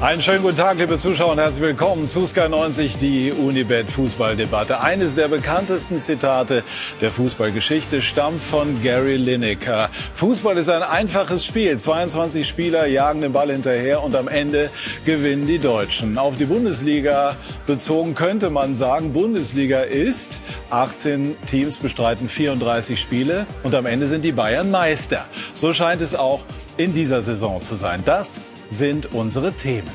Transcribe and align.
Einen 0.00 0.22
schönen 0.22 0.40
guten 0.40 0.56
Tag, 0.56 0.78
liebe 0.78 0.96
Zuschauer, 0.96 1.32
und 1.32 1.38
herzlich 1.40 1.62
willkommen 1.62 2.08
zu 2.08 2.24
Sky 2.24 2.48
90, 2.48 2.96
die 2.96 3.32
Unibet 3.32 3.90
Fußballdebatte. 3.90 4.80
Eines 4.80 5.14
der 5.14 5.28
bekanntesten 5.28 6.00
Zitate 6.00 6.64
der 7.02 7.12
Fußballgeschichte 7.12 8.00
stammt 8.00 8.40
von 8.40 8.82
Gary 8.82 9.16
Lineker. 9.16 9.90
Fußball 10.14 10.56
ist 10.56 10.70
ein 10.70 10.82
einfaches 10.82 11.44
Spiel. 11.44 11.78
22 11.78 12.48
Spieler 12.48 12.86
jagen 12.86 13.20
den 13.20 13.34
Ball 13.34 13.52
hinterher 13.52 14.02
und 14.02 14.14
am 14.14 14.28
Ende 14.28 14.70
gewinnen 15.04 15.46
die 15.46 15.58
Deutschen. 15.58 16.16
Auf 16.16 16.38
die 16.38 16.46
Bundesliga 16.46 17.36
bezogen 17.66 18.14
könnte 18.14 18.48
man 18.48 18.76
sagen, 18.76 19.12
Bundesliga 19.12 19.80
ist 19.80 20.40
18 20.70 21.36
Teams 21.44 21.76
bestreiten 21.76 22.26
34 22.26 22.98
Spiele 22.98 23.44
und 23.64 23.74
am 23.74 23.84
Ende 23.84 24.08
sind 24.08 24.24
die 24.24 24.32
Bayern 24.32 24.70
Meister. 24.70 25.26
So 25.52 25.74
scheint 25.74 26.00
es 26.00 26.14
auch 26.14 26.40
in 26.78 26.94
dieser 26.94 27.20
Saison 27.20 27.60
zu 27.60 27.74
sein. 27.74 28.00
Das 28.06 28.40
sind 28.70 29.12
unsere 29.12 29.52
Themen. 29.52 29.90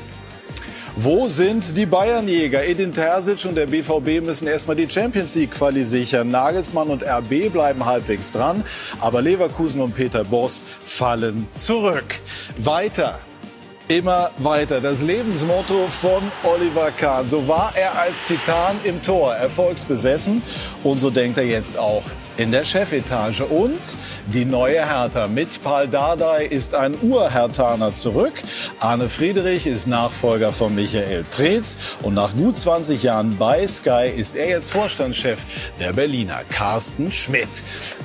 Wo 0.98 1.28
sind 1.28 1.76
die 1.76 1.84
Bayernjäger? 1.84 2.64
Edin 2.64 2.90
Terzic 2.90 3.44
und 3.44 3.54
der 3.54 3.66
BVB 3.66 4.24
müssen 4.24 4.46
erstmal 4.48 4.76
die 4.76 4.88
Champions 4.88 5.34
League 5.34 5.50
Quali 5.50 5.84
sichern. 5.84 6.28
Nagelsmann 6.28 6.88
und 6.88 7.02
RB 7.02 7.52
bleiben 7.52 7.84
halbwegs 7.84 8.32
dran, 8.32 8.64
aber 9.00 9.20
Leverkusen 9.20 9.82
und 9.82 9.94
Peter 9.94 10.24
Boss 10.24 10.64
fallen 10.84 11.46
zurück. 11.52 12.20
Weiter 12.56 13.18
immer 13.88 14.30
weiter. 14.38 14.80
Das 14.80 15.02
Lebensmotto 15.02 15.86
von 15.88 16.22
Oliver 16.42 16.90
Kahn. 16.90 17.26
So 17.26 17.46
war 17.46 17.72
er 17.76 17.98
als 17.98 18.24
Titan 18.24 18.76
im 18.84 19.02
Tor, 19.02 19.34
erfolgsbesessen. 19.34 20.42
Und 20.82 20.98
so 20.98 21.10
denkt 21.10 21.38
er 21.38 21.44
jetzt 21.44 21.78
auch 21.78 22.02
in 22.36 22.50
der 22.50 22.64
Chefetage. 22.64 23.42
Und 23.42 23.78
die 24.26 24.44
neue 24.44 24.86
Hertha 24.86 25.26
mit 25.28 25.62
Paul 25.62 25.88
Dardai 25.88 26.46
ist 26.46 26.74
ein 26.74 26.94
Urhertaner 27.02 27.94
zurück. 27.94 28.34
Arne 28.80 29.08
Friedrich 29.08 29.66
ist 29.66 29.86
Nachfolger 29.86 30.52
von 30.52 30.74
Michael 30.74 31.24
Preetz. 31.24 31.76
Und 32.02 32.14
nach 32.14 32.34
gut 32.36 32.56
20 32.56 33.02
Jahren 33.02 33.36
bei 33.36 33.66
Sky 33.66 34.10
ist 34.14 34.36
er 34.36 34.48
jetzt 34.48 34.70
Vorstandschef 34.70 35.44
der 35.80 35.92
Berliner, 35.92 36.40
Carsten 36.48 37.10
Schmidt. 37.10 37.48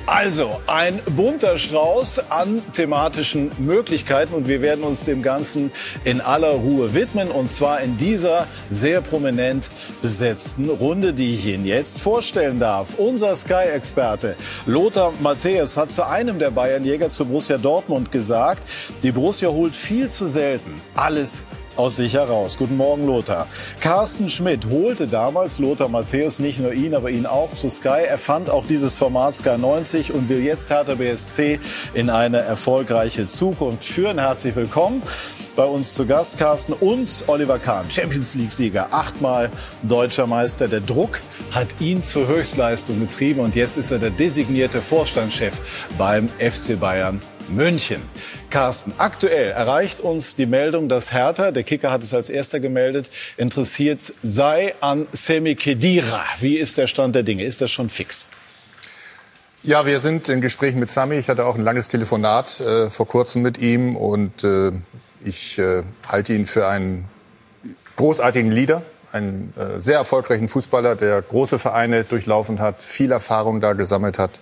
Also 0.06 0.62
ein 0.68 1.00
bunter 1.16 1.58
Strauß 1.58 2.32
an 2.32 2.62
thematischen 2.74 3.52
Möglichkeiten. 3.58 4.34
Und 4.34 4.48
wir 4.48 4.62
werden 4.62 4.84
uns 4.84 5.06
dem 5.06 5.22
Ganzen 5.22 5.72
in 6.04 6.22
aller 6.22 6.52
Ruhe 6.52 6.94
widmen. 6.94 7.30
Und 7.30 7.50
zwar 7.50 7.82
in 7.82 7.98
dieser 7.98 8.48
sehr 8.70 9.02
prominent 9.02 9.70
besetzten 10.02 10.70
Runde, 10.70 11.14
die 11.14 11.34
ich 11.34 11.46
Ihnen 11.46 11.66
jetzt 11.66 12.00
vorstellen 12.00 12.60
darf. 12.60 12.96
Unser 12.98 13.36
Sky-Experte 13.36 14.21
hatte. 14.22 14.36
Lothar 14.66 15.14
Matthäus 15.20 15.78
hat 15.78 15.92
zu 15.92 16.06
einem 16.06 16.40
der 16.40 16.52
Bayernjäger 16.52 17.10
zu 17.10 17.26
Borussia 17.26 17.58
Dortmund 17.58 18.12
gesagt, 18.12 18.64
die 19.04 19.12
Borussia 19.12 19.50
holt 19.50 19.76
viel 19.76 20.10
zu 20.10 20.28
selten 20.28 20.76
alles 20.96 21.46
aus 21.76 21.96
sich 21.96 22.14
heraus. 22.14 22.58
Guten 22.58 22.78
Morgen, 22.78 23.06
Lothar. 23.06 23.48
Carsten 23.80 24.30
Schmidt 24.30 24.68
holte 24.70 25.08
damals 25.08 25.60
Lothar 25.60 25.90
Matthäus, 25.90 26.40
nicht 26.40 26.60
nur 26.60 26.74
ihn, 26.74 26.96
aber 26.96 27.10
ihn 27.10 27.26
auch 27.26 27.54
zu 27.54 27.70
Sky. 27.70 28.06
Er 28.08 28.18
fand 28.18 28.50
auch 28.50 28.66
dieses 28.66 28.96
Format 28.96 29.36
Sky 29.36 29.58
90 29.58 30.14
und 30.14 30.30
will 30.30 30.44
jetzt 30.44 30.70
Hertha 30.70 30.96
BSC 30.96 31.60
in 31.94 32.10
eine 32.10 32.40
erfolgreiche 32.40 33.28
Zukunft 33.28 33.84
führen. 33.84 34.20
Herzlich 34.20 34.56
willkommen 34.56 35.02
bei 35.56 35.66
uns 35.66 35.94
zu 35.94 36.06
Gast, 36.06 36.38
Carsten 36.38 36.74
und 36.74 37.26
Oliver 37.28 37.60
Kahn, 37.60 37.90
Champions 37.90 38.36
League-Sieger, 38.36 38.88
achtmal 38.92 39.50
deutscher 39.84 40.28
Meister. 40.28 40.68
Der 40.68 40.80
Druck 40.80 41.20
hat 41.52 41.68
ihn 41.80 42.04
zur 42.04 42.28
Höchstleistung 42.28 43.00
getrieben 43.00 43.42
und 43.42 43.56
jetzt 43.56 43.78
ist 43.78 43.92
er 43.92 44.00
der 44.00 44.12
designierte 44.12 44.80
Vorstandschef 44.80 45.90
beim 45.98 46.28
FC 46.40 46.80
Bayern 46.80 47.20
München. 47.50 48.02
Carsten, 48.52 48.94
aktuell 49.00 49.50
erreicht 49.50 50.00
uns 50.02 50.36
die 50.36 50.46
Meldung, 50.46 50.90
dass 50.90 51.12
Hertha, 51.12 51.52
der 51.52 51.64
Kicker 51.64 51.90
hat 51.90 52.04
es 52.04 52.14
als 52.14 52.30
erster 52.30 52.60
gemeldet, 52.60 53.10
interessiert 53.38 54.14
sei 54.22 54.76
an 54.82 55.08
Semi 55.12 55.56
Kedira. 55.56 56.24
Wie 56.40 56.58
ist 56.58 56.78
der 56.78 56.86
Stand 56.86 57.16
der 57.16 57.24
Dinge? 57.24 57.44
Ist 57.44 57.62
das 57.62 57.72
schon 57.72 57.90
fix? 57.90 58.28
Ja, 59.64 59.86
wir 59.86 60.00
sind 60.00 60.28
in 60.28 60.42
Gesprächen 60.42 60.80
mit 60.80 60.92
Sami. 60.92 61.16
Ich 61.16 61.30
hatte 61.30 61.46
auch 61.46 61.56
ein 61.56 61.62
langes 61.62 61.88
Telefonat 61.88 62.60
äh, 62.60 62.90
vor 62.90 63.08
kurzem 63.08 63.42
mit 63.42 63.60
ihm 63.60 63.96
und 63.96 64.44
äh, 64.44 64.72
ich 65.24 65.60
äh, 65.60 65.84
halte 66.08 66.34
ihn 66.34 66.46
für 66.46 66.68
einen 66.68 67.08
großartigen 67.96 68.52
Leader, 68.52 68.82
einen 69.12 69.54
äh, 69.56 69.80
sehr 69.80 69.98
erfolgreichen 69.98 70.48
Fußballer, 70.48 70.96
der 70.96 71.22
große 71.22 71.60
Vereine 71.60 72.04
durchlaufen 72.04 72.60
hat, 72.60 72.82
viel 72.82 73.12
Erfahrung 73.12 73.62
da 73.62 73.74
gesammelt 73.74 74.18
hat, 74.18 74.40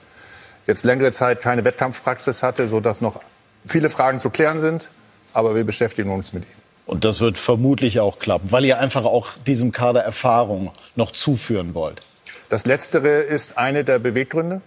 jetzt 0.68 0.86
längere 0.86 1.12
Zeit 1.12 1.42
keine 1.42 1.66
Wettkampfpraxis 1.66 2.42
hatte, 2.42 2.68
sodass 2.70 3.02
noch 3.02 3.20
viele 3.66 3.90
Fragen 3.90 4.20
zu 4.20 4.30
klären 4.30 4.60
sind. 4.60 4.90
Aber 5.34 5.56
wir 5.56 5.64
beschäftigen 5.64 6.12
uns 6.12 6.34
mit 6.34 6.44
ihm. 6.44 6.50
Und 6.86 7.06
das 7.06 7.20
wird 7.22 7.38
vermutlich 7.38 8.00
auch 8.00 8.18
klappen, 8.18 8.52
weil 8.52 8.66
ihr 8.66 8.80
einfach 8.80 9.06
auch 9.06 9.28
diesem 9.46 9.72
Kader 9.72 10.02
Erfahrung 10.02 10.72
noch 10.96 11.12
zuführen 11.12 11.76
wollt. 11.76 12.02
Das 12.50 12.66
Letztere 12.66 13.10
ist 13.10 13.60
eine 13.60 13.84
der 13.84 14.00
Beweggründe. 14.00 14.62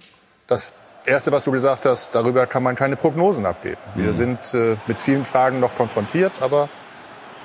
Das 0.47 0.75
Erste, 1.05 1.33
was 1.33 1.45
du 1.45 1.51
gesagt 1.51 1.85
hast, 1.85 2.15
darüber 2.15 2.47
kann 2.47 2.63
man 2.63 2.77
keine 2.77 2.95
Prognosen 2.95 3.45
abgeben. 3.45 3.81
Wir 3.97 4.11
mhm. 4.11 4.15
sind 4.15 4.55
äh, 4.55 4.77
mit 4.87 5.01
vielen 5.01 5.25
Fragen 5.25 5.59
noch 5.59 5.75
konfrontiert, 5.75 6.31
aber 6.41 6.69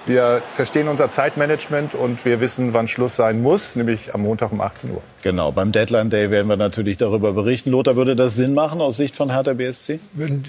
wir 0.06 0.44
verstehen 0.48 0.88
unser 0.88 1.10
Zeitmanagement 1.10 1.96
und 1.96 2.24
wir 2.24 2.40
wissen, 2.40 2.74
wann 2.74 2.88
Schluss 2.88 3.16
sein 3.16 3.42
muss, 3.42 3.76
nämlich 3.76 4.14
am 4.14 4.22
Montag 4.22 4.52
um 4.52 4.62
18 4.62 4.92
Uhr. 4.92 5.02
Genau, 5.24 5.52
beim 5.52 5.72
Deadline 5.72 6.10
Day 6.10 6.30
werden 6.30 6.48
wir 6.48 6.56
natürlich 6.56 6.98
darüber 6.98 7.34
berichten. 7.34 7.72
Lothar, 7.72 7.96
würde 7.96 8.16
das 8.16 8.36
Sinn 8.36 8.54
machen 8.54 8.80
aus 8.80 8.98
Sicht 8.98 9.16
von 9.16 9.32
Hertha 9.32 9.54
BSC? 9.54 10.00
Wenn 10.14 10.46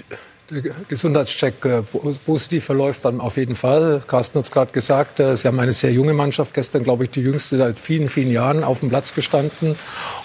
der 0.51 0.73
Gesundheitscheck 0.87 1.63
äh, 1.65 1.81
positiv 2.25 2.65
verläuft, 2.65 3.05
dann 3.05 3.21
auf 3.21 3.37
jeden 3.37 3.55
Fall. 3.55 4.01
Carsten 4.07 4.39
hat 4.39 4.45
es 4.45 4.51
gerade 4.51 4.71
gesagt, 4.71 5.19
äh, 5.19 5.35
sie 5.37 5.47
haben 5.47 5.59
eine 5.59 5.73
sehr 5.73 5.91
junge 5.91 6.13
Mannschaft, 6.13 6.53
gestern 6.53 6.83
glaube 6.83 7.05
ich 7.05 7.11
die 7.11 7.21
jüngste 7.21 7.57
seit 7.57 7.79
vielen, 7.79 8.09
vielen 8.09 8.31
Jahren 8.31 8.63
auf 8.63 8.79
dem 8.79 8.89
Platz 8.89 9.13
gestanden. 9.13 9.75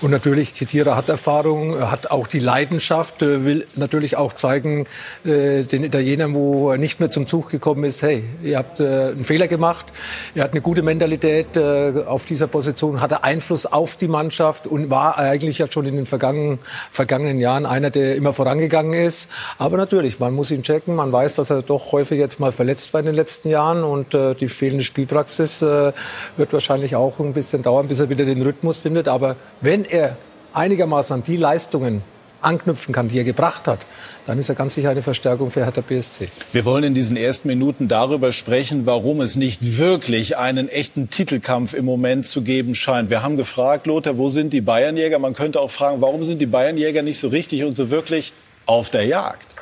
Und 0.00 0.10
natürlich, 0.10 0.54
Ketira 0.54 0.96
hat 0.96 1.08
Erfahrung, 1.08 1.78
hat 1.90 2.10
auch 2.10 2.26
die 2.26 2.38
Leidenschaft, 2.38 3.22
äh, 3.22 3.44
will 3.44 3.66
natürlich 3.76 4.16
auch 4.16 4.32
zeigen, 4.32 4.86
den 5.24 5.84
Italienern, 5.84 6.34
wo 6.34 6.70
er 6.70 6.78
nicht 6.78 7.00
mehr 7.00 7.10
zum 7.10 7.26
Zug 7.26 7.48
gekommen 7.48 7.84
ist, 7.84 8.02
hey, 8.02 8.24
ihr 8.42 8.58
habt 8.58 8.80
einen 8.80 9.24
Fehler 9.24 9.48
gemacht, 9.48 9.86
er 10.34 10.44
hat 10.44 10.52
eine 10.52 10.60
gute 10.60 10.82
Mentalität 10.82 11.56
auf 11.58 12.26
dieser 12.26 12.46
Position, 12.46 13.00
hatte 13.00 13.24
Einfluss 13.24 13.66
auf 13.66 13.96
die 13.96 14.08
Mannschaft 14.08 14.66
und 14.66 14.90
war 14.90 15.18
eigentlich 15.18 15.58
ja 15.58 15.70
schon 15.70 15.86
in 15.86 15.96
den 15.96 16.06
vergangenen, 16.06 16.58
vergangenen 16.90 17.38
Jahren 17.38 17.66
einer, 17.66 17.90
der 17.90 18.16
immer 18.16 18.32
vorangegangen 18.32 18.94
ist. 18.94 19.28
Aber 19.58 19.76
natürlich, 19.76 20.13
natürlich, 20.14 20.20
man 20.20 20.34
muss 20.34 20.50
ihn 20.50 20.62
checken. 20.62 20.94
Man 20.94 21.12
weiß, 21.12 21.36
dass 21.36 21.50
er 21.50 21.62
doch 21.62 21.92
häufig 21.92 22.19
jetzt 22.19 22.41
mal 22.41 22.52
verletzt 22.52 22.92
war 22.92 23.00
in 23.00 23.06
den 23.06 23.14
letzten 23.14 23.48
Jahren 23.48 23.84
und 23.84 24.14
äh, 24.14 24.34
die 24.34 24.48
fehlende 24.48 24.84
Spielpraxis 24.84 25.62
äh, 25.62 25.92
wird 26.36 26.52
wahrscheinlich 26.52 26.97
auch 26.97 27.19
ein 27.20 27.32
bisschen 27.32 27.62
dauern, 27.62 27.88
bis 27.88 28.00
er 28.00 28.10
wieder 28.10 28.25
den 28.25 28.42
Rhythmus 28.42 28.78
findet. 28.78 29.08
Aber 29.08 29.36
wenn 29.60 29.84
er 29.84 30.16
einigermaßen 30.52 31.14
an 31.14 31.25
die 31.25 31.36
Leistungen 31.36 32.02
anknüpfen 32.41 32.92
kann, 32.92 33.08
die 33.08 33.16
er 33.16 33.25
gebracht 33.25 33.66
hat, 33.66 33.80
dann 34.26 34.38
ist 34.38 34.50
er 34.50 34.54
ganz 34.54 34.75
sicher 34.75 34.91
eine 34.91 35.00
Verstärkung 35.00 35.50
für 35.50 35.64
Hertha 35.64 35.80
BSC. 35.80 36.28
Wir 36.52 36.66
wollen 36.66 36.84
in 36.84 36.92
diesen 36.92 37.16
ersten 37.16 37.48
Minuten 37.48 37.88
darüber 37.88 38.32
sprechen, 38.32 38.84
warum 38.84 39.22
es 39.22 39.36
nicht 39.36 39.78
wirklich 39.78 40.36
einen 40.36 40.69
echten 40.69 41.08
Titelkampf 41.08 41.72
im 41.72 41.86
Moment 41.86 42.26
zu 42.26 42.42
geben 42.42 42.75
scheint. 42.75 43.08
Wir 43.08 43.22
haben 43.22 43.38
gefragt, 43.38 43.86
Lothar, 43.86 44.19
wo 44.19 44.28
sind 44.28 44.52
die 44.52 44.60
Bayernjäger? 44.60 45.19
Man 45.19 45.32
könnte 45.32 45.58
auch 45.58 45.70
fragen, 45.70 46.02
warum 46.02 46.22
sind 46.22 46.38
die 46.38 46.46
Bayernjäger 46.46 47.00
nicht 47.00 47.19
so 47.19 47.28
richtig 47.28 47.64
und 47.64 47.75
so 47.75 47.88
wirklich 47.88 48.34
auf 48.66 48.91
der 48.91 49.06
Jagd? 49.06 49.53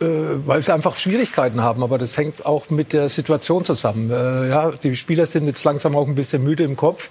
Äh, 0.00 0.46
weil 0.46 0.62
sie 0.62 0.72
einfach 0.72 0.96
Schwierigkeiten 0.96 1.62
haben. 1.62 1.82
Aber 1.82 1.98
das 1.98 2.16
hängt 2.16 2.46
auch 2.46 2.70
mit 2.70 2.92
der 2.92 3.08
Situation 3.08 3.64
zusammen. 3.64 4.10
Äh, 4.10 4.48
ja, 4.48 4.70
die 4.70 4.96
Spieler 4.96 5.26
sind 5.26 5.46
jetzt 5.46 5.62
langsam 5.64 5.94
auch 5.94 6.06
ein 6.06 6.14
bisschen 6.14 6.42
müde 6.42 6.64
im 6.64 6.76
Kopf. 6.76 7.10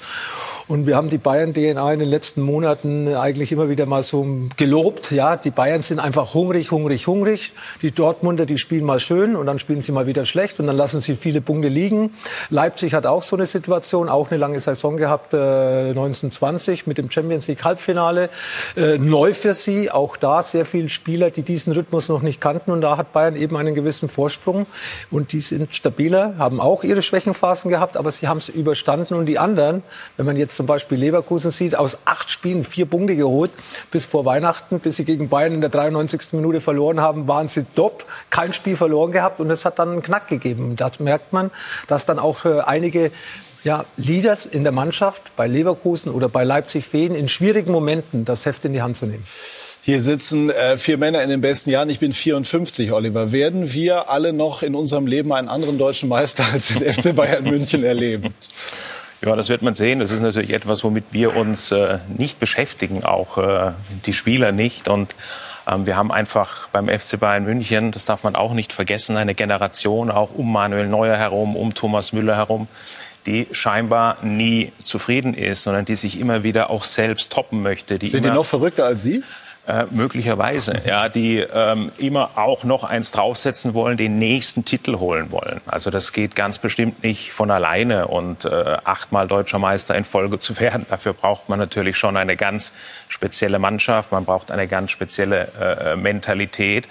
Und 0.69 0.85
wir 0.85 0.96
haben 0.96 1.09
die 1.09 1.18
Bayern-DNA 1.18 1.94
in 1.94 2.00
den 2.00 2.07
letzten 2.07 2.44
Monaten 2.44 3.16
eigentlich 3.16 3.51
immer 3.51 3.69
wieder 3.69 3.88
mal 3.88 4.04
so 4.04 4.24
gelobt. 4.56 5.12
Ja, 5.12 5.36
die 5.36 5.50
Bayern 5.50 5.81
sind 5.81 5.98
einfach 5.98 6.36
hungrig, 6.36 6.69
hungrig, 6.69 7.07
hungrig. 7.07 7.54
Die 7.81 7.89
Dortmunder, 7.89 8.45
die 8.45 8.60
spielen 8.60 8.86
mal 8.86 9.00
schön 9.00 9.36
und 9.36 9.48
dann 9.48 9.57
spielen 9.57 9.81
sie 9.81 9.92
mal 9.92 10.06
wieder 10.06 10.25
schlecht 10.25 10.60
und 10.60 10.68
dann 10.68 10.77
lassen 10.77 11.01
sie 11.01 11.16
viele 11.16 11.42
Punkte 11.42 11.69
liegen. 11.69 12.12
Leipzig 12.51 12.94
hat 12.94 13.07
auch 13.07 13.24
so 13.24 13.36
eine 13.36 13.48
Situation, 13.48 14.10
auch 14.10 14.30
eine 14.30 14.39
lange 14.39 14.60
Saison 14.60 14.95
gehabt, 14.95 15.33
äh, 15.33 15.38
1920 15.38 16.86
mit 16.86 17.00
dem 17.00 17.10
Champions 17.10 17.48
League 17.48 17.63
Halbfinale. 17.63 18.30
Äh, 18.77 19.00
neu 19.00 19.33
für 19.33 19.56
sie, 19.56 19.89
auch 19.89 20.18
da 20.18 20.44
sehr 20.44 20.65
viele 20.65 20.89
Spieler, 20.89 21.31
die 21.31 21.42
diesen 21.42 21.74
Rhythmus 21.74 22.10
noch 22.10 22.22
nicht 22.22 22.39
kannten 22.39 22.69
und 22.69 22.81
da 22.81 22.95
hat 22.95 23.12
Bayern 23.12 23.36
eben 23.36 23.57
einen 23.57 23.74
gewissen 23.74 24.07
Vorsprung 24.07 24.68
und 25.10 25.33
die 25.33 25.39
sind 25.39 25.74
stabiler, 25.74 26.36
haben 26.38 26.62
auch 26.62 26.83
ihre 26.83 27.01
Schwächenphasen 27.01 27.72
gehabt, 27.72 27.98
aber 27.98 28.12
sie 28.12 28.27
haben 28.27 28.38
es 28.38 28.50
überstanden 28.50 29.15
und 29.15 29.25
die 29.25 29.39
anderen, 29.39 29.81
wenn 30.15 30.27
man 30.27 30.38
jetzt 30.38 30.58
zum 30.59 30.65
Beispiel 30.65 30.97
Leverkusen 30.97 31.51
sieht, 31.51 31.73
aus 31.73 32.00
acht 32.03 32.29
Spielen 32.29 32.65
vier 32.65 32.85
Punkte 32.85 33.15
geholt. 33.15 33.50
Bis 33.91 34.06
vor 34.06 34.25
Weihnachten, 34.25 34.81
bis 34.81 34.97
sie 34.97 35.06
gegen 35.06 35.29
Bayern 35.29 35.53
in 35.53 35.61
der 35.61 35.69
93. 35.69 36.33
Minute 36.33 36.59
verloren 36.59 37.00
haben, 37.00 37.29
waren 37.29 37.47
sie 37.47 37.63
top. 37.63 38.03
Kein 38.29 38.51
Spiel 38.51 38.75
verloren 38.75 39.13
gehabt 39.13 39.39
und 39.39 39.50
es 39.51 39.63
hat 39.63 39.79
dann 39.79 39.89
einen 39.89 40.01
Knack 40.03 40.27
gegeben. 40.27 40.75
Das 40.75 41.00
merkt 41.00 41.31
man, 41.31 41.50
dass 41.88 42.06
dann 42.06 42.19
auch 42.19 42.44
äh, 42.44 42.59
einige 42.59 43.09
ja, 43.63 43.85
Leaders 43.95 44.45
in 44.45 44.63
der 44.63 44.73
Mannschaft, 44.73 45.33
bei 45.38 45.47
Leverkusen 45.47 46.11
oder 46.11 46.27
bei 46.27 46.44
Leipzig 46.44 46.83
Feen, 46.85 47.15
in 47.15 47.29
schwierigen 47.29 47.71
Momenten 47.71 48.25
das 48.25 48.45
Heft 48.45 48.65
in 48.65 48.73
die 48.73 48.81
Hand 48.81 48.97
zu 48.97 49.05
nehmen? 49.05 49.23
Hier 49.81 50.01
sitzen 50.01 50.50
äh, 50.50 50.75
vier 50.75 50.97
Männer 50.97 51.23
in 51.23 51.29
den 51.29 51.39
besten 51.39 51.69
Jahren. 51.69 51.89
Ich 51.89 52.00
bin 52.00 52.12
54, 52.12 52.91
Oliver. 52.91 53.31
Werden 53.31 53.71
wir 53.71 54.09
alle 54.09 54.33
noch 54.33 54.62
in 54.62 54.75
unserem 54.75 55.07
Leben 55.07 55.31
einen 55.31 55.47
anderen 55.47 55.77
deutschen 55.77 56.09
Meister 56.09 56.44
als 56.51 56.67
den 56.67 56.94
FC 56.94 57.15
Bayern 57.15 57.45
München 57.45 57.85
erleben? 57.85 58.33
Ja, 59.21 59.36
das 59.36 59.50
wird 59.50 59.62
man 59.62 59.75
sehen. 59.75 60.00
Das 60.00 60.12
ist 60.12 60.21
natürlich 60.21 60.51
etwas, 60.51 60.83
womit 60.83 61.06
wir 61.12 61.36
uns 61.36 61.71
äh, 61.71 62.00
nicht 62.07 62.39
beschäftigen, 62.39 63.04
auch 63.04 63.38
äh, 63.38 63.71
die 64.06 64.13
Spieler 64.13 64.51
nicht. 64.51 64.88
Und 64.88 65.13
ähm, 65.68 65.86
wir 65.86 65.98
haben 65.98 66.12
einfach 66.12 66.69
beim 66.69 66.88
FC 66.88 67.19
Bayern 67.19 67.44
München, 67.44 67.92
das 67.92 68.06
darf 68.06 68.24
man 68.24 68.36
auch 68.36 68.54
nicht 68.54 68.71
vergessen, 68.71 69.18
eine 69.18 69.36
Generation 69.36 70.10
auch 70.10 70.30
um 70.36 70.51
Manuel 70.51 70.88
Neuer 70.88 71.18
herum, 71.18 71.56
um 71.57 71.74
Thomas 71.74 72.13
Müller 72.13 72.38
herum, 72.38 72.68
die 73.25 73.48
scheinbar 73.51 74.24
nie 74.24 74.71
zufrieden 74.80 75.33
ist, 75.33 75.63
sondern 75.63 75.83
die 75.83 75.95
sich 75.95 76.19
immer 76.19 76.44
wieder 76.44 76.69
auch 76.69 76.86
selbst 76.86 77.31
toppen 77.31 77.62
möchte. 77.62 78.00
Die 78.00 78.07
Sind 78.07 78.24
die 78.24 78.31
noch 78.31 78.45
verrückter 78.45 78.86
als 78.86 79.04
Sie? 79.04 79.24
Äh, 79.69 79.86
möglicherweise, 79.92 80.81
ja, 80.83 81.10
die 81.10 81.38
ähm, 81.42 81.92
immer 82.00 82.31
auch 82.38 82.63
noch 82.63 82.83
eins 82.83 83.12
draufsetzen 83.12 83.75
wollen, 83.75 83.98
den 83.98 84.18
nächsten 84.18 84.66
Titel 84.66 84.98
holen 84.98 85.31
wollen. 85.31 85.62
Also 85.68 85.92
das 85.92 86.12
geht 86.12 86.36
ganz 86.36 86.57
bestimmt 86.57 87.04
nicht 87.04 87.33
von 87.33 87.51
alleine 87.51 88.07
und 88.07 88.45
äh, 88.45 88.77
achtmal 88.83 89.27
deutscher 89.27 89.60
Meister 89.60 89.94
in 89.94 90.06
Folge 90.06 90.39
zu 90.39 90.60
werden. 90.60 90.88
Dafür 90.89 91.13
braucht 91.13 91.50
man 91.50 91.60
natürlich 91.60 91.98
schon 91.98 92.18
eine 92.18 92.36
ganz 92.36 92.74
spezielle 93.10 93.60
Mannschaft, 93.60 94.12
man 94.12 94.25
braucht 94.25 94.50
eine 94.50 94.68
ganz 94.68 94.89
spezielle 94.89 95.50
äh, 95.62 95.95
Mentalität. 95.95 96.88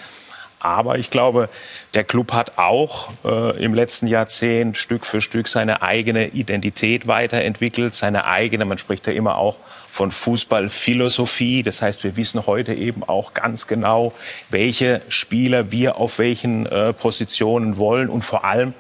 Aber 0.61 0.99
ich 0.99 1.11
glaube, 1.11 1.49
der 1.95 2.05
Club 2.05 2.33
hat 2.33 2.59
auch 2.59 3.09
äh, 3.25 3.61
im 3.61 3.75
letzten 3.75 4.07
Jahrzehnt 4.07 4.77
Stück 4.77 5.05
für 5.05 5.21
Stück 5.21 5.49
seine 5.49 5.83
eigene 5.83 6.29
Identität 6.29 7.09
weiterentwickelt, 7.09 7.95
seine 7.95 8.25
eigene, 8.25 8.65
man 8.65 8.79
spricht 8.79 9.09
ja 9.09 9.13
immer 9.13 9.37
auch 9.37 9.57
von 9.99 10.12
Fußballphilosophie. 10.12 11.65
Das 11.65 11.83
heißt, 11.83 12.05
wir 12.05 12.17
wissen 12.17 12.47
heute 12.47 12.73
eben 12.73 13.03
auch 13.03 13.35
ganz 13.35 13.67
genau, 13.67 14.12
welche 14.49 15.03
Spieler 15.09 15.73
wir 15.73 15.97
auf 15.97 16.21
welchen 16.21 16.67
äh, 16.67 16.93
Positionen 16.93 17.79
wollen 17.79 18.09
und 18.09 18.23
vor 18.23 18.45
allem, 18.45 18.75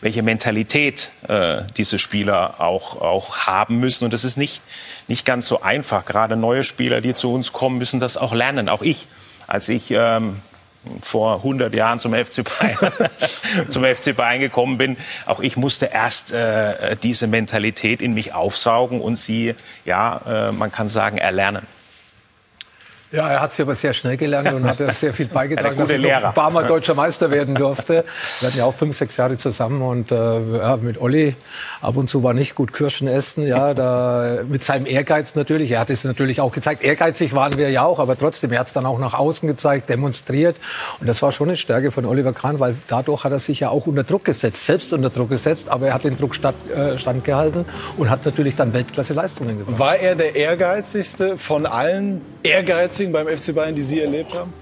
welche 0.00 0.22
Mentalität 0.22 1.12
äh, 1.28 1.60
diese 1.76 1.98
Spieler 1.98 2.54
auch, 2.62 3.02
auch 3.02 3.36
haben 3.40 3.80
müssen. 3.80 4.06
Und 4.06 4.14
das 4.14 4.24
ist 4.24 4.38
nicht, 4.38 4.62
nicht 5.08 5.26
ganz 5.26 5.46
so 5.46 5.60
einfach. 5.60 6.06
Gerade 6.06 6.36
neue 6.36 6.64
Spieler, 6.64 7.02
die 7.02 7.12
zu 7.12 7.34
uns 7.34 7.52
kommen, 7.52 7.76
müssen 7.76 8.00
das 8.00 8.16
auch 8.16 8.32
lernen. 8.32 8.70
Auch 8.70 8.80
ich, 8.80 9.08
als 9.46 9.68
ich 9.68 9.90
ähm, 9.90 10.38
vor 11.00 11.36
100 11.36 11.72
Jahren 11.74 11.98
zum 11.98 12.12
FC 12.12 12.42
Bayern, 12.44 12.92
zum 13.68 13.84
FC 13.84 14.16
Bayern 14.16 14.40
gekommen 14.40 14.78
bin. 14.78 14.96
Auch 15.26 15.40
ich 15.40 15.56
musste 15.56 15.86
erst 15.86 16.32
äh, 16.32 16.96
diese 17.02 17.26
Mentalität 17.26 18.02
in 18.02 18.14
mich 18.14 18.34
aufsaugen 18.34 19.00
und 19.00 19.16
sie, 19.16 19.54
ja, 19.84 20.48
äh, 20.48 20.52
man 20.52 20.72
kann 20.72 20.88
sagen, 20.88 21.18
erlernen. 21.18 21.66
Ja, 23.12 23.28
er 23.28 23.42
hat 23.42 23.52
sie 23.52 23.62
aber 23.62 23.74
sehr 23.74 23.92
schnell 23.92 24.16
gelernt 24.16 24.52
und 24.54 24.64
hat 24.64 24.78
sehr 24.94 25.12
viel 25.12 25.26
beigetragen, 25.26 25.76
dass 25.76 25.90
er 25.90 26.28
ein 26.28 26.34
paar 26.34 26.50
Mal 26.50 26.64
deutscher 26.64 26.94
Meister 26.94 27.30
werden 27.30 27.54
durfte. 27.54 28.04
Wir 28.40 28.48
hatten 28.48 28.58
ja 28.58 28.64
auch 28.64 28.74
fünf, 28.74 28.96
sechs 28.96 29.18
Jahre 29.18 29.36
zusammen 29.36 29.82
und 29.82 30.10
äh, 30.10 30.14
ja, 30.14 30.78
mit 30.78 30.98
Olli 30.98 31.36
ab 31.82 31.96
und 31.96 32.08
zu 32.08 32.22
war 32.22 32.32
nicht 32.32 32.54
gut 32.54 32.72
Kirschen 32.72 33.08
essen, 33.08 33.46
ja, 33.46 33.74
da 33.74 34.38
mit 34.48 34.64
seinem 34.64 34.86
Ehrgeiz 34.86 35.34
natürlich. 35.34 35.72
Er 35.72 35.80
hat 35.80 35.90
es 35.90 36.04
natürlich 36.04 36.40
auch 36.40 36.52
gezeigt. 36.52 36.82
Ehrgeizig 36.82 37.34
waren 37.34 37.58
wir 37.58 37.68
ja 37.68 37.84
auch, 37.84 37.98
aber 37.98 38.16
trotzdem, 38.16 38.50
er 38.52 38.60
hat 38.60 38.68
es 38.68 38.72
dann 38.72 38.86
auch 38.86 38.98
nach 38.98 39.12
außen 39.12 39.46
gezeigt, 39.46 39.90
demonstriert 39.90 40.56
und 41.00 41.06
das 41.06 41.20
war 41.20 41.32
schon 41.32 41.48
eine 41.48 41.58
Stärke 41.58 41.90
von 41.90 42.06
Oliver 42.06 42.32
Kahn, 42.32 42.60
weil 42.60 42.74
dadurch 42.86 43.24
hat 43.24 43.32
er 43.32 43.38
sich 43.38 43.60
ja 43.60 43.68
auch 43.68 43.86
unter 43.86 44.04
Druck 44.04 44.24
gesetzt, 44.24 44.64
selbst 44.64 44.90
unter 44.94 45.10
Druck 45.10 45.28
gesetzt, 45.28 45.68
aber 45.68 45.88
er 45.88 45.94
hat 45.94 46.04
den 46.04 46.16
Druck 46.16 46.34
stand, 46.34 46.56
äh, 46.70 46.96
standgehalten 46.96 47.66
und 47.98 48.08
hat 48.08 48.24
natürlich 48.24 48.56
dann 48.56 48.72
Weltklasse-Leistungen 48.72 49.58
gebracht. 49.58 49.78
War 49.78 49.96
er 49.96 50.14
der 50.14 50.34
ehrgeizigste 50.34 51.36
von 51.36 51.66
allen 51.66 52.24
ehrgeizigen 52.42 53.01
Pressing 53.02 53.12
beim 53.12 53.26
FC 53.26 53.54
Bayern, 53.54 53.74
die 53.74 53.82
Sie 53.82 54.00
erlebt 54.00 54.34
haben? 54.34 54.52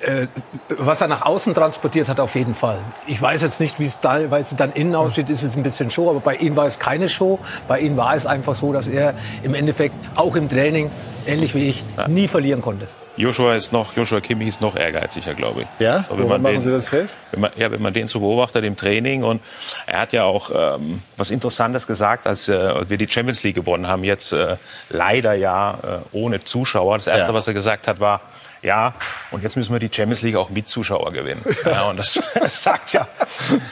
Äh, 0.00 0.26
was 0.68 1.00
er 1.00 1.08
nach 1.08 1.22
außen 1.22 1.54
transportiert 1.54 2.08
hat, 2.08 2.20
auf 2.20 2.34
jeden 2.34 2.54
Fall. 2.54 2.78
Ich 3.06 3.20
weiß 3.20 3.42
jetzt 3.42 3.60
nicht, 3.60 3.78
wie 3.78 3.86
es 3.86 4.00
teilweise 4.00 4.54
dann 4.54 4.72
innen 4.72 4.94
aussieht, 4.94 5.30
ist 5.30 5.42
es 5.42 5.56
ein 5.56 5.62
bisschen 5.62 5.90
Show, 5.90 6.10
aber 6.10 6.20
bei 6.20 6.36
ihm 6.36 6.56
war 6.56 6.66
es 6.66 6.78
keine 6.78 7.08
Show. 7.08 7.38
Bei 7.68 7.80
ihm 7.80 7.96
war 7.96 8.14
es 8.14 8.26
einfach 8.26 8.56
so, 8.56 8.72
dass 8.72 8.86
er 8.86 9.14
im 9.42 9.54
Endeffekt 9.54 9.94
auch 10.16 10.34
im 10.36 10.48
Training, 10.48 10.90
ähnlich 11.26 11.54
wie 11.54 11.68
ich, 11.68 11.84
nie 12.08 12.28
verlieren 12.28 12.60
konnte. 12.60 12.88
Joshua 13.16 13.54
ist 13.54 13.72
noch, 13.72 13.96
Joshua 13.96 14.20
Kimmich 14.20 14.48
ist 14.48 14.60
noch 14.60 14.76
ehrgeiziger, 14.76 15.34
glaube 15.34 15.62
ich. 15.62 15.66
Ja? 15.78 16.04
Woran 16.08 16.42
machen 16.42 16.54
den, 16.54 16.60
Sie 16.60 16.70
das 16.70 16.88
fest? 16.88 17.16
Wenn 17.30 17.42
man, 17.42 17.50
ja, 17.56 17.70
wenn 17.70 17.80
man 17.80 17.92
den 17.92 18.08
so 18.08 18.20
beobachtet 18.20 18.64
im 18.64 18.76
Training 18.76 19.22
und 19.22 19.40
er 19.86 20.00
hat 20.00 20.12
ja 20.12 20.24
auch 20.24 20.50
ähm, 20.54 21.02
was 21.16 21.30
Interessantes 21.30 21.86
gesagt, 21.86 22.26
als 22.26 22.48
äh, 22.48 22.88
wir 22.88 22.98
die 22.98 23.08
Champions 23.08 23.42
League 23.44 23.54
gewonnen 23.54 23.86
haben, 23.86 24.04
jetzt 24.04 24.32
äh, 24.32 24.56
leider 24.90 25.34
ja 25.34 25.78
äh, 25.82 26.16
ohne 26.16 26.42
Zuschauer. 26.42 26.96
Das 26.98 27.06
erste, 27.06 27.28
ja. 27.28 27.34
was 27.34 27.46
er 27.46 27.54
gesagt 27.54 27.86
hat, 27.86 28.00
war, 28.00 28.20
ja, 28.64 28.94
und 29.30 29.42
jetzt 29.42 29.56
müssen 29.56 29.72
wir 29.72 29.78
die 29.78 29.90
Champions 29.92 30.22
League 30.22 30.36
auch 30.36 30.48
mit 30.48 30.66
Zuschauer 30.66 31.12
gewinnen. 31.12 31.42
Ja, 31.64 31.88
und 31.88 31.98
das, 31.98 32.20
das, 32.34 32.62
sagt 32.62 32.92
ja, 32.92 33.08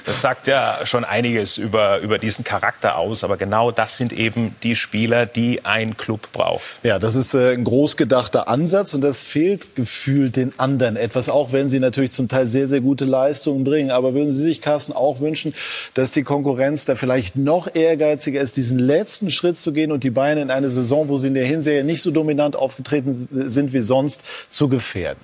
das 0.07 0.23
sagt 0.23 0.47
ja 0.47 0.81
schon 0.85 1.05
einiges 1.05 1.59
über, 1.59 1.99
über 1.99 2.19
diesen 2.19 2.43
Charakter 2.43 2.97
aus. 2.97 3.23
Aber 3.23 3.37
genau 3.37 3.71
das 3.71 3.97
sind 3.97 4.13
eben 4.13 4.57
die 4.63 4.77
Spieler, 4.77 5.27
die 5.27 5.65
ein 5.65 5.97
Club 5.97 6.33
braucht. 6.33 6.81
Ja, 6.83 6.99
das 6.99 7.15
ist 7.15 7.35
äh, 7.35 7.53
ein 7.53 7.65
groß 7.65 7.97
gedachter 7.97 8.49
Ansatz 8.49 8.95
und 8.95 9.03
das 9.03 9.23
fehlt 9.23 9.77
gefühlt 9.77 10.37
den 10.37 10.59
anderen 10.59 10.97
etwas, 10.97 11.29
auch 11.29 11.53
wenn 11.53 11.69
sie 11.69 11.81
natürlich 11.81 12.13
zum 12.13 12.29
Teil 12.29 12.47
sehr, 12.47 12.67
sehr 12.67 12.81
gute 12.81 13.05
Leistungen 13.05 13.63
bringen. 13.63 13.91
Aber 13.91 14.15
würden 14.15 14.33
Sie 14.33 14.43
sich, 14.43 14.61
Carsten, 14.63 14.93
auch 14.93 15.21
wünschen, 15.21 15.55
dass 15.95 16.13
die 16.13 16.23
Konkurrenz 16.23 16.87
da 16.87 16.95
vielleicht 16.95 17.37
noch 17.37 17.75
ehrgeiziger 17.75 18.41
ist, 18.41 18.57
diesen 18.57 18.79
letzten 18.79 19.31
Schritt 19.31 19.59
zu 19.59 19.73
gehen 19.73 19.93
und 19.93 20.03
die 20.03 20.11
Bayern 20.11 20.39
in 20.39 20.51
eine 20.51 20.71
Saison, 20.71 21.09
wo 21.09 21.19
sie 21.19 21.29
in 21.29 21.35
der 21.35 21.47
Hinserie 21.47 21.85
nicht 21.85 22.03
so 22.03 22.11
dominant 22.11 22.57
aufgetreten 22.57 23.29
sind 23.31 23.73
wie 23.73 23.81
sonst, 23.81 24.23
zu 24.51 24.69
gewinnen? 24.69 24.82
Gefährden? 24.83 25.23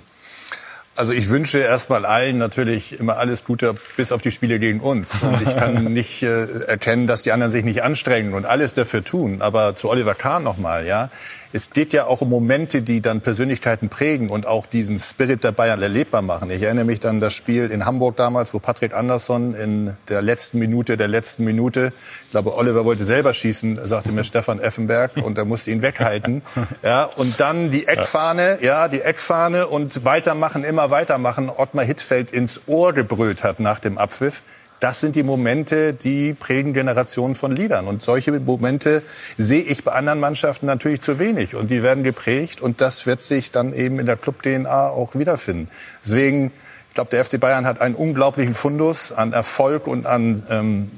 Also 0.97 1.13
ich 1.13 1.29
wünsche 1.29 1.59
erstmal 1.59 2.05
allen 2.05 2.39
natürlich 2.39 2.99
immer 2.99 3.19
alles 3.19 3.45
Gute 3.45 3.77
bis 3.97 4.11
auf 4.11 4.21
die 4.21 4.33
Spiele 4.33 4.59
gegen 4.59 4.81
uns. 4.81 5.23
Und 5.23 5.43
ich 5.43 5.55
kann 5.57 5.85
nicht 5.93 6.25
äh, 6.25 6.65
erkennen, 6.67 7.07
dass 7.07 7.23
die 7.23 7.31
anderen 7.31 7.53
sich 7.53 7.65
nicht 7.65 7.85
anstrengen 7.85 8.35
und 8.35 8.47
alles 8.47 8.75
dafür 8.75 9.05
tun. 9.05 9.41
Aber 9.41 9.77
zu 9.77 9.91
Oliver 9.91 10.17
Kahn 10.17 10.43
nochmal, 10.43 10.87
ja 10.87 11.09
es 11.53 11.71
geht 11.71 11.93
ja 11.93 12.07
auch 12.07 12.21
um 12.21 12.29
Momente, 12.29 12.83
die 12.83 13.01
dann 13.01 13.21
Persönlichkeiten 13.21 13.89
prägen 13.89 14.29
und 14.29 14.47
auch 14.47 14.67
diesen 14.67 15.01
Spirit 15.01 15.45
der 15.45 15.53
Bayern 15.53 15.81
erlebbar 15.81 16.23
machen. 16.23 16.51
Ich 16.51 16.63
erinnere 16.63 16.85
mich 16.85 17.01
dann 17.01 17.21
das 17.21 17.33
Spiel 17.33 17.71
in 17.71 17.87
Hamburg 17.87 18.17
damals, 18.17 18.53
wo 18.53 18.59
Patrick 18.59 18.95
Andersson 18.95 19.55
in 19.55 19.97
der 20.09 20.21
letzten 20.21 20.59
Minute 20.59 20.97
der 20.97 21.09
letzten 21.09 21.45
Minute, 21.45 21.93
ich 22.27 22.31
glaube, 22.31 22.57
Oliver 22.57 22.85
wollte 22.85 23.05
selber 23.05 23.33
schießen, 23.33 23.77
sagte 23.87 24.13
mir 24.13 24.25
Stefan 24.25 24.61
Effenberg 24.61 25.17
und 25.17 25.39
er 25.39 25.45
musste 25.45 25.71
ihn 25.71 25.83
weghalten. 25.83 26.43
Ja, 26.83 27.05
und 27.05 27.41
dann 27.41 27.71
die 27.71 27.87
Eckfahne, 27.87 28.59
ja, 28.63 28.89
die 28.89 29.01
Eckfahne 29.01 29.67
und 29.67 30.05
weitermachen, 30.05 30.65
immer 30.65 30.91
weitermachen. 30.91 31.51
Ottmar 31.51 31.85
Hitzfeld 31.85 32.31
ins 32.31 32.61
Ohr 32.67 32.93
gebrüllt 32.93 33.43
hat 33.43 33.59
nach 33.59 33.81
dem 33.81 33.99
Abpfiff 33.99 34.43
das 34.81 35.01
sind 35.01 35.17
die 35.17 35.23
Momente, 35.23 35.93
die 35.93 36.35
prägen 36.35 36.73
Generationen 36.73 37.35
von 37.35 37.53
Liedern. 37.53 37.87
Und 37.87 38.03
solche 38.03 38.33
Momente 38.39 39.03
sehe 39.37 39.63
ich 39.63 39.85
bei 39.85 39.93
anderen 39.93 40.21
Mannschaften 40.21 40.67
natürlich 40.67 41.01
zu 41.01 41.19
wenig. 41.19 41.55
Und 41.55 41.71
die 41.71 41.83
werden 41.83 42.05
geprägt 42.05 42.61
und 42.61 42.81
das 42.81 43.07
wird 43.07 43.23
sich 43.23 43.51
dann 43.51 43.73
eben 43.73 43.99
in 43.99 44.07
der 44.07 44.17
Club-DNA 44.17 44.89
auch 44.89 45.15
wiederfinden. 45.15 45.69
Deswegen, 46.03 46.53
ich 46.89 46.95
glaube, 46.95 47.11
der 47.11 47.25
FC 47.25 47.41
Bayern 47.41 47.67
hat 47.67 47.81
einen 47.81 47.95
unglaublichen 47.95 48.55
Fundus 48.55 49.13
an 49.13 49.33
Erfolg 49.33 49.87
und 49.87 50.07
an, 50.07 50.45
ähm, 50.49 50.91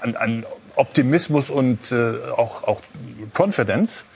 an, 0.00 0.16
an 0.16 0.46
Optimismus 0.76 1.50
und 1.50 1.92
äh, 1.92 2.14
auch, 2.36 2.64
auch 2.64 2.80
Confidence. 3.34 4.06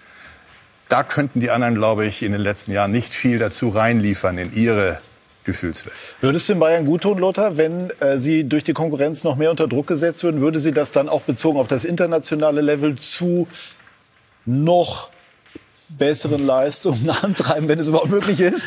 Da 0.88 1.02
könnten 1.02 1.40
die 1.40 1.50
anderen, 1.50 1.74
glaube 1.74 2.06
ich, 2.06 2.22
in 2.22 2.32
den 2.32 2.40
letzten 2.40 2.72
Jahren 2.72 2.90
nicht 2.90 3.14
viel 3.14 3.38
dazu 3.38 3.68
reinliefern 3.68 4.38
in 4.38 4.52
ihre 4.52 5.00
Gefühlswelt. 5.44 5.94
Würde 6.20 6.36
es 6.36 6.46
den 6.46 6.58
Bayern 6.58 6.84
gut 6.84 7.02
tun, 7.02 7.18
Lothar, 7.18 7.56
wenn 7.56 7.90
äh, 8.00 8.18
sie 8.18 8.44
durch 8.44 8.64
die 8.64 8.74
Konkurrenz 8.74 9.24
noch 9.24 9.36
mehr 9.36 9.50
unter 9.50 9.68
Druck 9.68 9.86
gesetzt 9.86 10.22
würden? 10.22 10.40
Würde 10.40 10.58
sie 10.58 10.72
das 10.72 10.92
dann 10.92 11.08
auch 11.08 11.22
bezogen 11.22 11.58
auf 11.58 11.66
das 11.66 11.84
internationale 11.84 12.60
Level 12.60 12.96
zu 12.96 13.48
noch 14.44 15.10
besseren 15.98 16.44
Leistungen 16.44 17.10
antreiben, 17.22 17.68
wenn 17.68 17.78
es 17.78 17.88
überhaupt 17.88 18.10
möglich 18.10 18.40
ist? 18.40 18.66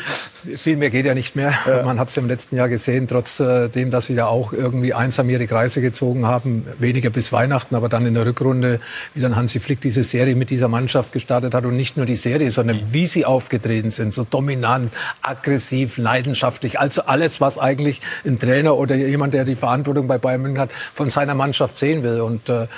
Viel 0.56 0.76
mehr 0.76 0.90
geht 0.90 1.06
ja 1.06 1.14
nicht 1.14 1.36
mehr. 1.36 1.52
Ja. 1.66 1.82
Man 1.82 1.98
hat 1.98 2.08
es 2.08 2.16
im 2.16 2.26
letzten 2.26 2.56
Jahr 2.56 2.68
gesehen, 2.68 3.08
trotzdem, 3.08 3.90
dass 3.90 4.08
wir 4.08 4.16
ja 4.16 4.26
auch 4.26 4.52
irgendwie 4.52 4.94
einsam 4.94 5.28
ihre 5.28 5.46
Kreise 5.46 5.80
gezogen 5.80 6.26
haben, 6.26 6.66
weniger 6.78 7.10
bis 7.10 7.32
Weihnachten, 7.32 7.74
aber 7.74 7.88
dann 7.88 8.06
in 8.06 8.14
der 8.14 8.26
Rückrunde, 8.26 8.80
wie 9.14 9.20
dann 9.20 9.36
Hansi 9.36 9.60
Flick 9.60 9.80
diese 9.80 10.04
Serie 10.04 10.36
mit 10.36 10.50
dieser 10.50 10.68
Mannschaft 10.68 11.12
gestartet 11.12 11.54
hat 11.54 11.66
und 11.66 11.76
nicht 11.76 11.96
nur 11.96 12.06
die 12.06 12.16
Serie, 12.16 12.50
sondern 12.50 12.80
wie 12.92 13.06
sie 13.06 13.24
aufgetreten 13.24 13.90
sind, 13.90 14.14
so 14.14 14.24
dominant, 14.24 14.92
aggressiv, 15.22 15.98
leidenschaftlich, 15.98 16.78
also 16.78 17.02
alles, 17.02 17.40
was 17.40 17.58
eigentlich 17.58 18.00
ein 18.24 18.38
Trainer 18.38 18.76
oder 18.76 18.94
jemand, 18.94 19.34
der 19.34 19.44
die 19.44 19.56
Verantwortung 19.56 20.06
bei 20.06 20.18
Bayern 20.18 20.42
München 20.42 20.60
hat, 20.60 20.70
von 20.94 21.10
seiner 21.10 21.34
Mannschaft 21.34 21.78
sehen 21.78 22.02
will. 22.02 22.20
Und 22.20 22.48
äh, 22.48 22.62
ja. 22.62 22.68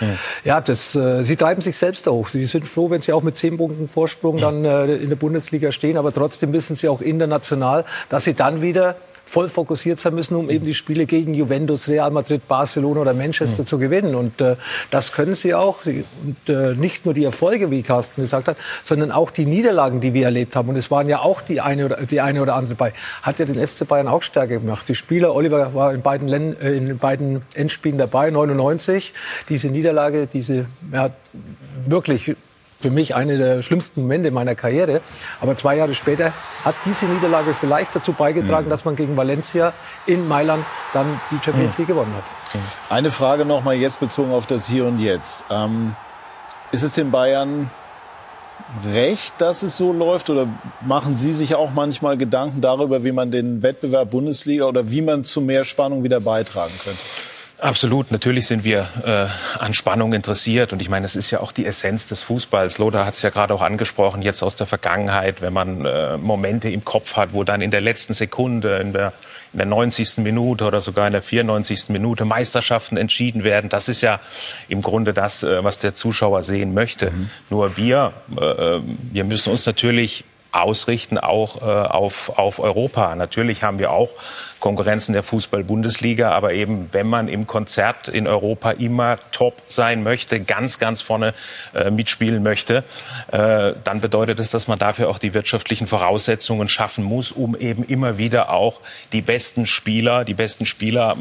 ja, 0.44 0.60
das, 0.60 0.94
äh, 0.94 1.22
sie 1.22 1.36
treiben 1.36 1.60
sich 1.60 1.76
selbst 1.76 2.06
hoch. 2.06 2.28
Sie 2.28 2.46
sind 2.46 2.66
froh, 2.66 2.90
wenn 2.90 3.00
sie 3.00 3.12
auch 3.12 3.22
mit 3.22 3.36
zehn 3.36 3.56
Punkten 3.56 3.88
Vorsprung 3.88 4.35
Saison 4.36 4.62
dann 4.62 4.88
äh, 4.88 4.96
in 4.96 5.08
der 5.08 5.16
Bundesliga 5.16 5.72
stehen, 5.72 5.96
aber 5.96 6.12
trotzdem 6.12 6.52
wissen 6.52 6.76
sie 6.76 6.88
auch 6.88 7.00
international, 7.00 7.84
dass 8.08 8.24
sie 8.24 8.34
dann 8.34 8.62
wieder 8.62 8.96
voll 9.24 9.48
fokussiert 9.48 9.98
sein 9.98 10.14
müssen, 10.14 10.36
um 10.36 10.48
eben 10.50 10.64
die 10.64 10.74
Spiele 10.74 11.06
gegen 11.06 11.34
Juventus, 11.34 11.88
Real 11.88 12.10
Madrid, 12.10 12.46
Barcelona 12.46 13.00
oder 13.00 13.14
Manchester 13.14 13.62
mhm. 13.62 13.66
zu 13.66 13.78
gewinnen. 13.78 14.14
Und 14.14 14.40
äh, 14.40 14.56
das 14.90 15.12
können 15.12 15.34
sie 15.34 15.54
auch. 15.54 15.84
Und 15.84 16.48
äh, 16.48 16.74
nicht 16.74 17.04
nur 17.04 17.14
die 17.14 17.24
Erfolge, 17.24 17.70
wie 17.70 17.82
Carsten 17.82 18.22
gesagt 18.22 18.48
hat, 18.48 18.56
sondern 18.84 19.10
auch 19.10 19.30
die 19.30 19.46
Niederlagen, 19.46 20.00
die 20.00 20.14
wir 20.14 20.26
erlebt 20.26 20.54
haben. 20.54 20.68
Und 20.68 20.76
es 20.76 20.90
waren 20.90 21.08
ja 21.08 21.20
auch 21.20 21.40
die 21.40 21.60
eine 21.60 21.86
oder, 21.86 21.96
die 21.96 22.20
eine 22.20 22.40
oder 22.40 22.54
andere 22.54 22.76
bei. 22.76 22.92
Hat 23.22 23.38
ja 23.38 23.46
den 23.46 23.66
FC 23.66 23.86
Bayern 23.86 24.06
auch 24.06 24.22
stärker 24.22 24.58
gemacht. 24.58 24.88
Die 24.88 24.94
Spieler, 24.94 25.34
Oliver 25.34 25.74
war 25.74 25.92
in 25.92 26.02
beiden, 26.02 26.28
Len 26.28 26.58
äh, 26.60 26.76
in 26.76 26.98
beiden 26.98 27.42
Endspielen 27.54 27.98
dabei, 27.98 28.30
99. 28.30 29.12
Diese 29.48 29.68
Niederlage, 29.68 30.28
diese 30.28 30.66
ja, 30.92 31.10
wirklich 31.86 32.36
für 32.78 32.90
mich 32.90 33.14
eine 33.14 33.38
der 33.38 33.62
schlimmsten 33.62 34.02
Momente 34.02 34.30
meiner 34.30 34.54
Karriere. 34.54 35.00
Aber 35.40 35.56
zwei 35.56 35.76
Jahre 35.76 35.94
später 35.94 36.32
hat 36.64 36.76
diese 36.84 37.06
Niederlage 37.06 37.54
vielleicht 37.54 37.94
dazu 37.96 38.12
beigetragen, 38.12 38.66
mhm. 38.66 38.70
dass 38.70 38.84
man 38.84 38.96
gegen 38.96 39.16
Valencia 39.16 39.72
in 40.06 40.28
Mailand 40.28 40.64
dann 40.92 41.20
die 41.30 41.38
Champions 41.42 41.78
mhm. 41.78 41.82
League 41.82 41.88
gewonnen 41.88 42.14
hat. 42.14 42.24
Eine 42.90 43.10
Frage 43.10 43.44
noch 43.44 43.64
mal 43.64 43.74
jetzt 43.74 44.00
bezogen 44.00 44.32
auf 44.32 44.46
das 44.46 44.68
Hier 44.68 44.86
und 44.86 44.98
Jetzt. 44.98 45.44
Ähm, 45.50 45.96
ist 46.72 46.82
es 46.82 46.92
den 46.92 47.10
Bayern 47.10 47.70
recht, 48.92 49.34
dass 49.38 49.62
es 49.62 49.76
so 49.76 49.92
läuft? 49.92 50.30
Oder 50.30 50.46
machen 50.86 51.16
Sie 51.16 51.32
sich 51.32 51.54
auch 51.54 51.70
manchmal 51.72 52.16
Gedanken 52.16 52.60
darüber, 52.60 53.04
wie 53.04 53.12
man 53.12 53.30
den 53.30 53.62
Wettbewerb 53.62 54.10
Bundesliga 54.10 54.66
oder 54.66 54.90
wie 54.90 55.02
man 55.02 55.24
zu 55.24 55.40
mehr 55.40 55.64
Spannung 55.64 56.04
wieder 56.04 56.20
beitragen 56.20 56.74
könnte? 56.82 57.00
Absolut, 57.58 58.12
natürlich 58.12 58.46
sind 58.46 58.64
wir 58.64 58.86
äh, 59.02 59.62
an 59.62 59.72
Spannung 59.72 60.12
interessiert 60.12 60.74
und 60.74 60.82
ich 60.82 60.90
meine, 60.90 61.06
es 61.06 61.16
ist 61.16 61.30
ja 61.30 61.40
auch 61.40 61.52
die 61.52 61.64
Essenz 61.64 62.06
des 62.06 62.22
Fußballs. 62.22 62.76
Lothar 62.76 63.06
hat 63.06 63.14
es 63.14 63.22
ja 63.22 63.30
gerade 63.30 63.54
auch 63.54 63.62
angesprochen, 63.62 64.20
jetzt 64.20 64.42
aus 64.42 64.56
der 64.56 64.66
Vergangenheit, 64.66 65.40
wenn 65.40 65.54
man 65.54 65.86
äh, 65.86 66.18
Momente 66.18 66.68
im 66.68 66.84
Kopf 66.84 67.16
hat, 67.16 67.32
wo 67.32 67.44
dann 67.44 67.62
in 67.62 67.70
der 67.70 67.80
letzten 67.80 68.12
Sekunde, 68.12 68.76
in 68.76 68.92
der, 68.92 69.14
in 69.54 69.58
der 69.58 69.66
90. 69.66 70.18
Minute 70.18 70.66
oder 70.66 70.82
sogar 70.82 71.06
in 71.06 71.14
der 71.14 71.22
94. 71.22 71.88
Minute 71.88 72.26
Meisterschaften 72.26 72.98
entschieden 72.98 73.42
werden. 73.42 73.70
Das 73.70 73.88
ist 73.88 74.02
ja 74.02 74.20
im 74.68 74.82
Grunde 74.82 75.14
das, 75.14 75.42
äh, 75.42 75.64
was 75.64 75.78
der 75.78 75.94
Zuschauer 75.94 76.42
sehen 76.42 76.74
möchte. 76.74 77.10
Mhm. 77.10 77.30
Nur 77.48 77.78
wir, 77.78 78.12
äh, 78.38 78.80
wir 79.12 79.24
müssen 79.24 79.50
uns 79.50 79.64
natürlich 79.64 80.24
ausrichten, 80.52 81.18
auch 81.18 81.62
äh, 81.62 81.64
auf, 81.64 82.38
auf 82.38 82.58
Europa. 82.58 83.14
Natürlich 83.14 83.62
haben 83.62 83.78
wir 83.78 83.92
auch 83.92 84.10
Konkurrenzen 84.60 85.12
der 85.12 85.22
Fußball-Bundesliga. 85.22 86.30
Aber 86.30 86.52
eben, 86.52 86.88
wenn 86.92 87.06
man 87.06 87.28
im 87.28 87.46
Konzert 87.46 88.08
in 88.08 88.26
Europa 88.26 88.72
immer 88.72 89.18
top 89.32 89.62
sein 89.68 90.02
möchte, 90.02 90.40
ganz, 90.40 90.78
ganz 90.78 91.00
vorne 91.02 91.34
äh, 91.74 91.90
mitspielen 91.90 92.42
möchte, 92.42 92.84
äh, 93.32 93.72
dann 93.84 94.00
bedeutet 94.00 94.40
es, 94.40 94.50
dass 94.50 94.68
man 94.68 94.78
dafür 94.78 95.08
auch 95.08 95.18
die 95.18 95.34
wirtschaftlichen 95.34 95.86
Voraussetzungen 95.86 96.68
schaffen 96.68 97.04
muss, 97.04 97.32
um 97.32 97.56
eben 97.56 97.84
immer 97.84 98.18
wieder 98.18 98.50
auch 98.50 98.80
die 99.12 99.22
besten 99.22 99.66
Spieler, 99.66 100.24
die 100.24 100.34
besten 100.34 100.66
Spieler, 100.66 101.16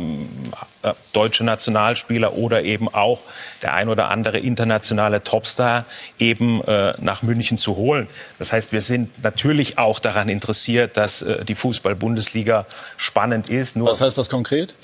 äh, 0.86 0.94
deutsche 1.14 1.44
Nationalspieler 1.44 2.34
oder 2.34 2.62
eben 2.62 2.94
auch 2.94 3.20
der 3.62 3.74
ein 3.74 3.90
oder 3.90 4.10
andere 4.10 4.38
internationale 4.38 5.24
Topstar 5.24 5.86
eben 6.20 6.64
äh, 6.64 6.94
nach 7.00 7.24
München 7.24 7.58
zu 7.58 7.76
holen. 7.76 8.08
Das 8.38 8.54
heißt, 8.54 8.72
wir 8.72 8.82
sind 8.82 9.24
natürlich 9.24 9.80
auch 9.80 9.98
daran 9.98 10.30
interessiert, 10.30 10.98
dass 10.98 11.24
äh, 11.24 11.44
die 11.44 11.56
Fußball-Bundesliga 11.56 12.68
spannend 12.98 13.35
spannend 13.44 13.50
ist. 13.50 13.76
Nur 13.76 13.90
Was 13.90 14.02
heißt 14.02 14.18
das 14.18 14.30
konkret? 14.30 14.76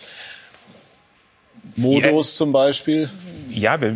Modus 1.76 2.34
ja, 2.34 2.38
zum 2.38 2.52
Beispiel? 2.52 3.10
Ja, 3.50 3.80
wir, 3.80 3.96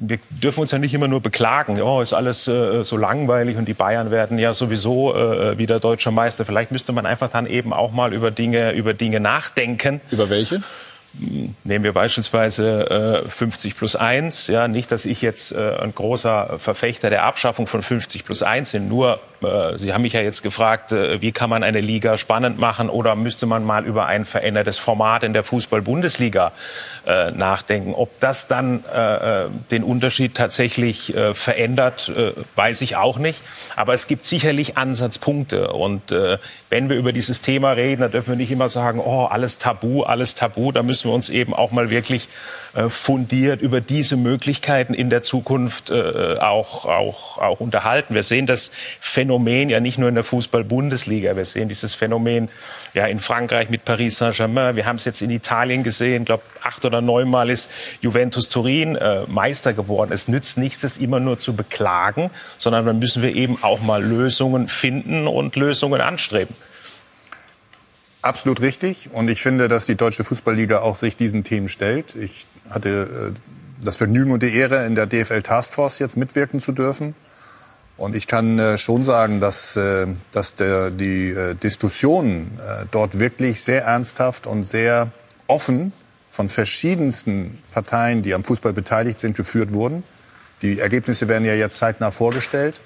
wir, 0.00 0.18
dürfen 0.30 0.60
uns 0.60 0.70
ja 0.70 0.78
nicht 0.78 0.94
immer 0.94 1.08
nur 1.08 1.20
beklagen. 1.20 1.80
Oh, 1.80 2.00
ist 2.00 2.12
alles 2.12 2.46
äh, 2.46 2.84
so 2.84 2.96
langweilig 2.96 3.56
und 3.56 3.66
die 3.66 3.74
Bayern 3.74 4.10
werden 4.10 4.38
ja 4.38 4.52
sowieso 4.52 5.14
äh, 5.14 5.58
wieder 5.58 5.80
deutscher 5.80 6.10
Meister. 6.10 6.44
Vielleicht 6.44 6.72
müsste 6.72 6.92
man 6.92 7.06
einfach 7.06 7.30
dann 7.30 7.46
eben 7.46 7.72
auch 7.72 7.92
mal 7.92 8.12
über 8.12 8.30
Dinge, 8.30 8.72
über 8.72 8.94
Dinge 8.94 9.20
nachdenken. 9.20 10.00
Über 10.10 10.28
welche? 10.28 10.62
Nehmen 11.64 11.84
wir 11.84 11.94
beispielsweise 11.94 13.24
äh, 13.26 13.28
50 13.28 13.76
plus 13.76 13.96
1. 13.96 14.48
Ja, 14.48 14.68
nicht, 14.68 14.92
dass 14.92 15.06
ich 15.06 15.22
jetzt 15.22 15.52
äh, 15.52 15.76
ein 15.80 15.94
großer 15.94 16.58
Verfechter 16.58 17.08
der 17.08 17.24
Abschaffung 17.24 17.66
von 17.66 17.82
50 17.82 18.24
plus 18.24 18.42
1 18.42 18.72
bin. 18.72 18.88
Nur, 18.88 19.20
äh, 19.42 19.78
Sie 19.78 19.92
haben 19.92 20.02
mich 20.02 20.14
ja 20.14 20.20
jetzt 20.20 20.42
gefragt, 20.42 20.92
äh, 20.92 21.20
wie 21.20 21.32
kann 21.32 21.50
man 21.50 21.62
eine 21.62 21.80
Liga 21.80 22.16
spannend 22.16 22.58
machen 22.58 22.88
oder 22.88 23.14
müsste 23.14 23.46
man 23.46 23.64
mal 23.64 23.84
über 23.84 24.06
ein 24.06 24.24
verändertes 24.24 24.78
Format 24.78 25.22
in 25.22 25.32
der 25.32 25.44
Fußball-Bundesliga 25.44 26.52
äh, 27.06 27.30
nachdenken. 27.30 27.94
Ob 27.94 28.18
das 28.20 28.48
dann 28.48 28.84
den 29.70 29.82
Unterschied 29.84 30.34
tatsächlich 30.34 31.14
verändert, 31.34 32.12
weiß 32.54 32.80
ich 32.82 32.96
auch 32.96 33.18
nicht. 33.18 33.40
Aber 33.74 33.94
es 33.94 34.06
gibt 34.06 34.26
sicherlich 34.26 34.76
Ansatzpunkte. 34.76 35.72
Und 35.72 36.14
wenn 36.70 36.88
wir 36.88 36.96
über 36.96 37.12
dieses 37.12 37.40
Thema 37.40 37.72
reden, 37.72 38.02
dann 38.02 38.10
dürfen 38.10 38.30
wir 38.30 38.36
nicht 38.36 38.50
immer 38.50 38.68
sagen, 38.68 39.00
oh, 39.00 39.24
alles 39.24 39.58
tabu, 39.58 40.02
alles 40.02 40.34
tabu. 40.34 40.72
Da 40.72 40.82
müssen 40.82 41.08
wir 41.08 41.14
uns 41.14 41.28
eben 41.28 41.54
auch 41.54 41.70
mal 41.70 41.90
wirklich 41.90 42.28
fundiert 42.88 43.62
über 43.62 43.80
diese 43.80 44.16
Möglichkeiten 44.16 44.94
in 44.94 45.10
der 45.10 45.22
Zukunft 45.22 45.92
auch, 45.92 46.84
auch, 46.84 47.38
auch 47.38 47.60
unterhalten. 47.60 48.14
Wir 48.14 48.22
sehen 48.22 48.46
das 48.46 48.72
Phänomen 49.00 49.25
ja 49.68 49.80
nicht 49.80 49.98
nur 49.98 50.08
in 50.08 50.14
der 50.14 50.24
Fußball-Bundesliga. 50.24 51.36
Wir 51.36 51.44
sehen 51.44 51.68
dieses 51.68 51.94
Phänomen 51.94 52.48
ja 52.94 53.06
in 53.06 53.20
Frankreich 53.20 53.70
mit 53.70 53.84
Paris 53.84 54.18
Saint-Germain. 54.18 54.76
Wir 54.76 54.86
haben 54.86 54.96
es 54.96 55.04
jetzt 55.04 55.22
in 55.22 55.30
Italien 55.30 55.82
gesehen. 55.82 56.22
Ich 56.22 56.26
glaube, 56.26 56.42
acht 56.62 56.84
oder 56.84 57.00
neunmal 57.00 57.50
ist 57.50 57.70
Juventus 58.00 58.48
Turin 58.48 58.96
äh, 58.96 59.22
Meister 59.26 59.72
geworden. 59.72 60.12
Es 60.12 60.28
nützt 60.28 60.58
nichts, 60.58 60.84
es 60.84 60.98
immer 60.98 61.20
nur 61.20 61.38
zu 61.38 61.54
beklagen, 61.54 62.30
sondern 62.58 62.86
dann 62.86 62.98
müssen 62.98 63.22
wir 63.22 63.34
eben 63.34 63.58
auch 63.62 63.80
mal 63.80 64.02
Lösungen 64.02 64.68
finden 64.68 65.26
und 65.26 65.56
Lösungen 65.56 66.00
anstreben. 66.00 66.54
Absolut 68.22 68.60
richtig. 68.60 69.10
Und 69.12 69.28
ich 69.30 69.40
finde, 69.40 69.68
dass 69.68 69.86
die 69.86 69.94
Deutsche 69.94 70.24
Fußballliga 70.24 70.80
auch 70.80 70.96
sich 70.96 71.16
diesen 71.16 71.44
Themen 71.44 71.68
stellt. 71.68 72.16
Ich 72.16 72.46
hatte 72.70 73.34
äh, 73.34 73.84
das 73.84 73.96
Vergnügen 73.96 74.32
und 74.32 74.42
die 74.42 74.54
Ehre, 74.54 74.84
in 74.86 74.94
der 74.94 75.06
DFL 75.06 75.42
Taskforce 75.42 75.98
jetzt 76.00 76.16
mitwirken 76.16 76.60
zu 76.60 76.72
dürfen. 76.72 77.14
Und 77.96 78.14
ich 78.14 78.26
kann 78.26 78.58
äh, 78.58 78.78
schon 78.78 79.04
sagen, 79.04 79.40
dass, 79.40 79.76
äh, 79.76 80.06
dass 80.32 80.54
der, 80.54 80.90
die 80.90 81.34
Diskussionen 81.62 82.58
dort 82.90 83.18
wirklich 83.18 83.62
sehr 83.62 83.84
ernsthaft 83.84 84.46
und 84.46 84.64
sehr 84.64 85.12
offen 85.46 85.92
von 86.30 86.48
verschiedensten 86.48 87.58
Parteien, 87.72 88.22
die 88.22 88.34
am 88.34 88.44
Fußball 88.44 88.72
beteiligt 88.72 89.20
sind, 89.20 89.36
geführt 89.36 89.72
wurden. 89.72 90.04
Die 90.62 90.80
Ergebnisse 90.80 91.28
werden 91.28 91.44
ja 91.44 91.54
jetzt 91.54 91.78
zeitnah 91.78 92.10
vorgestellt. 92.10 92.82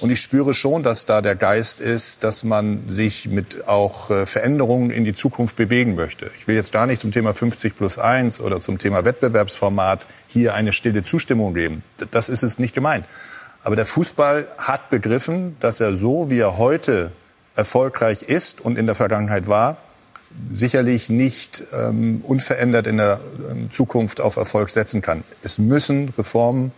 Und 0.00 0.10
ich 0.10 0.20
spüre 0.20 0.52
schon, 0.52 0.82
dass 0.82 1.06
da 1.06 1.22
der 1.22 1.36
Geist 1.36 1.80
ist, 1.80 2.24
dass 2.24 2.42
man 2.42 2.88
sich 2.88 3.28
mit 3.28 3.68
auch 3.68 4.10
äh, 4.10 4.26
Veränderungen 4.26 4.90
in 4.90 5.04
die 5.04 5.12
Zukunft 5.12 5.54
bewegen 5.54 5.94
möchte. 5.94 6.28
Ich 6.38 6.48
will 6.48 6.56
jetzt 6.56 6.72
gar 6.72 6.86
nicht 6.86 7.00
zum 7.00 7.12
Thema 7.12 7.34
50 7.34 7.76
plus 7.76 7.98
1 7.98 8.40
oder 8.40 8.60
zum 8.60 8.78
Thema 8.78 9.04
Wettbewerbsformat 9.04 10.06
hier 10.26 10.54
eine 10.54 10.72
stille 10.72 11.04
Zustimmung 11.04 11.54
geben. 11.54 11.84
Das 12.10 12.28
ist 12.28 12.42
es 12.42 12.58
nicht 12.58 12.74
gemeint. 12.74 13.06
Aber 13.64 13.76
der 13.76 13.86
Fußball 13.86 14.46
hat 14.58 14.90
begriffen, 14.90 15.56
dass 15.60 15.80
er 15.80 15.94
so, 15.94 16.30
wie 16.30 16.40
er 16.40 16.58
heute 16.58 17.12
erfolgreich 17.54 18.22
ist 18.22 18.60
und 18.60 18.78
in 18.78 18.86
der 18.86 18.94
Vergangenheit 18.94 19.46
war, 19.46 19.76
sicherlich 20.50 21.10
nicht 21.10 21.62
ähm, 21.78 22.22
unverändert 22.26 22.86
in 22.86 22.96
der 22.96 23.20
ähm, 23.50 23.70
Zukunft 23.70 24.20
auf 24.20 24.36
Erfolg 24.36 24.70
setzen 24.70 25.02
kann. 25.02 25.24
Es 25.42 25.58
müssen 25.58 26.12
Reformen 26.16 26.72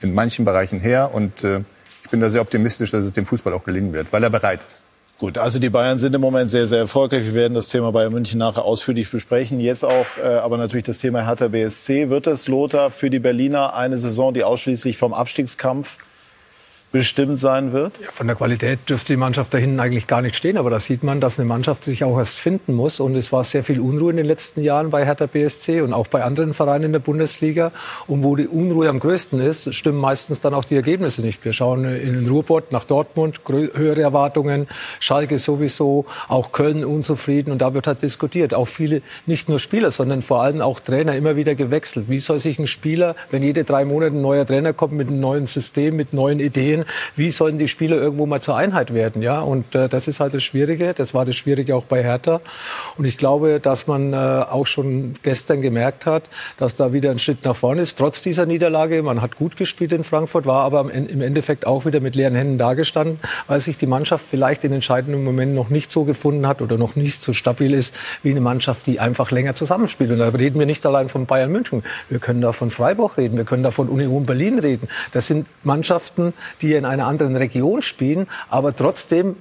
in 0.00 0.14
manchen 0.14 0.44
Bereichen 0.44 0.80
her 0.80 1.10
und 1.12 1.44
äh, 1.44 1.64
bin 2.10 2.20
da 2.20 2.30
sehr 2.30 2.40
optimistisch, 2.40 2.92
dass 2.92 3.04
es 3.04 3.12
dem 3.12 3.26
Fußball 3.26 3.52
auch 3.52 3.64
gelingen 3.64 3.92
wird, 3.92 4.12
weil 4.12 4.22
er 4.22 4.30
bereit 4.30 4.60
ist. 4.66 4.84
Gut, 5.18 5.38
also 5.38 5.58
die 5.58 5.70
Bayern 5.70 5.98
sind 5.98 6.14
im 6.14 6.20
Moment 6.20 6.50
sehr, 6.50 6.66
sehr 6.66 6.80
erfolgreich. 6.80 7.24
Wir 7.24 7.34
werden 7.34 7.54
das 7.54 7.68
Thema 7.68 7.92
Bayern 7.92 8.12
München 8.12 8.38
nachher 8.38 8.64
ausführlich 8.64 9.10
besprechen. 9.10 9.60
Jetzt 9.60 9.84
auch 9.84 10.06
äh, 10.18 10.26
aber 10.26 10.58
natürlich 10.58 10.84
das 10.84 10.98
Thema 10.98 11.26
Hertha 11.26 11.48
BSC. 11.48 12.10
Wird 12.10 12.26
es, 12.26 12.48
Lothar, 12.48 12.90
für 12.90 13.08
die 13.08 13.20
Berliner 13.20 13.74
eine 13.74 13.98
Saison, 13.98 14.34
die 14.34 14.42
ausschließlich 14.42 14.96
vom 14.96 15.12
Abstiegskampf 15.12 15.98
bestimmt 16.92 17.38
sein 17.38 17.72
wird? 17.72 17.94
Ja, 18.00 18.10
von 18.10 18.26
der 18.26 18.36
Qualität 18.36 18.80
dürfte 18.88 19.14
die 19.14 19.16
Mannschaft 19.16 19.52
da 19.54 19.58
hinten 19.58 19.80
eigentlich 19.80 20.06
gar 20.06 20.20
nicht 20.20 20.36
stehen. 20.36 20.58
Aber 20.58 20.70
da 20.70 20.78
sieht 20.78 21.02
man, 21.02 21.20
dass 21.20 21.38
eine 21.38 21.48
Mannschaft 21.48 21.84
sich 21.84 22.04
auch 22.04 22.18
erst 22.18 22.38
finden 22.38 22.74
muss. 22.74 23.00
Und 23.00 23.16
es 23.16 23.32
war 23.32 23.42
sehr 23.44 23.64
viel 23.64 23.80
Unruhe 23.80 24.10
in 24.10 24.18
den 24.18 24.26
letzten 24.26 24.62
Jahren 24.62 24.90
bei 24.90 25.04
Hertha 25.04 25.26
BSC 25.26 25.80
und 25.80 25.94
auch 25.94 26.06
bei 26.06 26.22
anderen 26.22 26.52
Vereinen 26.52 26.84
in 26.84 26.92
der 26.92 27.00
Bundesliga. 27.00 27.72
Und 28.06 28.22
wo 28.22 28.36
die 28.36 28.46
Unruhe 28.46 28.88
am 28.88 29.00
größten 29.00 29.40
ist, 29.40 29.74
stimmen 29.74 29.98
meistens 29.98 30.40
dann 30.40 30.52
auch 30.54 30.64
die 30.64 30.76
Ergebnisse 30.76 31.22
nicht. 31.22 31.44
Wir 31.44 31.54
schauen 31.54 31.84
in 31.84 32.12
den 32.12 32.28
Ruhrpott 32.28 32.70
nach 32.70 32.84
Dortmund, 32.84 33.40
höhere 33.48 34.02
Erwartungen, 34.02 34.68
Schalke 35.00 35.38
sowieso, 35.38 36.04
auch 36.28 36.52
Köln 36.52 36.84
unzufrieden. 36.84 37.52
Und 37.52 37.58
da 37.58 37.72
wird 37.72 37.86
halt 37.86 38.02
diskutiert. 38.02 38.52
Auch 38.52 38.68
viele, 38.68 39.00
nicht 39.24 39.48
nur 39.48 39.58
Spieler, 39.58 39.90
sondern 39.90 40.20
vor 40.20 40.42
allem 40.42 40.60
auch 40.60 40.78
Trainer 40.78 41.16
immer 41.16 41.36
wieder 41.36 41.54
gewechselt. 41.54 42.06
Wie 42.08 42.18
soll 42.18 42.38
sich 42.38 42.58
ein 42.58 42.66
Spieler, 42.66 43.16
wenn 43.30 43.42
jede 43.42 43.64
drei 43.64 43.86
Monate 43.86 44.14
ein 44.14 44.20
neuer 44.20 44.46
Trainer 44.46 44.74
kommt 44.74 44.92
mit 44.92 45.08
einem 45.08 45.20
neuen 45.20 45.46
System, 45.46 45.96
mit 45.96 46.12
neuen 46.12 46.38
Ideen, 46.38 46.81
spielen, 46.82 47.12
wie 47.16 47.30
sollen 47.30 47.58
die 47.58 47.68
Spieler 47.68 47.96
irgendwo 47.96 48.26
mal 48.26 48.40
zur 48.40 48.56
Einheit 48.56 48.94
werden, 48.94 49.22
ja? 49.22 49.40
Und 49.40 49.74
äh, 49.74 49.88
das 49.88 50.08
ist 50.08 50.20
halt 50.20 50.34
das 50.34 50.42
Schwierige. 50.42 50.94
Das 50.94 51.14
war 51.14 51.24
das 51.24 51.36
Schwierige 51.36 51.76
auch 51.76 51.84
bei 51.84 52.02
Hertha. 52.02 52.40
Und 52.96 53.04
ich 53.04 53.16
glaube, 53.16 53.60
dass 53.60 53.86
man 53.86 54.12
äh, 54.12 54.16
auch 54.16 54.66
schon 54.66 55.14
gestern 55.22 55.62
gemerkt 55.62 56.06
hat, 56.06 56.24
dass 56.56 56.76
da 56.76 56.92
wieder 56.92 57.10
ein 57.10 57.18
Schritt 57.18 57.44
nach 57.44 57.56
vorne 57.56 57.82
ist, 57.82 57.98
trotz 57.98 58.22
dieser 58.22 58.46
Niederlage. 58.46 59.02
Man 59.02 59.20
hat 59.20 59.36
gut 59.36 59.56
gespielt 59.56 59.92
in 59.92 60.04
Frankfurt, 60.04 60.46
war 60.46 60.62
aber 60.62 60.92
im 60.92 61.20
Endeffekt 61.20 61.66
auch 61.66 61.84
wieder 61.84 62.00
mit 62.00 62.16
leeren 62.16 62.34
Händen 62.34 62.58
dagestanden, 62.58 63.18
weil 63.46 63.60
sich 63.60 63.78
die 63.78 63.86
Mannschaft 63.86 64.24
vielleicht 64.28 64.64
in 64.64 64.72
entscheidenden 64.72 65.24
Momenten 65.24 65.54
noch 65.54 65.70
nicht 65.70 65.90
so 65.90 66.04
gefunden 66.04 66.46
hat 66.46 66.62
oder 66.62 66.78
noch 66.78 66.96
nicht 66.96 67.22
so 67.22 67.32
stabil 67.32 67.74
ist 67.74 67.94
wie 68.22 68.30
eine 68.30 68.40
Mannschaft, 68.40 68.86
die 68.86 69.00
einfach 69.00 69.30
länger 69.30 69.54
zusammenspielt. 69.54 70.10
Und 70.10 70.18
da 70.18 70.28
reden 70.28 70.58
wir 70.58 70.66
nicht 70.66 70.84
allein 70.86 71.08
von 71.08 71.26
Bayern 71.26 71.52
München. 71.52 71.82
Wir 72.08 72.18
können 72.18 72.40
da 72.40 72.52
von 72.52 72.70
Freiburg 72.70 73.16
reden, 73.16 73.36
wir 73.36 73.44
können 73.44 73.62
da 73.62 73.70
von 73.70 73.88
Union 73.88 74.24
Berlin 74.24 74.58
reden. 74.58 74.88
Das 75.12 75.26
sind 75.26 75.46
Mannschaften, 75.62 76.32
die 76.60 76.71
in 76.78 76.84
einer 76.84 77.06
anderen 77.06 77.36
Region 77.36 77.82
spielen, 77.82 78.26
aber 78.48 78.74
trotzdem 78.74 79.36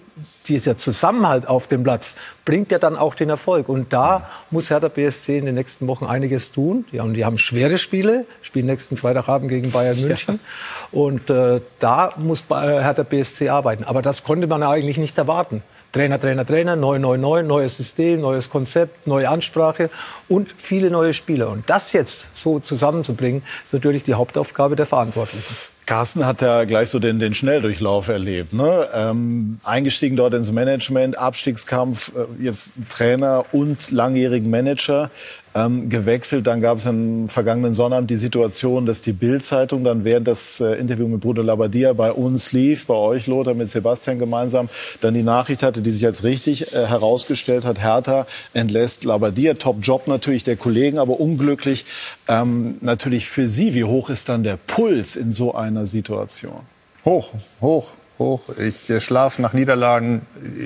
dieser 0.48 0.78
Zusammenhalt 0.78 1.48
auf 1.48 1.68
dem 1.68 1.84
Platz 1.84 2.16
bringt 2.46 2.72
ja 2.72 2.80
dann 2.80 2.98
auch 2.98 3.16
den 3.16 3.30
Erfolg. 3.30 3.70
Und 3.70 3.94
da 3.94 4.30
muss 4.50 4.70
Hertha 4.70 4.88
BSC 4.88 5.38
in 5.38 5.46
den 5.46 5.56
nächsten 5.56 5.88
Wochen 5.88 6.06
einiges 6.06 6.52
tun. 6.52 6.86
Ja, 6.92 7.04
und 7.04 7.14
die 7.14 7.26
haben 7.26 7.38
schwere 7.38 7.78
Spiele, 7.78 8.26
spielen 8.42 8.66
nächsten 8.66 8.98
Freitagabend 8.98 9.50
gegen 9.50 9.72
Bayern 9.72 10.00
München. 10.02 10.40
Ja. 10.42 11.00
Und 11.00 11.30
äh, 11.30 11.62
da 11.80 12.14
muss 12.18 12.46
Hertha 12.50 13.04
BSC 13.04 13.50
arbeiten. 13.50 13.84
Aber 13.84 14.02
das 14.02 14.24
konnte 14.24 14.48
man 14.48 14.64
eigentlich 14.64 14.98
nicht 14.98 15.18
erwarten. 15.18 15.64
Trainer, 15.92 16.20
Trainer, 16.20 16.46
Trainer, 16.46 16.76
neu, 16.76 17.00
neu, 17.00 17.18
neu, 17.18 17.44
neues 17.44 17.78
System, 17.78 18.22
neues 18.22 18.50
Konzept, 18.50 19.08
neue 19.08 19.30
Ansprache 19.30 19.90
und 20.30 20.54
viele 20.58 20.90
neue 20.90 21.14
Spieler. 21.14 21.50
Und 21.50 21.70
das 21.70 21.92
jetzt 21.92 22.28
so 22.34 22.60
zusammenzubringen, 22.60 23.44
ist 23.64 23.74
natürlich 23.74 24.04
die 24.04 24.14
Hauptaufgabe 24.14 24.76
der 24.76 24.86
Verantwortlichen. 24.86 25.54
Carsten 25.92 26.26
hat 26.26 26.42
ja 26.42 26.64
gleich 26.64 26.90
so 26.90 27.00
den, 27.00 27.20
den 27.20 27.34
Schnelldurchlauf 27.34 28.08
erlebt. 28.08 28.54
Ne? 28.54 28.88
Ähm, 28.94 29.58
eingestiegen 29.66 30.01
dort 30.10 30.34
ins 30.34 30.52
Management, 30.52 31.18
Abstiegskampf, 31.18 32.14
äh, 32.16 32.44
jetzt 32.44 32.74
Trainer 32.90 33.46
und 33.52 33.92
langjährigen 33.92 34.50
Manager 34.50 35.10
ähm, 35.54 35.90
gewechselt. 35.90 36.48
Dann 36.48 36.62
gab 36.62 36.78
es 36.78 36.88
am 36.88 37.28
vergangenen 37.28 37.74
Sonnabend 37.74 38.10
die 38.10 38.18
Situation, 38.18 38.86
dass 38.86 39.02
die 39.02 39.14
Bild-Zeitung 39.14 39.84
dann 39.84 40.04
während 40.04 40.28
das 40.28 40.60
äh, 40.60 40.74
Interview 40.74 41.08
mit 41.08 41.22
Bruder 41.22 41.44
Labadia 41.44 41.94
bei 41.94 42.12
uns 42.12 42.52
lief, 42.52 42.88
bei 42.88 42.96
euch 42.96 43.28
Lothar 43.28 43.54
mit 43.54 43.70
Sebastian 43.70 44.20
gemeinsam, 44.20 44.70
dann 45.02 45.14
die 45.14 45.24
Nachricht 45.24 45.64
hatte, 45.64 45.82
die 45.82 45.92
sich 45.92 46.06
als 46.06 46.24
richtig 46.24 46.74
äh, 46.74 46.88
herausgestellt 46.88 47.66
hat, 47.66 47.82
Hertha 47.82 48.26
entlässt 48.54 49.04
Labadia. 49.04 49.54
Top-Job 49.54 50.08
natürlich 50.08 50.44
der 50.44 50.56
Kollegen, 50.56 51.00
aber 51.00 51.20
unglücklich 51.20 51.86
ähm, 52.28 52.78
natürlich 52.82 53.28
für 53.28 53.48
Sie. 53.48 53.74
Wie 53.74 53.84
hoch 53.84 54.10
ist 54.10 54.30
dann 54.30 54.44
der 54.44 54.58
Puls 54.58 55.16
in 55.16 55.32
so 55.32 55.54
einer 55.54 55.86
Situation? 55.86 56.62
Hoch, 57.06 57.34
hoch 57.62 57.94
hoch. 58.22 58.50
Ich 58.58 58.90
äh, 58.90 59.02
schlafe 59.02 59.42
nach 59.42 59.54
Niederlagen, 59.54 60.22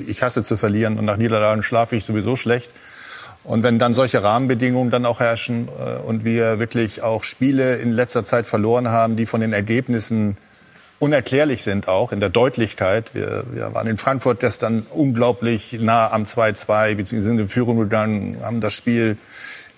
ich 0.06 0.22
hasse 0.22 0.42
zu 0.42 0.56
verlieren 0.56 0.98
und 0.98 1.04
nach 1.04 1.16
Niederlagen 1.16 1.62
schlafe 1.62 1.96
ich 1.96 2.04
sowieso 2.04 2.36
schlecht. 2.36 2.70
Und 3.44 3.62
wenn 3.62 3.78
dann 3.78 3.94
solche 3.94 4.22
Rahmenbedingungen 4.22 4.90
dann 4.90 5.06
auch 5.06 5.20
herrschen 5.20 5.68
äh, 5.68 6.00
und 6.06 6.24
wir 6.24 6.58
wirklich 6.58 7.02
auch 7.02 7.24
Spiele 7.24 7.76
in 7.76 7.92
letzter 7.92 8.24
Zeit 8.24 8.46
verloren 8.46 8.88
haben, 8.88 9.16
die 9.16 9.26
von 9.26 9.40
den 9.40 9.52
Ergebnissen 9.52 10.36
unerklärlich 10.98 11.62
sind 11.62 11.88
auch 11.88 12.12
in 12.12 12.20
der 12.20 12.30
Deutlichkeit. 12.30 13.14
Wir, 13.14 13.44
wir 13.50 13.74
waren 13.74 13.86
in 13.86 13.96
Frankfurt 13.96 14.40
gestern 14.40 14.86
unglaublich 14.90 15.78
nah 15.80 16.10
am 16.10 16.24
2-2, 16.24 16.94
beziehungsweise 16.94 17.40
in 17.40 17.48
Führung 17.48 17.78
gegangen, 17.78 18.38
haben 18.42 18.60
das 18.60 18.72
Spiel 18.72 19.16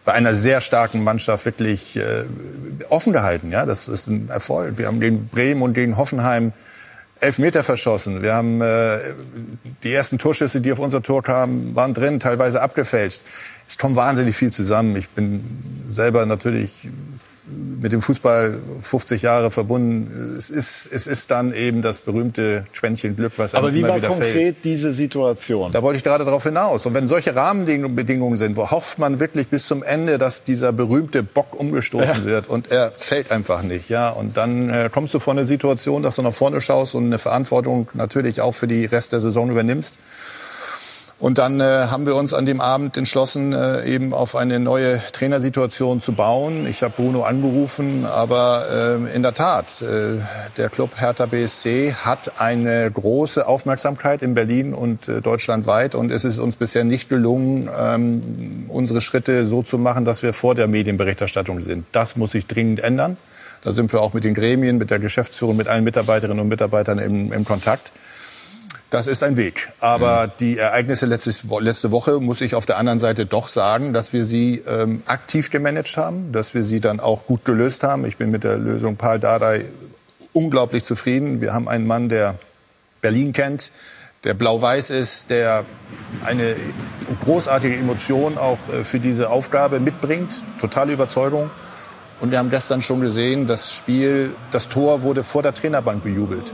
bei 0.04 0.14
einer 0.14 0.35
sehr 0.35 0.61
starken 0.61 1.04
Mannschaft 1.04 1.44
wirklich 1.44 1.97
äh, 1.97 2.25
offen 2.88 3.12
gehalten. 3.12 3.50
Ja, 3.50 3.66
das 3.66 3.88
ist 3.88 4.06
ein 4.06 4.30
Erfolg. 4.30 4.78
Wir 4.78 4.87
haben 4.87 5.00
gegen 5.00 5.28
Bremen 5.28 5.61
und 5.61 5.75
gegen 5.75 5.97
Hoffenheim 5.99 6.52
elf 7.21 7.39
Meter 7.39 7.65
verschossen. 7.65 8.23
Wir 8.23 8.35
haben 8.35 8.61
äh, 8.61 8.99
die 9.83 9.93
ersten 9.93 10.19
Torschüsse, 10.19 10.61
die 10.61 10.73
auf 10.73 10.79
unser 10.79 11.03
Tor 11.03 11.23
kamen, 11.23 11.75
waren 11.75 11.95
drin, 11.95 12.21
teilweise 12.21 12.61
abgefälscht. 12.61 13.23
Es 13.67 13.79
kommt 13.79 13.97
wahnsinnig 13.97 14.37
viel 14.37 14.53
zusammen. 14.53 14.97
Ich 14.97 15.11
bin 15.11 15.45
selber 15.89 16.27
natürlich 16.27 16.89
mit 17.81 17.93
dem 17.93 18.02
Fußball 18.02 18.59
50 18.81 19.23
Jahre 19.23 19.50
verbunden. 19.50 20.11
Es 20.37 20.50
ist, 20.50 20.88
es 20.93 21.07
ist 21.07 21.31
dann 21.31 21.52
eben 21.52 21.83
das 21.83 22.00
berühmte 22.00 22.64
Quäntchen 22.75 23.17
Glück, 23.17 23.33
was 23.37 23.55
Aber 23.55 23.73
wie 23.73 23.78
immer 23.81 23.88
war 23.88 23.97
wieder 23.97 24.09
konkret 24.09 24.33
fällt. 24.33 24.64
diese 24.64 24.93
Situation? 24.93 25.73
Da 25.73 25.83
wollte 25.83 25.99
ich 25.99 26.05
gerade 26.05 26.25
darauf 26.25 26.43
hinaus. 26.43 26.87
Und 26.87 26.95
wenn 26.95 27.09
solche 27.09 27.35
Rahmenbedingungen 27.35 28.37
sind, 28.37 28.57
wo 28.57 28.71
hofft 28.71 28.99
man 28.99 29.21
wirklich 29.21 29.49
bis 29.49 29.67
zum 29.67 29.83
Ende, 29.83 30.19
dass 30.19 30.45
dieser 30.45 30.73
berühmte 30.73 31.23
Bock 31.23 31.59
umgestoßen 31.59 32.07
Ja. 32.07 32.25
wird 32.25 32.49
und 32.49 32.71
er 32.71 32.93
fällt 32.97 33.33
einfach 33.33 33.62
nicht, 33.62 33.88
ja. 33.88 34.11
Und 34.11 34.37
dann 34.37 34.69
äh, 34.71 34.90
kommst 34.93 35.14
du 35.14 35.19
vor 35.19 35.33
eine 35.33 35.47
Situation, 35.47 36.02
dass 36.02 36.17
du 36.17 36.23
nach 36.23 36.35
vorne 36.35 36.61
schaust 36.61 36.95
und 36.95 37.07
eine 37.07 37.19
Verantwortung 37.19 37.88
natürlich 37.95 38.40
auch 38.40 38.52
für 38.55 38.67
die 38.67 38.85
Rest 38.85 39.12
der 39.12 39.21
Saison 39.21 39.50
übernimmst. 39.50 39.99
Und 41.21 41.39
dann 41.39 41.59
äh, 41.59 41.65
haben 41.65 42.07
wir 42.07 42.15
uns 42.15 42.33
an 42.33 42.47
dem 42.47 42.61
Abend 42.61 42.97
entschlossen, 42.97 43.52
äh, 43.52 43.85
eben 43.87 44.15
auf 44.15 44.37
eine 44.37 44.61
neue 44.61 45.00
Trainersituation 45.11 46.00
zu 46.00 46.13
bauen. 46.13 46.65
Ich 46.69 46.85
habe 46.85 46.95
Bruno 46.97 47.25
angerufen, 47.25 48.07
aber 48.07 48.99
äh, 49.11 49.17
in 49.17 49.25
der 49.25 49.35
Tat, 49.35 49.83
äh, 49.83 50.21
der 50.57 50.69
Club 50.69 50.93
Hertha 50.97 51.26
BSC 51.26 51.93
hat 51.93 52.41
eine 52.41 52.89
große 52.89 53.49
Aufmerksamkeit 53.49 54.23
in 54.23 54.35
Berlin 54.35 54.73
und 54.73 55.09
äh, 55.09 55.21
deutschlandweit. 55.21 55.97
Und 55.97 56.13
es 56.13 56.25
ist 56.25 56.39
uns 56.39 56.54
bisher 56.54 56.85
nicht 56.85 57.09
gelungen, 57.09 57.69
ähm, 57.76 58.67
unsere 58.69 59.00
Schritte 59.00 59.45
so 59.45 59.65
zu 59.65 59.76
machen, 59.76 60.04
dass 60.04 60.23
wir 60.23 60.33
vor 60.33 60.54
der 60.54 60.69
Medienberichterstattung 60.69 61.61
sind. 61.61 61.85
Das 61.91 62.17
muss 62.17 62.31
sich 62.31 62.47
dringend 62.47 62.78
ändern. 62.78 63.17
Da 63.63 63.73
sind 63.73 63.93
wir 63.93 64.02
auch 64.02 64.13
mit 64.13 64.23
den 64.23 64.35
Gremien, 64.35 64.78
mit 64.78 64.93
der 64.93 65.00
Geschäftsführung, 65.00 65.57
mit 65.57 65.67
allen 65.67 65.83
Mitarbeiterinnen 65.83 66.41
und 66.41 66.49
Mitarbeitern 66.49 67.00
im, 67.00 67.33
im 67.33 67.45
Kontakt. 67.45 67.91
Das 68.91 69.07
ist 69.07 69.23
ein 69.23 69.37
Weg. 69.37 69.69
Aber 69.81 70.29
die 70.29 70.57
Ereignisse 70.57 71.05
letztes, 71.05 71.43
letzte 71.61 71.91
Woche 71.91 72.21
muss 72.21 72.41
ich 72.41 72.55
auf 72.55 72.65
der 72.65 72.79
anderen 72.79 73.01
Seite 73.01 73.27
doch 73.27 73.49
sagen, 73.49 73.93
dass 73.93 74.15
wir 74.15 74.25
sie 74.25 74.63
ähm, 74.67 75.03
aktiv 75.07 75.51
gemanagt 75.51 75.97
haben, 75.99 76.33
dass 76.33 76.55
wir 76.55 76.65
sie 76.65 76.81
dann 76.81 76.99
auch 76.99 77.27
gut 77.27 77.45
gelöst 77.45 77.83
haben. 77.83 78.07
Ich 78.07 78.17
bin 78.17 78.31
mit 78.31 78.45
der 78.45 78.57
Lösung 78.57 78.97
Paul 78.97 79.19
Dardai 79.19 79.67
unglaublich 80.33 80.85
zufrieden. 80.85 81.43
Wir 81.43 81.53
haben 81.53 81.69
einen 81.69 81.87
Mann, 81.87 82.09
der 82.09 82.39
Berlin 83.03 83.33
kennt, 83.33 83.73
der 84.25 84.33
blau-weiß 84.33 84.89
ist, 84.89 85.29
der 85.31 85.67
eine 86.25 86.57
großartige 87.23 87.77
Emotion 87.77 88.39
auch 88.39 88.59
äh, 88.71 88.85
für 88.85 89.01
diese 89.01 89.29
Aufgabe 89.29 89.81
mitbringt, 89.81 90.35
totale 90.61 90.93
Überzeugung. 90.93 91.51
Und 92.21 92.31
wir 92.31 92.39
haben 92.39 92.51
gestern 92.51 92.83
schon 92.83 93.01
gesehen, 93.01 93.47
das 93.47 93.73
Spiel, 93.73 94.35
das 94.51 94.69
Tor 94.69 95.03
wurde 95.03 95.23
vor 95.23 95.43
der 95.43 95.55
Trainerbank 95.55 96.03
bejubelt. 96.03 96.53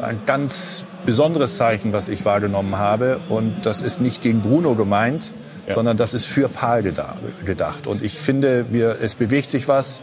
Ein 0.00 0.22
ganz 0.24 0.86
besonderes 1.06 1.56
Zeichen, 1.56 1.92
was 1.92 2.08
ich 2.08 2.24
wahrgenommen 2.24 2.76
habe. 2.78 3.20
Und 3.28 3.64
das 3.66 3.82
ist 3.82 4.00
nicht 4.00 4.22
gegen 4.22 4.40
Bruno 4.40 4.74
gemeint, 4.74 5.32
sondern 5.74 5.96
das 5.96 6.12
ist 6.14 6.26
für 6.26 6.48
Paul 6.48 6.80
geda- 6.80 7.14
gedacht. 7.44 7.86
Und 7.86 8.02
ich 8.02 8.18
finde, 8.18 8.66
wir, 8.70 8.96
es 9.02 9.14
bewegt 9.14 9.50
sich 9.50 9.68
was. 9.68 10.00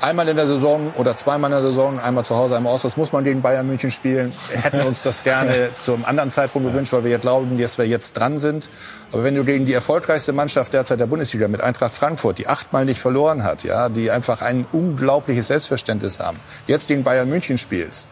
Einmal 0.00 0.28
in 0.28 0.36
der 0.36 0.46
Saison 0.46 0.92
oder 0.96 1.16
zweimal 1.16 1.50
in 1.50 1.56
der 1.56 1.66
Saison, 1.66 1.98
einmal 1.98 2.24
zu 2.24 2.36
Hause, 2.36 2.56
einmal 2.56 2.72
aus. 2.72 2.82
Das 2.82 2.96
muss 2.96 3.10
man 3.10 3.24
gegen 3.24 3.42
Bayern 3.42 3.66
München 3.66 3.90
spielen. 3.90 4.32
Wir 4.48 4.60
hätten 4.62 4.80
uns 4.86 5.02
das 5.02 5.24
gerne 5.24 5.70
zum 5.82 6.04
anderen 6.04 6.30
Zeitpunkt 6.30 6.68
gewünscht, 6.68 6.92
weil 6.92 7.02
wir 7.02 7.10
ja 7.10 7.18
glauben, 7.18 7.58
dass 7.58 7.78
wir 7.78 7.84
jetzt 7.88 8.12
dran 8.12 8.38
sind. 8.38 8.70
Aber 9.10 9.24
wenn 9.24 9.34
du 9.34 9.42
gegen 9.44 9.66
die 9.66 9.72
erfolgreichste 9.72 10.32
Mannschaft 10.32 10.72
derzeit 10.72 11.00
der 11.00 11.06
Bundesliga 11.08 11.48
mit 11.48 11.62
Eintracht 11.62 11.92
Frankfurt, 11.94 12.38
die 12.38 12.46
achtmal 12.46 12.84
nicht 12.84 13.00
verloren 13.00 13.42
hat, 13.42 13.64
ja, 13.64 13.88
die 13.88 14.12
einfach 14.12 14.40
ein 14.40 14.66
unglaubliches 14.70 15.48
Selbstverständnis 15.48 16.20
haben, 16.20 16.38
jetzt 16.68 16.86
gegen 16.86 17.02
Bayern 17.02 17.28
München 17.28 17.58
spielst, 17.58 18.06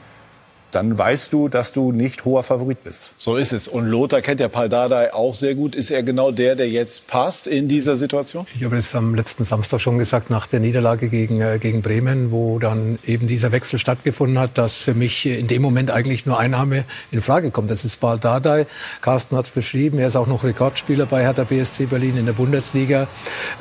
dann 0.77 0.99
weißt 0.99 1.33
du, 1.33 1.49
dass 1.49 1.73
du 1.73 1.91
nicht 1.91 2.27
hoher 2.27 2.43
Favorit 2.43 2.85
bist. 2.85 3.07
So 3.17 3.37
ist 3.37 3.55
es. 3.55 3.67
Und 3.67 3.87
Lothar 3.87 4.21
kennt 4.21 4.41
ja 4.41 4.49
Paul 4.49 4.69
Dardai 4.69 5.15
auch 5.15 5.33
sehr 5.33 5.55
gut. 5.55 5.75
Ist 5.75 5.91
er 5.91 6.03
genau 6.03 6.33
der, 6.33 6.55
der 6.55 6.69
jetzt 6.69 7.07
passt 7.07 7.47
in 7.47 7.67
dieser 7.67 7.97
Situation? 7.97 8.45
Ich 8.55 8.62
habe 8.62 8.77
das 8.77 8.95
am 8.95 9.15
letzten 9.15 9.45
Samstag 9.45 9.81
schon 9.81 9.97
gesagt, 9.97 10.29
nach 10.29 10.47
der 10.47 10.61
Niederlage 10.61 11.09
gegen, 11.09 11.41
äh, 11.41 11.59
gegen 11.59 11.81
Bremen, 11.81 12.31
wo 12.31 12.59
dann 12.59 12.99
eben 13.07 13.27
dieser 13.27 13.53
Wechsel 13.53 13.79
stattgefunden 13.79 14.39
hat, 14.39 14.59
dass 14.59 14.77
für 14.77 14.93
mich 14.93 15.25
in 15.25 15.49
dem 15.49 15.62
Moment 15.62 15.91
eigentlich 15.91 16.27
nur 16.27 16.39
ein 16.39 16.51
Name 16.51 16.85
in 17.11 17.23
Frage 17.23 17.51
kommt. 17.51 17.71
Das 17.71 17.87
ist 17.87 17.99
Paul 17.99 18.19
Dardai. 18.19 18.67
Carsten 19.01 19.35
hat 19.35 19.47
es 19.47 19.53
beschrieben. 19.53 19.99
Er 19.99 20.09
ist 20.09 20.17
auch 20.17 20.27
noch 20.27 20.45
Rekordspieler 20.45 21.07
bei 21.07 21.23
Hertha 21.23 21.45
BSC 21.45 21.87
Berlin 21.87 22.19
in 22.19 22.27
der 22.27 22.35
Bundesliga. 22.35 23.09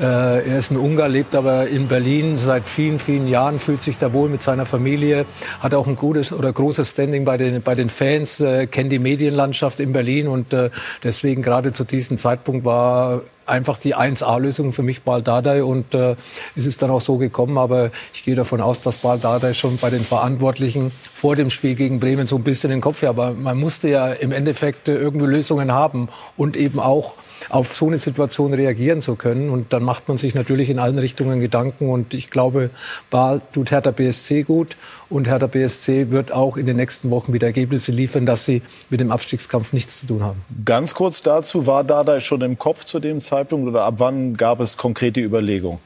Äh, 0.01 0.03
er 0.03 0.59
ist 0.59 0.69
ein 0.69 0.75
Ungar, 0.75 1.07
lebt 1.07 1.33
aber 1.33 1.69
in 1.69 1.87
Berlin 1.87 2.39
seit 2.39 2.67
vielen, 2.67 2.99
vielen 2.99 3.29
Jahren, 3.29 3.59
fühlt 3.59 3.81
sich 3.81 3.97
da 3.97 4.11
wohl 4.11 4.27
mit 4.27 4.43
seiner 4.43 4.65
Familie, 4.65 5.25
hat 5.61 5.73
auch 5.73 5.87
ein 5.87 5.95
gutes 5.95 6.33
oder 6.33 6.51
großes 6.51 6.93
Standing 7.05 7.23
bei 7.23 7.37
den, 7.37 7.61
bei 7.61 7.75
den 7.75 7.89
Fans, 7.89 8.39
äh, 8.39 8.65
kennt 8.65 8.91
die 8.91 8.97
Medienlandschaft 8.97 9.79
in 9.79 9.93
Berlin 9.93 10.27
und 10.27 10.53
äh, 10.53 10.71
deswegen 11.03 11.43
gerade 11.43 11.71
zu 11.71 11.83
diesem 11.83 12.17
Zeitpunkt 12.17 12.65
war 12.65 13.21
einfach 13.45 13.77
die 13.77 13.95
1A-Lösung 13.95 14.73
für 14.73 14.83
mich 14.83 15.01
Bal 15.03 15.21
Dardai 15.21 15.63
und 15.63 15.93
äh, 15.93 16.15
es 16.55 16.65
ist 16.65 16.81
dann 16.81 16.91
auch 16.91 17.01
so 17.01 17.17
gekommen. 17.17 17.57
Aber 17.57 17.91
ich 18.13 18.23
gehe 18.23 18.35
davon 18.35 18.61
aus, 18.61 18.81
dass 18.81 18.97
Bal 18.97 19.19
Dardai 19.19 19.53
schon 19.53 19.77
bei 19.77 19.89
den 19.89 20.03
Verantwortlichen 20.03 20.91
vor 20.91 21.35
dem 21.35 21.49
Spiel 21.49 21.75
gegen 21.75 21.99
Bremen 21.99 22.27
so 22.27 22.35
ein 22.35 22.43
bisschen 22.43 22.69
den 22.69 22.81
Kopf, 22.81 23.01
ja, 23.01 23.09
aber 23.09 23.31
man 23.31 23.57
musste 23.57 23.89
ja 23.89 24.11
im 24.11 24.31
Endeffekt 24.31 24.87
äh, 24.87 24.95
irgendwie 24.95 25.27
Lösungen 25.27 25.71
haben 25.71 26.09
und 26.37 26.57
eben 26.57 26.79
auch 26.79 27.15
auf 27.49 27.75
so 27.75 27.87
eine 27.87 27.97
Situation 27.97 28.53
reagieren 28.53 29.01
zu 29.01 29.15
können. 29.15 29.49
Und 29.49 29.73
dann 29.73 29.83
macht 29.83 30.07
man 30.07 30.17
sich 30.17 30.35
natürlich 30.35 30.69
in 30.69 30.79
allen 30.79 30.97
Richtungen 30.97 31.39
Gedanken. 31.39 31.89
Und 31.89 32.13
ich 32.13 32.29
glaube, 32.29 32.69
Baal 33.09 33.41
tut 33.53 33.71
Hertha 33.71 33.91
BSC 33.91 34.43
gut. 34.43 34.77
Und 35.09 35.27
Hertha 35.27 35.47
BSC 35.47 36.11
wird 36.11 36.31
auch 36.31 36.57
in 36.57 36.65
den 36.65 36.77
nächsten 36.77 37.09
Wochen 37.09 37.33
wieder 37.33 37.47
Ergebnisse 37.47 37.91
liefern, 37.91 38.25
dass 38.25 38.45
sie 38.45 38.61
mit 38.89 38.99
dem 38.99 39.11
Abstiegskampf 39.11 39.73
nichts 39.73 39.99
zu 39.99 40.07
tun 40.07 40.23
haben. 40.23 40.43
Ganz 40.63 40.93
kurz 40.93 41.21
dazu, 41.21 41.67
war 41.67 41.83
Dada 41.83 42.19
schon 42.19 42.41
im 42.41 42.57
Kopf 42.57 42.85
zu 42.85 42.99
dem 42.99 43.21
Zeitpunkt 43.21 43.34
oder 43.67 43.83
ab 43.83 43.95
wann 43.97 44.37
gab 44.37 44.59
es 44.59 44.77
konkrete 44.77 45.21
Überlegungen? 45.21 45.79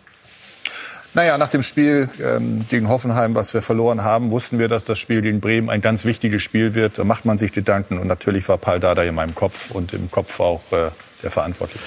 Naja, 1.16 1.38
nach 1.40 1.48
dem 1.48 1.64
Spiel 1.64 2.08
ähm, 2.24 2.66
gegen 2.70 2.88
Hoffenheim, 2.88 3.34
was 3.34 3.54
wir 3.54 3.64
verloren 3.64 4.04
haben, 4.04 4.30
wussten 4.30 4.60
wir, 4.60 4.68
dass 4.68 4.84
das 4.84 5.00
Spiel 5.00 5.22
gegen 5.22 5.40
Bremen 5.40 5.70
ein 5.70 5.82
ganz 5.82 6.06
wichtiges 6.06 6.44
Spiel 6.44 6.76
wird. 6.76 7.00
Da 7.00 7.04
macht 7.04 7.26
man 7.26 7.40
sich 7.40 7.52
Gedanken. 7.52 7.98
Und 7.98 8.08
natürlich 8.08 8.48
war 8.48 8.60
Paul 8.60 8.80
Dada 8.80 9.02
in 9.02 9.16
meinem 9.16 9.34
Kopf 9.34 9.72
und 9.72 9.94
im 9.94 10.12
Kopf 10.12 10.40
auch 10.40 10.62
äh, 10.72 10.92
der 11.24 11.32
Verantwortliche. 11.32 11.84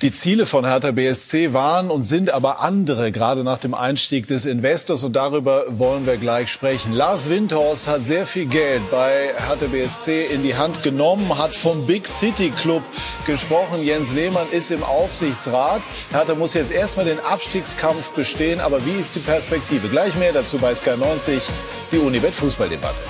Die 0.00 0.12
Ziele 0.12 0.46
von 0.46 0.64
Hertha 0.64 0.92
BSC 0.92 1.52
waren 1.52 1.90
und 1.90 2.04
sind 2.04 2.30
aber 2.30 2.60
andere, 2.60 3.10
gerade 3.10 3.42
nach 3.42 3.58
dem 3.58 3.74
Einstieg 3.74 4.28
des 4.28 4.46
Investors. 4.46 5.02
Und 5.02 5.16
darüber 5.16 5.64
wollen 5.70 6.06
wir 6.06 6.18
gleich 6.18 6.52
sprechen. 6.52 6.92
Lars 6.92 7.28
Windhorst 7.28 7.88
hat 7.88 8.04
sehr 8.04 8.24
viel 8.24 8.46
Geld 8.46 8.88
bei 8.92 9.34
Hertha 9.36 9.66
BSC 9.66 10.26
in 10.26 10.44
die 10.44 10.54
Hand 10.54 10.84
genommen, 10.84 11.36
hat 11.36 11.52
vom 11.52 11.84
Big 11.84 12.06
City 12.06 12.50
Club 12.50 12.84
gesprochen. 13.26 13.82
Jens 13.82 14.12
Lehmann 14.12 14.46
ist 14.52 14.70
im 14.70 14.84
Aufsichtsrat. 14.84 15.82
Hertha 16.12 16.36
muss 16.36 16.54
jetzt 16.54 16.70
erstmal 16.70 17.06
den 17.06 17.18
Abstiegskampf 17.18 18.10
bestehen. 18.10 18.60
Aber 18.60 18.86
wie 18.86 19.00
ist 19.00 19.16
die 19.16 19.20
Perspektive? 19.20 19.88
Gleich 19.88 20.14
mehr 20.14 20.32
dazu 20.32 20.58
bei 20.58 20.76
Sky 20.76 20.96
90, 20.96 21.42
die 21.90 21.98
Unibet 21.98 22.36
Fußballdebatte. 22.36 23.00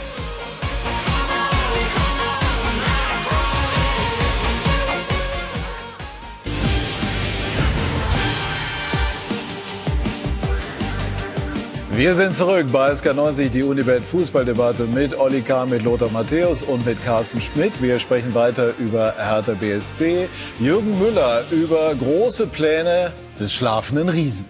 Wir 11.99 12.15
sind 12.15 12.33
zurück 12.37 12.67
bei 12.71 12.93
SK90, 12.93 13.49
die 13.49 13.65
Unibet 13.65 14.05
Fußballdebatte 14.05 14.85
mit 14.85 15.19
Olli 15.19 15.41
K., 15.41 15.67
mit 15.67 15.83
Lothar 15.83 16.09
Matthäus 16.13 16.63
und 16.63 16.87
mit 16.87 17.05
Carsten 17.05 17.41
Schmidt. 17.41 17.83
Wir 17.83 17.99
sprechen 17.99 18.37
weiter 18.37 18.73
über 18.79 19.15
Hertha 19.19 19.55
BSC. 19.55 20.29
Jürgen 20.61 20.97
Müller 21.01 21.43
über 21.51 21.93
große 21.97 22.47
Pläne 22.47 23.11
des 23.41 23.53
schlafenden 23.53 24.09
Riesen. 24.09 24.47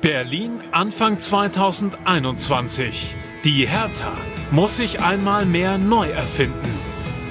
Berlin 0.00 0.60
Anfang 0.70 1.18
2021. 1.18 3.16
Die 3.42 3.66
Hertha 3.66 4.16
muss 4.52 4.76
sich 4.76 5.02
einmal 5.02 5.46
mehr 5.46 5.78
neu 5.78 6.08
erfinden. 6.10 6.78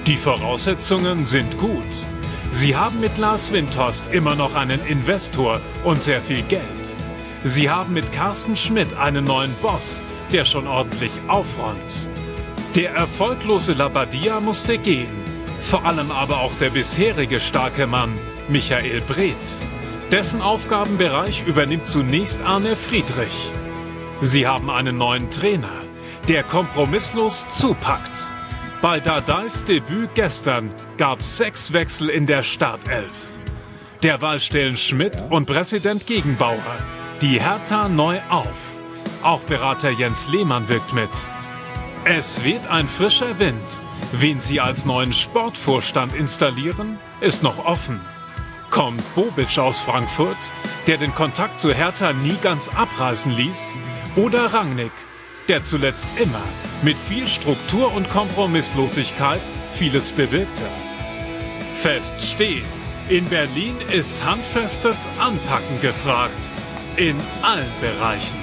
Die 0.07 0.17
Voraussetzungen 0.17 1.25
sind 1.25 1.57
gut. 1.57 1.85
Sie 2.51 2.75
haben 2.75 2.99
mit 2.99 3.17
Lars 3.17 3.53
Windhorst 3.53 4.11
immer 4.11 4.35
noch 4.35 4.55
einen 4.55 4.85
Investor 4.87 5.61
und 5.85 6.01
sehr 6.01 6.19
viel 6.19 6.41
Geld. 6.41 6.78
Sie 7.45 7.69
haben 7.69 7.93
mit 7.93 8.11
Carsten 8.11 8.57
Schmidt 8.57 8.97
einen 8.97 9.23
neuen 9.23 9.53
Boss, 9.61 10.01
der 10.33 10.43
schon 10.43 10.67
ordentlich 10.67 11.11
aufräumt. 11.27 11.79
Der 12.75 12.91
erfolglose 12.91 13.73
Labadia 13.73 14.41
musste 14.41 14.77
gehen. 14.77 15.07
Vor 15.61 15.85
allem 15.85 16.11
aber 16.11 16.41
auch 16.41 16.51
der 16.59 16.69
bisherige 16.69 17.39
starke 17.39 17.87
Mann, 17.87 18.17
Michael 18.49 19.01
Breetz. 19.01 19.65
Dessen 20.11 20.41
Aufgabenbereich 20.41 21.47
übernimmt 21.47 21.87
zunächst 21.87 22.41
Arne 22.41 22.75
Friedrich. 22.75 23.51
Sie 24.21 24.45
haben 24.45 24.69
einen 24.69 24.97
neuen 24.97 25.29
Trainer, 25.29 25.79
der 26.27 26.43
kompromisslos 26.43 27.47
zupackt. 27.55 28.17
Bei 28.81 28.99
Dadais 28.99 29.63
Debüt 29.63 30.09
gestern 30.13 30.71
gab 30.97 31.21
es 31.21 31.37
sechs 31.37 31.71
Wechsel 31.71 32.09
in 32.09 32.25
der 32.25 32.43
Startelf. 32.43 33.13
Derweil 34.03 34.39
stellen 34.39 34.77
Schmidt 34.77 35.15
und 35.29 35.45
Präsident 35.45 36.05
Gegenbauer 36.05 36.77
die 37.21 37.41
Hertha 37.41 37.89
neu 37.89 38.19
auf. 38.29 38.75
Auch 39.23 39.41
Berater 39.41 39.89
Jens 39.89 40.29
Lehmann 40.29 40.69
wirkt 40.69 40.93
mit. 40.93 41.09
Es 42.05 42.43
weht 42.45 42.65
ein 42.69 42.87
frischer 42.87 43.39
Wind. 43.39 43.61
Wen 44.13 44.39
sie 44.39 44.61
als 44.61 44.85
neuen 44.85 45.11
Sportvorstand 45.11 46.15
installieren, 46.15 46.97
ist 47.19 47.43
noch 47.43 47.65
offen. 47.65 47.99
Kommt 48.69 49.03
Bobic 49.15 49.57
aus 49.57 49.81
Frankfurt, 49.81 50.37
der 50.87 50.97
den 50.97 51.13
Kontakt 51.13 51.59
zu 51.59 51.73
Hertha 51.73 52.13
nie 52.13 52.37
ganz 52.41 52.69
abreißen 52.69 53.33
ließ? 53.33 53.61
Oder 54.15 54.53
Rangnick, 54.53 54.93
der 55.49 55.65
zuletzt 55.65 56.07
immer 56.17 56.43
mit 56.83 56.95
viel 56.95 57.27
Struktur 57.27 57.93
und 57.93 58.09
Kompromisslosigkeit 58.09 59.41
vieles 59.73 60.11
bewirkte? 60.13 60.63
Fest 61.81 62.21
steht, 62.21 62.63
in 63.09 63.25
Berlin 63.25 63.75
ist 63.91 64.23
handfestes 64.23 65.07
Anpacken 65.19 65.81
gefragt 65.81 66.47
in 66.99 67.15
allen 67.41 67.65
Bereichen. 67.79 68.37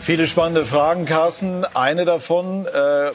Viele 0.00 0.28
spannende 0.28 0.64
Fragen, 0.64 1.04
Carsten. 1.04 1.64
Eine 1.74 2.04
davon 2.04 2.66
äh, 2.66 2.68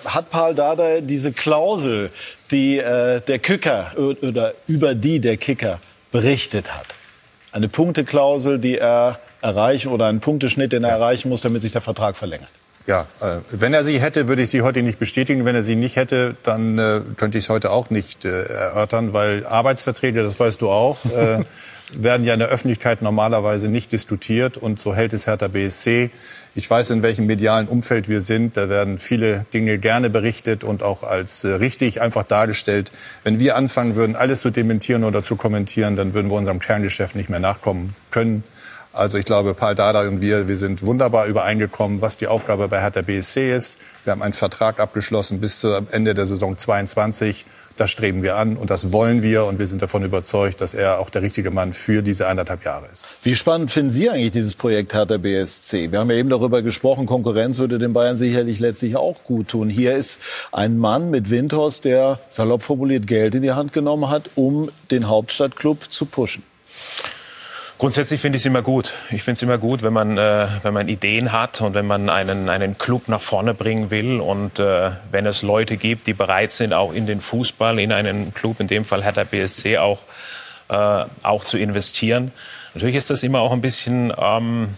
hat 0.03 0.29
Paul 0.29 0.53
Dada 0.53 0.99
diese 0.99 1.31
Klausel, 1.31 2.11
die 2.51 2.77
äh, 2.77 3.21
der 3.21 3.39
Kicker 3.39 3.93
oder 3.95 4.53
über 4.67 4.95
die 4.95 5.21
der 5.21 5.37
Kicker 5.37 5.79
berichtet 6.11 6.75
hat. 6.75 6.87
Eine 7.53 7.69
Punkteklausel, 7.69 8.59
die 8.59 8.77
er 8.77 9.19
erreichen 9.41 9.93
oder 9.93 10.07
einen 10.07 10.19
Punkteschnitt, 10.19 10.73
den 10.73 10.83
er 10.83 10.89
erreichen 10.89 11.29
muss, 11.29 11.39
damit 11.39 11.61
sich 11.61 11.71
der 11.71 11.81
Vertrag 11.81 12.17
verlängert. 12.17 12.51
Ja, 12.85 13.07
äh, 13.21 13.39
wenn 13.51 13.73
er 13.73 13.85
sie 13.85 14.01
hätte, 14.01 14.27
würde 14.27 14.41
ich 14.41 14.49
sie 14.49 14.61
heute 14.61 14.81
nicht 14.81 14.99
bestätigen. 14.99 15.45
Wenn 15.45 15.55
er 15.55 15.63
sie 15.63 15.77
nicht 15.77 15.95
hätte, 15.95 16.35
dann 16.43 16.77
äh, 16.77 17.01
könnte 17.15 17.37
ich 17.37 17.45
es 17.45 17.49
heute 17.49 17.71
auch 17.71 17.89
nicht 17.89 18.25
äh, 18.25 18.43
erörtern, 18.43 19.13
weil 19.13 19.45
Arbeitsverträge, 19.45 20.21
das 20.21 20.37
weißt 20.37 20.61
du 20.61 20.69
auch, 20.69 21.05
äh, 21.05 21.39
werden 21.93 22.25
ja 22.25 22.33
in 22.33 22.39
der 22.39 22.49
Öffentlichkeit 22.49 23.01
normalerweise 23.01 23.69
nicht 23.69 23.91
diskutiert 23.91 24.57
und 24.57 24.79
so 24.79 24.95
hält 24.95 25.13
es 25.13 25.27
Hertha 25.27 25.47
BSC. 25.47 26.09
Ich 26.53 26.69
weiß, 26.69 26.89
in 26.89 27.03
welchem 27.03 27.25
medialen 27.25 27.67
Umfeld 27.67 28.09
wir 28.09 28.21
sind. 28.21 28.57
Da 28.57 28.69
werden 28.69 28.97
viele 28.97 29.45
Dinge 29.53 29.77
gerne 29.77 30.09
berichtet 30.09 30.63
und 30.63 30.83
auch 30.83 31.03
als 31.03 31.43
äh, 31.43 31.53
richtig 31.53 32.01
einfach 32.01 32.23
dargestellt. 32.23 32.91
Wenn 33.23 33.39
wir 33.39 33.55
anfangen 33.55 33.95
würden, 33.95 34.15
alles 34.15 34.41
zu 34.41 34.49
dementieren 34.49 35.03
oder 35.03 35.23
zu 35.23 35.35
kommentieren, 35.35 35.95
dann 35.95 36.13
würden 36.13 36.29
wir 36.29 36.37
unserem 36.37 36.59
Kerngeschäft 36.59 37.15
nicht 37.15 37.29
mehr 37.29 37.39
nachkommen 37.39 37.95
können. 38.11 38.43
Also 38.93 39.17
ich 39.17 39.23
glaube, 39.23 39.53
Paul 39.53 39.73
Dada 39.73 40.01
und 40.01 40.21
wir, 40.21 40.49
wir 40.49 40.57
sind 40.57 40.85
wunderbar 40.85 41.25
übereingekommen, 41.27 42.01
was 42.01 42.17
die 42.17 42.27
Aufgabe 42.27 42.67
bei 42.67 42.81
Hertha 42.81 43.01
BSC 43.01 43.55
ist. 43.55 43.79
Wir 44.03 44.11
haben 44.11 44.21
einen 44.21 44.33
Vertrag 44.33 44.81
abgeschlossen 44.81 45.39
bis 45.39 45.61
zum 45.61 45.87
Ende 45.91 46.13
der 46.13 46.25
Saison 46.25 46.57
22. 46.57 47.45
Das 47.81 47.89
streben 47.89 48.21
wir 48.21 48.37
an 48.37 48.57
und 48.57 48.69
das 48.69 48.91
wollen 48.91 49.23
wir 49.23 49.45
und 49.45 49.57
wir 49.57 49.65
sind 49.65 49.81
davon 49.81 50.03
überzeugt, 50.03 50.61
dass 50.61 50.75
er 50.75 50.99
auch 50.99 51.09
der 51.09 51.23
richtige 51.23 51.49
Mann 51.49 51.73
für 51.73 52.03
diese 52.03 52.27
eineinhalb 52.27 52.63
Jahre 52.63 52.85
ist. 52.93 53.07
Wie 53.23 53.33
spannend 53.33 53.71
finden 53.71 53.91
Sie 53.91 54.07
eigentlich 54.07 54.29
dieses 54.29 54.53
Projekt 54.53 54.93
Hertha 54.93 55.17
BSC? 55.17 55.91
Wir 55.91 55.97
haben 55.97 56.11
ja 56.11 56.17
eben 56.17 56.29
darüber 56.29 56.61
gesprochen, 56.61 57.07
Konkurrenz 57.07 57.57
würde 57.57 57.79
den 57.79 57.91
Bayern 57.91 58.17
sicherlich 58.17 58.59
letztlich 58.59 58.97
auch 58.97 59.23
gut 59.23 59.47
tun. 59.47 59.67
Hier 59.67 59.95
ist 59.95 60.21
ein 60.51 60.77
Mann 60.77 61.09
mit 61.09 61.31
Windhorst, 61.31 61.83
der 61.85 62.19
salopp 62.29 62.61
formuliert 62.61 63.07
Geld 63.07 63.33
in 63.33 63.41
die 63.41 63.53
Hand 63.53 63.73
genommen 63.73 64.09
hat, 64.09 64.29
um 64.35 64.69
den 64.91 65.07
Hauptstadtklub 65.07 65.91
zu 65.91 66.05
pushen. 66.05 66.43
Grundsätzlich 67.81 68.21
finde 68.21 68.35
ich 68.35 68.43
es 68.43 68.45
immer 68.45 68.61
gut. 68.61 68.93
Ich 69.09 69.23
finde 69.23 69.31
es 69.31 69.41
immer 69.41 69.57
gut, 69.57 69.81
wenn 69.81 69.91
man, 69.91 70.15
äh, 70.15 70.47
wenn 70.61 70.71
man 70.71 70.87
Ideen 70.87 71.31
hat 71.31 71.61
und 71.61 71.73
wenn 71.73 71.87
man 71.87 72.09
einen, 72.09 72.47
einen 72.47 72.77
Club 72.77 73.07
nach 73.07 73.21
vorne 73.21 73.55
bringen 73.55 73.89
will 73.89 74.19
und 74.19 74.59
äh, 74.59 74.91
wenn 75.09 75.25
es 75.25 75.41
Leute 75.41 75.77
gibt, 75.77 76.05
die 76.05 76.13
bereit 76.13 76.51
sind, 76.51 76.73
auch 76.73 76.93
in 76.93 77.07
den 77.07 77.21
Fußball, 77.21 77.79
in 77.79 77.91
einen 77.91 78.35
Club, 78.35 78.59
in 78.59 78.67
dem 78.67 78.85
Fall 78.85 79.03
Hertha 79.03 79.23
BSC, 79.23 79.79
auch, 79.79 79.97
äh, 80.69 81.05
auch 81.23 81.43
zu 81.43 81.57
investieren. 81.57 82.31
Natürlich 82.75 82.97
ist 82.97 83.09
das 83.09 83.23
immer 83.23 83.39
auch 83.39 83.51
ein 83.51 83.61
bisschen 83.61 84.13
ähm, 84.15 84.75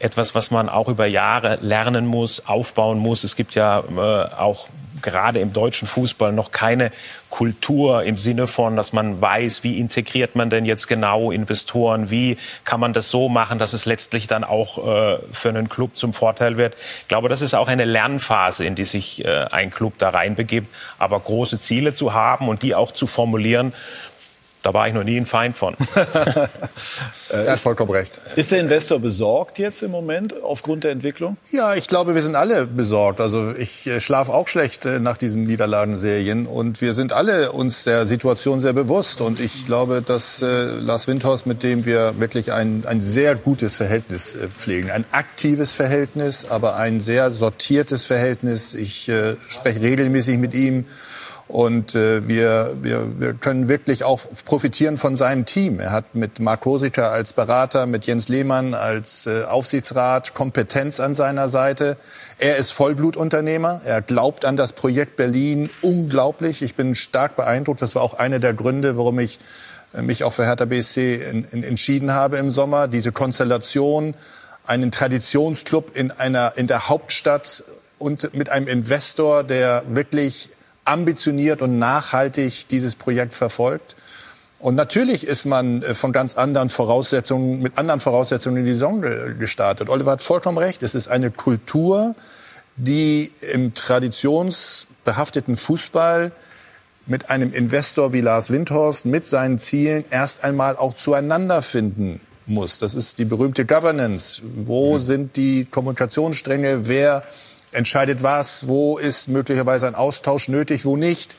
etwas, 0.00 0.34
was 0.34 0.50
man 0.50 0.68
auch 0.68 0.88
über 0.88 1.06
Jahre 1.06 1.60
lernen 1.60 2.04
muss, 2.04 2.48
aufbauen 2.48 2.98
muss. 2.98 3.22
Es 3.22 3.36
gibt 3.36 3.54
ja 3.54 3.78
äh, 3.78 4.34
auch 4.34 4.66
gerade 5.02 5.40
im 5.40 5.52
deutschen 5.52 5.88
Fußball 5.88 6.32
noch 6.32 6.50
keine 6.50 6.90
Kultur 7.30 8.02
im 8.02 8.16
Sinne 8.16 8.46
von, 8.46 8.76
dass 8.76 8.92
man 8.92 9.20
weiß, 9.20 9.62
wie 9.62 9.78
integriert 9.78 10.34
man 10.34 10.50
denn 10.50 10.64
jetzt 10.64 10.88
genau 10.88 11.30
Investoren, 11.30 12.10
wie 12.10 12.36
kann 12.64 12.80
man 12.80 12.92
das 12.92 13.08
so 13.08 13.28
machen, 13.28 13.58
dass 13.58 13.72
es 13.72 13.86
letztlich 13.86 14.26
dann 14.26 14.42
auch 14.44 14.78
äh, 14.78 15.18
für 15.32 15.48
einen 15.48 15.68
Club 15.68 15.96
zum 15.96 16.12
Vorteil 16.12 16.56
wird. 16.56 16.76
Ich 17.02 17.08
glaube, 17.08 17.28
das 17.28 17.40
ist 17.40 17.54
auch 17.54 17.68
eine 17.68 17.84
Lernphase, 17.84 18.64
in 18.64 18.74
die 18.74 18.84
sich 18.84 19.24
äh, 19.24 19.46
ein 19.50 19.70
Club 19.70 19.94
da 19.98 20.10
reinbegibt. 20.10 20.68
Aber 20.98 21.20
große 21.20 21.60
Ziele 21.60 21.94
zu 21.94 22.12
haben 22.12 22.48
und 22.48 22.62
die 22.62 22.74
auch 22.74 22.92
zu 22.92 23.06
formulieren, 23.06 23.72
da 24.62 24.74
war 24.74 24.86
ich 24.86 24.94
noch 24.94 25.04
nie 25.04 25.16
ein 25.16 25.26
Feind 25.26 25.56
von. 25.56 25.74
er 25.94 27.52
hat 27.52 27.60
vollkommen 27.60 27.92
recht. 27.92 28.20
Ist 28.36 28.52
der 28.52 28.60
Investor 28.60 28.98
besorgt 28.98 29.58
jetzt 29.58 29.82
im 29.82 29.90
Moment 29.90 30.34
aufgrund 30.42 30.84
der 30.84 30.90
Entwicklung? 30.90 31.38
Ja, 31.50 31.74
ich 31.74 31.86
glaube, 31.86 32.14
wir 32.14 32.20
sind 32.20 32.34
alle 32.34 32.66
besorgt. 32.66 33.20
Also 33.20 33.52
ich 33.56 33.86
äh, 33.86 34.00
schlafe 34.00 34.32
auch 34.32 34.48
schlecht 34.48 34.84
äh, 34.84 34.98
nach 34.98 35.16
diesen 35.16 35.44
Niederlagenserien 35.44 36.46
und 36.46 36.82
wir 36.82 36.92
sind 36.92 37.12
alle 37.14 37.52
uns 37.52 37.84
der 37.84 38.06
Situation 38.06 38.60
sehr 38.60 38.74
bewusst. 38.74 39.22
Und 39.22 39.40
ich 39.40 39.64
glaube, 39.64 40.02
dass 40.02 40.42
äh, 40.42 40.46
Lars 40.46 41.08
Windhorst, 41.08 41.46
mit 41.46 41.62
dem 41.62 41.86
wir 41.86 42.20
wirklich 42.20 42.52
ein, 42.52 42.84
ein 42.86 43.00
sehr 43.00 43.36
gutes 43.36 43.76
Verhältnis 43.76 44.34
äh, 44.34 44.48
pflegen, 44.48 44.90
ein 44.90 45.06
aktives 45.12 45.72
Verhältnis, 45.72 46.46
aber 46.50 46.76
ein 46.76 47.00
sehr 47.00 47.30
sortiertes 47.30 48.04
Verhältnis. 48.04 48.74
Ich 48.74 49.08
äh, 49.08 49.36
spreche 49.48 49.80
regelmäßig 49.80 50.36
mit 50.36 50.52
ihm 50.52 50.84
und 51.50 51.96
äh, 51.96 52.28
wir, 52.28 52.76
wir, 52.80 53.20
wir 53.20 53.34
können 53.34 53.68
wirklich 53.68 54.04
auch 54.04 54.20
profitieren 54.44 54.98
von 54.98 55.16
seinem 55.16 55.46
Team. 55.46 55.80
Er 55.80 55.90
hat 55.90 56.14
mit 56.14 56.38
Mark 56.38 56.60
Kosica 56.60 57.08
als 57.08 57.32
Berater, 57.32 57.86
mit 57.86 58.06
Jens 58.06 58.28
Lehmann 58.28 58.72
als 58.72 59.26
äh, 59.26 59.42
Aufsichtsrat 59.44 60.32
Kompetenz 60.32 61.00
an 61.00 61.16
seiner 61.16 61.48
Seite. 61.48 61.96
Er 62.38 62.56
ist 62.56 62.70
Vollblutunternehmer. 62.70 63.80
Er 63.84 64.00
glaubt 64.00 64.44
an 64.44 64.56
das 64.56 64.72
Projekt 64.72 65.16
Berlin 65.16 65.70
unglaublich. 65.82 66.62
Ich 66.62 66.76
bin 66.76 66.94
stark 66.94 67.34
beeindruckt. 67.34 67.82
Das 67.82 67.96
war 67.96 68.02
auch 68.02 68.14
einer 68.14 68.38
der 68.38 68.54
Gründe, 68.54 68.96
warum 68.96 69.18
ich 69.18 69.40
äh, 69.92 70.02
mich 70.02 70.22
auch 70.22 70.32
für 70.32 70.44
Hertha 70.44 70.66
BSC 70.66 71.16
in, 71.16 71.44
in, 71.50 71.64
entschieden 71.64 72.14
habe 72.14 72.36
im 72.36 72.52
Sommer. 72.52 72.86
Diese 72.86 73.10
Konstellation, 73.10 74.14
einen 74.64 74.92
Traditionsclub 74.92 75.96
in 75.96 76.12
einer 76.12 76.52
in 76.56 76.68
der 76.68 76.88
Hauptstadt 76.88 77.64
und 77.98 78.34
mit 78.34 78.50
einem 78.50 78.68
Investor, 78.68 79.42
der 79.42 79.82
wirklich 79.88 80.50
ambitioniert 80.90 81.62
und 81.62 81.78
nachhaltig 81.78 82.68
dieses 82.68 82.94
Projekt 82.94 83.34
verfolgt. 83.34 83.96
Und 84.58 84.74
natürlich 84.74 85.26
ist 85.26 85.46
man 85.46 85.82
äh, 85.82 85.94
von 85.94 86.12
ganz 86.12 86.36
anderen 86.36 86.68
Voraussetzungen, 86.68 87.62
mit 87.62 87.78
anderen 87.78 88.00
Voraussetzungen 88.00 88.58
in 88.58 88.66
die 88.66 88.72
Saison 88.72 89.00
gestartet. 89.38 89.88
Oliver 89.88 90.12
hat 90.12 90.22
vollkommen 90.22 90.58
recht. 90.58 90.82
Es 90.82 90.94
ist 90.94 91.08
eine 91.08 91.30
Kultur, 91.30 92.14
die 92.76 93.32
im 93.52 93.72
traditionsbehafteten 93.74 95.56
Fußball 95.56 96.32
mit 97.06 97.30
einem 97.30 97.52
Investor 97.52 98.12
wie 98.12 98.20
Lars 98.20 98.50
Windhorst 98.50 99.06
mit 99.06 99.26
seinen 99.26 99.58
Zielen 99.58 100.04
erst 100.10 100.44
einmal 100.44 100.76
auch 100.76 100.94
zueinander 100.94 101.62
finden 101.62 102.20
muss. 102.46 102.78
Das 102.78 102.94
ist 102.94 103.18
die 103.18 103.24
berühmte 103.24 103.64
Governance. 103.64 104.42
Wo 104.44 104.96
mhm. 104.96 105.02
sind 105.02 105.36
die 105.36 105.64
Kommunikationsstränge? 105.64 106.86
Wer 106.88 107.22
entscheidet 107.72 108.22
was, 108.22 108.68
wo 108.68 108.98
ist 108.98 109.28
möglicherweise 109.28 109.86
ein 109.86 109.94
Austausch 109.94 110.48
nötig, 110.48 110.84
wo 110.84 110.96
nicht. 110.96 111.36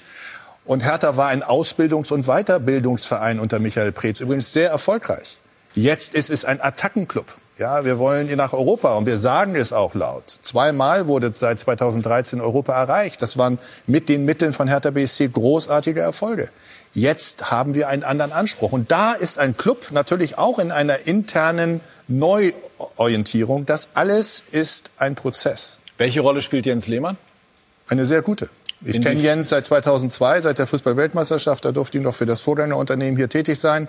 Und 0.66 0.82
Hertha 0.82 1.18
war 1.18 1.30
ein 1.30 1.44
Ausbildungs- 1.44 2.12
und 2.12 2.26
Weiterbildungsverein 2.26 3.40
unter 3.40 3.60
Michael 3.60 3.92
Preetz, 3.92 4.20
übrigens 4.20 4.54
sehr 4.54 4.70
erfolgreich. 4.70 5.42
Jetzt 5.74 6.14
ist 6.16 6.30
es 6.30 6.46
ein 6.46 6.62
Attackenclub. 6.62 7.26
Ja, 7.58 7.86
wir 7.86 8.00
wollen 8.00 8.36
nach 8.36 8.54
Europa 8.54 8.96
und 8.96 9.06
wir 9.06 9.20
sagen 9.20 9.56
es 9.56 9.72
auch 9.72 9.94
laut. 9.94 10.24
Zweimal 10.42 11.08
wurde 11.08 11.32
seit 11.36 11.60
2013 11.60 12.42
Europa 12.42 12.74
erreicht. 12.74 13.22
Das 13.22 13.38
waren 13.38 13.60
mit 13.86 14.10
den 14.10 14.26
Mitteln 14.26 14.54
von 14.54 14.68
Hertha 14.68 14.90
BSC 14.90 15.28
großartige 15.28 16.00
Erfolge. 16.00 16.50
Jetzt 16.94 17.52
haben 17.52 17.76
wir 17.76 17.88
einen 17.88 18.04
anderen 18.04 18.32
Anspruch. 18.32 18.72
Und 18.72 18.92
da 18.92 19.14
ist 19.14 19.38
ein 19.38 19.56
Club 19.56 19.92
natürlich 19.92 20.38
auch 20.38 20.60
in 20.60 20.72
einer 20.72 21.06
internen 21.06 21.82
Neuorientierung. 22.08 23.66
Das 23.66 23.90
alles 23.94 24.44
ist 24.50 24.90
ein 24.98 25.16
Prozess. 25.16 25.81
Welche 26.02 26.22
Rolle 26.22 26.42
spielt 26.42 26.66
Jens 26.66 26.88
Lehmann? 26.88 27.16
Eine 27.88 28.08
sehr 28.08 28.24
gute. 28.24 28.50
Ich 28.84 29.00
kenne 29.02 29.20
Jens 29.20 29.50
seit 29.50 29.68
2002, 29.68 30.42
seit 30.42 30.58
der 30.58 30.66
Fußball-Weltmeisterschaft. 30.66 31.64
Da 31.64 31.72
durfte 31.72 32.00
ich 32.00 32.04
noch 32.04 32.16
für 32.16 32.26
das 32.26 32.42
Vorgängerunternehmen 32.42 33.18
hier 33.18 33.30
tätig 33.30 33.60
sein. 33.60 33.88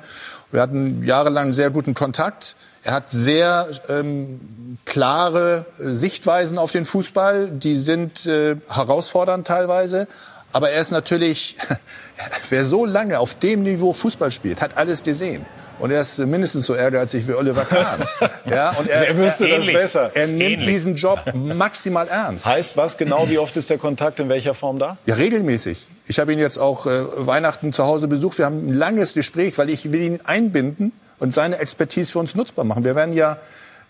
Wir 0.51 0.61
hatten 0.61 1.03
jahrelang 1.05 1.55
sehr 1.55 1.71
guten 1.71 1.95
Kontakt. 1.95 2.55
Er 2.83 2.93
hat 2.93 3.11
sehr 3.11 3.67
ähm, 3.89 4.79
klare 4.85 5.65
Sichtweisen 5.79 6.59
auf 6.59 6.71
den 6.71 6.85
Fußball. 6.85 7.49
Die 7.49 7.77
sind 7.77 8.27
äh, 8.27 8.57
herausfordernd 8.69 9.47
teilweise. 9.47 10.07
Aber 10.53 10.71
er 10.71 10.81
ist 10.81 10.91
natürlich, 10.91 11.57
wer 12.51 12.65
so 12.65 12.85
lange 12.85 13.19
auf 13.19 13.35
dem 13.35 13.63
Niveau 13.63 13.93
Fußball 13.93 14.31
spielt, 14.31 14.61
hat 14.61 14.77
alles 14.77 15.03
gesehen. 15.03 15.47
Und 15.79 15.91
er 15.91 16.03
ist 16.03 16.19
mindestens 16.19 16.67
so 16.67 16.75
ehrgeizig 16.75 17.27
wie 17.27 17.33
Oliver 17.33 17.65
Kahn. 17.65 18.05
ja, 18.45 18.71
und 18.71 18.89
er, 18.89 19.09
er 19.09 19.17
wüsste 19.17 19.49
das 19.49 19.67
besser. 19.67 20.11
Er 20.15 20.27
nimmt 20.27 20.43
Ähnlich. 20.43 20.69
diesen 20.69 20.95
Job 20.95 21.21
maximal 21.35 22.07
ernst. 22.07 22.47
Heißt 22.47 22.77
was 22.77 22.97
genau? 22.97 23.29
Wie 23.29 23.39
oft 23.39 23.57
ist 23.57 23.71
der 23.71 23.79
Kontakt 23.79 24.21
in 24.21 24.29
welcher 24.29 24.55
Form 24.55 24.79
da? 24.79 24.99
Ja, 25.07 25.15
regelmäßig. 25.15 25.87
Ich 26.07 26.19
habe 26.21 26.33
ihn 26.33 26.39
jetzt 26.39 26.59
auch 26.59 26.87
äh, 26.87 26.91
Weihnachten 27.27 27.73
zu 27.73 27.85
Hause 27.85 28.07
besucht. 28.07 28.39
Wir 28.39 28.45
haben 28.45 28.69
ein 28.69 28.75
langes 28.75 29.15
Gespräch, 29.15 29.57
weil 29.59 29.71
ich 29.71 29.91
will 29.91 30.03
ihn 30.03 30.21
einbinden 30.25 30.93
und 31.19 31.33
seine 31.33 31.59
Expertise 31.59 32.13
für 32.13 32.19
uns 32.19 32.35
nutzbar 32.35 32.65
machen. 32.65 32.85
Wir 32.85 32.95
werden 32.95 33.15
ja, 33.15 33.39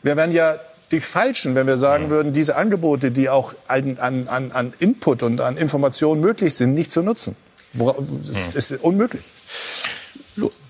wir 0.03 0.17
werden 0.17 0.33
ja 0.33 0.57
die 0.93 1.01
falschen, 1.01 1.55
wenn 1.55 1.67
wir 1.67 1.79
sagen 1.79 2.11
würden, 2.11 2.33
diese 2.33 2.57
Angebote, 2.57 3.11
die 3.11 3.29
auch 3.29 3.55
an, 3.67 3.99
an, 3.99 4.29
an 4.53 4.73
Input 4.79 5.23
und 5.23 5.41
an 5.41 5.57
Informationen 5.57 6.21
möglich 6.21 6.55
sind, 6.55 6.75
nicht 6.75 6.93
zu 6.93 7.03
nutzen. 7.03 7.37
Das 7.75 8.55
ist 8.55 8.83
unmöglich. 8.83 9.23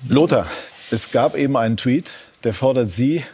Lothar, 0.08 0.46
es 0.90 1.10
gab 1.10 1.36
eben 1.36 1.56
einen 1.56 1.76
Tweet, 1.76 2.14
der 2.44 2.54
fordert 2.54 2.90
Sie 2.90 3.24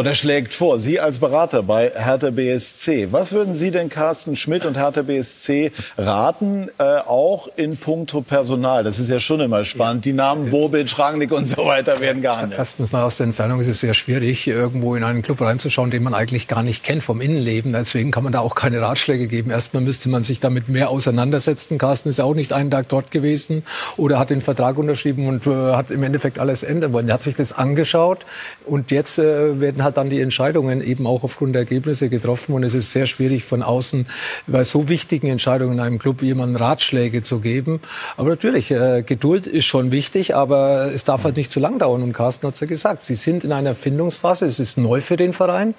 oder 0.00 0.14
schlägt 0.14 0.54
vor, 0.54 0.78
Sie 0.78 0.98
als 0.98 1.18
Berater 1.18 1.62
bei 1.62 1.92
Hertha 1.94 2.30
BSC. 2.30 3.08
Was 3.10 3.32
würden 3.32 3.52
Sie 3.52 3.70
denn 3.70 3.90
Carsten 3.90 4.34
Schmidt 4.34 4.64
und 4.64 4.78
Hertha 4.78 5.02
BSC 5.02 5.72
raten, 5.98 6.68
äh, 6.78 7.00
auch 7.00 7.48
in 7.56 7.76
puncto 7.76 8.22
Personal? 8.22 8.82
Das 8.82 8.98
ist 8.98 9.10
ja 9.10 9.20
schon 9.20 9.40
immer 9.40 9.62
spannend. 9.64 10.06
Die 10.06 10.14
Namen 10.14 10.48
Bobic, 10.48 10.98
Rangnick 10.98 11.32
und 11.32 11.46
so 11.46 11.66
weiter 11.66 12.00
werden 12.00 12.22
gehandelt. 12.22 12.58
Erstens 12.58 12.92
mal 12.92 13.02
aus 13.02 13.18
der 13.18 13.26
Entfernung 13.26 13.60
ist 13.60 13.66
es 13.66 13.80
sehr 13.80 13.92
schwierig, 13.92 14.46
irgendwo 14.46 14.94
in 14.96 15.04
einen 15.04 15.20
Club 15.20 15.42
reinzuschauen, 15.42 15.90
den 15.90 16.02
man 16.02 16.14
eigentlich 16.14 16.48
gar 16.48 16.62
nicht 16.62 16.82
kennt 16.82 17.02
vom 17.02 17.20
Innenleben. 17.20 17.74
Deswegen 17.74 18.10
kann 18.10 18.24
man 18.24 18.32
da 18.32 18.40
auch 18.40 18.54
keine 18.54 18.80
Ratschläge 18.80 19.26
geben. 19.26 19.50
Erstmal 19.50 19.82
müsste 19.82 20.08
man 20.08 20.22
sich 20.22 20.40
damit 20.40 20.70
mehr 20.70 20.88
auseinandersetzen. 20.88 21.76
Carsten 21.76 22.08
ist 22.08 22.20
auch 22.22 22.34
nicht 22.34 22.54
einen 22.54 22.70
Tag 22.70 22.88
dort 22.88 23.10
gewesen 23.10 23.64
oder 23.98 24.18
hat 24.18 24.30
den 24.30 24.40
Vertrag 24.40 24.78
unterschrieben 24.78 25.28
und 25.28 25.46
äh, 25.46 25.74
hat 25.74 25.90
im 25.90 26.02
Endeffekt 26.02 26.38
alles 26.38 26.62
ändern 26.62 26.94
wollen. 26.94 27.08
Er 27.08 27.14
hat 27.14 27.22
sich 27.22 27.36
das 27.36 27.52
angeschaut 27.52 28.24
und 28.64 28.90
jetzt 28.90 29.18
äh, 29.18 29.60
werden 29.60 29.80
werden 29.80 29.89
halt 29.90 29.96
dann 29.96 30.10
die 30.10 30.20
Entscheidungen 30.20 30.82
eben 30.82 31.06
auch 31.06 31.24
aufgrund 31.24 31.54
der 31.54 31.62
Ergebnisse 31.62 32.08
getroffen. 32.08 32.54
Und 32.54 32.62
es 32.62 32.74
ist 32.74 32.92
sehr 32.92 33.06
schwierig 33.06 33.44
von 33.44 33.62
außen 33.62 34.06
bei 34.46 34.64
so 34.64 34.88
wichtigen 34.88 35.26
Entscheidungen 35.26 35.74
in 35.74 35.80
einem 35.80 35.98
Club 35.98 36.22
jemanden 36.22 36.56
Ratschläge 36.56 37.22
zu 37.22 37.40
geben. 37.40 37.80
Aber 38.16 38.30
natürlich, 38.30 38.70
äh, 38.70 39.02
Geduld 39.02 39.46
ist 39.46 39.64
schon 39.64 39.90
wichtig, 39.90 40.34
aber 40.34 40.90
es 40.94 41.04
darf 41.04 41.24
halt 41.24 41.36
nicht 41.36 41.52
zu 41.52 41.60
lang 41.60 41.78
dauern. 41.78 42.02
Und 42.02 42.12
Carsten 42.12 42.46
hat 42.46 42.54
es 42.54 42.60
ja 42.60 42.66
gesagt, 42.66 43.04
sie 43.04 43.14
sind 43.14 43.44
in 43.44 43.52
einer 43.52 43.74
Findungsphase. 43.74 44.46
Es 44.46 44.60
ist 44.60 44.78
neu 44.78 45.00
für 45.00 45.16
den 45.16 45.32
Verein. 45.32 45.74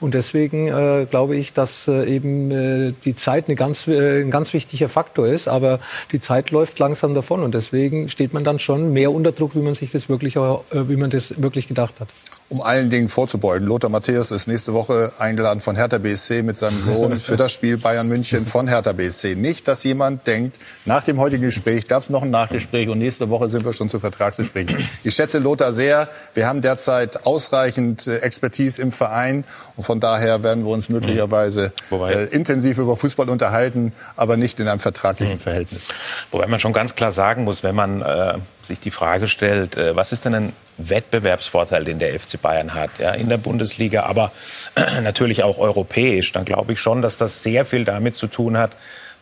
Und 0.00 0.14
deswegen 0.14 0.68
äh, 0.68 1.06
glaube 1.10 1.36
ich, 1.36 1.52
dass 1.52 1.88
äh, 1.88 2.04
eben 2.04 2.50
äh, 2.50 2.92
die 3.04 3.16
Zeit 3.16 3.46
eine 3.48 3.56
ganz, 3.56 3.88
äh, 3.88 4.22
ein 4.22 4.30
ganz 4.30 4.52
wichtiger 4.52 4.88
Faktor 4.88 5.26
ist. 5.26 5.48
Aber 5.48 5.80
die 6.12 6.20
Zeit 6.20 6.50
läuft 6.50 6.78
langsam 6.78 7.14
davon. 7.14 7.42
Und 7.42 7.54
deswegen 7.54 8.08
steht 8.08 8.32
man 8.32 8.44
dann 8.44 8.58
schon 8.58 8.92
mehr 8.92 9.10
unter 9.12 9.32
Druck, 9.32 9.54
wie 9.54 9.60
man 9.60 9.74
sich 9.74 9.90
das 9.90 10.08
wirklich, 10.08 10.36
äh, 10.36 10.58
wie 10.70 10.96
man 10.96 11.10
das 11.10 11.42
wirklich 11.42 11.66
gedacht 11.66 12.00
hat 12.00 12.08
um 12.48 12.62
allen 12.62 12.90
Dingen 12.90 13.08
vorzubeugen. 13.08 13.66
Lothar 13.66 13.90
Matthäus 13.90 14.30
ist 14.30 14.46
nächste 14.46 14.72
Woche 14.72 15.12
eingeladen 15.18 15.60
von 15.60 15.74
Hertha 15.74 15.98
BSC 15.98 16.42
mit 16.42 16.56
seinem 16.56 16.80
Sohn 16.84 17.18
für 17.20 17.36
das 17.36 17.52
Spiel 17.52 17.76
Bayern 17.76 18.06
München 18.06 18.46
von 18.46 18.68
Hertha 18.68 18.92
BSC. 18.92 19.34
Nicht, 19.34 19.66
dass 19.66 19.82
jemand 19.82 20.26
denkt, 20.26 20.58
nach 20.84 21.02
dem 21.02 21.18
heutigen 21.18 21.42
Gespräch 21.42 21.88
gab 21.88 22.02
es 22.02 22.10
noch 22.10 22.22
ein 22.22 22.30
Nachgespräch 22.30 22.88
und 22.88 22.98
nächste 22.98 23.30
Woche 23.30 23.48
sind 23.48 23.64
wir 23.64 23.72
schon 23.72 23.88
zu 23.88 23.98
Vertragsgesprächen. 23.98 24.76
Ich 25.02 25.14
schätze 25.14 25.38
Lothar 25.38 25.72
sehr. 25.72 26.08
Wir 26.34 26.46
haben 26.46 26.60
derzeit 26.60 27.26
ausreichend 27.26 28.06
äh, 28.06 28.18
Expertise 28.18 28.80
im 28.80 28.92
Verein 28.92 29.44
und 29.74 29.82
von 29.82 29.98
daher 29.98 30.44
werden 30.44 30.64
wir 30.64 30.70
uns 30.70 30.88
möglicherweise 30.88 31.72
äh, 31.90 32.26
intensiv 32.26 32.78
über 32.78 32.96
Fußball 32.96 33.28
unterhalten, 33.28 33.92
aber 34.14 34.36
nicht 34.36 34.60
in 34.60 34.68
einem 34.68 34.80
vertraglichen 34.80 35.36
mhm. 35.36 35.40
Verhältnis. 35.40 35.88
Wobei 36.30 36.46
man 36.46 36.60
schon 36.60 36.72
ganz 36.72 36.94
klar 36.94 37.10
sagen 37.10 37.42
muss, 37.42 37.64
wenn 37.64 37.74
man 37.74 38.02
äh, 38.02 38.34
sich 38.66 38.80
die 38.80 38.90
Frage 38.90 39.28
stellt, 39.28 39.76
äh, 39.76 39.96
was 39.96 40.12
ist 40.12 40.24
denn 40.24 40.34
ein 40.34 40.52
Wettbewerbsvorteil, 40.78 41.84
den 41.84 41.98
der 41.98 42.18
FC 42.18 42.40
Bayern 42.40 42.74
hat, 42.74 42.98
ja, 42.98 43.12
in 43.12 43.28
der 43.28 43.38
Bundesliga, 43.38 44.04
aber 44.04 44.32
natürlich 45.02 45.42
auch 45.42 45.58
europäisch, 45.58 46.32
dann 46.32 46.44
glaube 46.44 46.72
ich 46.72 46.80
schon, 46.80 47.02
dass 47.02 47.16
das 47.16 47.42
sehr 47.42 47.64
viel 47.64 47.84
damit 47.84 48.16
zu 48.16 48.26
tun 48.26 48.56
hat, 48.56 48.76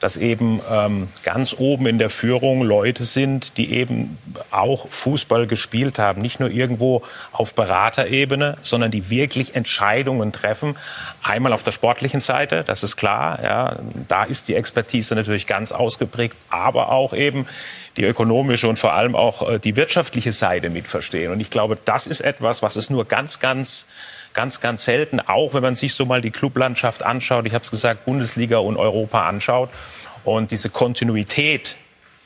dass 0.04 0.18
eben 0.18 0.60
ähm, 0.70 1.08
ganz 1.22 1.54
oben 1.56 1.86
in 1.86 1.96
der 1.96 2.10
Führung 2.10 2.60
Leute 2.60 3.06
sind, 3.06 3.56
die 3.56 3.72
eben 3.72 4.18
auch 4.50 4.86
Fußball 4.90 5.46
gespielt 5.46 5.98
haben. 5.98 6.20
Nicht 6.20 6.40
nur 6.40 6.50
irgendwo 6.50 7.00
auf 7.32 7.54
Beraterebene, 7.54 8.58
sondern 8.62 8.90
die 8.90 9.08
wirklich 9.08 9.54
Entscheidungen 9.54 10.30
treffen. 10.30 10.76
Einmal 11.22 11.54
auf 11.54 11.62
der 11.62 11.72
sportlichen 11.72 12.20
Seite, 12.20 12.64
das 12.66 12.82
ist 12.82 12.96
klar. 12.96 13.42
Ja, 13.42 13.76
da 14.06 14.24
ist 14.24 14.48
die 14.48 14.56
Expertise 14.56 15.14
natürlich 15.14 15.46
ganz 15.46 15.72
ausgeprägt, 15.72 16.36
aber 16.50 16.90
auch 16.90 17.14
eben 17.14 17.46
die 17.96 18.04
ökonomische 18.04 18.68
und 18.68 18.78
vor 18.78 18.92
allem 18.92 19.16
auch 19.16 19.48
äh, 19.48 19.58
die 19.58 19.74
wirtschaftliche 19.74 20.32
Seite 20.32 20.68
mit 20.68 20.86
verstehen. 20.86 21.32
Und 21.32 21.40
ich 21.40 21.48
glaube, 21.48 21.78
das 21.82 22.06
ist 22.06 22.20
etwas, 22.20 22.60
was 22.60 22.76
es 22.76 22.90
nur 22.90 23.06
ganz, 23.06 23.40
ganz 23.40 23.86
ganz, 24.34 24.60
ganz 24.60 24.84
selten, 24.84 25.20
auch 25.20 25.54
wenn 25.54 25.62
man 25.62 25.76
sich 25.76 25.94
so 25.94 26.04
mal 26.04 26.20
die 26.20 26.30
Clublandschaft 26.30 27.02
anschaut, 27.02 27.46
ich 27.46 27.54
habe 27.54 27.62
es 27.64 27.70
gesagt, 27.70 28.04
Bundesliga 28.04 28.58
und 28.58 28.76
Europa 28.76 29.26
anschaut. 29.26 29.70
Und 30.24 30.50
diese 30.50 30.70
Kontinuität 30.70 31.76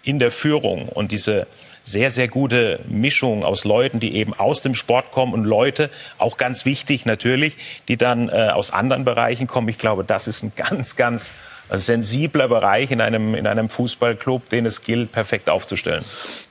in 0.03 0.19
der 0.19 0.31
Führung 0.31 0.89
und 0.89 1.13
diese 1.13 1.47
sehr, 1.83 2.11
sehr 2.11 2.29
gute 2.29 2.81
Mischung 2.87 3.45
aus 3.45 3.65
Leuten, 3.65 3.99
die 3.99 4.15
eben 4.15 4.35
aus 4.35 4.63
dem 4.63 4.75
Sport 4.75 5.11
kommen 5.11 5.33
und 5.33 5.45
Leute, 5.45 5.91
auch 6.19 6.37
ganz 6.37 6.65
wichtig 6.65 7.07
natürlich, 7.07 7.57
die 7.89 7.97
dann 7.97 8.29
äh, 8.29 8.51
aus 8.53 8.71
anderen 8.73 9.05
Bereichen 9.05 9.47
kommen. 9.47 9.69
Ich 9.69 9.79
glaube, 9.79 10.05
das 10.05 10.29
ist 10.29 10.43
ein 10.43 10.53
ganz, 10.55 10.97
ganz 10.97 11.33
sensibler 11.71 12.49
Bereich 12.49 12.91
in 12.91 13.01
einem, 13.01 13.35
in 13.35 13.47
einem 13.47 13.69
Fußballclub, 13.69 14.49
den 14.49 14.67
es 14.67 14.83
gilt, 14.83 15.13
perfekt 15.13 15.51
aufzustellen. 15.51 16.05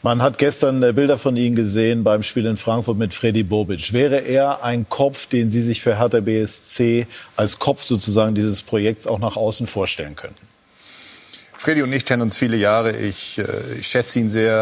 Man 0.03 0.21
hat 0.21 0.37
gestern 0.37 0.81
äh, 0.83 0.93
Bilder 0.93 1.17
von 1.17 1.35
Ihnen 1.35 1.55
gesehen 1.55 2.03
beim 2.03 2.23
Spiel 2.23 2.45
in 2.45 2.57
Frankfurt 2.57 2.97
mit 2.97 3.13
Freddy 3.13 3.43
Bobic. 3.43 3.93
Wäre 3.93 4.19
er 4.19 4.63
ein 4.63 4.87
Kopf, 4.89 5.25
den 5.27 5.49
Sie 5.49 5.61
sich 5.61 5.81
für 5.81 5.97
Hertha 5.97 6.19
BSC 6.19 7.07
als 7.35 7.59
Kopf 7.59 7.83
sozusagen 7.83 8.35
dieses 8.35 8.61
Projekts 8.61 9.07
auch 9.07 9.19
nach 9.19 9.35
außen 9.35 9.67
vorstellen 9.67 10.15
könnten? 10.15 10.46
Freddy 11.59 11.81
und 11.81 11.91
ich 11.91 12.05
kennen 12.05 12.21
uns 12.21 12.37
viele 12.37 12.55
Jahre. 12.55 12.91
Ich, 12.95 13.39
äh, 13.39 13.43
ich 13.79 13.87
schätze 13.87 14.19
ihn 14.19 14.29
sehr. 14.29 14.53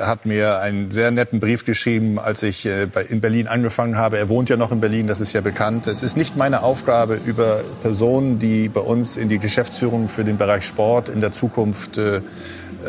Er 0.00 0.08
hat 0.08 0.26
mir 0.26 0.58
einen 0.58 0.90
sehr 0.90 1.12
netten 1.12 1.38
Brief 1.38 1.64
geschrieben, 1.64 2.18
als 2.18 2.42
ich 2.42 2.66
äh, 2.66 2.88
in 3.10 3.20
Berlin 3.20 3.46
angefangen 3.46 3.96
habe. 3.96 4.18
Er 4.18 4.28
wohnt 4.28 4.50
ja 4.50 4.56
noch 4.56 4.72
in 4.72 4.80
Berlin, 4.80 5.06
das 5.06 5.20
ist 5.20 5.32
ja 5.34 5.40
bekannt. 5.40 5.86
Es 5.86 6.02
ist 6.02 6.16
nicht 6.16 6.36
meine 6.36 6.64
Aufgabe, 6.64 7.14
über 7.24 7.60
Personen, 7.80 8.40
die 8.40 8.68
bei 8.68 8.80
uns 8.80 9.16
in 9.16 9.28
die 9.28 9.38
Geschäftsführung 9.38 10.08
für 10.08 10.24
den 10.24 10.36
Bereich 10.36 10.64
Sport 10.64 11.08
in 11.08 11.20
der 11.20 11.30
Zukunft 11.30 11.96
äh, 11.96 12.22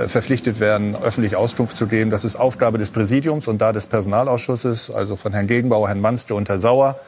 verpflichtet 0.07 0.59
werden, 0.59 0.95
öffentlich 0.95 1.35
Auskunft 1.35 1.77
zu 1.77 1.85
geben. 1.85 2.09
Das 2.09 2.25
ist 2.25 2.35
Aufgabe 2.35 2.79
des 2.79 2.89
Präsidiums 2.89 3.47
und 3.47 3.61
da 3.61 3.71
des 3.71 3.85
Personalausschusses, 3.85 4.89
also 4.89 5.15
von 5.15 5.31
Herrn 5.31 5.45
Gegenbauer, 5.45 5.89
Herrn 5.89 6.01
Manste 6.01 6.33
und 6.33 6.49
Herrn 6.49 6.59
Sauer. 6.59 6.99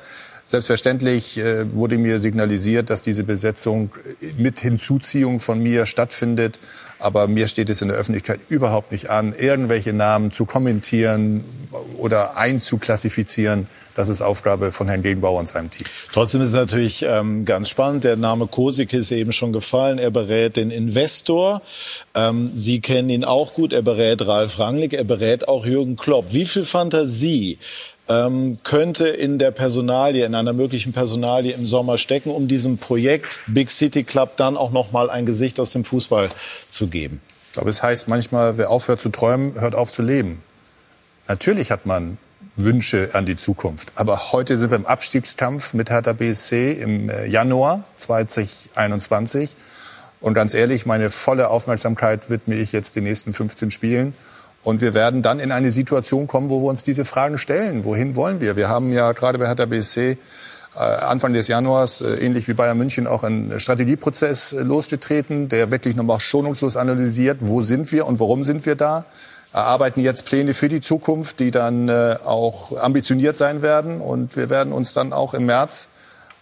Selbstverständlich 0.48 1.40
äh, 1.40 1.74
wurde 1.74 1.98
mir 1.98 2.20
signalisiert, 2.20 2.92
dass 2.92 3.02
diese 3.02 3.24
Besetzung 3.24 3.90
mit 4.38 4.60
Hinzuziehung 4.60 5.40
von 5.40 5.62
mir 5.62 5.88
stattfindet. 5.88 6.60
Aber 7.00 7.28
mir 7.28 7.48
steht 7.48 7.70
es 7.70 7.82
in 7.82 7.88
der 7.88 7.98
Öffentlichkeit 7.98 8.40
überhaupt 8.50 8.92
nicht 8.92 9.10
an, 9.10 9.34
irgendwelche 9.34 9.92
Namen 9.92 10.32
zu 10.32 10.46
kommentieren 10.46 11.44
oder 11.98 12.38
einzuklassifizieren. 12.38 13.68
Das 13.96 14.10
ist 14.10 14.22
Aufgabe 14.22 14.72
von 14.72 14.88
Herrn 14.88 15.02
Gegenbauer 15.02 15.40
und 15.40 15.48
seinem 15.48 15.70
Team. 15.70 15.88
Trotzdem 16.14 16.42
ist 16.42 16.50
es 16.50 16.56
natürlich 16.56 17.04
ähm, 17.08 17.44
ganz 17.46 17.70
spannend. 17.70 18.04
Der 18.04 18.16
Name 18.16 18.48
Kosik 18.48 18.94
ist 18.94 19.12
eben 19.12 19.32
schon 19.32 19.52
gefallen. 19.52 19.98
Er 19.98 20.12
berät 20.12 20.58
den 20.58 20.70
Investor. 20.70 21.62
Ähm, 22.14 22.52
Sie 22.56 22.82
kennen 22.82 23.10
ihn 23.10 23.24
auch 23.24 23.54
gut. 23.54 23.74
Er 23.74 23.82
berät 23.82 24.26
Ralf 24.26 24.60
Rangnick. 24.60 24.94
Er 24.94 25.06
berät 25.06 25.48
auch 25.48 25.66
Jürgen 25.66 25.96
Klopp. 25.96 26.34
Wie 26.34 26.46
viel 26.46 26.66
Fantasie 26.66 27.58
ähm, 28.08 28.60
könnte 28.64 29.08
in 29.08 29.40
der 29.40 29.52
Personalie, 29.52 30.26
in 30.26 30.36
einer 30.36 30.54
möglichen 30.54 30.94
Personalie 30.94 31.54
im 31.54 31.66
Sommer 31.66 31.98
stecken, 31.98 32.30
um 32.30 32.48
diesem 32.48 32.78
Projekt 32.78 33.42
Big 33.48 33.72
City 33.72 34.04
Club 34.04 34.38
dann 34.38 34.58
auch 34.58 34.72
noch 34.72 34.92
mal 34.92 35.10
ein 35.10 35.26
Gesicht 35.26 35.60
aus 35.60 35.72
dem 35.72 35.84
Fußball 35.84 36.30
zu 36.70 36.88
geben? 36.88 37.22
Ich 37.48 37.54
glaube, 37.54 37.70
es 37.70 37.82
heißt 37.82 38.10
manchmal, 38.10 38.58
wer 38.58 38.70
aufhört 38.70 39.02
zu 39.02 39.10
träumen, 39.10 39.60
hört 39.60 39.76
auf 39.76 39.92
zu 39.92 40.02
leben. 40.02 40.44
Natürlich 41.28 41.72
hat 41.72 41.86
man 41.86 42.18
Wünsche 42.56 43.10
an 43.14 43.26
die 43.26 43.36
Zukunft. 43.36 43.92
Aber 43.96 44.32
heute 44.32 44.58
sind 44.58 44.72
wir 44.72 44.78
im 44.78 44.86
Abstiegskampf 44.86 45.74
mit 45.74 45.90
Hertha 45.90 46.14
BSC 46.14 46.74
im 46.74 47.10
äh, 47.10 47.26
Januar 47.26 47.86
2021. 47.98 49.56
Und 50.22 50.34
ganz 50.34 50.54
ehrlich, 50.54 50.86
meine 50.86 51.10
volle 51.10 51.50
Aufmerksamkeit 51.50 52.30
widme 52.30 52.56
ich 52.56 52.72
jetzt 52.72 52.96
den 52.96 53.04
nächsten 53.04 53.34
15 53.34 53.72
Spielen. 53.72 54.14
Und 54.66 54.82
wir 54.82 54.94
werden 54.94 55.22
dann 55.22 55.40
in 55.40 55.52
eine 55.52 55.72
Situation 55.72 56.28
kommen, 56.28 56.50
wo 56.50 56.62
wir 56.62 56.70
uns 56.70 56.84
diese 56.84 57.06
Fragen 57.06 57.38
stellen. 57.38 57.86
Wohin 57.86 58.16
wollen 58.16 58.42
wir? 58.42 58.58
Wir 58.58 58.68
haben 58.68 58.92
ja 58.92 59.14
gerade 59.14 59.38
bei 59.38 59.48
Hertha 59.48 59.66
BSC 59.66 60.18
äh, 60.76 60.80
Anfang 60.80 61.34
des 61.34 61.48
Januars, 61.48 62.02
äh, 62.02 62.16
ähnlich 62.16 62.50
wie 62.50 62.54
Bayern 62.54 62.78
München, 62.78 63.08
auch 63.08 63.24
einen 63.24 63.60
Strategieprozess 63.62 64.52
äh, 64.52 64.62
losgetreten, 64.64 65.48
der 65.48 65.72
wirklich 65.72 65.96
nochmal 65.96 66.20
schonungslos 66.20 66.76
analysiert, 66.76 67.38
wo 67.40 67.62
sind 67.62 67.90
wir 67.94 68.06
und 68.06 68.20
warum 68.20 68.44
sind 68.44 68.66
wir 68.66 68.76
da. 68.76 69.06
Erarbeiten 69.54 70.02
jetzt 70.02 70.26
Pläne 70.26 70.54
für 70.54 70.68
die 70.68 70.82
Zukunft, 70.82 71.40
die 71.40 71.50
dann 71.50 71.90
auch 71.90 72.78
ambitioniert 72.82 73.38
sein 73.38 73.62
werden. 73.62 74.02
Und 74.02 74.36
wir 74.36 74.50
werden 74.50 74.74
uns 74.74 74.94
dann 74.94 75.14
auch 75.14 75.34
im 75.34 75.46
März 75.46 75.88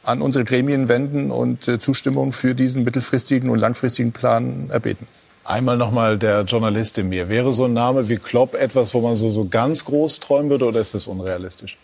an 0.02 0.24
unsere 0.24 0.46
Gremien 0.46 0.90
wenden 0.90 1.30
und 1.30 1.64
Zustimmung 1.80 2.32
für 2.32 2.56
diesen 2.56 2.84
mittelfristigen 2.84 3.52
und 3.52 3.60
langfristigen 3.60 4.14
Plan 4.14 4.72
erbeten. 4.72 5.08
Einmal 5.46 5.76
nochmal 5.76 6.18
der 6.18 6.42
Journalist 6.44 6.98
in 6.98 7.10
mir. 7.10 7.28
Wäre 7.28 7.52
so 7.52 7.66
ein 7.66 7.74
Name 7.74 8.08
wie 8.08 8.16
Klopp 8.16 8.56
etwas, 8.56 8.94
wo 8.94 9.02
man 9.02 9.16
so, 9.16 9.30
so 9.30 9.46
ganz 9.46 9.84
groß 9.84 10.22
träumen 10.22 10.50
würde 10.50 10.66
oder 10.66 10.80
ist 10.80 10.94
das 10.94 11.08
unrealistisch? 11.08 11.78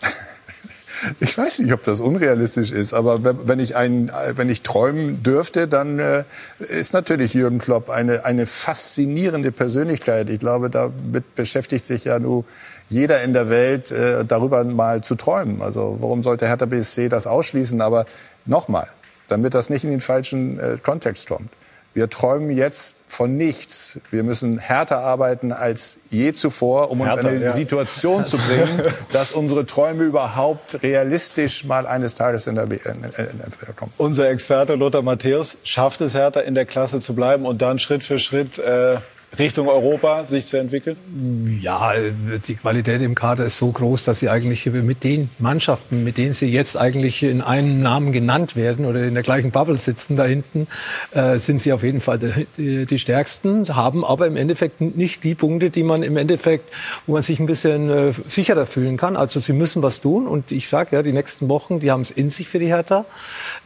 Ich 1.20 1.36
weiß 1.36 1.58
nicht, 1.58 1.72
ob 1.74 1.82
das 1.82 2.00
unrealistisch 2.00 2.72
ist, 2.72 2.94
aber 2.94 3.24
wenn, 3.24 3.46
wenn 3.46 3.60
ich 3.60 3.76
einen, 3.76 4.10
wenn 4.36 4.48
ich 4.48 4.62
träumen 4.62 5.22
dürfte, 5.22 5.68
dann 5.68 5.98
äh, 5.98 6.24
ist 6.58 6.94
natürlich 6.94 7.34
Jürgen 7.34 7.58
Klopp 7.58 7.90
eine, 7.90 8.24
eine 8.24 8.46
faszinierende 8.46 9.52
Persönlichkeit. 9.52 10.30
Ich 10.30 10.38
glaube, 10.38 10.70
damit 10.70 11.34
beschäftigt 11.34 11.84
sich 11.84 12.04
ja 12.04 12.18
nur 12.18 12.46
jeder 12.88 13.22
in 13.22 13.34
der 13.34 13.50
Welt, 13.50 13.90
äh, 13.90 14.24
darüber 14.24 14.64
mal 14.64 15.02
zu 15.02 15.14
träumen. 15.14 15.60
Also 15.60 15.98
warum 16.00 16.22
sollte 16.22 16.48
Hertha 16.48 16.64
BSC 16.64 17.10
das 17.10 17.26
ausschließen? 17.26 17.82
Aber 17.82 18.06
nochmal, 18.46 18.88
damit 19.28 19.52
das 19.52 19.68
nicht 19.68 19.84
in 19.84 19.90
den 19.90 20.00
falschen 20.00 20.58
äh, 20.58 20.78
Kontext 20.82 21.28
kommt. 21.28 21.50
Wir 21.94 22.10
träumen 22.10 22.50
jetzt 22.50 23.04
von 23.06 23.36
nichts. 23.36 24.00
Wir 24.10 24.24
müssen 24.24 24.58
härter 24.58 24.98
arbeiten 24.98 25.52
als 25.52 26.00
je 26.10 26.32
zuvor, 26.32 26.90
um 26.90 27.00
uns 27.00 27.14
in 27.14 27.26
eine 27.26 27.44
ja. 27.44 27.52
Situation 27.52 28.26
zu 28.26 28.36
bringen, 28.36 28.82
dass 29.12 29.30
unsere 29.30 29.64
Träume 29.64 30.02
überhaupt 30.02 30.82
realistisch 30.82 31.64
mal 31.64 31.86
eines 31.86 32.16
Tages 32.16 32.48
in 32.48 32.56
der 32.56 32.66
NFL 32.66 33.72
kommen. 33.76 33.92
Unser 33.96 34.28
Experte 34.28 34.74
Lothar 34.74 35.02
Matthäus 35.02 35.58
schafft 35.62 36.00
es 36.00 36.14
härter 36.14 36.44
in 36.44 36.56
der 36.56 36.66
Klasse 36.66 36.98
zu 36.98 37.14
bleiben 37.14 37.46
und 37.46 37.62
dann 37.62 37.78
Schritt 37.78 38.02
für 38.02 38.18
Schritt 38.18 38.58
äh, 38.58 38.96
Richtung 39.38 39.68
Europa 39.68 40.26
sich 40.26 40.46
zu 40.46 40.58
entwickeln? 40.58 40.96
Ja, 41.60 41.92
die 42.46 42.54
Qualität 42.54 43.02
im 43.02 43.14
Kader 43.14 43.44
ist 43.46 43.58
so 43.58 43.70
groß, 43.70 44.04
dass 44.04 44.18
sie 44.18 44.28
eigentlich 44.28 44.66
mit 44.66 45.04
den 45.04 45.30
Mannschaften, 45.38 46.04
mit 46.04 46.18
denen 46.18 46.34
sie 46.34 46.46
jetzt 46.46 46.76
eigentlich 46.76 47.22
in 47.22 47.40
einem 47.40 47.80
Namen 47.80 48.12
genannt 48.12 48.56
werden 48.56 48.86
oder 48.86 49.02
in 49.02 49.14
der 49.14 49.22
gleichen 49.22 49.50
Bubble 49.50 49.76
sitzen 49.76 50.16
da 50.16 50.24
hinten, 50.24 50.66
äh, 51.12 51.38
sind 51.38 51.60
sie 51.60 51.72
auf 51.72 51.82
jeden 51.82 52.00
Fall 52.00 52.18
die, 52.56 52.98
stärksten, 52.98 53.66
haben 53.74 54.04
aber 54.04 54.26
im 54.26 54.36
Endeffekt 54.36 54.80
nicht 54.80 55.24
die 55.24 55.34
Punkte, 55.34 55.70
die 55.70 55.82
man 55.82 56.02
im 56.02 56.16
Endeffekt, 56.16 56.72
wo 57.06 57.14
man 57.14 57.22
sich 57.22 57.40
ein 57.40 57.46
bisschen 57.46 57.90
äh, 57.90 58.12
sicherer 58.28 58.66
fühlen 58.66 58.96
kann. 58.96 59.16
Also 59.16 59.40
sie 59.40 59.52
müssen 59.52 59.82
was 59.82 60.00
tun 60.00 60.26
und 60.26 60.52
ich 60.52 60.68
sage 60.68 60.96
ja, 60.96 61.02
die 61.02 61.12
nächsten 61.12 61.48
Wochen, 61.48 61.80
die 61.80 61.90
haben 61.90 62.02
es 62.02 62.10
in 62.10 62.30
sich 62.30 62.48
für 62.48 62.58
die 62.58 62.66
Hertha. 62.66 63.04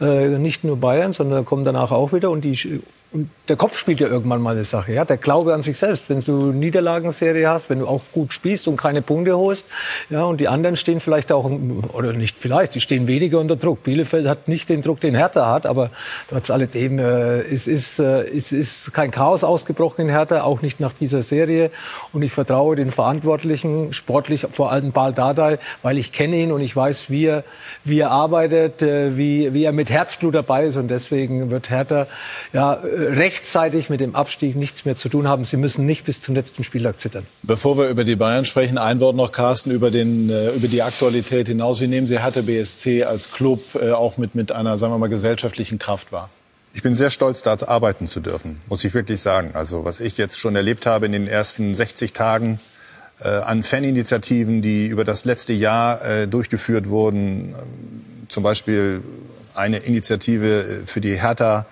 Äh, 0.01 0.37
nicht 0.37 0.63
nur 0.63 0.77
Bayern, 0.77 1.13
sondern 1.13 1.45
kommen 1.45 1.65
danach 1.65 1.91
auch 1.91 2.13
wieder 2.13 2.29
und 2.31 2.41
die 2.41 2.81
und 3.11 3.29
der 3.47 3.55
Kopf 3.55 3.77
spielt 3.77 3.99
ja 3.99 4.07
irgendwann 4.07 4.39
mal 4.39 4.53
eine 4.53 4.63
Sache, 4.63 4.93
ja. 4.93 5.03
Der 5.03 5.17
Glaube 5.17 5.55
an 5.55 5.63
sich 5.63 5.77
selbst. 5.79 6.09
Wenn 6.09 6.19
du 6.19 6.51
Niederlagenserie 6.51 7.49
hast, 7.49 7.69
wenn 7.71 7.79
du 7.79 7.87
auch 7.87 8.03
gut 8.11 8.33
spielst 8.33 8.67
und 8.67 8.77
keine 8.77 9.01
Punkte 9.01 9.35
holst, 9.35 9.67
ja, 10.11 10.23
und 10.23 10.39
die 10.39 10.47
anderen 10.47 10.75
stehen 10.75 10.99
vielleicht 10.99 11.31
auch, 11.31 11.49
oder 11.93 12.13
nicht 12.13 12.37
vielleicht, 12.37 12.75
die 12.75 12.81
stehen 12.81 13.07
weniger 13.07 13.39
unter 13.39 13.55
Druck. 13.55 13.81
Bielefeld 13.81 14.27
hat 14.27 14.47
nicht 14.47 14.69
den 14.69 14.83
Druck, 14.83 14.99
den 14.99 15.15
Hertha 15.15 15.51
hat, 15.51 15.65
aber 15.65 15.89
trotz 16.29 16.51
alledem, 16.51 16.99
äh, 16.99 17.39
es 17.39 17.65
ist, 17.65 17.97
äh, 17.97 18.21
es 18.25 18.51
ist 18.51 18.93
kein 18.93 19.09
Chaos 19.09 19.43
ausgebrochen 19.43 20.01
in 20.01 20.09
Hertha, 20.09 20.43
auch 20.43 20.61
nicht 20.61 20.79
nach 20.79 20.93
dieser 20.93 21.23
Serie. 21.23 21.71
Und 22.13 22.21
ich 22.21 22.31
vertraue 22.31 22.75
den 22.75 22.91
Verantwortlichen, 22.91 23.91
sportlich 23.91 24.45
vor 24.51 24.71
allem 24.71 24.91
Bal 24.91 25.13
Dardai, 25.13 25.57
weil 25.81 25.97
ich 25.97 26.11
kenne 26.11 26.35
ihn 26.35 26.51
und 26.51 26.61
ich 26.61 26.75
weiß, 26.75 27.09
wie 27.09 27.25
er, 27.25 27.43
wie 27.83 28.01
er 28.01 28.11
arbeitet, 28.11 28.83
äh, 28.83 29.17
wie, 29.17 29.51
wie 29.55 29.63
er 29.63 29.71
mit 29.71 29.89
Herzblut 29.89 30.35
dabei 30.35 30.65
ist. 30.65 30.75
Und 30.75 30.89
deswegen 30.89 31.49
wird 31.49 31.71
Hertha, 31.71 32.05
ja, 32.53 32.79
rechtzeitig 32.99 33.89
mit 33.89 33.99
dem 33.99 34.15
Abstieg 34.15 34.55
nichts 34.55 34.85
mehr 34.85 34.95
zu 34.95 35.09
tun 35.09 35.27
haben. 35.27 35.43
Sie 35.43 35.57
müssen 35.57 35.85
nicht 35.85 36.05
bis 36.05 36.21
zum 36.21 36.35
letzten 36.35 36.63
Spieltag 36.63 36.99
zittern. 36.99 37.25
Bevor 37.43 37.77
wir 37.77 37.89
über 37.89 38.03
die 38.03 38.15
Bayern 38.15 38.45
sprechen, 38.45 38.77
ein 38.77 38.99
Wort 38.99 39.15
noch, 39.15 39.31
Carsten, 39.31 39.71
über, 39.71 39.91
den, 39.91 40.29
äh, 40.29 40.51
über 40.51 40.67
die 40.67 40.81
Aktualität 40.81 41.47
hinaus. 41.47 41.81
Wie 41.81 41.87
nehmen 41.87 42.07
Sie 42.07 42.19
Hertha 42.21 42.41
BSC 42.41 43.03
als 43.03 43.31
Club 43.31 43.75
äh, 43.75 43.91
auch 43.91 44.17
mit, 44.17 44.35
mit 44.35 44.51
einer, 44.51 44.77
sagen 44.77 44.93
wir 44.93 44.97
mal, 44.97 45.09
gesellschaftlichen 45.09 45.79
Kraft 45.79 46.11
wahr? 46.11 46.29
Ich 46.73 46.83
bin 46.83 46.93
sehr 46.93 47.09
stolz, 47.09 47.41
da 47.41 47.57
arbeiten 47.65 48.07
zu 48.07 48.19
dürfen, 48.19 48.61
muss 48.67 48.83
ich 48.83 48.93
wirklich 48.93 49.21
sagen. 49.21 49.51
Also 49.53 49.85
was 49.85 49.99
ich 49.99 50.17
jetzt 50.17 50.39
schon 50.39 50.55
erlebt 50.55 50.85
habe 50.85 51.07
in 51.07 51.11
den 51.11 51.27
ersten 51.27 51.73
60 51.73 52.13
Tagen 52.13 52.59
äh, 53.21 53.27
an 53.27 53.63
Faninitiativen, 53.63 54.61
die 54.61 54.87
über 54.87 55.03
das 55.03 55.25
letzte 55.25 55.53
Jahr 55.53 56.03
äh, 56.05 56.27
durchgeführt 56.27 56.89
wurden, 56.89 57.55
ähm, 57.59 58.27
zum 58.27 58.43
Beispiel 58.43 59.01
eine 59.55 59.77
Initiative 59.77 60.83
für 60.85 61.01
die 61.01 61.19
Hertha 61.19 61.65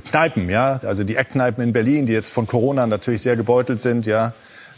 Kneipen, 0.00 0.48
ja, 0.50 0.80
also 0.84 1.04
die 1.04 1.16
Eckkneipen 1.16 1.62
in 1.62 1.72
Berlin, 1.72 2.06
die 2.06 2.12
jetzt 2.12 2.30
von 2.30 2.46
Corona 2.46 2.86
natürlich 2.86 3.22
sehr 3.22 3.36
gebeutelt 3.36 3.80
sind, 3.80 4.06
ja. 4.06 4.34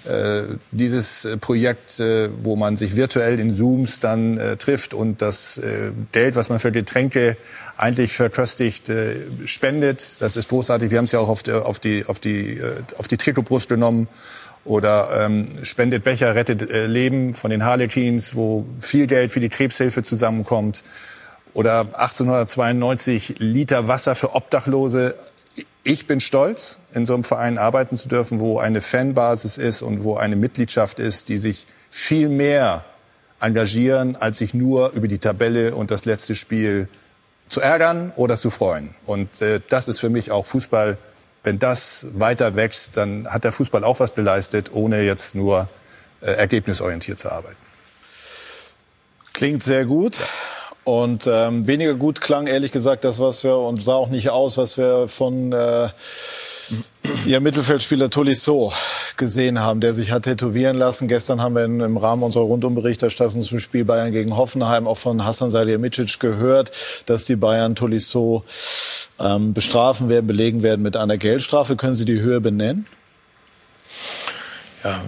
Äh, 0.07 0.59
dieses 0.71 1.25
äh, 1.25 1.39
Projekt, 1.39 1.99
äh, 1.99 2.29
wo 2.43 2.57
man 2.57 2.77
sich 2.77 2.95
virtuell 2.95 3.41
in 3.41 3.55
Zooms 3.55 4.01
dann 4.01 4.37
äh, 4.37 4.59
trifft 4.59 4.93
und 4.93 5.23
das 5.23 5.57
äh, 5.57 5.93
Geld, 6.13 6.37
was 6.37 6.51
man 6.51 6.59
für 6.59 6.73
Getränke 6.73 7.39
eigentlich 7.79 8.13
verköstigt, 8.13 8.93
spendet, 9.47 10.21
das 10.21 10.37
ist 10.37 10.51
großartig. 10.51 10.91
Wir 10.91 10.99
haben 10.99 11.07
es 11.07 11.13
ja 11.13 11.21
auch 11.21 11.31
auf 11.31 11.43
die, 11.43 11.53
auf 11.53 11.81
die, 11.81 12.05
auf 12.07 12.21
die, 12.21 12.61
auf 12.99 13.09
die 13.09 13.17
Trikotbrust 13.17 13.69
genommen 13.69 14.07
oder 14.65 15.09
ähm, 15.25 15.49
spendet 15.63 16.05
Becher, 16.05 16.35
rettet 16.35 16.71
äh, 16.71 16.87
Leben 16.87 17.35
von 17.35 17.51
den 17.51 17.65
Harlequins, 17.65 18.35
wo 18.35 18.67
viel 18.81 19.07
Geld 19.07 19.33
für 19.33 19.41
die 19.41 19.49
Krebshilfe 19.49 20.03
zusammenkommt 20.03 20.83
oder 21.55 21.81
1892 21.81 23.37
Liter 23.39 23.89
Wasser 23.89 24.15
für 24.15 24.35
Obdachlose. 24.35 25.17
ich 25.85 26.07
bin 26.07 26.21
stolz, 26.21 26.81
in 26.95 27.07
so 27.07 27.15
einem 27.15 27.25
Verein 27.25 27.59
arbeiten 27.59 27.97
zu 27.97 28.09
dürfen, 28.09 28.41
wo 28.41 28.59
eine 28.59 28.81
Fanbasis 28.81 29.59
ist 29.59 29.83
und 29.83 30.03
wo 30.03 30.17
eine 30.17 30.37
Mitgliedschaft 30.37 30.99
ist, 30.99 31.29
die 31.29 31.39
sich 31.39 31.67
viel 31.91 32.29
mehr 32.29 32.85
engagieren, 33.41 34.17
als 34.17 34.39
sich 34.39 34.55
nur 34.55 34.93
über 34.93 35.09
die 35.09 35.19
Tabelle 35.19 35.75
und 35.75 35.91
das 35.91 36.05
letzte 36.07 36.35
Spiel 36.35 36.89
zu 37.49 37.61
ärgern 37.61 38.13
oder 38.17 38.37
zu 38.37 38.51
freuen. 38.51 38.95
Und 39.05 39.43
äh, 39.43 39.61
das 39.69 39.87
ist 39.89 40.01
für 40.01 40.11
mich 40.11 40.31
auch 40.31 40.47
Fußball. 40.47 40.99
Wenn 41.43 41.59
das 41.59 42.07
weiter 42.15 42.57
wächst, 42.57 42.97
dann 42.97 43.29
hat 43.29 43.45
der 43.45 43.53
Fußball 43.53 43.85
auch 43.85 44.01
was 44.01 44.15
geleistet, 44.15 44.71
ohne 44.73 45.03
jetzt 45.03 45.35
nur 45.35 45.69
äh, 46.23 46.31
ergebnisorientiert 46.33 47.19
zu 47.19 47.31
arbeiten. 47.31 47.57
Klingt 49.35 49.63
sehr 49.63 49.85
gut. 49.85 50.21
Und 50.85 51.29
ähm, 51.31 51.67
weniger 51.67 51.95
gut 51.95 52.21
klang 52.21 52.47
ehrlich 52.47 52.71
gesagt 52.71 53.05
das, 53.05 53.19
was 53.19 53.43
wir 53.43 53.57
und 53.57 53.83
sah 53.83 53.95
auch 53.95 54.09
nicht 54.09 54.31
aus, 54.31 54.59
was 54.59 54.77
wir 54.77 55.09
von 55.09 55.53
äh, 55.53 55.89
Ihr 57.27 57.41
Mittelfeldspieler 57.41 58.09
Tolisso 58.09 58.73
gesehen 59.17 59.61
haben, 59.61 59.81
der 59.81 59.93
sich 59.93 60.11
hat 60.11 60.23
tätowieren 60.23 60.77
lassen. 60.77 61.09
Gestern 61.09 61.43
haben 61.43 61.55
wir 61.55 61.65
in, 61.65 61.81
im 61.81 61.97
Rahmen 61.97 62.23
unserer 62.23 62.45
Rundumberichterstattung 62.45 63.43
zum 63.43 63.61
Spiel 63.61 63.85
Bayern 63.85 64.13
gegen 64.13 64.37
Hoffenheim 64.37 64.87
auch 64.87 64.97
von 64.97 65.25
Hassan 65.25 65.51
Salihamidzic 65.51 66.19
gehört, 66.21 66.71
dass 67.07 67.25
die 67.25 67.37
Bayern 67.37 67.75
Tolisso 67.75 68.45
ähm, 69.21 69.53
bestrafen 69.53 70.09
werden, 70.09 70.27
belegen 70.27 70.63
werden 70.63 70.83
mit 70.83 70.97
einer 70.97 71.19
Geldstrafe. 71.19 71.77
Können 71.77 71.95
Sie 71.95 72.07
die 72.07 72.21
Höhe 72.21 72.41
benennen? 72.41 72.87
Ja, 74.85 75.01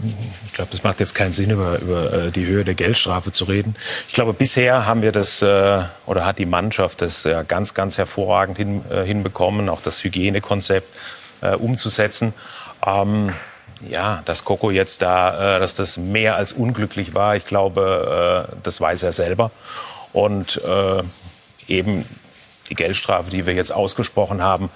ich 0.46 0.54
glaube, 0.54 0.70
das 0.72 0.82
macht 0.82 1.00
jetzt 1.00 1.14
keinen 1.14 1.34
Sinn, 1.34 1.50
über, 1.50 1.78
über 1.80 2.12
äh, 2.12 2.30
die 2.30 2.46
Höhe 2.46 2.64
der 2.64 2.74
Geldstrafe 2.74 3.30
zu 3.30 3.44
reden. 3.44 3.76
Ich 4.08 4.14
glaube, 4.14 4.32
bisher 4.32 4.86
haben 4.86 5.02
wir 5.02 5.12
das 5.12 5.42
äh, 5.42 5.82
oder 6.06 6.24
hat 6.24 6.38
die 6.38 6.46
Mannschaft 6.46 7.02
das 7.02 7.28
ganz, 7.46 7.74
ganz 7.74 7.98
hervorragend 7.98 8.56
hin, 8.56 8.82
äh, 8.90 9.04
hinbekommen, 9.04 9.68
auch 9.68 9.82
das 9.82 10.02
Hygienekonzept 10.02 10.88
umzusetzen. 11.58 12.32
Ähm, 12.84 13.34
ja, 13.90 14.22
dass 14.24 14.44
Coco 14.44 14.70
jetzt 14.70 15.02
da, 15.02 15.58
dass 15.58 15.74
das 15.74 15.98
mehr 15.98 16.36
als 16.36 16.54
unglücklich 16.54 17.12
war, 17.12 17.36
ich 17.36 17.44
glaube, 17.44 18.48
das 18.62 18.80
weiß 18.80 19.02
er 19.02 19.12
selber. 19.12 19.50
Und 20.14 20.62
eben 21.68 22.06
die 22.70 22.74
Geldstrafe, 22.74 23.30
die 23.30 23.44
wir 23.44 23.52
jetzt 23.52 23.70
ausgesprochen 23.70 24.42
haben, 24.42 24.70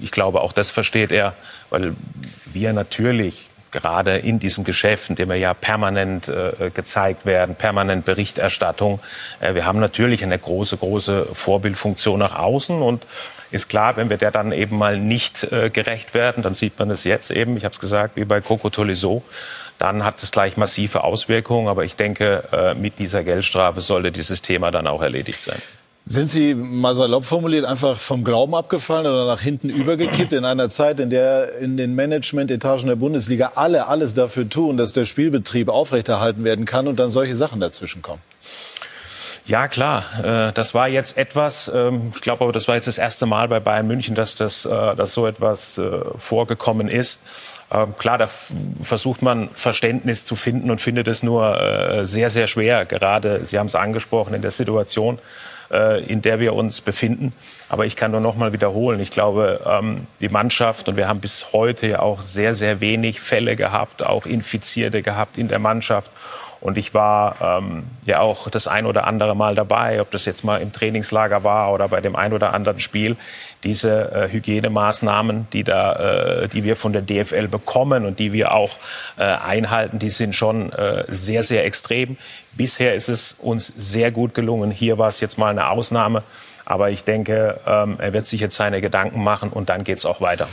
ich 0.00 0.10
glaube, 0.10 0.40
auch 0.40 0.54
das 0.54 0.70
versteht 0.70 1.12
er, 1.12 1.34
weil 1.68 1.94
wir 2.46 2.72
natürlich 2.72 3.49
gerade 3.70 4.18
in 4.18 4.38
diesem 4.38 4.64
Geschäft, 4.64 5.10
in 5.10 5.16
dem 5.16 5.28
wir 5.28 5.36
ja 5.36 5.54
permanent 5.54 6.28
äh, 6.28 6.70
gezeigt 6.70 7.26
werden, 7.26 7.54
permanent 7.54 8.04
Berichterstattung. 8.04 9.00
Äh, 9.40 9.54
wir 9.54 9.64
haben 9.64 9.80
natürlich 9.80 10.22
eine 10.22 10.38
große, 10.38 10.76
große 10.76 11.28
Vorbildfunktion 11.32 12.18
nach 12.18 12.36
außen 12.38 12.80
und 12.82 13.06
ist 13.50 13.68
klar, 13.68 13.96
wenn 13.96 14.10
wir 14.10 14.16
der 14.16 14.30
dann 14.30 14.52
eben 14.52 14.78
mal 14.78 14.98
nicht 14.98 15.44
äh, 15.52 15.70
gerecht 15.70 16.14
werden, 16.14 16.42
dann 16.42 16.54
sieht 16.54 16.78
man 16.78 16.90
es 16.90 17.04
jetzt 17.04 17.30
eben, 17.30 17.56
ich 17.56 17.64
habe 17.64 17.72
es 17.72 17.80
gesagt, 17.80 18.16
wie 18.16 18.24
bei 18.24 18.40
Coco 18.40 18.70
Tolisso, 18.70 19.24
dann 19.78 20.04
hat 20.04 20.22
es 20.22 20.30
gleich 20.30 20.56
massive 20.56 21.02
Auswirkungen. 21.02 21.66
Aber 21.68 21.84
ich 21.84 21.96
denke, 21.96 22.44
äh, 22.52 22.74
mit 22.74 22.98
dieser 22.98 23.24
Geldstrafe 23.24 23.80
sollte 23.80 24.12
dieses 24.12 24.42
Thema 24.42 24.70
dann 24.70 24.86
auch 24.86 25.02
erledigt 25.02 25.40
sein. 25.40 25.60
Sind 26.10 26.26
Sie 26.26 26.54
mal 26.54 26.96
salopp 26.96 27.24
formuliert 27.24 27.64
einfach 27.64 27.96
vom 27.96 28.24
Glauben 28.24 28.56
abgefallen 28.56 29.06
oder 29.06 29.26
nach 29.26 29.40
hinten 29.40 29.70
übergekippt 29.70 30.32
in 30.32 30.44
einer 30.44 30.68
Zeit, 30.68 30.98
in 30.98 31.08
der 31.08 31.58
in 31.58 31.76
den 31.76 31.94
Management-Etagen 31.94 32.88
der 32.88 32.96
Bundesliga 32.96 33.52
alle 33.54 33.86
alles 33.86 34.12
dafür 34.14 34.48
tun, 34.48 34.76
dass 34.76 34.92
der 34.92 35.04
Spielbetrieb 35.04 35.68
aufrechterhalten 35.68 36.42
werden 36.42 36.64
kann 36.64 36.88
und 36.88 36.98
dann 36.98 37.10
solche 37.10 37.36
Sachen 37.36 37.60
dazwischen 37.60 38.02
kommen? 38.02 38.20
Ja, 39.46 39.68
klar. 39.68 40.48
Äh, 40.48 40.52
das 40.52 40.74
war 40.74 40.88
jetzt 40.88 41.16
etwas, 41.16 41.70
ähm, 41.72 42.12
ich 42.12 42.22
glaube 42.22 42.42
aber, 42.42 42.52
das 42.52 42.66
war 42.66 42.74
jetzt 42.74 42.88
das 42.88 42.98
erste 42.98 43.26
Mal 43.26 43.46
bei 43.46 43.60
Bayern 43.60 43.86
München, 43.86 44.16
dass, 44.16 44.34
das, 44.34 44.64
äh, 44.64 44.96
dass 44.96 45.14
so 45.14 45.28
etwas 45.28 45.78
äh, 45.78 45.90
vorgekommen 46.16 46.88
ist. 46.88 47.20
Ähm, 47.70 47.94
klar, 47.96 48.18
da 48.18 48.28
versucht 48.82 49.22
man 49.22 49.48
Verständnis 49.54 50.24
zu 50.24 50.34
finden 50.34 50.72
und 50.72 50.80
findet 50.80 51.06
es 51.06 51.22
nur 51.22 52.00
sehr, 52.02 52.30
sehr 52.30 52.48
schwer. 52.48 52.84
Gerade, 52.84 53.44
Sie 53.44 53.60
haben 53.60 53.66
es 53.66 53.76
angesprochen, 53.76 54.34
in 54.34 54.42
der 54.42 54.50
Situation, 54.50 55.20
äh, 55.70 56.02
in 56.04 56.22
der 56.22 56.40
wir 56.40 56.54
uns 56.54 56.80
befinden. 56.80 57.32
Aber 57.68 57.86
ich 57.86 57.96
kann 57.96 58.10
nur 58.10 58.20
noch 58.20 58.36
mal 58.36 58.52
wiederholen. 58.52 59.00
Ich 59.00 59.10
glaube, 59.10 59.60
ähm, 59.66 60.06
die 60.20 60.28
Mannschaft, 60.28 60.88
und 60.88 60.96
wir 60.96 61.08
haben 61.08 61.20
bis 61.20 61.52
heute 61.52 61.86
ja 61.86 61.98
auch 62.00 62.22
sehr, 62.22 62.54
sehr 62.54 62.80
wenig 62.80 63.20
Fälle 63.20 63.56
gehabt, 63.56 64.04
auch 64.04 64.26
Infizierte 64.26 65.02
gehabt 65.02 65.38
in 65.38 65.48
der 65.48 65.58
Mannschaft. 65.58 66.10
Und 66.60 66.76
ich 66.76 66.92
war 66.92 67.36
ähm, 67.40 67.84
ja 68.04 68.20
auch 68.20 68.50
das 68.50 68.68
ein 68.68 68.84
oder 68.84 69.06
andere 69.06 69.34
Mal 69.34 69.54
dabei, 69.54 70.00
ob 70.00 70.10
das 70.10 70.26
jetzt 70.26 70.44
mal 70.44 70.60
im 70.60 70.72
Trainingslager 70.72 71.42
war 71.42 71.72
oder 71.72 71.88
bei 71.88 72.02
dem 72.02 72.16
ein 72.16 72.34
oder 72.34 72.52
anderen 72.52 72.80
Spiel. 72.80 73.16
Diese 73.64 74.12
äh, 74.12 74.28
Hygienemaßnahmen, 74.32 75.48
die 75.52 75.64
da, 75.64 76.42
äh, 76.42 76.48
die 76.48 76.64
wir 76.64 76.76
von 76.76 76.92
der 76.92 77.02
DFL 77.02 77.48
bekommen 77.48 78.06
und 78.06 78.18
die 78.18 78.32
wir 78.32 78.52
auch 78.52 78.78
äh, 79.18 79.24
einhalten, 79.24 79.98
die 79.98 80.10
sind 80.10 80.34
schon 80.34 80.72
äh, 80.72 81.04
sehr, 81.08 81.42
sehr 81.42 81.64
extrem. 81.64 82.16
Bisher 82.52 82.94
ist 82.94 83.08
es 83.08 83.32
uns 83.32 83.72
sehr 83.76 84.10
gut 84.10 84.34
gelungen. 84.34 84.70
Hier 84.70 84.98
war 84.98 85.08
es 85.08 85.20
jetzt 85.20 85.38
mal 85.38 85.50
eine 85.50 85.68
Ausnahme. 85.68 86.22
Aber 86.64 86.90
ich 86.90 87.02
denke, 87.02 87.58
ähm, 87.66 87.96
er 87.98 88.12
wird 88.12 88.26
sich 88.26 88.40
jetzt 88.40 88.54
seine 88.54 88.80
Gedanken 88.80 89.24
machen 89.24 89.50
und 89.50 89.68
dann 89.68 89.82
geht 89.82 89.98
es 89.98 90.06
auch 90.06 90.20
weiter. 90.20 90.48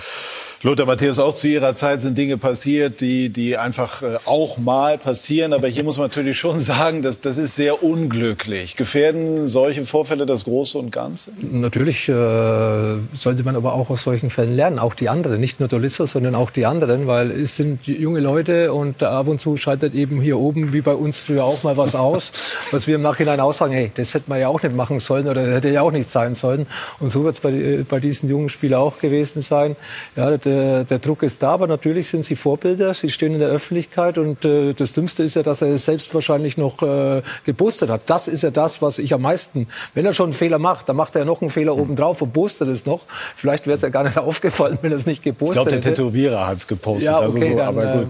Lothar 0.68 0.86
Matthäus, 0.86 1.18
auch 1.18 1.34
zu 1.34 1.48
Ihrer 1.48 1.76
Zeit 1.76 2.02
sind 2.02 2.18
Dinge 2.18 2.38
passiert, 2.38 3.00
die, 3.00 3.30
die 3.30 3.56
einfach 3.56 4.04
äh, 4.04 4.18
auch 4.26 4.58
mal 4.58 4.98
passieren. 4.98 5.54
Aber 5.54 5.70
hier 5.70 5.86
muss 5.86 5.98
man 5.98 6.08
natürlich 6.08 6.38
schon 6.38 6.60
sagen, 6.60 7.02
dass, 7.02 7.22
das 7.22 7.38
ist 7.38 7.56
sehr 7.56 7.84
unglücklich. 7.84 8.76
Gefährden 8.76 9.48
solche 9.48 9.86
Vorfälle 9.86 10.26
das 10.26 10.44
Große 10.44 10.78
und 10.78 10.92
Ganze? 10.92 11.32
Natürlich 11.40 12.10
äh, 12.10 12.12
sollte 12.12 13.46
man 13.46 13.56
aber 13.56 13.76
auch 13.76 13.90
aus 13.90 14.04
solchen 14.04 14.30
Fällen 14.30 14.58
lernen. 14.58 14.78
Auch 14.78 14.94
die 14.94 15.08
anderen, 15.08 15.40
nicht 15.40 15.62
nur 15.62 15.70
Dolisso, 15.70 16.06
sondern 16.06 16.36
auch 16.36 16.52
die 16.52 16.66
anderen. 16.66 17.08
Weil 17.08 17.32
es 17.32 17.56
sind 17.56 17.88
junge 17.88 18.20
Leute 18.20 18.74
und 18.74 19.02
ab 19.02 19.30
und 19.30 19.40
zu 19.40 19.56
schaltet 19.56 19.94
eben 19.94 20.20
hier 20.20 20.38
oben, 20.38 20.74
wie 20.74 20.82
bei 20.82 20.96
uns 20.96 21.18
früher 21.18 21.46
auch 21.46 21.64
mal 21.64 21.78
was 21.78 21.96
aus, 21.96 22.34
was 22.72 22.88
wir 22.88 22.96
im 22.96 23.04
Nachhinein 23.04 23.40
auch 23.40 23.54
sagen, 23.54 23.72
hey, 23.72 23.90
das 23.96 24.14
hätte 24.14 24.26
man 24.28 24.42
ja 24.42 24.50
auch 24.50 24.62
nicht 24.62 24.76
machen 24.76 25.00
sollen 25.00 25.30
oder 25.30 25.50
hätte 25.50 25.70
ja 25.70 25.82
auch 25.82 25.94
nicht 25.94 26.10
sein 26.10 26.36
sollen. 26.36 26.68
Und 27.00 27.10
so 27.10 27.24
wird 27.24 27.36
es 27.36 27.40
bei, 27.40 27.52
äh, 27.52 27.86
bei 27.88 28.02
diesen 28.02 28.30
jungen 28.30 28.50
Spielern 28.50 28.82
auch 28.82 29.00
gewesen 29.00 29.42
sein. 29.42 29.78
Ja, 30.18 30.36
der, 30.36 30.57
der 30.84 31.00
Druck 31.00 31.24
ist 31.24 31.44
da, 31.44 31.52
aber 31.52 31.68
natürlich 31.68 32.10
sind 32.10 32.26
sie 32.26 32.36
Vorbilder, 32.36 32.94
sie 32.94 33.10
stehen 33.10 33.34
in 33.34 33.40
der 33.40 33.50
Öffentlichkeit 33.50 34.18
und 34.18 34.46
äh, 34.46 34.74
das 34.74 34.94
Dümmste 34.94 35.24
ist 35.24 35.36
ja, 35.36 35.44
dass 35.44 35.62
er 35.62 35.70
es 35.70 35.86
selbst 35.86 36.14
wahrscheinlich 36.14 36.58
noch 36.58 36.82
äh, 36.82 37.22
gepostet 37.46 37.90
hat. 37.90 38.02
Das 38.08 38.28
ist 38.28 38.44
ja 38.44 38.52
das, 38.52 38.82
was 38.82 39.00
ich 39.00 39.14
am 39.14 39.22
meisten, 39.22 39.68
wenn 39.94 40.06
er 40.06 40.14
schon 40.14 40.28
einen 40.28 40.34
Fehler 40.34 40.60
macht, 40.60 40.90
dann 40.90 40.96
macht 40.96 41.16
er 41.16 41.26
noch 41.26 41.42
einen 41.42 41.50
Fehler 41.50 41.76
mhm. 41.76 41.82
obendrauf 41.82 42.22
und 42.22 42.34
postet 42.34 42.68
es 42.70 42.86
noch. 42.86 43.02
Vielleicht 43.36 43.68
wäre 43.68 43.76
es 43.76 43.82
ja 43.82 43.90
gar 43.90 44.04
nicht 44.04 44.18
aufgefallen, 44.18 44.78
wenn 44.82 44.92
er 44.92 44.98
es 44.98 45.06
nicht 45.06 45.24
gepostet 45.24 45.66
hätte. 45.66 45.76
Ich 45.76 45.82
glaube, 45.82 45.96
der 45.96 45.96
Tätowierer 45.96 46.48
hat 46.48 46.58
es 46.58 46.68
gepostet. 46.68 47.06
Ja, 47.06 47.20
also 47.20 47.38
okay, 47.38 47.48
also 47.48 47.58
so, 47.58 47.60
dann, 47.60 47.68
aber 47.68 47.98
gut. 48.00 48.08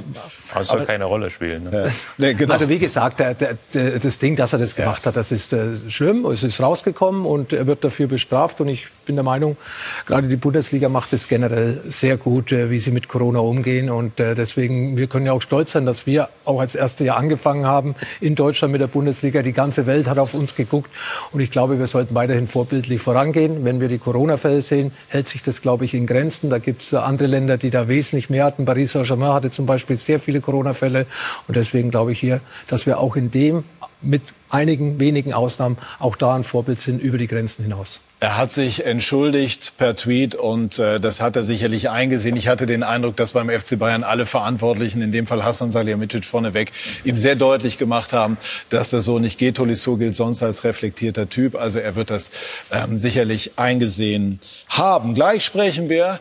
Das 0.54 0.68
soll 0.68 0.86
keine 0.86 1.06
Rolle 1.06 1.30
spielen. 1.30 1.66
Ne? 1.66 1.86
Ja. 1.86 1.92
Nee, 2.20 2.34
genau. 2.34 2.54
Also 2.54 2.70
wie 2.70 2.80
gesagt, 2.80 3.20
der, 3.20 3.34
der, 3.34 3.58
der, 3.74 4.00
das 4.00 4.18
Ding, 4.18 4.36
dass 4.36 4.54
er 4.54 4.60
das 4.60 4.76
gemacht 4.76 5.02
ja. 5.04 5.08
hat, 5.08 5.18
das 5.18 5.32
ist 5.32 5.54
äh, 5.54 5.78
schlimm. 5.88 6.26
Es 6.26 6.44
ist 6.44 6.62
rausgekommen 6.62 7.26
und 7.26 7.54
er 7.54 7.68
wird 7.68 7.84
dafür 7.84 8.08
bestraft. 8.08 8.62
Und 8.62 8.70
ich 8.70 8.88
bin 9.06 9.16
der 9.16 9.24
Meinung, 9.24 9.58
gerade 10.06 10.28
die 10.28 10.36
Bundesliga 10.36 10.90
macht 10.90 11.14
es 11.14 11.28
generell 11.28 11.82
sehr 11.88 12.18
gut, 12.18 12.27
äh, 12.28 12.70
wie 12.70 12.80
sie 12.80 12.92
mit 12.92 13.08
Corona 13.08 13.40
umgehen. 13.40 13.90
Und 13.90 14.20
äh, 14.20 14.36
deswegen, 14.36 14.98
wir 14.98 15.08
können 15.08 15.26
ja 15.26 15.34
auch 15.34 15.42
stolz 15.42 15.72
sein, 15.72 15.86
dass 15.86 16.06
wir 16.06 16.30
auch 16.46 16.60
als 16.60 16.76
erste 16.76 17.06
Jahr 17.06 17.18
angefangen 17.18 17.66
haben 17.66 17.96
in 18.20 18.36
Deutschland 18.36 18.72
mit 18.72 18.82
der 18.82 18.88
Bundesliga. 18.88 19.42
Die 19.42 19.54
ganze 19.54 19.86
Welt 19.86 20.08
hat 20.08 20.20
auf 20.20 20.34
uns 20.34 20.56
geguckt. 20.56 20.90
Und 21.32 21.40
ich 21.40 21.52
glaube, 21.52 21.80
wir 21.80 21.88
sollten 21.88 22.16
weiterhin 22.16 22.48
vorbildlich 22.48 23.02
vorangehen. 23.02 23.64
Wenn 23.66 23.80
wir 23.80 23.88
die 23.88 23.98
Corona-Fälle 23.98 24.62
sehen, 24.62 24.92
hält 25.08 25.28
sich 25.28 25.42
das, 25.42 25.62
glaube 25.62 25.86
ich, 25.86 25.94
in 25.94 26.06
Grenzen. 26.06 26.50
Da 26.50 26.60
gibt 26.60 26.82
es 26.82 26.94
andere 26.94 27.28
Länder, 27.28 27.58
die 27.58 27.70
da 27.70 27.88
wesentlich 27.88 28.30
mehr 28.30 28.46
hatten. 28.46 28.66
Paris 28.66 28.92
Saint-Germain 28.92 29.34
hatte 29.34 29.52
zum 29.52 29.66
Beispiel 29.66 29.96
sehr 29.96 30.20
viele 30.20 30.42
Corona-Fälle. 30.42 31.06
Und 31.48 31.56
deswegen 31.56 31.92
glaube 31.92 32.12
ich 32.12 32.20
hier, 32.20 32.42
dass 32.68 32.86
wir 32.86 33.00
auch 33.00 33.16
in 33.16 33.32
dem 33.32 33.64
mit 34.02 34.22
einigen 34.50 35.00
wenigen 35.00 35.34
Ausnahmen 35.34 35.78
auch 36.00 36.16
da 36.16 36.36
ein 36.36 36.44
Vorbild 36.44 36.82
sind 36.82 37.00
über 37.02 37.18
die 37.18 37.28
Grenzen 37.28 37.64
hinaus. 37.64 38.02
Er 38.20 38.36
hat 38.36 38.52
sich 38.52 38.84
entschuldigt 38.84 39.74
per 39.78 39.96
Tweet 39.96 40.34
und 40.34 40.80
äh, 40.80 41.00
das 41.00 41.22
hat 41.22 41.36
er 41.36 41.44
sicherlich 41.44 41.92
eingesehen. 41.92 42.36
Ich 42.36 42.48
hatte 42.48 42.66
den 42.66 42.82
Eindruck, 42.82 43.16
dass 43.16 43.34
beim 43.34 43.48
FC 43.48 43.78
Bayern 43.78 44.04
alle 44.04 44.26
Verantwortlichen, 44.26 45.04
in 45.04 45.12
dem 45.12 45.28
Fall 45.28 45.44
Hassan 45.44 45.70
Salihamidzic 45.70 46.26
vorneweg, 46.26 46.72
ihm 47.04 47.20
sehr 47.20 47.36
deutlich 47.36 47.78
gemacht 47.78 48.14
haben, 48.14 48.38
dass 48.70 48.90
das 48.90 49.06
so 49.06 49.20
nicht 49.20 49.38
geht. 49.38 49.58
Tolisso 49.58 49.98
gilt 49.98 50.16
sonst 50.16 50.42
als 50.42 50.64
reflektierter 50.64 51.30
Typ. 51.30 51.56
Also 51.56 51.78
er 51.78 51.96
wird 51.96 52.10
das 52.10 52.32
ähm, 52.72 52.98
sicherlich 52.98 53.52
eingesehen 53.56 54.40
haben. 54.68 55.14
Gleich 55.14 55.46
sprechen 55.46 55.88
wir 55.88 56.20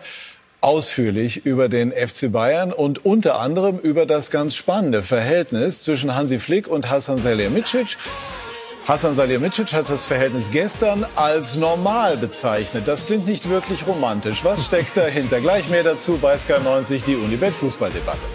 ausführlich 0.60 1.44
über 1.44 1.68
den 1.68 1.92
FC 1.92 2.30
Bayern 2.32 2.72
und 2.72 3.04
unter 3.04 3.38
anderem 3.40 3.78
über 3.78 4.06
das 4.06 4.30
ganz 4.30 4.54
spannende 4.54 5.02
Verhältnis 5.02 5.84
zwischen 5.84 6.14
Hansi 6.14 6.38
Flick 6.38 6.68
und 6.68 6.90
Hassan 6.90 7.18
Salihamidzic. 7.18 7.96
Hassan 8.86 9.14
Salihamidzic 9.14 9.72
hat 9.72 9.90
das 9.90 10.06
Verhältnis 10.06 10.50
gestern 10.50 11.04
als 11.16 11.56
normal 11.56 12.16
bezeichnet. 12.16 12.86
Das 12.86 13.04
klingt 13.06 13.26
nicht 13.26 13.48
wirklich 13.48 13.86
romantisch. 13.86 14.44
Was 14.44 14.64
steckt 14.64 14.96
dahinter? 14.96 15.40
Gleich 15.40 15.68
mehr 15.68 15.82
dazu 15.82 16.18
bei 16.18 16.36
SK90, 16.36 17.04
die 17.04 17.16
Unibet 17.16 17.52
Fußballdebatte. 17.52 18.26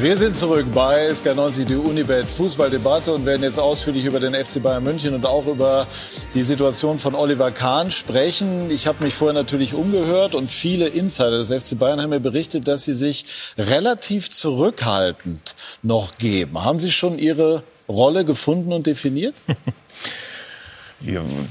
Wir 0.00 0.16
sind 0.16 0.32
zurück 0.32 0.66
bei 0.72 1.10
SK90, 1.10 1.64
die 1.64 1.74
Unibet 1.74 2.24
Fußballdebatte 2.26 3.12
und 3.12 3.26
werden 3.26 3.42
jetzt 3.42 3.58
ausführlich 3.58 4.04
über 4.04 4.20
den 4.20 4.32
FC 4.32 4.62
Bayern 4.62 4.84
München 4.84 5.12
und 5.12 5.26
auch 5.26 5.48
über 5.48 5.88
die 6.34 6.44
Situation 6.44 7.00
von 7.00 7.16
Oliver 7.16 7.50
Kahn 7.50 7.90
sprechen. 7.90 8.70
Ich 8.70 8.86
habe 8.86 9.02
mich 9.02 9.14
vorher 9.14 9.34
natürlich 9.34 9.74
umgehört 9.74 10.36
und 10.36 10.52
viele 10.52 10.86
Insider 10.86 11.38
des 11.38 11.48
FC 11.48 11.76
Bayern 11.76 12.00
haben 12.00 12.10
mir 12.10 12.20
berichtet, 12.20 12.68
dass 12.68 12.84
sie 12.84 12.94
sich 12.94 13.24
relativ 13.58 14.30
zurückhaltend 14.30 15.56
noch 15.82 16.14
geben. 16.14 16.62
Haben 16.64 16.78
Sie 16.78 16.92
schon 16.92 17.18
Ihre 17.18 17.64
Rolle 17.88 18.24
gefunden 18.24 18.72
und 18.72 18.86
definiert? 18.86 19.34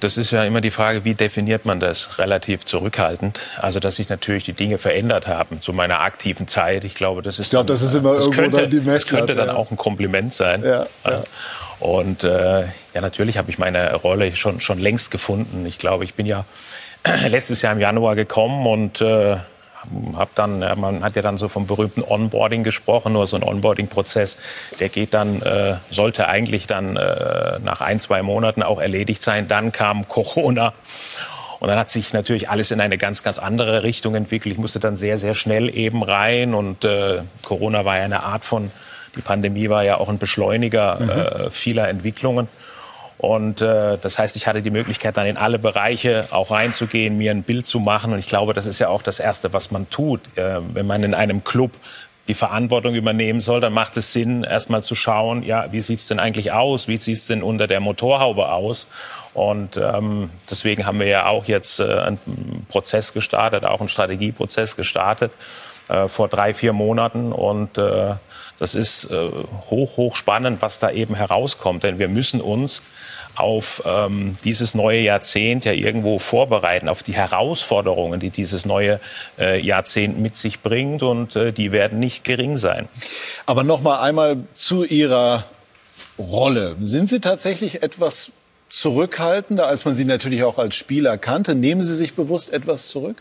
Das 0.01 0.17
ist 0.17 0.31
ja 0.31 0.43
immer 0.43 0.59
die 0.59 0.71
Frage, 0.71 1.05
wie 1.05 1.13
definiert 1.13 1.65
man 1.65 1.79
das 1.79 2.19
relativ 2.19 2.65
zurückhaltend? 2.65 3.39
Also, 3.57 3.79
dass 3.79 3.95
sich 3.95 4.09
natürlich 4.09 4.43
die 4.43 4.53
Dinge 4.53 4.77
verändert 4.77 5.27
haben 5.27 5.61
zu 5.61 5.71
meiner 5.71 6.01
aktiven 6.01 6.49
Zeit. 6.49 6.83
Ich 6.83 6.95
glaube, 6.95 7.21
das 7.21 7.39
ist. 7.39 7.45
Ich 7.45 7.49
glaube, 7.51 7.67
das 7.67 7.81
ist 7.81 7.93
immer 7.95 8.15
irgendwo 8.15 8.31
könnte, 8.31 8.57
dann 8.57 8.69
die 8.69 8.77
Messlatte. 8.77 9.01
Das 9.01 9.09
könnte 9.09 9.35
dann 9.35 9.47
ja. 9.47 9.55
auch 9.55 9.71
ein 9.71 9.77
Kompliment 9.77 10.33
sein. 10.33 10.63
Ja, 10.63 10.85
ja. 11.05 11.23
Und 11.79 12.23
äh, 12.23 12.61
ja, 12.61 13.01
natürlich 13.01 13.37
habe 13.37 13.49
ich 13.49 13.57
meine 13.57 13.95
Rolle 13.95 14.35
schon 14.35 14.59
schon 14.59 14.79
längst 14.79 15.11
gefunden. 15.11 15.65
Ich 15.65 15.77
glaube, 15.77 16.03
ich 16.03 16.15
bin 16.15 16.25
ja 16.25 16.43
letztes 17.27 17.61
Jahr 17.61 17.71
im 17.71 17.79
Januar 17.79 18.15
gekommen 18.15 18.67
und 18.67 18.99
äh, 18.99 19.37
hab 20.15 20.35
dann, 20.35 20.59
man 20.59 21.03
hat 21.03 21.15
ja 21.15 21.21
dann 21.21 21.37
so 21.37 21.47
vom 21.47 21.67
berühmten 21.67 22.03
Onboarding 22.03 22.63
gesprochen, 22.63 23.13
nur 23.13 23.27
so 23.27 23.35
ein 23.35 23.43
Onboarding-Prozess, 23.43 24.37
der 24.79 24.89
geht 24.89 25.13
dann, 25.13 25.41
äh, 25.41 25.75
sollte 25.89 26.27
eigentlich 26.27 26.67
dann 26.67 26.97
äh, 26.97 27.59
nach 27.59 27.81
ein, 27.81 27.99
zwei 27.99 28.21
Monaten 28.21 28.63
auch 28.63 28.79
erledigt 28.79 29.21
sein. 29.21 29.47
Dann 29.47 29.71
kam 29.71 30.07
Corona. 30.07 30.73
Und 31.59 31.69
dann 31.69 31.79
hat 31.79 31.89
sich 31.89 32.13
natürlich 32.13 32.49
alles 32.49 32.69
in 32.71 32.79
eine 32.79 32.97
ganz, 32.97 33.23
ganz 33.23 33.39
andere 33.39 33.81
Richtung 33.81 34.13
entwickelt. 34.15 34.53
Ich 34.53 34.59
musste 34.59 34.79
dann 34.79 34.95
sehr, 34.95 35.17
sehr 35.17 35.33
schnell 35.33 35.75
eben 35.75 36.03
rein. 36.03 36.53
Und 36.53 36.85
äh, 36.85 37.21
Corona 37.43 37.83
war 37.83 37.97
ja 37.97 38.03
eine 38.03 38.23
Art 38.23 38.45
von, 38.45 38.71
die 39.15 39.21
Pandemie 39.21 39.69
war 39.69 39.83
ja 39.83 39.97
auch 39.97 40.09
ein 40.09 40.19
Beschleuniger 40.19 40.99
mhm. 40.99 41.09
äh, 41.09 41.49
vieler 41.49 41.89
Entwicklungen. 41.89 42.47
Und 43.17 43.61
äh, 43.61 43.97
das 43.97 44.19
heißt, 44.19 44.35
ich 44.35 44.45
hatte 44.45 44.61
die 44.61 44.69
Möglichkeit, 44.69 45.17
dann 45.17 45.25
in 45.25 45.37
alle 45.37 45.57
Bereiche 45.57 46.27
auch 46.29 46.51
reinzugehen, 46.51 47.17
mir 47.17 47.31
ein 47.31 47.43
Bild 47.43 47.65
zu 47.65 47.79
machen. 47.79 48.13
Und 48.13 48.19
ich 48.19 48.27
glaube, 48.27 48.53
das 48.53 48.65
ist 48.67 48.77
ja 48.79 48.89
auch 48.89 49.01
das 49.01 49.19
Erste, 49.19 49.53
was 49.53 49.71
man 49.71 49.89
tut. 49.89 50.21
Äh, 50.37 50.59
wenn 50.73 50.85
man 50.85 51.03
in 51.03 51.13
einem 51.13 51.43
Club 51.43 51.71
die 52.27 52.33
Verantwortung 52.33 52.93
übernehmen 52.93 53.39
soll, 53.39 53.61
dann 53.61 53.73
macht 53.73 53.95
es 53.97 54.13
Sinn, 54.13 54.43
erstmal 54.43 54.83
zu 54.83 54.95
schauen, 54.95 55.43
ja, 55.43 55.71
wie 55.71 55.81
sieht's 55.81 56.07
denn 56.07 56.19
eigentlich 56.19 56.51
aus? 56.51 56.87
Wie 56.87 56.97
sieht's 56.97 57.27
denn 57.27 57.41
unter 57.41 57.67
der 57.67 57.79
Motorhaube 57.79 58.51
aus? 58.51 58.87
Und 59.33 59.77
ähm, 59.77 60.29
deswegen 60.49 60.85
haben 60.85 60.99
wir 60.99 61.07
ja 61.07 61.27
auch 61.27 61.45
jetzt 61.45 61.79
äh, 61.79 61.83
einen 61.83 62.65
Prozess 62.69 63.13
gestartet, 63.13 63.65
auch 63.65 63.79
einen 63.79 63.89
Strategieprozess 63.89 64.75
gestartet 64.75 65.31
äh, 65.87 66.07
vor 66.07 66.27
drei, 66.27 66.53
vier 66.53 66.73
Monaten. 66.73 67.31
Und 67.31 67.77
äh, 67.77 68.15
das 68.59 68.75
ist 68.75 69.05
äh, 69.11 69.29
hoch, 69.69 69.97
hoch 69.97 70.15
spannend, 70.15 70.61
was 70.61 70.79
da 70.79 70.91
eben 70.91 71.15
herauskommt. 71.15 71.83
Denn 71.83 71.99
wir 71.99 72.07
müssen 72.07 72.41
uns 72.41 72.81
auf 73.35 73.83
ähm, 73.85 74.35
dieses 74.43 74.73
neue 74.73 74.99
Jahrzehnt 74.99 75.63
ja 75.65 75.71
irgendwo 75.71 76.17
vorbereiten, 76.17 76.89
auf 76.89 77.03
die 77.03 77.13
Herausforderungen, 77.13 78.19
die 78.19 78.31
dieses 78.31 78.65
neue 78.65 78.99
äh, 79.37 79.59
Jahrzehnt 79.59 80.19
mit 80.19 80.35
sich 80.35 80.61
bringt. 80.61 81.03
Und 81.03 81.35
äh, 81.35 81.51
die 81.53 81.71
werden 81.71 81.99
nicht 81.99 82.23
gering 82.23 82.57
sein. 82.57 82.87
Aber 83.45 83.63
noch 83.63 83.81
mal 83.81 83.99
einmal 83.99 84.37
zu 84.53 84.83
Ihrer 84.83 85.45
Rolle. 86.17 86.75
Sind 86.81 87.09
Sie 87.09 87.19
tatsächlich 87.19 87.83
etwas 87.83 88.31
zurückhaltender, 88.69 89.67
als 89.67 89.85
man 89.85 89.95
Sie 89.95 90.05
natürlich 90.05 90.43
auch 90.43 90.57
als 90.57 90.75
Spieler 90.75 91.17
kannte? 91.17 91.53
Nehmen 91.53 91.83
Sie 91.83 91.95
sich 91.95 92.15
bewusst 92.15 92.51
etwas 92.51 92.87
zurück? 92.87 93.17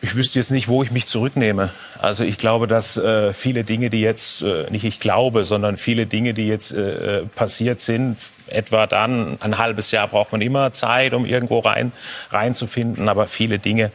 Ich 0.00 0.14
wüsste 0.14 0.38
jetzt 0.38 0.52
nicht, 0.52 0.68
wo 0.68 0.82
ich 0.82 0.92
mich 0.92 1.06
zurücknehme. 1.06 1.70
Also 1.98 2.22
ich 2.22 2.38
glaube, 2.38 2.68
dass 2.68 2.96
äh, 2.96 3.32
viele 3.32 3.64
Dinge, 3.64 3.90
die 3.90 4.00
jetzt, 4.00 4.42
äh, 4.42 4.70
nicht 4.70 4.84
ich 4.84 5.00
glaube, 5.00 5.44
sondern 5.44 5.76
viele 5.76 6.06
Dinge, 6.06 6.34
die 6.34 6.46
jetzt 6.46 6.72
äh, 6.72 7.22
passiert 7.34 7.80
sind, 7.80 8.16
etwa 8.46 8.86
dann, 8.86 9.38
ein 9.40 9.58
halbes 9.58 9.90
Jahr 9.90 10.06
braucht 10.08 10.32
man 10.32 10.40
immer 10.40 10.72
Zeit, 10.72 11.14
um 11.14 11.26
irgendwo 11.26 11.58
rein, 11.58 11.92
reinzufinden, 12.30 13.08
aber 13.08 13.26
viele 13.26 13.58
Dinge, 13.58 13.86
äh, 13.86 13.90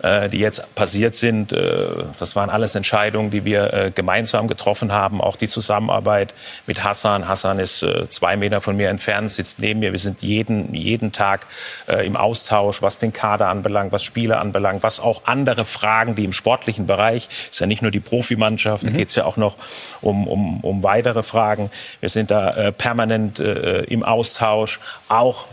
die 0.00 0.38
jetzt 0.38 0.74
passiert 0.76 1.16
sind, 1.16 1.52
äh, 1.52 1.86
das 2.18 2.36
waren 2.36 2.50
alles 2.50 2.74
Entscheidungen, 2.76 3.30
die 3.30 3.44
wir 3.44 3.72
äh, 3.74 3.90
gemeinsam 3.92 4.46
getroffen 4.46 4.92
haben. 4.92 5.20
Auch 5.20 5.36
die 5.36 5.48
Zusammenarbeit 5.48 6.34
mit 6.66 6.84
Hassan. 6.84 7.26
Hassan 7.26 7.58
ist 7.58 7.84
zwei 8.10 8.36
Meter 8.36 8.60
von 8.60 8.76
mir 8.76 8.88
entfernt, 8.90 9.30
sitzt 9.30 9.58
neben 9.58 9.80
mir. 9.80 9.92
Wir 9.92 9.98
sind 9.98 10.22
jeden, 10.22 10.74
jeden 10.74 11.12
Tag 11.12 11.46
im 12.04 12.16
Austausch, 12.16 12.82
was 12.82 12.98
den 12.98 13.12
Kader 13.12 13.48
anbelangt, 13.48 13.92
was 13.92 14.04
Spiele 14.04 14.38
anbelangt, 14.38 14.82
was 14.82 15.00
auch 15.00 15.22
andere 15.24 15.64
Fragen, 15.64 16.14
die 16.14 16.24
im 16.24 16.32
sportlichen 16.32 16.86
Bereich, 16.86 17.28
ist 17.50 17.60
ja 17.60 17.66
nicht 17.66 17.82
nur 17.82 17.90
die 17.90 18.00
Profimannschaft, 18.00 18.84
mhm. 18.84 18.92
da 18.92 18.96
geht 18.96 19.08
es 19.08 19.14
ja 19.14 19.24
auch 19.24 19.36
noch 19.36 19.56
um, 20.00 20.26
um, 20.28 20.60
um 20.60 20.82
weitere 20.82 21.22
Fragen. 21.22 21.70
Wir 22.00 22.08
sind 22.08 22.30
da 22.30 22.72
permanent 22.72 23.38
im 23.38 24.02
Austausch, 24.02 24.80
auch 25.08 25.46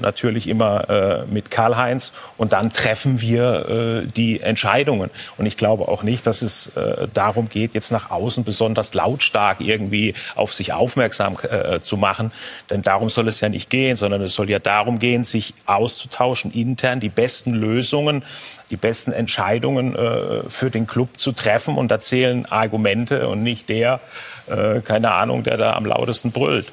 natürlich 0.00 0.48
immer 0.48 1.24
mit 1.28 1.50
Karl-Heinz. 1.50 2.12
Und 2.36 2.52
dann 2.52 2.72
treffen 2.72 3.20
wir 3.20 3.87
die 4.14 4.40
Entscheidungen. 4.40 5.10
Und 5.36 5.46
ich 5.46 5.56
glaube 5.56 5.88
auch 5.88 6.02
nicht, 6.02 6.26
dass 6.26 6.42
es 6.42 6.68
äh, 6.76 7.08
darum 7.12 7.48
geht, 7.48 7.74
jetzt 7.74 7.90
nach 7.90 8.10
außen 8.10 8.44
besonders 8.44 8.94
lautstark 8.94 9.60
irgendwie 9.60 10.14
auf 10.34 10.54
sich 10.54 10.72
aufmerksam 10.72 11.36
äh, 11.42 11.80
zu 11.80 11.96
machen. 11.96 12.32
Denn 12.70 12.82
darum 12.82 13.08
soll 13.10 13.28
es 13.28 13.40
ja 13.40 13.48
nicht 13.48 13.70
gehen, 13.70 13.96
sondern 13.96 14.22
es 14.22 14.34
soll 14.34 14.50
ja 14.50 14.58
darum 14.58 14.98
gehen, 14.98 15.24
sich 15.24 15.54
auszutauschen, 15.66 16.52
intern 16.52 17.00
die 17.00 17.08
besten 17.08 17.54
Lösungen, 17.54 18.22
die 18.70 18.76
besten 18.76 19.12
Entscheidungen 19.12 19.94
äh, 19.94 20.48
für 20.48 20.70
den 20.70 20.86
Club 20.86 21.18
zu 21.18 21.32
treffen. 21.32 21.76
Und 21.76 21.90
da 21.90 22.00
zählen 22.00 22.46
Argumente 22.46 23.28
und 23.28 23.42
nicht 23.42 23.68
der, 23.68 24.00
äh, 24.46 24.80
keine 24.80 25.12
Ahnung, 25.12 25.42
der 25.42 25.56
da 25.56 25.72
am 25.74 25.84
lautesten 25.84 26.32
brüllt. 26.32 26.66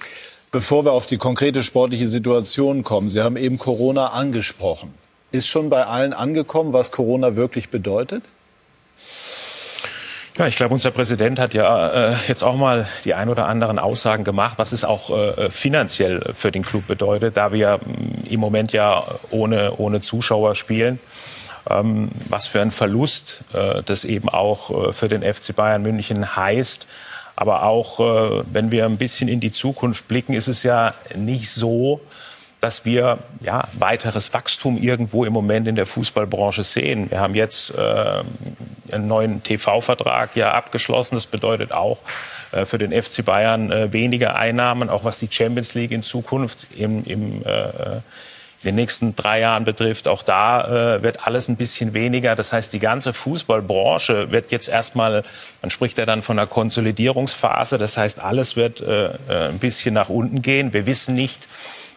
Bevor 0.52 0.86
wir 0.86 0.94
auf 0.94 1.06
die 1.06 1.18
konkrete 1.18 1.64
sportliche 1.64 2.08
Situation 2.08 2.84
kommen, 2.84 3.10
Sie 3.10 3.22
haben 3.22 3.36
eben 3.36 3.58
Corona 3.58 4.08
angesprochen. 4.12 4.94
Ist 5.32 5.48
schon 5.48 5.70
bei 5.70 5.86
allen 5.86 6.14
angekommen, 6.14 6.74
was 6.74 6.92
Corona 6.92 7.36
wirklich 7.36 7.70
bedeutet? 7.70 8.24
Ja, 10.38 10.48
ich 10.48 10.58
glaube, 10.58 10.74
unser 10.74 10.92
Präsident 10.92 11.40
hat 11.40 11.54
ja 11.54 12.10
äh, 12.10 12.16
jetzt 12.28 12.44
auch 12.44 12.58
mal 12.58 12.88
die 13.06 13.14
ein 13.14 13.30
oder 13.30 13.48
anderen 13.48 13.80
Aussagen 13.80 14.26
gemacht, 14.26 14.56
was 14.58 14.74
es 14.74 14.84
auch 14.84 15.10
äh, 15.10 15.50
finanziell 15.50 16.34
für 16.36 16.52
den 16.52 16.64
Club 16.64 16.88
bedeutet, 16.88 17.38
da 17.38 17.54
wir 17.54 17.78
mm, 17.78 18.28
im 18.30 18.40
Moment 18.42 18.74
ja 18.74 19.04
ohne, 19.32 19.78
ohne 19.78 20.02
Zuschauer 20.02 20.56
spielen. 20.56 21.00
Ähm, 21.70 22.12
was 22.28 22.48
für 22.48 22.62
ein 22.62 22.72
Verlust 22.72 23.46
äh, 23.54 23.82
das 23.84 24.04
eben 24.04 24.28
auch 24.28 24.90
äh, 24.90 24.94
für 24.94 25.08
den 25.08 25.22
FC 25.22 25.56
Bayern 25.56 25.82
München 25.84 26.36
heißt. 26.36 26.86
Aber 27.38 27.64
auch, 27.64 28.00
äh, 28.02 28.44
wenn 28.52 28.72
wir 28.72 28.86
ein 28.86 28.98
bisschen 28.98 29.30
in 29.30 29.40
die 29.40 29.54
Zukunft 29.54 30.10
blicken, 30.10 30.34
ist 30.34 30.50
es 30.50 30.64
ja 30.64 30.94
nicht 31.16 31.50
so, 31.50 32.02
dass 32.62 32.86
wir 32.86 33.20
ja, 33.42 33.68
weiteres 33.78 34.34
Wachstum 34.34 34.78
irgendwo 34.78 35.26
im 35.26 35.34
Moment 35.34 35.68
in 35.68 35.76
der 35.76 35.86
Fußballbranche 35.86 36.64
sehen. 36.64 37.12
Wir 37.12 37.20
haben 37.20 37.36
jetzt 37.36 37.76
äh, 37.76 38.24
einen 38.92 39.08
neuen 39.08 39.44
TV-Vertrag 39.44 40.36
ja 40.36 40.52
abgeschlossen. 40.54 41.16
Das 41.16 41.28
bedeutet 41.28 41.72
auch 41.72 42.00
äh, 42.52 42.66
für 42.66 42.78
den 42.78 42.92
FC 42.92 43.24
Bayern 43.24 43.72
äh, 43.72 43.94
weniger 43.94 44.36
Einnahmen, 44.36 44.90
auch 44.90 45.04
was 45.04 45.20
die 45.20 45.28
Champions 45.30 45.74
League 45.74 45.92
in 45.92 46.02
Zukunft 46.02 46.68
im, 46.76 47.04
im 47.06 47.44
äh, 47.46 48.00
in 48.66 48.70
den 48.70 48.76
nächsten 48.76 49.16
drei 49.16 49.42
Jahren 49.42 49.64
betrifft. 49.64 50.08
Auch 50.08 50.24
da 50.24 50.96
äh, 50.96 51.04
wird 51.04 51.28
alles 51.28 51.48
ein 51.50 51.56
bisschen 51.56 51.94
weniger. 51.94 52.36
Das 52.36 52.52
heißt, 52.52 52.74
die 52.74 52.80
ganze 52.80 53.14
Fußballbranche 53.14 54.32
wird 54.32 54.52
jetzt 54.52 54.70
erstmal, 54.70 55.24
man 55.62 55.70
spricht 55.70 56.00
ja 56.00 56.06
dann 56.08 56.24
von 56.24 56.40
einer 56.40 56.48
Konsolidierungsphase. 56.48 57.78
Das 57.78 57.96
heißt, 57.96 58.20
alles 58.20 58.56
wird 58.56 58.82
äh, 58.82 59.06
äh 59.06 59.50
ein 59.50 59.60
bisschen 59.60 59.94
nach 59.94 60.10
unten 60.10 60.42
gehen. 60.42 60.74
Wir 60.74 60.88
wissen 60.88 61.14
nicht, 61.14 61.48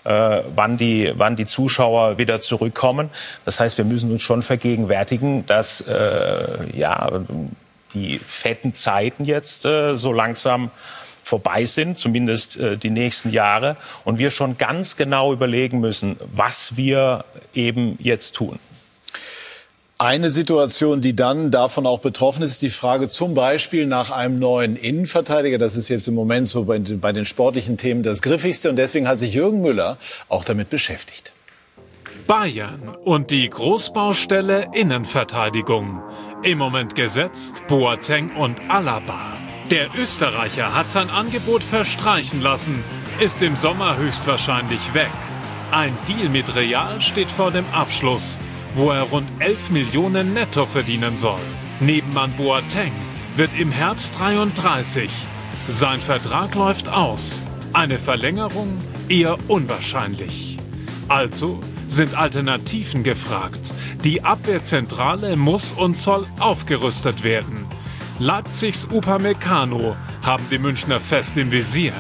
äh, 0.09 0.43
wann, 0.55 0.79
die, 0.79 1.13
wann 1.17 1.37
die 1.37 1.45
Zuschauer 1.45 2.17
wieder 2.17 2.41
zurückkommen. 2.41 3.11
Das 3.45 3.61
heißt, 3.61 3.77
wir 3.77 3.85
müssen 3.85 4.11
uns 4.11 4.23
schon 4.23 4.43
vergegenwärtigen, 4.43 5.45
dass 5.45 5.83
äh, 5.83 6.77
ja, 6.77 7.11
die 7.93 8.19
fetten 8.19 8.75
Zeiten 8.75 9.25
jetzt 9.25 9.67
äh, 9.67 9.97
so 9.97 10.13
langsam 10.13 10.71
vorbei 11.23 11.67
sind, 11.67 11.99
zumindest 11.99 12.59
äh, 12.59 12.79
die 12.79 12.89
nächsten 12.89 13.31
Jahre, 13.31 13.77
und 14.05 14.19
wir 14.19 14.31
schon 14.31 14.57
ganz 14.57 14.97
genau 14.97 15.33
überlegen 15.33 15.79
müssen, 15.81 16.17
was 16.33 16.77
wir 16.77 17.27
eben 17.53 17.99
jetzt 18.01 18.35
tun. 18.35 18.59
Eine 20.01 20.31
Situation, 20.31 21.01
die 21.01 21.17
dann 21.17 21.51
davon 21.51 21.85
auch 21.85 21.99
betroffen 21.99 22.45
ist, 22.45 22.53
ist 22.53 22.63
die 22.63 22.71
Frage 22.71 23.09
zum 23.09 23.35
Beispiel 23.35 23.85
nach 23.85 24.13
einem 24.13 24.39
neuen 24.39 24.77
Innenverteidiger. 24.77 25.59
Das 25.59 25.75
ist 25.75 25.89
jetzt 25.89 26.07
im 26.07 26.15
Moment 26.15 26.47
so 26.47 26.63
bei, 26.63 26.79
bei 26.79 27.13
den 27.13 27.25
sportlichen 27.25 27.77
Themen 27.79 28.05
das 28.05 28.23
Griffigste. 28.23 28.71
Und 28.71 28.77
deswegen 28.77 29.09
hat 29.09 29.19
sich 29.19 29.35
Jürgen 29.35 29.61
Müller 29.61 29.99
auch 30.29 30.45
damit 30.45 30.71
beschäftigt. 30.71 31.33
Bayern 32.29 32.97
und 33.05 33.33
die 33.33 33.51
Großbaustelle 33.51 34.69
Innenverteidigung. 34.73 36.01
Im 36.45 36.59
Moment 36.59 36.95
gesetzt 36.95 37.63
Boateng 37.67 38.37
und 38.37 38.71
Alaba. 38.71 39.37
Der 39.73 39.89
Österreicher 40.01 40.77
hat 40.77 40.93
sein 40.93 41.11
Angebot 41.11 41.65
verstreichen 41.65 42.41
lassen, 42.41 42.85
ist 43.19 43.43
im 43.43 43.57
Sommer 43.57 43.97
höchstwahrscheinlich 43.97 44.95
weg. 44.95 45.11
Ein 45.73 45.93
Deal 46.07 46.29
mit 46.29 46.55
Real 46.55 47.01
steht 47.01 47.33
vor 47.33 47.51
dem 47.51 47.67
Abschluss 47.73 48.39
wo 48.79 48.93
er 48.93 49.03
rund 49.03 49.29
11 49.41 49.71
Millionen 49.71 50.35
netto 50.35 50.65
verdienen 50.65 51.17
soll. 51.17 51.41
Neben 51.81 52.15
Boateng 52.37 52.93
wird 53.37 53.51
im 53.59 53.73
Herbst 53.73 54.17
33. 54.19 55.11
Sein 55.69 56.01
Vertrag 56.01 56.55
läuft 56.55 56.89
aus. 56.89 57.43
Eine 57.73 57.99
Verlängerung 57.99 58.79
eher 59.09 59.37
unwahrscheinlich. 59.49 60.59
Also 61.09 61.61
sind 61.89 62.17
Alternativen 62.17 63.03
gefragt. 63.03 63.75
Die 64.05 64.23
Abwehrzentrale 64.23 65.37
muss 65.37 65.73
und 65.73 65.99
soll 65.99 66.25
aufgerüstet 66.39 67.25
werden. 67.25 67.67
Leipzigs 68.21 68.89
Upamecano 68.93 69.97
haben 70.23 70.45
die 70.51 70.59
Münchner 70.59 71.01
fest 71.01 71.37
im 71.37 71.51
Visier. 71.51 71.95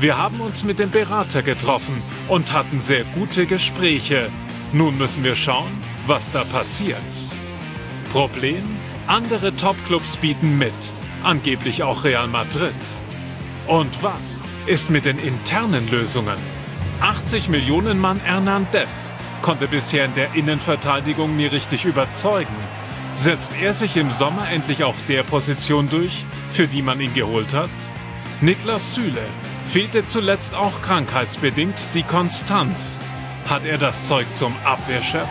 Wir 0.00 0.16
haben 0.16 0.40
uns 0.40 0.64
mit 0.64 0.78
dem 0.78 0.90
Berater 0.90 1.42
getroffen 1.42 2.02
und 2.28 2.52
hatten 2.52 2.80
sehr 2.80 3.04
gute 3.04 3.46
Gespräche. 3.46 4.30
Nun 4.72 4.98
müssen 4.98 5.22
wir 5.22 5.36
schauen, 5.36 5.70
was 6.06 6.30
da 6.32 6.44
passiert. 6.44 6.98
Problem? 8.12 8.62
Andere 9.06 9.54
Topclubs 9.54 10.16
bieten 10.16 10.58
mit, 10.58 10.74
angeblich 11.22 11.82
auch 11.82 12.02
Real 12.02 12.26
Madrid. 12.26 12.74
Und 13.66 14.02
was 14.02 14.42
ist 14.66 14.90
mit 14.90 15.04
den 15.04 15.18
internen 15.18 15.88
Lösungen? 15.90 16.36
80 17.00 17.48
Millionen 17.48 18.00
Mann 18.00 18.20
Hernandez 18.20 19.10
konnte 19.42 19.68
bisher 19.68 20.06
in 20.06 20.14
der 20.14 20.34
Innenverteidigung 20.34 21.36
nie 21.36 21.46
richtig 21.46 21.84
überzeugen. 21.84 22.56
Setzt 23.14 23.52
er 23.60 23.72
sich 23.72 23.96
im 23.96 24.10
Sommer 24.10 24.50
endlich 24.50 24.82
auf 24.82 24.96
der 25.06 25.22
Position 25.22 25.88
durch, 25.88 26.24
für 26.52 26.66
die 26.66 26.82
man 26.82 27.00
ihn 27.00 27.14
geholt 27.14 27.54
hat? 27.54 27.70
Niklas 28.40 28.94
Süle 28.94 29.26
fehlte 29.66 30.06
zuletzt 30.08 30.54
auch 30.54 30.82
krankheitsbedingt 30.82 31.80
die 31.94 32.02
Konstanz. 32.02 33.00
Hat 33.46 33.64
er 33.64 33.78
das 33.78 34.04
Zeug 34.04 34.26
zum 34.34 34.54
Abwehrchef? 34.64 35.28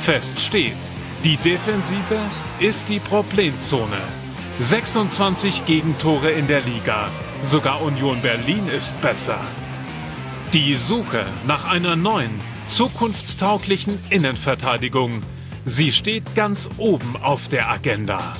Fest 0.00 0.38
steht, 0.38 0.76
die 1.24 1.36
Defensive 1.38 2.18
ist 2.60 2.88
die 2.88 3.00
Problemzone. 3.00 3.98
26 4.60 5.66
Gegentore 5.66 6.30
in 6.30 6.46
der 6.46 6.60
Liga. 6.60 7.08
Sogar 7.42 7.82
Union 7.82 8.22
Berlin 8.22 8.68
ist 8.68 8.98
besser. 9.00 9.40
Die 10.52 10.76
Suche 10.76 11.26
nach 11.48 11.68
einer 11.68 11.96
neuen, 11.96 12.40
zukunftstauglichen 12.68 13.98
Innenverteidigung. 14.08 15.22
Sie 15.64 15.90
steht 15.90 16.36
ganz 16.36 16.68
oben 16.78 17.16
auf 17.20 17.48
der 17.48 17.68
Agenda. 17.68 18.36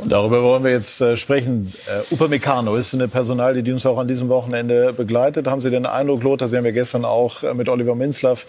Und 0.00 0.10
darüber 0.10 0.42
wollen 0.42 0.64
wir 0.64 0.70
jetzt 0.70 1.00
äh, 1.02 1.14
sprechen. 1.14 1.72
Äh, 1.86 2.14
Upamecano 2.14 2.74
ist 2.76 2.94
eine 2.94 3.06
Personalie, 3.06 3.62
die 3.62 3.70
uns 3.70 3.84
auch 3.84 3.98
an 3.98 4.08
diesem 4.08 4.30
Wochenende 4.30 4.94
begleitet. 4.94 5.46
Haben 5.46 5.60
Sie 5.60 5.70
den 5.70 5.84
Eindruck, 5.84 6.22
Lothar, 6.22 6.48
Sie 6.48 6.56
haben 6.56 6.64
ja 6.64 6.70
gestern 6.70 7.04
auch 7.04 7.42
äh, 7.42 7.52
mit 7.52 7.68
Oliver 7.68 7.94
Minzlaff 7.94 8.46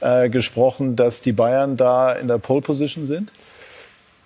äh, 0.00 0.30
gesprochen, 0.30 0.96
dass 0.96 1.20
die 1.20 1.32
Bayern 1.32 1.76
da 1.76 2.12
in 2.12 2.28
der 2.28 2.38
Pole 2.38 2.62
Position 2.62 3.04
sind? 3.04 3.32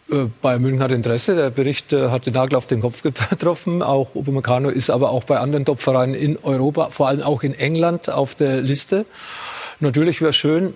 Äh, 0.09 0.27
Bayern 0.41 0.63
München 0.63 0.81
hat 0.81 0.93
Interesse. 0.93 1.35
Der 1.35 1.51
Bericht 1.51 1.93
äh, 1.93 2.11
hat 2.11 2.27
den 2.27 2.35
Nagel 2.35 2.57
auf 2.57 2.69
den 2.69 2.81
Kopf 2.81 3.03
getroffen. 3.31 3.83
Auch 3.83 4.15
Upamecano 4.15 4.69
ist 4.69 4.91
aber 4.91 5.11
auch 5.11 5.25
bei 5.25 5.39
anderen 5.39 5.65
Topvereinen 5.65 6.15
in 6.15 6.39
Europa, 6.39 6.91
vor 6.91 7.09
allem 7.09 7.23
auch 7.23 7.43
in 7.43 7.55
England 7.55 8.09
auf 8.09 8.37
der 8.37 8.61
Liste. 8.61 9.05
Natürlich 9.81 10.21
wäre 10.21 10.33
schön, 10.33 10.75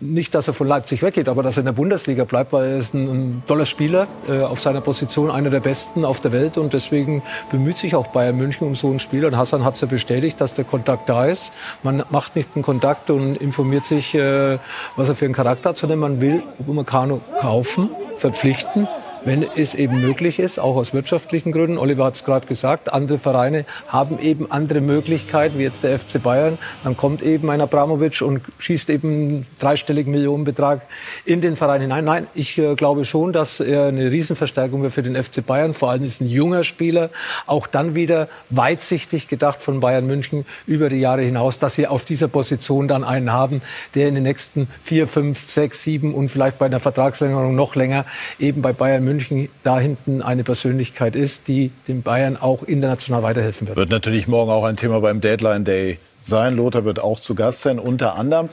nicht, 0.00 0.34
dass 0.34 0.48
er 0.48 0.54
von 0.54 0.66
Leipzig 0.66 1.02
weggeht, 1.04 1.28
aber 1.28 1.44
dass 1.44 1.56
er 1.56 1.60
in 1.60 1.66
der 1.66 1.72
Bundesliga 1.72 2.24
bleibt, 2.24 2.52
weil 2.52 2.70
er 2.70 2.78
ist 2.78 2.92
ein, 2.92 3.06
ein 3.06 3.42
toller 3.46 3.66
Spieler 3.66 4.08
äh, 4.28 4.40
auf 4.40 4.60
seiner 4.60 4.80
Position, 4.80 5.30
einer 5.30 5.48
der 5.48 5.60
besten 5.60 6.04
auf 6.04 6.18
der 6.18 6.32
Welt 6.32 6.58
und 6.58 6.72
deswegen 6.72 7.22
bemüht 7.52 7.76
sich 7.76 7.94
auch 7.94 8.08
Bayern 8.08 8.36
München 8.36 8.66
um 8.66 8.74
so 8.74 8.88
einen 8.88 8.98
Spieler. 8.98 9.28
Und 9.28 9.36
Hassan 9.36 9.64
hat 9.64 9.76
es 9.76 9.82
ja 9.82 9.86
bestätigt, 9.86 10.40
dass 10.40 10.54
der 10.54 10.64
Kontakt 10.64 11.08
da 11.08 11.26
ist. 11.26 11.52
Man 11.84 12.02
macht 12.10 12.34
nicht 12.34 12.48
einen 12.56 12.64
Kontakt 12.64 13.10
und 13.10 13.36
informiert 13.36 13.84
sich, 13.84 14.12
äh, 14.16 14.58
was 14.96 15.08
er 15.08 15.14
für 15.14 15.26
einen 15.26 15.34
Charakter 15.34 15.70
hat, 15.70 15.76
sondern 15.76 16.00
man 16.00 16.20
will 16.20 16.42
Upamecano 16.58 17.20
kaufen, 17.40 17.90
verpflichten 18.16 18.88
wenn 19.24 19.46
es 19.56 19.74
eben 19.74 20.00
möglich 20.00 20.38
ist, 20.38 20.58
auch 20.58 20.76
aus 20.76 20.92
wirtschaftlichen 20.92 21.52
Gründen. 21.52 21.78
Oliver 21.78 22.04
hat 22.04 22.14
es 22.14 22.24
gerade 22.24 22.46
gesagt, 22.46 22.92
andere 22.92 23.18
Vereine 23.18 23.64
haben 23.88 24.18
eben 24.18 24.50
andere 24.50 24.80
Möglichkeiten, 24.80 25.58
wie 25.58 25.62
jetzt 25.62 25.84
der 25.84 25.98
FC 25.98 26.22
Bayern. 26.22 26.58
Dann 26.82 26.96
kommt 26.96 27.22
eben 27.22 27.48
ein 27.50 27.60
Abramovic 27.60 28.22
und 28.22 28.42
schießt 28.58 28.90
eben 28.90 29.08
einen 29.08 29.46
dreistelligen 29.58 30.12
Millionenbetrag 30.12 30.82
in 31.24 31.40
den 31.40 31.56
Verein 31.56 31.82
hinein. 31.82 32.04
Nein, 32.04 32.26
ich 32.34 32.58
äh, 32.58 32.74
glaube 32.74 33.04
schon, 33.04 33.32
dass 33.32 33.60
er 33.60 33.86
eine 33.86 34.10
Riesenverstärkung 34.10 34.82
wäre 34.82 34.90
für 34.90 35.02
den 35.02 35.22
FC 35.22 35.44
Bayern. 35.44 35.74
Vor 35.74 35.90
allem 35.90 36.02
ist 36.02 36.20
ein 36.20 36.28
junger 36.28 36.64
Spieler, 36.64 37.10
auch 37.46 37.66
dann 37.66 37.94
wieder 37.94 38.28
weitsichtig 38.50 39.28
gedacht 39.28 39.62
von 39.62 39.80
Bayern 39.80 40.06
München 40.06 40.44
über 40.66 40.88
die 40.88 40.98
Jahre 40.98 41.22
hinaus, 41.22 41.58
dass 41.58 41.74
sie 41.74 41.86
auf 41.86 42.04
dieser 42.04 42.28
Position 42.28 42.88
dann 42.88 43.04
einen 43.04 43.32
haben, 43.32 43.62
der 43.94 44.08
in 44.08 44.14
den 44.14 44.24
nächsten 44.24 44.66
vier, 44.82 45.06
fünf, 45.06 45.48
sechs, 45.48 45.82
sieben 45.82 46.12
und 46.12 46.28
vielleicht 46.28 46.58
bei 46.58 46.66
einer 46.66 46.80
Vertragslängerung 46.80 47.54
noch 47.54 47.76
länger 47.76 48.04
eben 48.38 48.62
bei 48.62 48.72
Bayern 48.72 49.04
München 49.04 49.11
München 49.12 49.48
da 49.62 49.78
hinten 49.78 50.22
eine 50.22 50.44
Persönlichkeit 50.44 51.16
ist, 51.16 51.48
die 51.48 51.70
den 51.86 52.02
Bayern 52.02 52.36
auch 52.36 52.62
international 52.62 53.22
weiterhelfen 53.22 53.68
wird. 53.68 53.76
Wird 53.76 53.90
natürlich 53.90 54.26
morgen 54.26 54.50
auch 54.50 54.64
ein 54.64 54.76
Thema 54.76 55.00
beim 55.00 55.20
Deadline 55.20 55.64
Day 55.64 55.98
sein. 56.20 56.56
Lothar 56.56 56.84
wird 56.84 57.00
auch 57.00 57.20
zu 57.20 57.34
Gast 57.34 57.62
sein, 57.62 57.78
unter 57.78 58.16
anderem. 58.16 58.48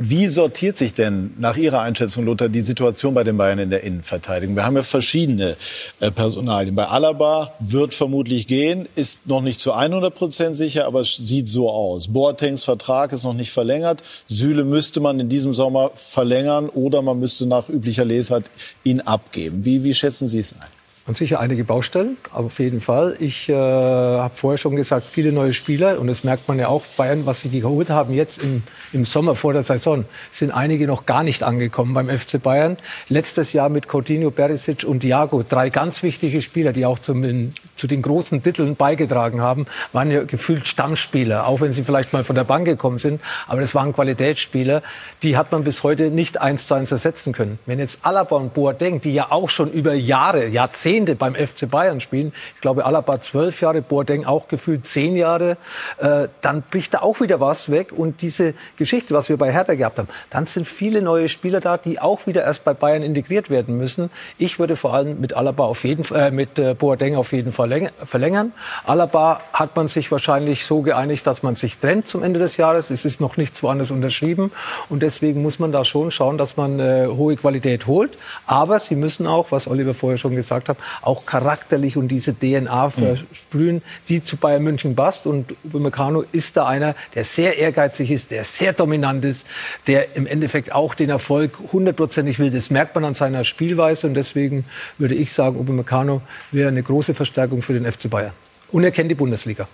Wie 0.00 0.28
sortiert 0.28 0.78
sich 0.78 0.94
denn 0.94 1.34
nach 1.38 1.56
Ihrer 1.56 1.80
Einschätzung, 1.80 2.24
Lothar, 2.24 2.48
die 2.48 2.60
Situation 2.60 3.14
bei 3.14 3.24
den 3.24 3.36
Bayern 3.36 3.58
in 3.58 3.70
der 3.70 3.82
Innenverteidigung? 3.82 4.54
Wir 4.54 4.64
haben 4.64 4.76
ja 4.76 4.84
verschiedene 4.84 5.56
äh, 5.98 6.12
Personalien. 6.12 6.76
Bei 6.76 6.86
Alaba 6.86 7.52
wird 7.58 7.92
vermutlich 7.92 8.46
gehen, 8.46 8.88
ist 8.94 9.26
noch 9.26 9.42
nicht 9.42 9.58
zu 9.58 9.72
100 9.72 10.14
Prozent 10.14 10.56
sicher, 10.56 10.86
aber 10.86 11.00
es 11.00 11.16
sieht 11.16 11.48
so 11.48 11.68
aus. 11.68 12.06
Boatengs 12.06 12.62
Vertrag 12.62 13.10
ist 13.10 13.24
noch 13.24 13.34
nicht 13.34 13.50
verlängert. 13.50 14.04
Süle 14.28 14.62
müsste 14.62 15.00
man 15.00 15.18
in 15.18 15.28
diesem 15.28 15.52
Sommer 15.52 15.90
verlängern 15.94 16.68
oder 16.68 17.02
man 17.02 17.18
müsste 17.18 17.46
nach 17.46 17.68
üblicher 17.68 18.04
Lesart 18.04 18.48
ihn 18.84 19.00
abgeben. 19.00 19.64
Wie, 19.64 19.82
wie 19.82 19.94
schätzen 19.94 20.28
Sie 20.28 20.38
es 20.38 20.52
ein? 20.52 20.77
Und 21.08 21.16
sicher 21.16 21.40
einige 21.40 21.64
Baustellen, 21.64 22.18
auf 22.32 22.58
jeden 22.58 22.80
Fall. 22.80 23.16
Ich 23.18 23.48
äh, 23.48 23.54
habe 23.54 24.34
vorher 24.34 24.58
schon 24.58 24.76
gesagt, 24.76 25.06
viele 25.06 25.32
neue 25.32 25.54
Spieler. 25.54 25.98
Und 25.98 26.06
das 26.06 26.22
merkt 26.22 26.46
man 26.48 26.58
ja 26.58 26.68
auch, 26.68 26.84
Bayern, 26.98 27.24
was 27.24 27.40
sie 27.40 27.48
geholt 27.48 27.88
haben 27.88 28.12
jetzt 28.12 28.42
im, 28.42 28.62
im 28.92 29.06
Sommer 29.06 29.34
vor 29.34 29.54
der 29.54 29.62
Saison, 29.62 30.04
sind 30.30 30.50
einige 30.50 30.86
noch 30.86 31.06
gar 31.06 31.22
nicht 31.24 31.42
angekommen 31.42 31.94
beim 31.94 32.10
FC 32.10 32.42
Bayern. 32.42 32.76
Letztes 33.08 33.54
Jahr 33.54 33.70
mit 33.70 33.86
Coutinho, 33.90 34.30
Perisic 34.30 34.84
und 34.84 35.00
Thiago, 35.00 35.42
drei 35.48 35.70
ganz 35.70 36.02
wichtige 36.02 36.42
Spieler, 36.42 36.74
die 36.74 36.84
auch 36.84 36.98
zum, 36.98 37.54
zu 37.78 37.86
den 37.86 38.02
großen 38.02 38.42
Titeln 38.42 38.76
beigetragen 38.76 39.40
haben, 39.40 39.66
waren 39.92 40.10
ja 40.10 40.24
gefühlt 40.24 40.66
Stammspieler, 40.66 41.46
auch 41.46 41.60
wenn 41.60 41.72
sie 41.72 41.84
vielleicht 41.84 42.12
mal 42.12 42.24
von 42.24 42.36
der 42.36 42.44
Bank 42.44 42.66
gekommen 42.66 42.98
sind. 42.98 43.20
Aber 43.46 43.60
das 43.60 43.74
waren 43.74 43.92
Qualitätsspieler, 43.92 44.82
die 45.22 45.36
hat 45.36 45.52
man 45.52 45.64
bis 45.64 45.82
heute 45.84 46.10
nicht 46.10 46.40
eins 46.40 46.66
zu 46.66 46.74
eins 46.74 46.92
ersetzen 46.92 47.32
können. 47.32 47.58
Wenn 47.66 47.78
jetzt 47.78 48.00
Alaba 48.02 48.36
und 48.36 48.54
Boateng, 48.54 49.00
die 49.00 49.12
ja 49.12 49.28
auch 49.30 49.48
schon 49.48 49.70
über 49.70 49.94
Jahre, 49.94 50.48
Jahrzehnte 50.48 51.14
beim 51.14 51.34
FC 51.34 51.70
Bayern 51.70 52.00
spielen, 52.00 52.32
ich 52.54 52.60
glaube 52.60 52.84
Alaba 52.84 53.20
zwölf 53.20 53.60
Jahre, 53.60 53.80
Boateng 53.82 54.24
auch 54.24 54.48
gefühlt 54.48 54.84
zehn 54.84 55.16
Jahre, 55.16 55.56
äh, 55.98 56.28
dann 56.40 56.62
bricht 56.62 56.94
da 56.94 56.98
auch 56.98 57.20
wieder 57.20 57.40
was 57.40 57.70
weg. 57.70 57.92
Und 57.92 58.22
diese 58.22 58.54
Geschichte, 58.76 59.14
was 59.14 59.28
wir 59.28 59.36
bei 59.36 59.52
Hertha 59.52 59.74
gehabt 59.74 59.98
haben, 59.98 60.08
dann 60.30 60.46
sind 60.46 60.66
viele 60.66 61.02
neue 61.02 61.28
Spieler 61.28 61.60
da, 61.60 61.76
die 61.78 62.00
auch 62.00 62.26
wieder 62.26 62.42
erst 62.44 62.64
bei 62.64 62.74
Bayern 62.74 63.02
integriert 63.02 63.50
werden 63.50 63.76
müssen. 63.76 64.10
Ich 64.36 64.58
würde 64.58 64.76
vor 64.76 64.94
allem 64.94 65.20
mit 65.20 65.34
Alaba 65.34 65.64
auf 65.64 65.84
jeden 65.84 66.04
äh, 66.14 66.30
mit 66.30 66.58
äh, 66.58 66.74
Boateng 66.74 67.16
auf 67.16 67.32
jeden 67.32 67.52
Fall 67.52 67.67
verlängern. 68.04 68.52
Alaba 68.84 69.40
hat 69.52 69.76
man 69.76 69.88
sich 69.88 70.10
wahrscheinlich 70.10 70.64
so 70.64 70.82
geeinigt, 70.82 71.26
dass 71.26 71.42
man 71.42 71.56
sich 71.56 71.78
trennt 71.78 72.08
zum 72.08 72.22
Ende 72.22 72.40
des 72.40 72.56
Jahres. 72.56 72.90
Es 72.90 73.04
ist 73.04 73.20
noch 73.20 73.36
nichts 73.36 73.62
woanders 73.62 73.90
unterschrieben 73.90 74.50
und 74.88 75.02
deswegen 75.02 75.42
muss 75.42 75.58
man 75.58 75.72
da 75.72 75.84
schon 75.84 76.10
schauen, 76.10 76.38
dass 76.38 76.56
man 76.56 76.80
äh, 76.80 77.06
hohe 77.08 77.36
Qualität 77.36 77.86
holt. 77.86 78.16
Aber 78.46 78.78
sie 78.78 78.96
müssen 78.96 79.26
auch, 79.26 79.52
was 79.52 79.68
Oliver 79.68 79.94
vorher 79.94 80.18
schon 80.18 80.34
gesagt 80.34 80.68
hat, 80.68 80.78
auch 81.02 81.26
charakterlich 81.26 81.96
und 81.96 82.08
diese 82.08 82.34
DNA 82.34 82.90
versprühen, 82.90 83.82
die 84.08 84.22
zu 84.22 84.36
Bayern 84.36 84.62
München 84.62 84.94
passt. 84.94 85.26
Und 85.26 85.54
Upamecano 85.64 86.24
ist 86.32 86.56
da 86.56 86.66
einer, 86.66 86.94
der 87.14 87.24
sehr 87.24 87.58
ehrgeizig 87.58 88.10
ist, 88.10 88.30
der 88.30 88.44
sehr 88.44 88.72
dominant 88.72 89.24
ist, 89.24 89.46
der 89.86 90.16
im 90.16 90.26
Endeffekt 90.26 90.72
auch 90.72 90.94
den 90.94 91.10
Erfolg 91.10 91.58
hundertprozentig 91.72 92.38
will. 92.38 92.50
Das 92.50 92.70
merkt 92.70 92.94
man 92.94 93.04
an 93.04 93.14
seiner 93.14 93.44
Spielweise. 93.44 94.06
Und 94.06 94.14
deswegen 94.14 94.64
würde 94.98 95.14
ich 95.14 95.32
sagen, 95.32 95.58
Upamecano 95.58 96.22
wäre 96.50 96.68
eine 96.68 96.82
große 96.82 97.14
Verstärkung 97.14 97.57
für 97.62 97.74
den 97.74 97.90
FC 97.90 98.10
Bayern. 98.10 98.32
Und 98.70 98.84
er 98.84 98.90
kennt 98.90 99.10
die 99.10 99.14
Bundesliga. 99.14 99.66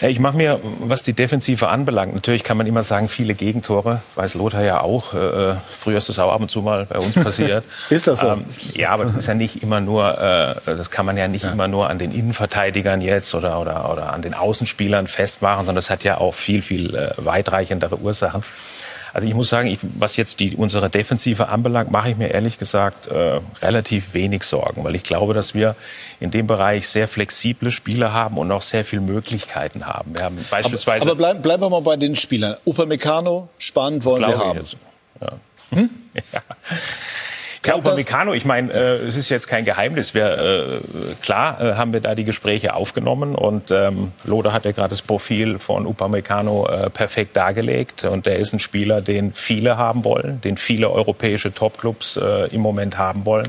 Ich 0.00 0.18
mache 0.18 0.36
mir, 0.36 0.60
was 0.80 1.02
die 1.02 1.12
Defensive 1.12 1.68
anbelangt, 1.68 2.14
natürlich 2.14 2.42
kann 2.42 2.56
man 2.56 2.66
immer 2.66 2.82
sagen, 2.82 3.08
viele 3.08 3.34
Gegentore, 3.34 4.02
weiß 4.16 4.34
Lothar 4.34 4.62
ja 4.62 4.80
auch. 4.80 5.14
Äh, 5.14 5.18
äh 5.18 5.56
früher 5.80 5.98
ist 5.98 6.08
das 6.08 6.18
auch 6.18 6.32
ab 6.32 6.40
und 6.40 6.50
zu 6.50 6.62
mal 6.62 6.84
bei 6.86 6.98
uns 6.98 7.14
passiert. 7.14 7.64
ist 7.90 8.06
das 8.06 8.20
so? 8.20 8.28
Ähm, 8.28 8.44
ja, 8.74 8.90
aber 8.90 9.04
das 9.04 9.14
ist 9.14 9.28
ja 9.28 9.34
nicht 9.34 9.62
immer 9.62 9.80
nur, 9.80 10.18
äh, 10.18 10.56
das 10.66 10.90
kann 10.90 11.06
man 11.06 11.16
ja 11.16 11.28
nicht 11.28 11.44
ja. 11.44 11.52
immer 11.52 11.68
nur 11.68 11.88
an 11.88 11.98
den 11.98 12.12
Innenverteidigern 12.12 13.00
jetzt 13.00 13.34
oder, 13.34 13.60
oder, 13.60 13.90
oder 13.90 14.12
an 14.12 14.20
den 14.20 14.34
Außenspielern 14.34 15.06
festmachen, 15.06 15.60
sondern 15.60 15.76
das 15.76 15.90
hat 15.90 16.04
ja 16.04 16.18
auch 16.18 16.34
viel, 16.34 16.60
viel 16.60 16.94
äh, 16.94 17.12
weitreichendere 17.16 17.98
Ursachen. 17.98 18.42
Also 19.14 19.28
ich 19.28 19.34
muss 19.34 19.48
sagen, 19.48 19.68
ich, 19.68 19.78
was 19.80 20.16
jetzt 20.16 20.40
die, 20.40 20.56
unsere 20.56 20.90
Defensive 20.90 21.48
anbelangt, 21.48 21.88
mache 21.92 22.10
ich 22.10 22.16
mir 22.16 22.28
ehrlich 22.32 22.58
gesagt 22.58 23.06
äh, 23.06 23.40
relativ 23.62 24.12
wenig 24.12 24.42
Sorgen, 24.42 24.82
weil 24.82 24.96
ich 24.96 25.04
glaube, 25.04 25.34
dass 25.34 25.54
wir 25.54 25.76
in 26.18 26.32
dem 26.32 26.48
Bereich 26.48 26.88
sehr 26.88 27.06
flexible 27.06 27.70
Spieler 27.70 28.12
haben 28.12 28.38
und 28.38 28.50
auch 28.50 28.62
sehr 28.62 28.84
viele 28.84 29.02
Möglichkeiten 29.02 29.86
haben. 29.86 30.16
Wir 30.16 30.24
haben 30.24 30.44
beispielsweise. 30.50 31.02
Aber, 31.02 31.12
aber 31.12 31.16
bleiben, 31.16 31.42
bleiben 31.42 31.62
wir 31.62 31.70
mal 31.70 31.82
bei 31.82 31.96
den 31.96 32.16
Spielern. 32.16 32.56
Upamecano, 32.64 33.48
spannend 33.56 34.04
wollen 34.04 34.24
Sie 34.24 34.36
haben. 34.36 34.60
Ja. 35.20 35.32
Hm? 35.70 35.90
ja. 36.32 36.40
Ja, 37.64 37.76
Upamecano, 37.76 38.34
ich 38.34 38.44
meine, 38.44 38.72
äh, 38.72 38.96
es 39.06 39.16
ist 39.16 39.30
jetzt 39.30 39.48
kein 39.48 39.64
Geheimnis. 39.64 40.12
Wir, 40.12 40.38
äh, 40.38 40.80
klar 41.22 41.60
äh, 41.60 41.74
haben 41.74 41.92
wir 41.92 42.00
da 42.00 42.14
die 42.14 42.24
Gespräche 42.24 42.74
aufgenommen 42.74 43.34
und 43.34 43.70
ähm, 43.70 44.12
Loder 44.24 44.52
hat 44.52 44.66
ja 44.66 44.72
gerade 44.72 44.90
das 44.90 45.00
Profil 45.00 45.58
von 45.58 45.86
Upamecano 45.86 46.68
äh, 46.68 46.90
perfekt 46.90 47.36
dargelegt 47.36 48.04
und 48.04 48.26
er 48.26 48.36
ist 48.36 48.52
ein 48.52 48.58
Spieler, 48.58 49.00
den 49.00 49.32
viele 49.32 49.78
haben 49.78 50.04
wollen, 50.04 50.40
den 50.42 50.58
viele 50.58 50.90
europäische 50.90 51.54
Topclubs 51.54 52.18
äh, 52.18 52.54
im 52.54 52.60
Moment 52.60 52.98
haben 52.98 53.24
wollen. 53.24 53.48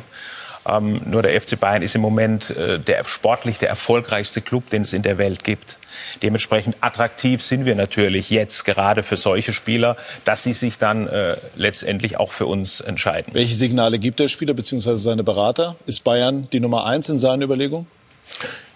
Ähm, 0.67 1.01
nur 1.05 1.21
der 1.21 1.39
FC 1.39 1.59
Bayern 1.59 1.81
ist 1.81 1.95
im 1.95 2.01
Moment 2.01 2.49
äh, 2.51 2.79
der 2.79 3.03
sportlich 3.03 3.57
der 3.57 3.69
erfolgreichste 3.69 4.41
Club, 4.41 4.69
den 4.69 4.83
es 4.83 4.93
in 4.93 5.01
der 5.01 5.17
Welt 5.17 5.43
gibt. 5.43 5.77
Dementsprechend 6.21 6.77
attraktiv 6.81 7.43
sind 7.43 7.65
wir 7.65 7.75
natürlich 7.75 8.29
jetzt 8.29 8.65
gerade 8.65 9.03
für 9.03 9.17
solche 9.17 9.53
Spieler, 9.53 9.97
dass 10.23 10.43
sie 10.43 10.53
sich 10.53 10.77
dann 10.77 11.07
äh, 11.07 11.37
letztendlich 11.55 12.17
auch 12.17 12.31
für 12.31 12.45
uns 12.45 12.81
entscheiden. 12.81 13.33
Welche 13.33 13.55
Signale 13.55 13.99
gibt 13.99 14.19
der 14.19 14.27
Spieler 14.27 14.53
bzw. 14.53 14.95
seine 14.95 15.23
Berater? 15.23 15.75
Ist 15.85 16.03
Bayern 16.03 16.47
die 16.51 16.59
Nummer 16.59 16.85
eins 16.85 17.09
in 17.09 17.17
seinen 17.17 17.41
Überlegungen? 17.41 17.87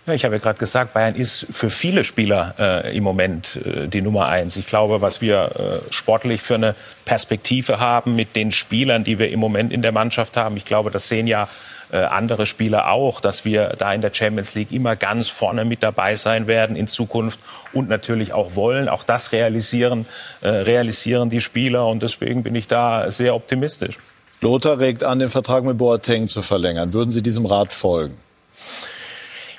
Ja, 0.10 0.16
ich 0.16 0.26
habe 0.26 0.36
ja 0.36 0.42
gerade 0.42 0.58
gesagt, 0.58 0.94
Bayern 0.94 1.14
ist 1.14 1.46
für 1.52 1.70
viele 1.70 2.04
Spieler 2.04 2.56
äh, 2.58 2.98
im 2.98 3.04
Moment 3.04 3.58
äh, 3.58 3.88
die 3.88 4.02
Nummer 4.02 4.28
eins. 4.28 4.58
Ich 4.58 4.66
glaube, 4.66 5.02
was 5.02 5.22
wir 5.22 5.84
äh, 5.88 5.94
sportlich 5.94 6.42
für 6.42 6.56
eine 6.56 6.74
Perspektive 7.06 7.80
haben 7.80 8.16
mit 8.16 8.36
den 8.36 8.52
Spielern, 8.52 9.04
die 9.04 9.20
wir 9.20 9.30
im 9.30 9.40
Moment 9.40 9.72
in 9.72 9.84
der 9.84 9.92
Mannschaft 9.92 10.36
haben, 10.36 10.58
ich 10.58 10.66
glaube, 10.66 10.90
das 10.90 11.08
sehen 11.10 11.28
ja 11.28 11.48
äh, 11.92 11.98
andere 11.98 12.46
Spieler 12.46 12.90
auch, 12.92 13.22
dass 13.22 13.46
wir 13.46 13.76
da 13.78 13.94
in 13.94 14.02
der 14.02 14.14
Champions 14.14 14.56
League 14.56 14.72
immer 14.72 14.96
ganz 14.96 15.30
vorne 15.30 15.66
mit 15.66 15.84
dabei 15.84 16.16
sein 16.16 16.48
werden 16.48 16.76
in 16.76 16.88
Zukunft 16.88 17.40
und 17.74 17.90
natürlich 17.90 18.34
auch 18.34 18.56
wollen. 18.56 18.90
Auch 18.90 19.04
das 19.04 19.32
realisieren, 19.32 20.06
äh, 20.42 20.50
realisieren 20.50 21.30
die 21.30 21.42
Spieler 21.42 21.88
und 21.88 22.04
deswegen 22.04 22.44
bin 22.44 22.56
ich 22.56 22.68
da 22.68 23.10
sehr 23.12 23.36
optimistisch. 23.36 23.98
Lothar 24.42 24.80
regt 24.80 25.04
an, 25.04 25.20
den 25.20 25.30
Vertrag 25.30 25.64
mit 25.64 25.78
Boateng 25.78 26.28
zu 26.28 26.42
verlängern. 26.42 26.94
Würden 26.94 27.12
Sie 27.12 27.22
diesem 27.22 27.46
Rat 27.46 27.74
folgen? 27.74 28.18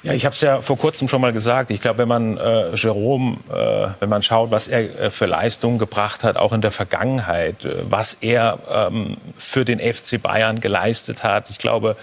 Ja, 0.03 0.14
ich 0.14 0.24
habe 0.24 0.34
es 0.34 0.40
ja 0.40 0.62
vor 0.62 0.78
kurzem 0.78 1.09
schon 1.09 1.20
mal 1.20 1.32
gesagt. 1.32 1.70
Ich 1.70 1.80
glaube, 1.80 1.98
wenn 1.98 2.09
man 2.09 2.38
äh, 2.38 2.74
Jerome, 2.74 3.36
äh, 3.51 3.88
wenn 4.01 4.09
man 4.09 4.22
schaut, 4.22 4.51
was 4.51 4.66
er 4.66 4.98
äh, 4.98 5.11
für 5.11 5.26
Leistungen 5.26 5.78
gebracht 5.78 6.24
hat, 6.24 6.38
auch 6.38 6.55
in 6.55 6.62
der 6.62 6.70
Vergangenheit, 6.70 7.66
äh, 7.66 7.74
was 7.88 8.14
er 8.14 8.59
ähm, 8.70 9.18
für 9.36 9.66
den 9.66 9.78
FC 9.78 10.20
Bayern 10.20 10.61
geleistet 10.61 11.22
hat, 11.22 11.51
ich 11.51 11.59
glaube, 11.59 11.96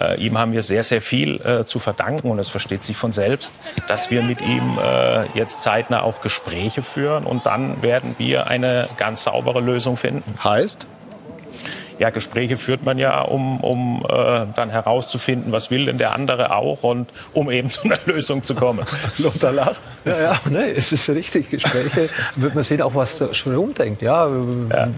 äh, 0.00 0.20
ihm 0.20 0.36
haben 0.36 0.52
wir 0.52 0.64
sehr, 0.64 0.82
sehr 0.82 1.00
viel 1.00 1.40
äh, 1.42 1.64
zu 1.64 1.78
verdanken 1.78 2.28
und 2.30 2.40
es 2.40 2.48
versteht 2.48 2.82
sich 2.82 2.96
von 2.96 3.12
selbst, 3.12 3.54
dass 3.86 4.10
wir 4.10 4.22
mit 4.22 4.40
ihm 4.40 4.78
äh, 4.78 5.26
jetzt 5.38 5.60
zeitnah 5.60 6.02
auch 6.02 6.22
Gespräche 6.22 6.82
führen 6.82 7.24
und 7.24 7.46
dann 7.46 7.82
werden 7.82 8.16
wir 8.18 8.48
eine 8.48 8.88
ganz 8.96 9.22
saubere 9.22 9.60
Lösung 9.60 9.96
finden. 9.96 10.24
Heißt? 10.42 10.88
Ja, 11.98 12.10
Gespräche 12.10 12.56
führt 12.56 12.84
man 12.84 12.98
ja, 12.98 13.20
um, 13.22 13.60
um 13.60 14.04
äh, 14.08 14.46
dann 14.54 14.70
herauszufinden, 14.70 15.52
was 15.52 15.70
will 15.70 15.86
denn 15.86 15.98
der 15.98 16.14
andere 16.14 16.54
auch 16.54 16.82
und 16.82 17.08
um 17.32 17.50
eben 17.50 17.70
zu 17.74 17.82
einer 17.82 17.98
Lösung 18.06 18.42
zu 18.42 18.54
kommen. 18.54 18.84
Lothar 19.18 19.52
lacht. 19.52 19.82
Ja, 20.04 20.20
ja, 20.20 20.40
ne, 20.50 20.70
es 20.70 20.92
ist 20.92 21.08
richtig. 21.10 21.50
Gespräche 21.50 22.08
wird 22.36 22.54
man 22.54 22.64
sehen, 22.64 22.82
auch 22.82 22.94
was 22.94 23.22
schon 23.32 23.56
umdenkt. 23.56 24.02
Ja, 24.02 24.28
ja, 24.28 24.88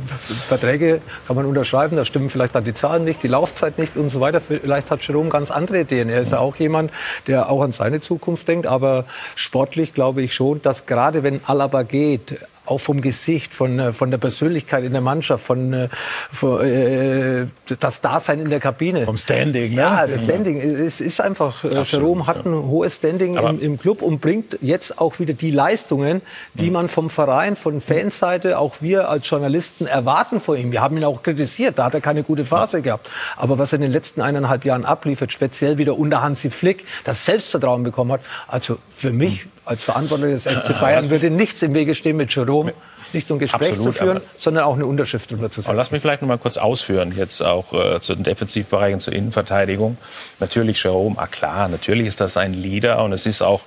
Verträge 0.49 1.01
kann 1.27 1.37
man 1.37 1.47
unterschreiben, 1.47 1.97
da 1.97 2.05
stimmen 2.05 2.31
vielleicht 2.31 2.55
dann 2.55 2.65
die 2.65 2.75
Zahlen 2.75 3.05
nicht, 3.05 3.23
die 3.23 3.29
Laufzeit 3.29 3.79
nicht 3.79 3.97
und 3.97 4.11
so 4.11 4.21
weiter. 4.21 4.41
Vielleicht 4.41 4.91
hat 4.91 5.07
Jerome 5.07 5.29
ganz 5.29 5.51
andere 5.51 5.81
Ideen. 5.81 6.09
Er 6.09 6.23
ist 6.23 6.33
ja 6.33 6.39
auch 6.39 6.57
jemand, 6.57 6.91
der 7.27 7.51
auch 7.51 7.63
an 7.63 7.73
seine 7.73 8.01
Zukunft 8.01 8.49
denkt. 8.49 8.67
Aber 8.67 9.05
sportlich 9.35 9.95
glaube 9.95 10.23
ich 10.23 10.35
schon, 10.35 10.63
dass 10.63 10.87
gerade 10.87 11.23
wenn 11.23 11.41
Alaba 11.45 11.83
geht, 11.83 12.41
auch 12.67 12.79
vom 12.79 13.01
Gesicht, 13.01 13.55
von, 13.55 13.79
äh, 13.79 13.93
von 13.93 14.11
der 14.11 14.19
Persönlichkeit 14.19 14.85
in 14.85 14.93
der 14.93 15.01
Mannschaft, 15.01 15.45
von, 15.45 15.73
äh, 15.73 15.89
von 16.31 16.65
äh, 16.65 17.47
das 17.79 18.01
Dasein 18.01 18.41
in 18.41 18.51
der 18.51 18.61
Kabine. 18.61 19.05
Vom 19.05 19.17
Standing, 19.17 19.75
ne? 19.75 19.81
Ja, 19.81 20.07
das 20.07 20.25
Standing. 20.25 20.59
Es 20.61 21.01
ist 21.01 21.21
einfach, 21.21 21.65
äh, 21.65 21.69
Absolut, 21.69 21.87
Jerome 21.87 22.27
hat 22.27 22.45
ein 22.45 22.55
hohes 22.55 22.97
Standing 22.97 23.37
im, 23.37 23.61
im, 23.61 23.79
Club 23.79 24.03
und 24.03 24.21
bringt 24.21 24.59
jetzt 24.61 24.99
auch 24.99 25.19
wieder 25.19 25.35
die 25.35 25.51
Leistungen, 25.51 26.23
die 26.55 26.71
man 26.71 26.89
vom 26.89 27.11
Verein, 27.11 27.57
von 27.57 27.81
Fanseite, 27.81 28.59
auch 28.59 28.77
wir 28.81 29.09
als 29.09 29.29
Journalisten 29.29 29.87
erwarten 29.87 30.41
von 30.41 30.57
ihm. 30.59 30.73
Wir 30.73 30.83
haben 30.83 30.97
ihn 30.97 31.05
auch 31.05 31.23
kritisiert, 31.23 31.79
da 31.79 31.85
hat 31.85 31.95
er 31.95 32.01
keine 32.01 32.23
gute 32.23 32.45
Phase 32.45 32.83
gehabt. 32.83 33.11
Aber 33.37 33.59
was 33.59 33.73
er 33.73 33.77
in 33.77 33.83
den 33.83 33.93
letzten 33.93 34.21
eineinhalb 34.21 34.65
Jahren 34.65 34.85
abliefert, 34.85 35.33
speziell 35.33 35.79
wieder 35.79 35.99
unter 35.99 36.23
Hansi 36.23 36.51
Flick, 36.51 36.85
das 37.05 37.25
Selbstvertrauen 37.25 37.83
bekommen 37.83 38.13
hat, 38.13 38.21
also 38.49 38.79
für 38.89 39.13
mich 39.13 39.47
als 39.67 39.85
Verantwortlicher 39.85 40.33
des 40.33 40.45
FC 40.45 40.81
Bayern 40.81 41.11
würde 41.11 41.31
nichts 41.31 41.63
im 41.63 41.75
Wege 41.75 41.95
stehen 41.95 42.17
mit 42.17 42.35
Jerome 42.35 42.73
nicht 43.13 43.29
nur 43.29 43.37
ein 43.37 43.41
Gespräch 43.41 43.71
Absolut, 43.71 43.95
zu 43.95 44.05
führen, 44.05 44.21
sondern 44.37 44.65
auch 44.65 44.75
eine 44.75 44.87
Unterschrift 44.87 45.31
drüber 45.31 45.51
zu 45.51 45.61
setzen. 45.61 45.71
Aber 45.71 45.77
lass 45.77 45.91
mich 45.91 46.03
vielleicht 46.03 46.23
noch 46.23 46.29
mal 46.29 46.39
kurz 46.39 46.57
ausführen, 46.57 47.15
jetzt 47.17 47.43
auch 47.43 47.73
äh, 47.73 48.01
zu 48.01 48.15
den 48.15 48.25
Defensivbereichen, 48.25 49.01
zur 49.01 49.13
Innenverteidigung. 49.13 49.97
Natürlich 50.41 50.83
Jerome, 50.83 51.17
ah 51.19 51.27
klar, 51.27 51.69
natürlich 51.69 52.07
ist 52.07 52.21
das 52.21 52.37
ein 52.37 52.53
Leader 52.53 53.03
und 53.03 53.13
es 53.13 53.27
ist 53.27 53.43
auch, 53.43 53.63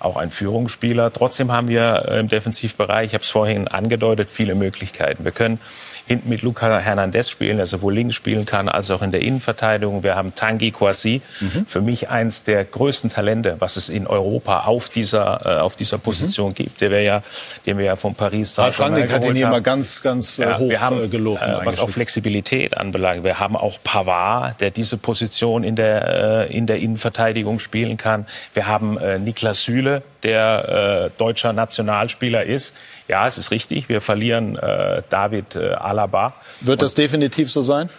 auch 0.00 0.16
ein 0.16 0.30
Führungsspieler. 0.30 1.12
Trotzdem 1.12 1.52
haben 1.52 1.68
wir 1.68 2.06
äh, 2.08 2.20
im 2.20 2.28
Defensivbereich, 2.28 3.08
ich 3.08 3.14
habe 3.14 3.22
es 3.22 3.30
vorhin 3.30 3.68
angedeutet, 3.68 4.28
viele 4.30 4.54
Möglichkeiten. 4.54 5.24
Wir 5.24 5.32
können 5.32 5.60
hinten 6.06 6.28
mit 6.28 6.42
Luca 6.42 6.78
Hernandez 6.78 7.30
spielen, 7.30 7.56
der 7.56 7.66
sowohl 7.66 7.94
links 7.94 8.14
spielen 8.14 8.44
kann 8.44 8.68
als 8.68 8.90
auch 8.90 9.02
in 9.02 9.10
der 9.10 9.22
Innenverteidigung. 9.22 10.02
Wir 10.02 10.16
haben 10.16 10.34
Tanguy 10.34 10.70
Kouassi, 10.70 11.22
mhm. 11.40 11.66
für 11.66 11.80
mich 11.80 12.08
eins 12.08 12.44
der 12.44 12.64
größten 12.64 13.10
Talente, 13.10 13.56
was 13.58 13.76
es 13.76 13.88
in 13.88 14.06
Europa 14.06 14.64
auf 14.64 14.88
dieser, 14.88 15.40
äh, 15.44 15.60
auf 15.60 15.76
dieser 15.76 15.98
Position 15.98 16.50
mhm. 16.50 16.54
gibt. 16.54 16.80
Der 16.80 16.90
wäre 16.90 17.04
ja, 17.04 17.22
den 17.66 17.78
wir 17.78 17.84
ja 17.84 17.96
von 17.96 18.14
Paris 18.14 18.58
Ralf 18.58 18.80
Rangnick 18.80 19.10
hat 19.10 19.24
ihn 19.24 19.36
immer 19.36 19.60
ganz, 19.60 20.02
ganz 20.02 20.38
äh, 20.38 20.42
ja, 20.42 20.58
hoch 20.58 20.68
wir 20.68 20.80
haben, 20.80 21.04
äh, 21.04 21.08
gelobt. 21.08 21.42
Äh, 21.42 21.64
was 21.64 21.78
auch 21.78 21.88
Flexibilität 21.88 22.76
anbelangt. 22.76 23.24
Wir 23.24 23.40
haben 23.40 23.56
auch 23.56 23.78
Pavard, 23.82 24.60
der 24.60 24.70
diese 24.70 24.96
Position 24.98 25.64
in 25.64 25.76
der, 25.76 26.48
äh, 26.48 26.56
in 26.56 26.66
der 26.66 26.78
Innenverteidigung 26.78 27.58
spielen 27.58 27.96
kann. 27.96 28.26
Wir 28.52 28.66
haben 28.66 28.98
äh, 28.98 29.18
Niklas 29.18 29.62
Süle, 29.62 30.02
der 30.24 31.10
äh, 31.14 31.18
deutscher 31.18 31.52
Nationalspieler 31.52 32.44
ist. 32.44 32.74
Ja, 33.08 33.26
es 33.26 33.38
ist 33.38 33.50
richtig, 33.50 33.88
wir 33.88 34.00
verlieren 34.00 34.56
äh, 34.56 35.02
David 35.08 35.54
äh, 35.54 35.74
Alaba. 35.74 36.34
Wird 36.60 36.82
das 36.82 36.94
definitiv 36.94 37.50
so 37.50 37.62
sein? 37.62 37.90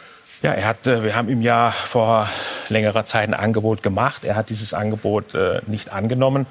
Ja, 0.42 0.52
er 0.52 0.68
hat, 0.68 0.86
äh, 0.86 1.04
wir 1.04 1.16
haben 1.16 1.30
ihm 1.30 1.42
ja 1.42 1.72
vor 1.72 2.28
längerer 2.70 3.06
Zeit 3.06 3.30
ein 3.30 3.34
Angebot 3.34 3.82
gemacht. 3.82 4.26
Er 4.26 4.36
hat 4.36 4.50
dieses 4.50 4.74
Angebot 4.74 5.34
äh, 5.34 5.62
nicht 5.68 5.92
angenommen. 5.92 6.46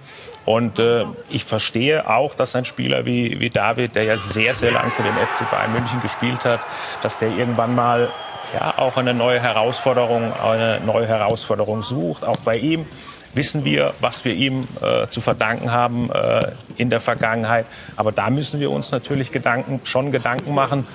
Und 0.45 0.79
äh, 0.79 1.05
ich 1.29 1.45
verstehe 1.45 2.09
auch, 2.09 2.35
dass 2.35 2.57
ein 2.57 2.64
Spieler 2.64 3.07
wie, 3.07 3.41
wie 3.41 3.51
David, 3.51 3.95
der 3.95 4.05
ja 4.05 4.16
sehr, 4.16 4.55
sehr 4.55 4.72
lang 4.72 4.91
für 4.93 5.03
den 5.03 5.14
FC 5.14 5.49
Bayern 5.51 5.72
München 5.72 6.01
gespielt 6.01 6.45
hat, 6.45 6.61
dass 7.03 7.18
der 7.18 7.29
irgendwann 7.29 7.75
mal 7.75 8.11
ja, 8.53 8.75
auch 8.79 8.97
eine 8.97 9.14
neue 9.14 9.41
Herausforderung, 9.41 10.33
eine 10.33 10.81
neue 10.85 11.07
Herausforderung 11.07 11.83
sucht. 11.83 12.25
Auch 12.25 12.39
bei 12.39 12.57
ihm 12.57 12.87
wissen 13.35 13.64
wir, 13.64 13.95
was 14.01 14.24
wir 14.24 14.35
ihm 14.35 14.66
äh, 14.80 15.09
zu 15.09 15.20
verdanken 15.20 15.70
haben 15.70 16.11
äh, 16.11 16.41
in 16.76 16.91
der 16.91 17.01
Vergangenheit. 17.01 17.66
Aber 17.97 18.12
da 18.12 18.30
müssen 18.30 18.61
wir 18.61 18.70
uns 18.70 18.91
natürlich 18.91 19.32
Gedanken, 19.32 19.80
schon 19.85 20.12
Gedanken 20.12 20.55
machen, 20.55 20.87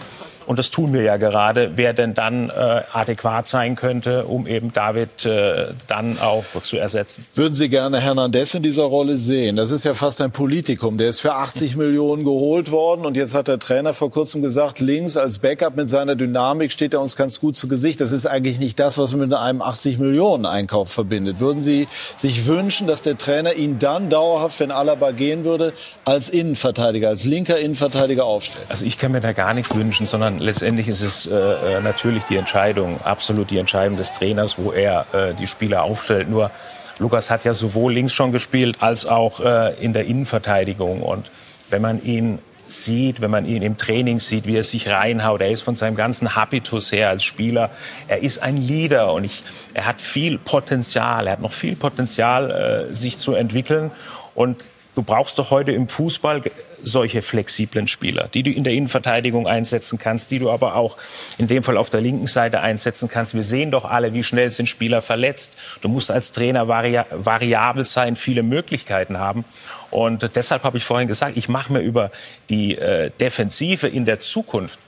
und 0.49 0.57
das 0.57 0.71
tun 0.71 0.93
wir 0.93 1.03
ja 1.03 1.17
gerade, 1.17 1.73
wer 1.75 1.93
denn 1.93 2.15
dann 2.15 2.49
äh, 2.49 2.81
adäquat 2.91 3.45
sein 3.45 3.75
könnte, 3.75 4.25
um 4.25 4.47
eben 4.47 4.73
David 4.73 5.23
äh, 5.23 5.67
dann 5.85 6.17
auch 6.17 6.43
zu 6.63 6.75
ersetzen. 6.75 7.23
Würden 7.35 7.53
Sie 7.53 7.69
gerne 7.69 7.99
Hernandez 7.99 8.55
in 8.55 8.63
dieser 8.63 8.85
Rolle 8.85 9.17
sehen? 9.17 9.57
Das 9.57 9.69
ist 9.69 9.85
ja 9.85 9.93
fast 9.93 10.21
ein 10.21 10.31
Politikum. 10.31 10.97
Der 10.97 11.07
ist 11.07 11.19
für 11.19 11.35
80 11.35 11.75
Millionen 11.75 12.23
geholt 12.23 12.71
worden 12.71 13.05
und 13.05 13.15
jetzt 13.15 13.35
hat 13.35 13.47
der 13.47 13.59
Trainer 13.59 13.93
vor 13.93 14.09
kurzem 14.09 14.41
gesagt, 14.41 14.79
links 14.79 15.17
als 15.17 15.37
Backup 15.37 15.75
mit 15.75 15.91
seiner 15.91 16.15
Dynamik 16.15 16.71
steht 16.71 16.95
er 16.95 17.01
uns 17.01 17.15
ganz 17.15 17.39
gut 17.39 17.55
zu 17.55 17.67
Gesicht. 17.67 18.01
Das 18.01 18.11
ist 18.11 18.25
eigentlich 18.25 18.57
nicht 18.57 18.79
das, 18.79 18.97
was 18.97 19.11
man 19.11 19.29
mit 19.29 19.33
einem 19.35 19.61
80 19.61 19.99
Millionen 19.99 20.47
Einkauf 20.47 20.89
verbindet. 20.91 21.39
Würden 21.39 21.61
Sie 21.61 21.87
sich 22.15 22.47
wünschen, 22.47 22.87
dass 22.87 23.03
der 23.03 23.19
Trainer 23.19 23.53
ihn 23.53 23.77
dann 23.77 24.09
dauerhaft, 24.09 24.59
wenn 24.61 24.71
Alaba 24.71 25.11
gehen 25.11 25.43
würde, 25.43 25.73
als 26.05 26.27
Innenverteidiger, 26.27 27.09
als 27.09 27.23
linker 27.23 27.59
Innenverteidiger 27.59 28.25
aufstellt? 28.25 28.65
Also 28.69 28.87
ich 28.87 28.97
kann 28.97 29.11
mir 29.11 29.21
da 29.21 29.33
gar 29.33 29.53
nichts 29.53 29.75
wünschen, 29.75 30.07
sondern 30.07 30.38
letztendlich 30.39 30.87
ist 30.87 31.01
es 31.01 31.27
äh, 31.27 31.35
äh, 31.35 31.81
natürlich 31.81 32.23
die 32.23 32.37
Entscheidung, 32.37 32.99
absolut 33.03 33.49
die 33.51 33.57
Entscheidung 33.57 33.97
des 33.97 34.13
Trainers, 34.13 34.57
wo 34.57 34.71
er 34.71 35.05
äh, 35.13 35.33
die 35.33 35.47
Spieler 35.47 35.83
aufstellt. 35.83 36.29
Nur 36.29 36.51
Lukas 36.97 37.29
hat 37.29 37.45
ja 37.45 37.53
sowohl 37.53 37.93
links 37.93 38.13
schon 38.13 38.31
gespielt 38.31 38.77
als 38.79 39.05
auch 39.05 39.39
äh, 39.39 39.73
in 39.83 39.93
der 39.93 40.05
Innenverteidigung. 40.05 41.01
Und 41.01 41.29
wenn 41.69 41.81
man 41.81 42.03
ihn 42.03 42.39
sieht, 42.71 43.21
wenn 43.21 43.31
man 43.31 43.45
ihn 43.45 43.61
im 43.61 43.77
Training 43.77 44.19
sieht, 44.19 44.45
wie 44.45 44.55
er 44.55 44.63
sich 44.63 44.89
reinhaut. 44.89 45.41
Er 45.41 45.49
ist 45.49 45.61
von 45.61 45.75
seinem 45.75 45.95
ganzen 45.95 46.35
Habitus 46.35 46.91
her 46.91 47.09
als 47.09 47.23
Spieler. 47.23 47.71
Er 48.07 48.21
ist 48.21 48.39
ein 48.39 48.57
Leader 48.57 49.13
und 49.13 49.23
ich, 49.23 49.43
er 49.73 49.87
hat 49.87 49.99
viel 49.99 50.37
Potenzial. 50.37 51.27
Er 51.27 51.33
hat 51.33 51.41
noch 51.41 51.51
viel 51.51 51.75
Potenzial, 51.75 52.87
äh, 52.91 52.95
sich 52.95 53.17
zu 53.17 53.33
entwickeln. 53.33 53.91
Und 54.35 54.65
du 54.95 55.01
brauchst 55.01 55.39
doch 55.39 55.51
heute 55.51 55.71
im 55.71 55.87
Fußball 55.89 56.41
solche 56.83 57.21
flexiblen 57.21 57.87
Spieler, 57.87 58.29
die 58.33 58.43
du 58.43 58.51
in 58.51 58.63
der 58.63 58.73
Innenverteidigung 58.73 59.47
einsetzen 59.47 59.99
kannst, 59.99 60.31
die 60.31 60.39
du 60.39 60.49
aber 60.49 60.75
auch 60.75 60.97
in 61.37 61.47
dem 61.47 61.63
Fall 61.63 61.77
auf 61.77 61.89
der 61.89 62.01
linken 62.01 62.27
Seite 62.27 62.61
einsetzen 62.61 63.09
kannst. 63.09 63.33
Wir 63.33 63.43
sehen 63.43 63.71
doch 63.71 63.85
alle, 63.85 64.13
wie 64.13 64.23
schnell 64.23 64.51
sind 64.51 64.67
Spieler 64.67 65.01
verletzt. 65.01 65.57
Du 65.81 65.89
musst 65.89 66.11
als 66.11 66.31
Trainer 66.31 66.67
vari 66.67 66.99
variabel 67.11 67.85
sein, 67.85 68.15
viele 68.15 68.43
Möglichkeiten 68.43 69.17
haben. 69.17 69.45
Und 69.91 70.35
deshalb 70.35 70.63
habe 70.63 70.77
ich 70.77 70.83
vorhin 70.83 71.07
gesagt, 71.07 71.37
ich 71.37 71.49
mache 71.49 71.73
mir 71.73 71.79
über 71.79 72.11
die 72.49 72.77
äh, 72.77 73.11
Defensive 73.19 73.87
in 73.87 74.05
der 74.05 74.19
Zukunft 74.19 74.79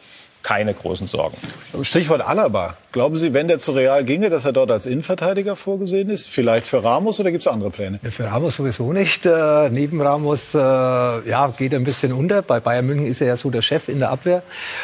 keine 0.44 0.74
großen 0.74 1.08
Sorgen. 1.08 1.38
Stichwort 1.82 2.22
Alaba. 2.22 2.76
Glauben 2.92 3.16
Sie, 3.16 3.34
wenn 3.34 3.48
der 3.48 3.58
zu 3.58 3.72
Real 3.72 4.04
ginge, 4.04 4.30
dass 4.30 4.44
er 4.44 4.52
dort 4.52 4.70
als 4.70 4.86
Innenverteidiger 4.86 5.56
vorgesehen 5.56 6.10
ist? 6.10 6.28
Vielleicht 6.28 6.68
für 6.68 6.84
Ramos 6.84 7.22
oder 7.22 7.32
gibt 7.32 7.42
es 7.42 7.48
andere 7.48 7.70
Pläne? 7.70 8.00
Für 8.04 8.26
Ramos 8.26 8.58
sowieso 8.58 8.92
nicht. 8.92 9.26
Äh, 9.26 9.70
neben 9.70 10.02
Ramos 10.02 10.54
äh, 10.54 10.58
ja, 10.58 11.54
geht 11.58 11.72
er 11.72 11.80
ein 11.80 11.86
bisschen 11.86 12.12
unter. 12.12 12.42
Bei 12.42 12.60
Bayern 12.60 12.86
München 12.86 13.08
ist 13.08 13.22
er 13.22 13.28
ja 13.28 13.36
so 13.38 13.50
der 13.50 13.62
Chef 13.62 13.88
in 13.88 14.00
der 14.00 14.10
Abwehr. 14.10 14.44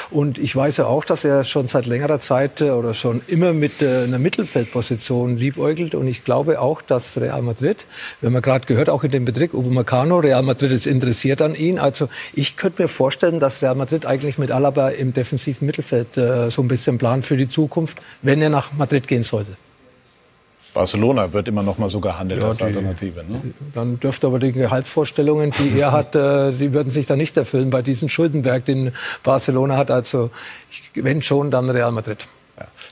Und 0.09 0.39
ich 0.39 0.55
weiß 0.55 0.77
ja 0.77 0.85
auch, 0.85 1.03
dass 1.03 1.25
er 1.25 1.43
schon 1.43 1.67
seit 1.67 1.85
längerer 1.85 2.19
Zeit 2.19 2.61
äh, 2.61 2.69
oder 2.69 2.93
schon 2.93 3.21
immer 3.27 3.51
mit 3.51 3.81
äh, 3.81 4.05
einer 4.05 4.19
Mittelfeldposition 4.19 5.35
liebäugelt. 5.35 5.93
Und 5.93 6.07
ich 6.07 6.23
glaube 6.23 6.61
auch, 6.61 6.81
dass 6.81 7.17
Real 7.17 7.41
Madrid, 7.41 7.85
wenn 8.21 8.31
man 8.31 8.41
gerade 8.41 8.67
gehört, 8.67 8.89
auch 8.89 9.03
in 9.03 9.11
dem 9.11 9.25
Betrieb 9.25 9.53
Upamecano, 9.53 10.19
Real 10.19 10.43
Madrid 10.43 10.71
ist 10.71 10.87
interessiert 10.87 11.41
an 11.41 11.55
ihn. 11.55 11.77
Also 11.77 12.07
ich 12.33 12.55
könnte 12.55 12.83
mir 12.83 12.87
vorstellen, 12.87 13.41
dass 13.41 13.61
Real 13.61 13.75
Madrid 13.75 14.05
eigentlich 14.05 14.37
mit 14.37 14.51
Alaba 14.51 14.89
im 14.89 15.11
defensiven 15.47 15.65
Mittelfeld 15.65 16.17
äh, 16.17 16.49
so 16.49 16.61
ein 16.61 16.67
bisschen 16.67 16.97
plant 16.97 17.25
für 17.25 17.37
die 17.37 17.47
Zukunft, 17.47 17.99
wenn 18.21 18.41
er 18.41 18.49
nach 18.49 18.73
Madrid 18.73 19.07
gehen 19.07 19.23
sollte. 19.23 19.55
Barcelona 20.73 21.33
wird 21.33 21.47
immer 21.47 21.63
noch 21.63 21.79
mal 21.79 21.89
so 21.89 21.99
gehandelt 21.99 22.41
ja, 22.41 22.47
als 22.47 22.61
Alternative. 22.61 23.23
Ne? 23.27 23.41
Dann 23.73 23.99
dürfte 23.99 24.27
aber 24.27 24.37
die 24.37 24.51
Gehaltsvorstellungen, 24.51 25.51
die 25.51 25.79
er 25.79 25.91
hat, 25.91 26.15
äh, 26.15 26.51
die 26.51 26.71
würden 26.73 26.91
sich 26.91 27.07
da 27.07 27.15
nicht 27.15 27.35
erfüllen 27.35 27.71
bei 27.71 27.81
diesem 27.81 28.09
Schuldenberg, 28.09 28.65
den 28.65 28.91
Barcelona 29.23 29.77
hat. 29.77 29.89
Also 29.89 30.29
wenn 30.93 31.21
schon, 31.23 31.49
dann 31.49 31.69
Real 31.69 31.91
Madrid. 31.91 32.27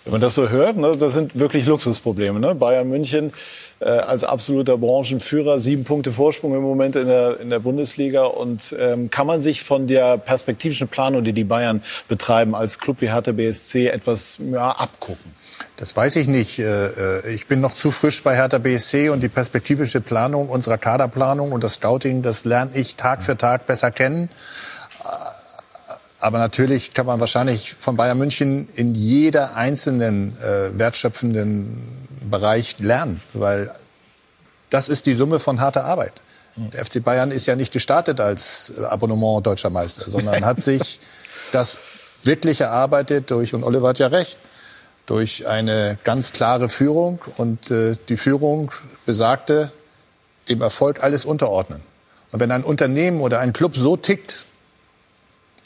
Wenn 0.03 0.11
man 0.11 0.21
das 0.21 0.35
so 0.35 0.49
hört, 0.49 0.77
ne, 0.77 0.91
das 0.91 1.13
sind 1.13 1.37
wirklich 1.39 1.65
Luxusprobleme. 1.65 2.39
Ne? 2.39 2.53
Bayern 2.53 2.87
München 2.87 3.33
äh, 3.79 3.85
als 3.85 4.23
absoluter 4.23 4.77
Branchenführer, 4.77 5.59
sieben 5.59 5.83
Punkte 5.83 6.11
Vorsprung 6.11 6.53
im 6.53 6.61
Moment 6.61 6.95
in 6.95 7.07
der, 7.07 7.39
in 7.39 7.49
der 7.49 7.59
Bundesliga. 7.59 8.25
Und 8.25 8.75
ähm, 8.79 9.09
kann 9.09 9.25
man 9.25 9.41
sich 9.41 9.63
von 9.63 9.87
der 9.87 10.17
perspektivischen 10.17 10.87
Planung, 10.87 11.23
die 11.23 11.33
die 11.33 11.43
Bayern 11.43 11.81
betreiben, 12.07 12.53
als 12.53 12.77
Club 12.77 13.01
wie 13.01 13.11
Hertha 13.11 13.31
BSC 13.31 13.87
etwas 13.87 14.37
ja, 14.51 14.69
abgucken? 14.69 15.33
Das 15.77 15.95
weiß 15.95 16.15
ich 16.17 16.27
nicht. 16.27 16.59
Äh, 16.59 16.87
äh, 16.87 17.33
ich 17.33 17.47
bin 17.47 17.59
noch 17.59 17.73
zu 17.73 17.89
frisch 17.89 18.21
bei 18.21 18.35
Hertha 18.35 18.59
BSC 18.59 19.09
und 19.09 19.23
die 19.23 19.29
perspektivische 19.29 19.99
Planung 19.99 20.49
unserer 20.49 20.77
Kaderplanung 20.77 21.51
und 21.51 21.63
das 21.63 21.75
Scouting, 21.75 22.21
das 22.21 22.45
lerne 22.45 22.71
ich 22.75 22.95
Tag 22.95 23.23
für 23.23 23.35
Tag 23.35 23.65
besser 23.65 23.89
kennen. 23.89 24.29
Äh, 26.25 26.27
aber 26.27 26.39
natürlich 26.39 26.93
kann 26.93 27.05
man 27.05 27.19
wahrscheinlich 27.19 27.73
von 27.73 27.95
Bayern 27.95 28.17
München 28.17 28.67
in 28.75 28.95
jeder 28.95 29.55
einzelnen 29.55 30.35
äh, 30.37 30.77
wertschöpfenden 30.77 31.81
Bereich 32.29 32.79
lernen, 32.79 33.21
weil 33.33 33.71
das 34.69 34.89
ist 34.89 35.05
die 35.05 35.13
Summe 35.13 35.39
von 35.39 35.61
harter 35.61 35.85
Arbeit. 35.85 36.21
Der 36.57 36.85
FC 36.85 37.03
Bayern 37.03 37.31
ist 37.31 37.45
ja 37.47 37.55
nicht 37.55 37.73
gestartet 37.73 38.19
als 38.19 38.73
Abonnement 38.89 39.45
deutscher 39.45 39.69
Meister, 39.69 40.09
sondern 40.09 40.45
hat 40.45 40.61
sich 40.63 40.99
das 41.51 41.77
wirklich 42.23 42.61
erarbeitet 42.61 43.29
durch, 43.29 43.53
und 43.53 43.63
Oliver 43.63 43.89
hat 43.89 43.99
ja 43.99 44.07
recht, 44.07 44.39
durch 45.05 45.47
eine 45.47 45.99
ganz 46.03 46.31
klare 46.31 46.69
Führung. 46.69 47.19
Und 47.37 47.69
äh, 47.69 47.95
die 48.09 48.17
Führung 48.17 48.71
besagte, 49.05 49.71
dem 50.49 50.61
Erfolg 50.61 51.03
alles 51.03 51.25
unterordnen. 51.25 51.83
Und 52.31 52.39
wenn 52.39 52.51
ein 52.51 52.63
Unternehmen 52.63 53.21
oder 53.21 53.39
ein 53.39 53.53
Club 53.53 53.75
so 53.75 53.97
tickt, 53.97 54.45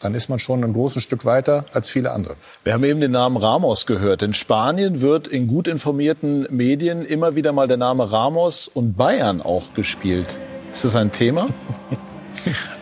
dann 0.01 0.15
ist 0.15 0.29
man 0.29 0.39
schon 0.39 0.63
ein 0.63 0.73
großes 0.73 1.03
Stück 1.03 1.25
weiter 1.25 1.65
als 1.73 1.89
viele 1.89 2.11
andere. 2.11 2.35
Wir 2.63 2.73
haben 2.73 2.83
eben 2.83 3.01
den 3.01 3.11
Namen 3.11 3.37
Ramos 3.37 3.85
gehört. 3.85 4.21
In 4.21 4.33
Spanien 4.33 5.01
wird 5.01 5.27
in 5.27 5.47
gut 5.47 5.67
informierten 5.67 6.47
Medien 6.49 7.03
immer 7.03 7.35
wieder 7.35 7.51
mal 7.51 7.67
der 7.67 7.77
Name 7.77 8.11
Ramos 8.11 8.67
und 8.67 8.95
Bayern 8.95 9.41
auch 9.41 9.73
gespielt. 9.73 10.39
Ist 10.71 10.83
das 10.83 10.95
ein 10.95 11.11
Thema? 11.11 11.47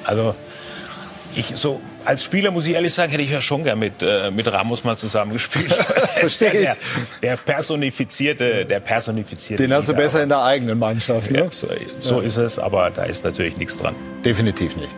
Also 0.03 0.36
ich 1.36 1.53
so 1.55 1.82
als 2.07 2.23
Spieler 2.23 2.51
muss 2.51 2.65
ich 2.65 2.73
ehrlich 2.73 2.93
sagen, 2.93 3.11
hätte 3.11 3.23
ich 3.23 3.31
ja 3.31 3.41
schon 3.41 3.65
gern 3.65 3.79
mit, 3.79 4.01
äh, 4.01 4.31
mit 4.31 4.49
Ramos 4.49 4.85
mal 4.85 4.97
zusammengespielt. 4.97 5.73
Verstehe 6.15 6.51
ich. 6.53 6.59
Der, 6.59 6.77
der, 7.21 7.35
personifizierte, 7.35 8.65
der 8.65 8.79
personifizierte. 8.79 9.61
Den 9.61 9.73
hast 9.73 9.89
du 9.89 9.93
besser 9.93 10.23
in 10.23 10.29
der 10.29 10.41
eigenen 10.41 10.79
Mannschaft, 10.79 11.29
ne? 11.31 11.39
Ja, 11.39 11.51
so, 11.51 11.67
so 11.99 12.21
ja. 12.21 12.27
ist 12.27 12.37
es, 12.37 12.59
aber 12.59 12.91
da 12.91 13.03
ist 13.03 13.25
natürlich 13.25 13.57
nichts 13.57 13.77
dran. 13.77 13.93
Definitiv 14.23 14.77
nicht. 14.77 14.89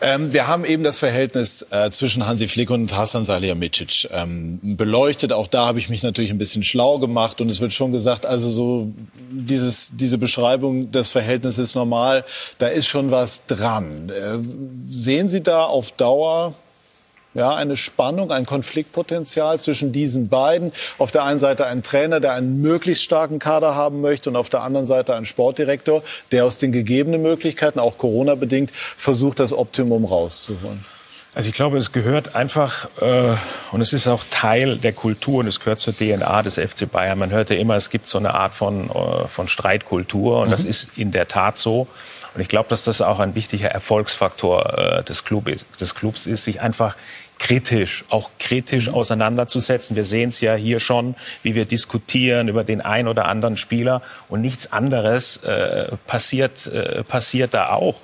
Ähm, 0.00 0.32
wir 0.32 0.48
haben 0.48 0.64
eben 0.64 0.82
das 0.82 0.98
Verhältnis 0.98 1.64
äh, 1.70 1.90
zwischen 1.90 2.26
Hansi 2.26 2.48
Flick 2.48 2.70
und 2.70 2.96
Hasan 2.96 3.24
Salihamidzic 3.24 4.08
ähm, 4.10 4.58
beleuchtet. 4.62 5.32
Auch 5.32 5.46
da 5.46 5.66
habe 5.66 5.78
ich 5.78 5.88
mich 5.88 6.02
natürlich 6.02 6.30
ein 6.30 6.38
bisschen 6.38 6.62
schlau 6.62 6.98
gemacht 6.98 7.40
und 7.40 7.48
es 7.48 7.60
wird 7.60 7.72
schon 7.72 7.92
gesagt, 7.92 8.26
also 8.26 8.50
so 8.50 8.92
dieses, 9.30 9.90
diese 9.92 10.18
Beschreibung 10.18 10.90
des 10.90 11.10
Verhältnisses 11.10 11.74
normal, 11.74 12.24
da 12.58 12.68
ist 12.68 12.86
schon 12.86 13.10
was 13.10 13.46
dran. 13.46 14.10
Äh, 14.10 14.38
sehen 14.88 15.28
Sie 15.28 15.42
da 15.42 15.64
auf 15.64 15.92
Dauer 16.02 16.54
ja, 17.34 17.54
eine 17.54 17.76
Spannung, 17.76 18.30
ein 18.30 18.44
Konfliktpotenzial 18.44 19.58
zwischen 19.58 19.92
diesen 19.92 20.28
beiden. 20.28 20.72
Auf 20.98 21.12
der 21.12 21.24
einen 21.24 21.38
Seite 21.38 21.66
ein 21.66 21.82
Trainer, 21.82 22.20
der 22.20 22.32
einen 22.32 22.60
möglichst 22.60 23.04
starken 23.04 23.38
Kader 23.38 23.74
haben 23.74 24.00
möchte 24.00 24.28
und 24.28 24.36
auf 24.36 24.50
der 24.50 24.62
anderen 24.62 24.86
Seite 24.86 25.14
ein 25.14 25.24
Sportdirektor, 25.24 26.02
der 26.30 26.44
aus 26.44 26.58
den 26.58 26.72
gegebenen 26.72 27.22
Möglichkeiten, 27.22 27.78
auch 27.78 27.96
Corona-bedingt, 27.96 28.70
versucht, 28.70 29.40
das 29.40 29.52
Optimum 29.52 30.04
rauszuholen. 30.04 30.84
Also 31.34 31.48
ich 31.48 31.54
glaube, 31.54 31.78
es 31.78 31.92
gehört 31.92 32.34
einfach, 32.34 32.90
äh, 33.00 33.34
und 33.70 33.80
es 33.80 33.94
ist 33.94 34.06
auch 34.06 34.22
Teil 34.30 34.76
der 34.76 34.92
Kultur 34.92 35.40
und 35.40 35.46
es 35.46 35.60
gehört 35.60 35.78
zur 35.78 35.94
DNA 35.94 36.42
des 36.42 36.58
FC 36.58 36.90
Bayern. 36.90 37.18
Man 37.18 37.30
hört 37.30 37.48
ja 37.48 37.56
immer, 37.56 37.76
es 37.76 37.88
gibt 37.88 38.06
so 38.06 38.18
eine 38.18 38.34
Art 38.34 38.52
von, 38.52 38.90
äh, 38.90 39.28
von 39.28 39.48
Streitkultur 39.48 40.40
und 40.40 40.48
mhm. 40.48 40.50
das 40.50 40.66
ist 40.66 40.88
in 40.94 41.10
der 41.10 41.28
Tat 41.28 41.56
so. 41.56 41.86
Und 42.34 42.40
ich 42.40 42.48
glaube, 42.48 42.68
dass 42.68 42.84
das 42.84 43.02
auch 43.02 43.18
ein 43.18 43.34
wichtiger 43.34 43.68
Erfolgsfaktor 43.68 44.78
äh, 44.78 45.04
des, 45.04 45.24
Club 45.24 45.48
ist, 45.48 45.66
des 45.80 45.94
Clubs 45.94 46.26
ist, 46.26 46.44
sich 46.44 46.60
einfach 46.60 46.96
kritisch, 47.38 48.04
auch 48.08 48.30
kritisch 48.38 48.88
mhm. 48.88 48.94
auseinanderzusetzen. 48.94 49.96
Wir 49.96 50.04
sehen 50.04 50.28
es 50.28 50.40
ja 50.40 50.54
hier 50.54 50.80
schon, 50.80 51.16
wie 51.42 51.54
wir 51.54 51.64
diskutieren 51.64 52.48
über 52.48 52.64
den 52.64 52.80
ein 52.80 53.08
oder 53.08 53.26
anderen 53.26 53.56
Spieler 53.56 54.00
und 54.28 54.40
nichts 54.40 54.72
anderes 54.72 55.38
äh, 55.38 55.88
passiert, 56.06 56.66
äh, 56.68 57.02
passiert 57.02 57.52
da 57.52 57.70
auch. 57.70 57.96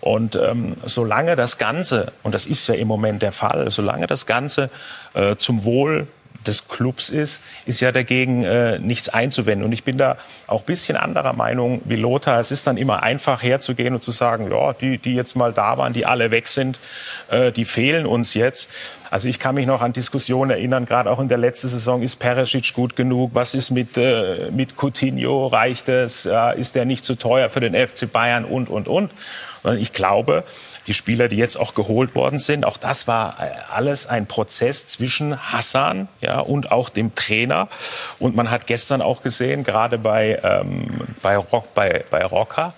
Und 0.00 0.36
ähm, 0.36 0.76
solange 0.84 1.34
das 1.34 1.58
Ganze, 1.58 2.12
und 2.22 2.32
das 2.32 2.46
ist 2.46 2.68
ja 2.68 2.76
im 2.76 2.86
Moment 2.86 3.22
der 3.22 3.32
Fall, 3.32 3.70
solange 3.72 4.06
das 4.06 4.24
Ganze 4.24 4.70
äh, 5.14 5.34
zum 5.34 5.64
Wohl 5.64 6.06
des 6.46 6.68
Clubs 6.68 7.08
ist, 7.08 7.42
ist 7.64 7.80
ja 7.80 7.92
dagegen 7.92 8.42
äh, 8.42 8.78
nichts 8.78 9.08
einzuwenden. 9.08 9.64
Und 9.64 9.72
ich 9.72 9.84
bin 9.84 9.98
da 9.98 10.16
auch 10.46 10.62
ein 10.62 10.66
bisschen 10.66 10.96
anderer 10.96 11.32
Meinung 11.32 11.82
wie 11.84 11.96
Lothar. 11.96 12.40
Es 12.40 12.50
ist 12.50 12.66
dann 12.66 12.76
immer 12.76 13.02
einfach 13.02 13.42
herzugehen 13.42 13.94
und 13.94 14.02
zu 14.02 14.12
sagen, 14.12 14.50
ja, 14.50 14.72
die, 14.72 14.98
die 14.98 15.14
jetzt 15.14 15.36
mal 15.36 15.52
da 15.52 15.78
waren, 15.78 15.92
die 15.92 16.06
alle 16.06 16.30
weg 16.30 16.48
sind, 16.48 16.78
äh, 17.30 17.52
die 17.52 17.64
fehlen 17.64 18.06
uns 18.06 18.34
jetzt. 18.34 18.70
Also 19.10 19.28
ich 19.28 19.38
kann 19.38 19.54
mich 19.54 19.66
noch 19.66 19.82
an 19.82 19.92
Diskussionen 19.92 20.50
erinnern, 20.50 20.84
gerade 20.84 21.10
auch 21.10 21.20
in 21.20 21.28
der 21.28 21.38
letzten 21.38 21.68
Saison, 21.68 22.02
ist 22.02 22.16
Peresic 22.16 22.74
gut 22.74 22.96
genug? 22.96 23.30
Was 23.34 23.54
ist 23.54 23.70
mit, 23.70 23.96
äh, 23.96 24.50
mit 24.50 24.74
Coutinho? 24.76 25.46
Reicht 25.46 25.88
es? 25.88 26.26
Äh, 26.26 26.58
ist 26.58 26.74
der 26.74 26.84
nicht 26.84 27.04
zu 27.04 27.14
teuer 27.14 27.48
für 27.50 27.60
den 27.60 27.74
FC 27.74 28.10
Bayern? 28.10 28.44
Und, 28.44 28.68
und, 28.68 28.88
und. 28.88 29.10
Und 29.62 29.78
ich 29.78 29.92
glaube, 29.92 30.44
die 30.86 30.94
Spieler, 30.94 31.28
die 31.28 31.36
jetzt 31.36 31.56
auch 31.56 31.74
geholt 31.74 32.14
worden 32.14 32.38
sind. 32.38 32.64
Auch 32.64 32.76
das 32.76 33.08
war 33.08 33.36
äh, 33.40 33.50
alles 33.72 34.06
ein 34.06 34.26
Prozess 34.26 34.86
zwischen 34.86 35.52
Hassan 35.52 36.08
ja, 36.20 36.38
und 36.38 36.70
auch 36.70 36.88
dem 36.88 37.14
Trainer. 37.14 37.68
Und 38.18 38.36
man 38.36 38.50
hat 38.50 38.66
gestern 38.66 39.02
auch 39.02 39.22
gesehen, 39.22 39.64
gerade 39.64 39.98
bei, 39.98 40.40
ähm, 40.42 41.00
bei, 41.22 41.36
Rock, 41.36 41.74
bei, 41.74 42.04
bei 42.10 42.24
Rocker, 42.24 42.74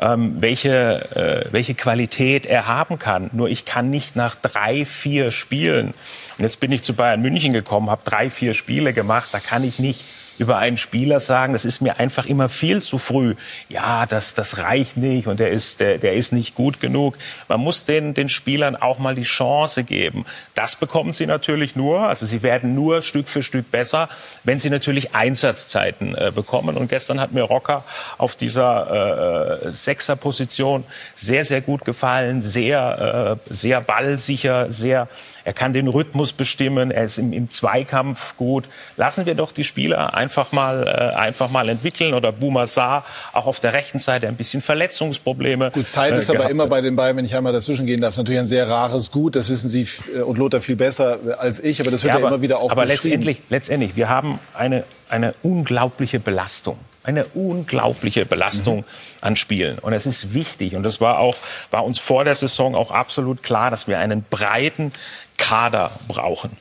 ähm, 0.00 0.36
welche, 0.40 1.46
äh, 1.48 1.52
welche 1.52 1.74
Qualität 1.74 2.46
er 2.46 2.68
haben 2.68 2.98
kann. 2.98 3.30
Nur 3.32 3.48
ich 3.48 3.64
kann 3.64 3.90
nicht 3.90 4.14
nach 4.14 4.36
drei, 4.36 4.84
vier 4.84 5.30
Spielen, 5.32 5.94
und 6.38 6.44
jetzt 6.44 6.60
bin 6.60 6.70
ich 6.70 6.82
zu 6.82 6.94
Bayern 6.94 7.20
München 7.20 7.52
gekommen, 7.52 7.90
habe 7.90 8.02
drei, 8.04 8.30
vier 8.30 8.54
Spiele 8.54 8.92
gemacht, 8.92 9.30
da 9.32 9.40
kann 9.40 9.64
ich 9.64 9.80
nicht 9.80 10.27
über 10.38 10.58
einen 10.58 10.76
Spieler 10.76 11.20
sagen, 11.20 11.52
das 11.52 11.64
ist 11.64 11.80
mir 11.80 11.98
einfach 11.98 12.26
immer 12.26 12.48
viel 12.48 12.82
zu 12.82 12.98
früh. 12.98 13.34
Ja, 13.68 14.06
das, 14.06 14.34
das 14.34 14.58
reicht 14.58 14.96
nicht 14.96 15.26
und 15.26 15.40
der 15.40 15.50
ist, 15.50 15.80
der, 15.80 15.98
der 15.98 16.14
ist 16.14 16.32
nicht 16.32 16.54
gut 16.54 16.80
genug. 16.80 17.18
Man 17.48 17.60
muss 17.60 17.84
den, 17.84 18.14
den 18.14 18.28
Spielern 18.28 18.76
auch 18.76 18.98
mal 18.98 19.14
die 19.14 19.22
Chance 19.22 19.84
geben. 19.84 20.24
Das 20.54 20.76
bekommen 20.76 21.12
sie 21.12 21.26
natürlich 21.26 21.76
nur, 21.76 22.08
also 22.08 22.26
sie 22.26 22.42
werden 22.42 22.74
nur 22.74 23.02
Stück 23.02 23.28
für 23.28 23.42
Stück 23.42 23.70
besser, 23.70 24.08
wenn 24.44 24.58
sie 24.58 24.70
natürlich 24.70 25.14
Einsatzzeiten 25.14 26.14
äh, 26.14 26.32
bekommen. 26.34 26.76
Und 26.76 26.88
gestern 26.88 27.20
hat 27.20 27.32
mir 27.32 27.42
Rocker 27.42 27.84
auf 28.16 28.36
dieser 28.36 29.66
äh, 29.66 29.72
Sechserposition 29.72 30.84
sehr, 31.14 31.44
sehr 31.44 31.60
gut 31.60 31.84
gefallen, 31.84 32.40
sehr, 32.40 33.38
äh, 33.48 33.52
sehr 33.52 33.80
ballsicher, 33.80 34.70
sehr, 34.70 35.08
er 35.44 35.52
kann 35.52 35.72
den 35.72 35.88
Rhythmus 35.88 36.32
bestimmen, 36.32 36.90
er 36.90 37.04
ist 37.04 37.18
im, 37.18 37.32
im 37.32 37.48
Zweikampf 37.48 38.36
gut. 38.36 38.68
Lassen 38.96 39.26
wir 39.26 39.34
doch 39.34 39.52
die 39.52 39.64
Spieler 39.64 40.14
einfach 40.14 40.27
einfach 40.28 40.52
mal, 40.52 40.86
äh, 40.86 41.16
einfach 41.16 41.50
mal 41.50 41.68
entwickeln. 41.70 42.12
Oder 42.12 42.32
Buma 42.32 42.66
Saar, 42.66 43.04
auch 43.32 43.46
auf 43.46 43.60
der 43.60 43.72
rechten 43.72 43.98
Seite 43.98 44.28
ein 44.28 44.36
bisschen 44.36 44.60
Verletzungsprobleme. 44.60 45.70
Gut, 45.70 45.88
Zeit 45.88 46.12
äh, 46.12 46.18
ist 46.18 46.28
aber 46.28 46.50
immer 46.50 46.66
bei 46.66 46.82
den 46.82 46.96
beiden, 46.96 47.16
wenn 47.16 47.24
ich 47.24 47.34
einmal 47.34 47.54
dazwischen 47.54 47.86
gehen 47.86 48.02
darf, 48.02 48.16
natürlich 48.16 48.40
ein 48.40 48.46
sehr 48.46 48.68
rares 48.68 49.10
Gut. 49.10 49.36
Das 49.36 49.48
wissen 49.48 49.68
Sie 49.68 49.88
äh, 50.14 50.20
und 50.20 50.36
Lothar 50.36 50.60
viel 50.60 50.76
besser 50.76 51.18
als 51.38 51.60
ich. 51.60 51.80
Aber 51.80 51.90
das 51.90 52.02
wird 52.02 52.12
ja, 52.12 52.20
ja 52.20 52.26
aber, 52.26 52.34
immer 52.34 52.42
wieder 52.42 52.58
auch 52.58 52.70
Aber 52.70 52.84
letztendlich, 52.84 53.40
letztendlich, 53.48 53.96
wir 53.96 54.10
haben 54.10 54.38
eine, 54.52 54.84
eine 55.08 55.34
unglaubliche 55.42 56.20
Belastung 56.20 56.78
eine 57.04 57.24
unglaubliche 57.24 58.26
Belastung 58.26 58.78
mhm. 58.80 58.84
an 59.22 59.36
Spielen. 59.36 59.78
Und 59.78 59.94
es 59.94 60.04
ist 60.04 60.34
wichtig, 60.34 60.76
und 60.76 60.82
das 60.82 61.00
war 61.00 61.20
auch, 61.20 61.36
war 61.70 61.82
uns 61.86 61.98
vor 61.98 62.24
der 62.24 62.34
Saison 62.34 62.74
auch 62.74 62.90
absolut 62.90 63.42
klar, 63.42 63.70
dass 63.70 63.88
wir 63.88 63.98
einen 63.98 64.26
breiten 64.28 64.92
Kader 65.38 65.90
brauchen. 66.06 66.58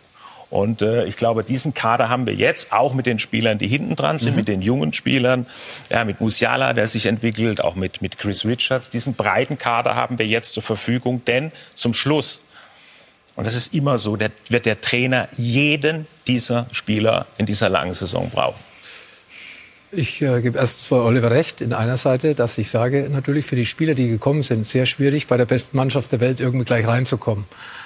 Und 0.50 0.82
äh, 0.82 1.06
ich 1.06 1.18
glaube, 1.18 1.43
diesen 1.43 1.74
Kader 1.74 2.10
haben 2.10 2.26
wir 2.26 2.34
jetzt 2.34 2.72
auch 2.72 2.93
mit 2.93 3.06
den 3.06 3.20
Spielern, 3.20 3.58
die 3.58 3.68
hinten 3.68 3.95
dran 3.95 4.18
sind, 4.18 4.32
mhm. 4.32 4.38
mit 4.38 4.48
den 4.48 4.62
jungen 4.62 4.93
Spielern, 4.93 5.45
ja, 5.89 6.06
mit 6.06 6.22
Musiala, 6.22 6.74
der 6.74 6.88
sich 6.88 7.06
entwickelt, 7.06 7.62
auch 7.62 7.76
mit, 7.76 8.02
mit 8.02 8.18
Chris 8.18 8.45
Richards. 8.45 8.89
Diesen 8.89 9.14
breiten 9.14 9.58
Kader 9.58 9.95
haben 9.95 10.20
wir 10.20 10.26
jetzt 10.26 10.54
zur 10.54 10.64
Verfügung, 10.64 11.24
denn 11.26 11.52
zum 11.76 11.93
Schluss, 11.93 12.41
und 13.36 13.45
das 13.45 13.56
ist 13.56 13.74
immer 13.74 13.98
so, 13.98 14.16
der, 14.16 14.32
wird 14.48 14.66
der 14.66 14.80
Trainer 14.80 15.28
jeden 15.38 16.08
dieser 16.28 16.68
Spieler 16.72 17.28
in 17.38 17.45
dieser 17.45 17.70
langen 17.70 17.93
Saison 17.93 18.30
brauchen. 18.30 18.60
Ich 19.91 20.22
äh, 20.22 20.41
gebe 20.41 20.58
erst 20.58 20.86
für 20.86 21.02
Oliver 21.04 21.32
recht 21.32 21.62
in 21.62 21.72
einer 21.74 21.98
Seite, 21.98 22.36
dass 22.36 22.58
ich 22.58 22.70
sage, 22.70 23.08
natürlich 23.10 23.45
für 23.45 23.56
die 23.56 23.66
Spieler, 23.66 23.95
die 23.95 24.10
gekommen 24.10 24.43
sind, 24.43 24.68
sehr 24.68 24.86
schwierig, 24.86 25.28
bei 25.28 25.38
der 25.38 25.45
besten 25.45 25.78
Mannschaft 25.78 26.12
der 26.12 26.20
Welt 26.20 26.39
irgendwie 26.39 26.66
gleich 26.66 26.86
reinzukommen. 26.86 27.45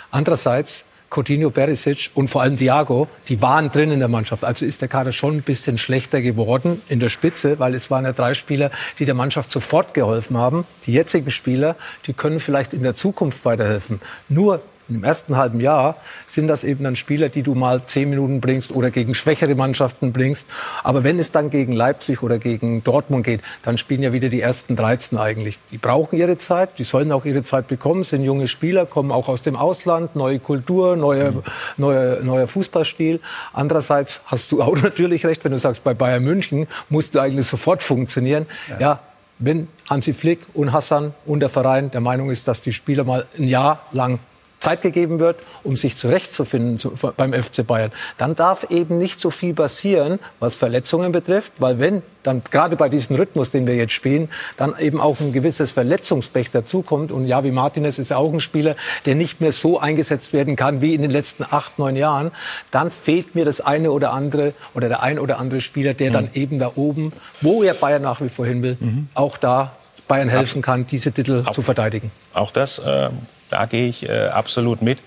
Andererseits 0.09 0.83
Coutinho, 1.11 1.49
Perisic 1.49 2.09
und 2.15 2.29
vor 2.29 2.41
allem 2.41 2.57
Thiago, 2.57 3.07
die 3.27 3.41
waren 3.41 3.69
drin 3.69 3.91
in 3.91 3.99
der 3.99 4.07
Mannschaft. 4.07 4.43
Also 4.43 4.65
ist 4.65 4.81
der 4.81 4.87
Kader 4.87 5.11
schon 5.11 5.35
ein 5.35 5.41
bisschen 5.43 5.77
schlechter 5.77 6.21
geworden 6.21 6.81
in 6.87 6.99
der 6.99 7.09
Spitze, 7.09 7.59
weil 7.59 7.75
es 7.75 7.91
waren 7.91 8.05
ja 8.05 8.13
drei 8.13 8.33
Spieler, 8.33 8.71
die 8.97 9.05
der 9.05 9.13
Mannschaft 9.13 9.51
sofort 9.51 9.93
geholfen 9.93 10.37
haben. 10.37 10.65
Die 10.85 10.93
jetzigen 10.93 11.29
Spieler, 11.29 11.75
die 12.07 12.13
können 12.13 12.39
vielleicht 12.39 12.73
in 12.73 12.83
der 12.83 12.95
Zukunft 12.95 13.43
weiterhelfen. 13.45 13.99
Nur 14.29 14.61
im 14.95 15.03
ersten 15.03 15.37
halben 15.37 15.59
Jahr 15.59 15.95
sind 16.25 16.47
das 16.47 16.63
eben 16.63 16.83
dann 16.83 16.95
Spieler, 16.95 17.29
die 17.29 17.43
du 17.43 17.55
mal 17.55 17.81
zehn 17.85 18.09
Minuten 18.09 18.41
bringst 18.41 18.71
oder 18.71 18.91
gegen 18.91 19.13
schwächere 19.13 19.55
Mannschaften 19.55 20.11
bringst. 20.13 20.47
Aber 20.83 21.03
wenn 21.03 21.19
es 21.19 21.31
dann 21.31 21.49
gegen 21.49 21.73
Leipzig 21.73 22.23
oder 22.23 22.39
gegen 22.39 22.83
Dortmund 22.83 23.25
geht, 23.25 23.41
dann 23.63 23.77
spielen 23.77 24.03
ja 24.03 24.13
wieder 24.13 24.29
die 24.29 24.41
ersten 24.41 24.75
13 24.75 25.17
eigentlich. 25.17 25.59
Die 25.71 25.77
brauchen 25.77 26.17
ihre 26.17 26.37
Zeit, 26.37 26.77
die 26.77 26.83
sollen 26.83 27.11
auch 27.11 27.25
ihre 27.25 27.43
Zeit 27.43 27.67
bekommen, 27.67 28.03
sind 28.03 28.23
junge 28.23 28.47
Spieler, 28.47 28.85
kommen 28.85 29.11
auch 29.11 29.27
aus 29.27 29.41
dem 29.41 29.55
Ausland, 29.55 30.15
neue 30.15 30.39
Kultur, 30.39 30.95
neue, 30.95 31.31
mhm. 31.31 31.43
neue, 31.77 32.23
neuer 32.23 32.47
Fußballstil. 32.47 33.19
Andererseits 33.53 34.21
hast 34.25 34.51
du 34.51 34.61
auch 34.61 34.77
natürlich 34.81 35.25
recht, 35.25 35.43
wenn 35.43 35.51
du 35.51 35.59
sagst, 35.59 35.83
bei 35.83 35.93
Bayern 35.93 36.23
München 36.23 36.67
musst 36.89 37.15
du 37.15 37.19
eigentlich 37.19 37.47
sofort 37.47 37.83
funktionieren. 37.83 38.45
ja, 38.69 38.79
ja 38.79 38.99
wenn 39.41 39.67
Hansi 39.89 40.13
Flick 40.13 40.39
und 40.53 40.71
Hassan 40.71 41.13
und 41.25 41.39
der 41.39 41.49
Verein 41.49 41.91
der 41.91 41.99
Meinung 41.99 42.29
ist, 42.29 42.47
dass 42.47 42.61
die 42.61 42.71
Spieler 42.71 43.03
mal 43.03 43.25
ein 43.37 43.47
Jahr 43.47 43.81
lang 43.91 44.19
Zeit 44.61 44.81
gegeben 44.81 45.19
wird, 45.19 45.37
um 45.63 45.75
sich 45.75 45.97
zurechtzufinden 45.97 46.79
beim 47.17 47.33
FC 47.33 47.65
Bayern, 47.65 47.91
dann 48.17 48.35
darf 48.35 48.69
eben 48.69 48.99
nicht 48.99 49.19
so 49.19 49.31
viel 49.31 49.53
passieren, 49.53 50.19
was 50.39 50.55
Verletzungen 50.55 51.11
betrifft, 51.11 51.53
weil 51.57 51.79
wenn 51.79 52.03
dann 52.23 52.43
gerade 52.49 52.75
bei 52.75 52.87
diesem 52.87 53.15
Rhythmus, 53.15 53.49
den 53.49 53.65
wir 53.65 53.75
jetzt 53.75 53.93
spielen, 53.93 54.29
dann 54.57 54.77
eben 54.77 55.01
auch 55.01 55.19
ein 55.19 55.33
gewisses 55.33 55.71
Verletzungspech 55.71 56.51
dazukommt. 56.51 57.11
Und 57.11 57.25
Javi 57.25 57.51
Martinez 57.51 57.97
ist 57.97 58.11
ja 58.11 58.17
auch 58.17 58.31
ein 58.31 58.39
Spieler, 58.39 58.75
der 59.05 59.15
nicht 59.15 59.41
mehr 59.41 59.51
so 59.51 59.79
eingesetzt 59.79 60.31
werden 60.31 60.55
kann 60.55 60.81
wie 60.81 60.93
in 60.93 61.01
den 61.01 61.09
letzten 61.09 61.43
acht, 61.43 61.79
neun 61.79 61.95
Jahren. 61.95 62.31
Dann 62.69 62.91
fehlt 62.91 63.33
mir 63.33 63.45
das 63.45 63.59
eine 63.61 63.91
oder 63.91 64.13
andere 64.13 64.53
oder 64.75 64.87
der 64.87 65.01
ein 65.01 65.17
oder 65.17 65.39
andere 65.39 65.61
Spieler, 65.61 65.95
der 65.95 66.09
mhm. 66.09 66.13
dann 66.13 66.29
eben 66.33 66.59
da 66.59 66.73
oben, 66.75 67.11
wo 67.41 67.63
er 67.63 67.73
Bayern 67.73 68.03
nach 68.03 68.21
wie 68.21 68.29
vor 68.29 68.45
hin 68.45 68.61
will, 68.61 68.77
mhm. 68.79 69.07
auch 69.15 69.37
da 69.37 69.75
Bayern 70.07 70.29
helfen 70.29 70.61
kann, 70.61 70.85
diese 70.85 71.11
Titel 71.11 71.43
auch, 71.45 71.53
zu 71.53 71.61
verteidigen. 71.61 72.11
Auch 72.33 72.51
das 72.51 72.79
äh, 72.79 73.09
da 73.51 73.65
gehe 73.65 73.87
ich 73.87 74.07
äh, 74.07 74.27
absolut 74.27 74.81
mit. 74.81 74.99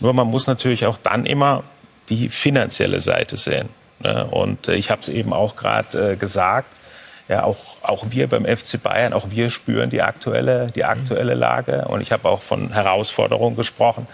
Nur 0.00 0.12
man 0.12 0.26
muss 0.26 0.46
natürlich 0.46 0.86
auch 0.86 0.98
dann 0.98 1.26
immer 1.26 1.64
die 2.08 2.28
finanzielle 2.28 3.00
Seite 3.00 3.36
sehen. 3.36 3.68
Ne? 4.00 4.26
Und 4.26 4.68
äh, 4.68 4.74
ich 4.74 4.90
habe 4.90 5.00
es 5.00 5.08
eben 5.08 5.32
auch 5.32 5.56
gerade 5.56 6.12
äh, 6.12 6.16
gesagt, 6.16 6.68
ja, 7.28 7.42
auch, 7.42 7.82
auch 7.82 8.06
wir 8.10 8.28
beim 8.28 8.44
FC 8.44 8.80
Bayern, 8.80 9.12
auch 9.12 9.30
wir 9.30 9.50
spüren 9.50 9.90
die 9.90 10.00
aktuelle, 10.00 10.68
die 10.68 10.84
aktuelle 10.84 11.34
Lage. 11.34 11.86
Und 11.88 12.00
ich 12.00 12.12
habe 12.12 12.28
auch 12.28 12.40
von 12.40 12.72
Herausforderungen 12.72 13.56
gesprochen 13.56 14.06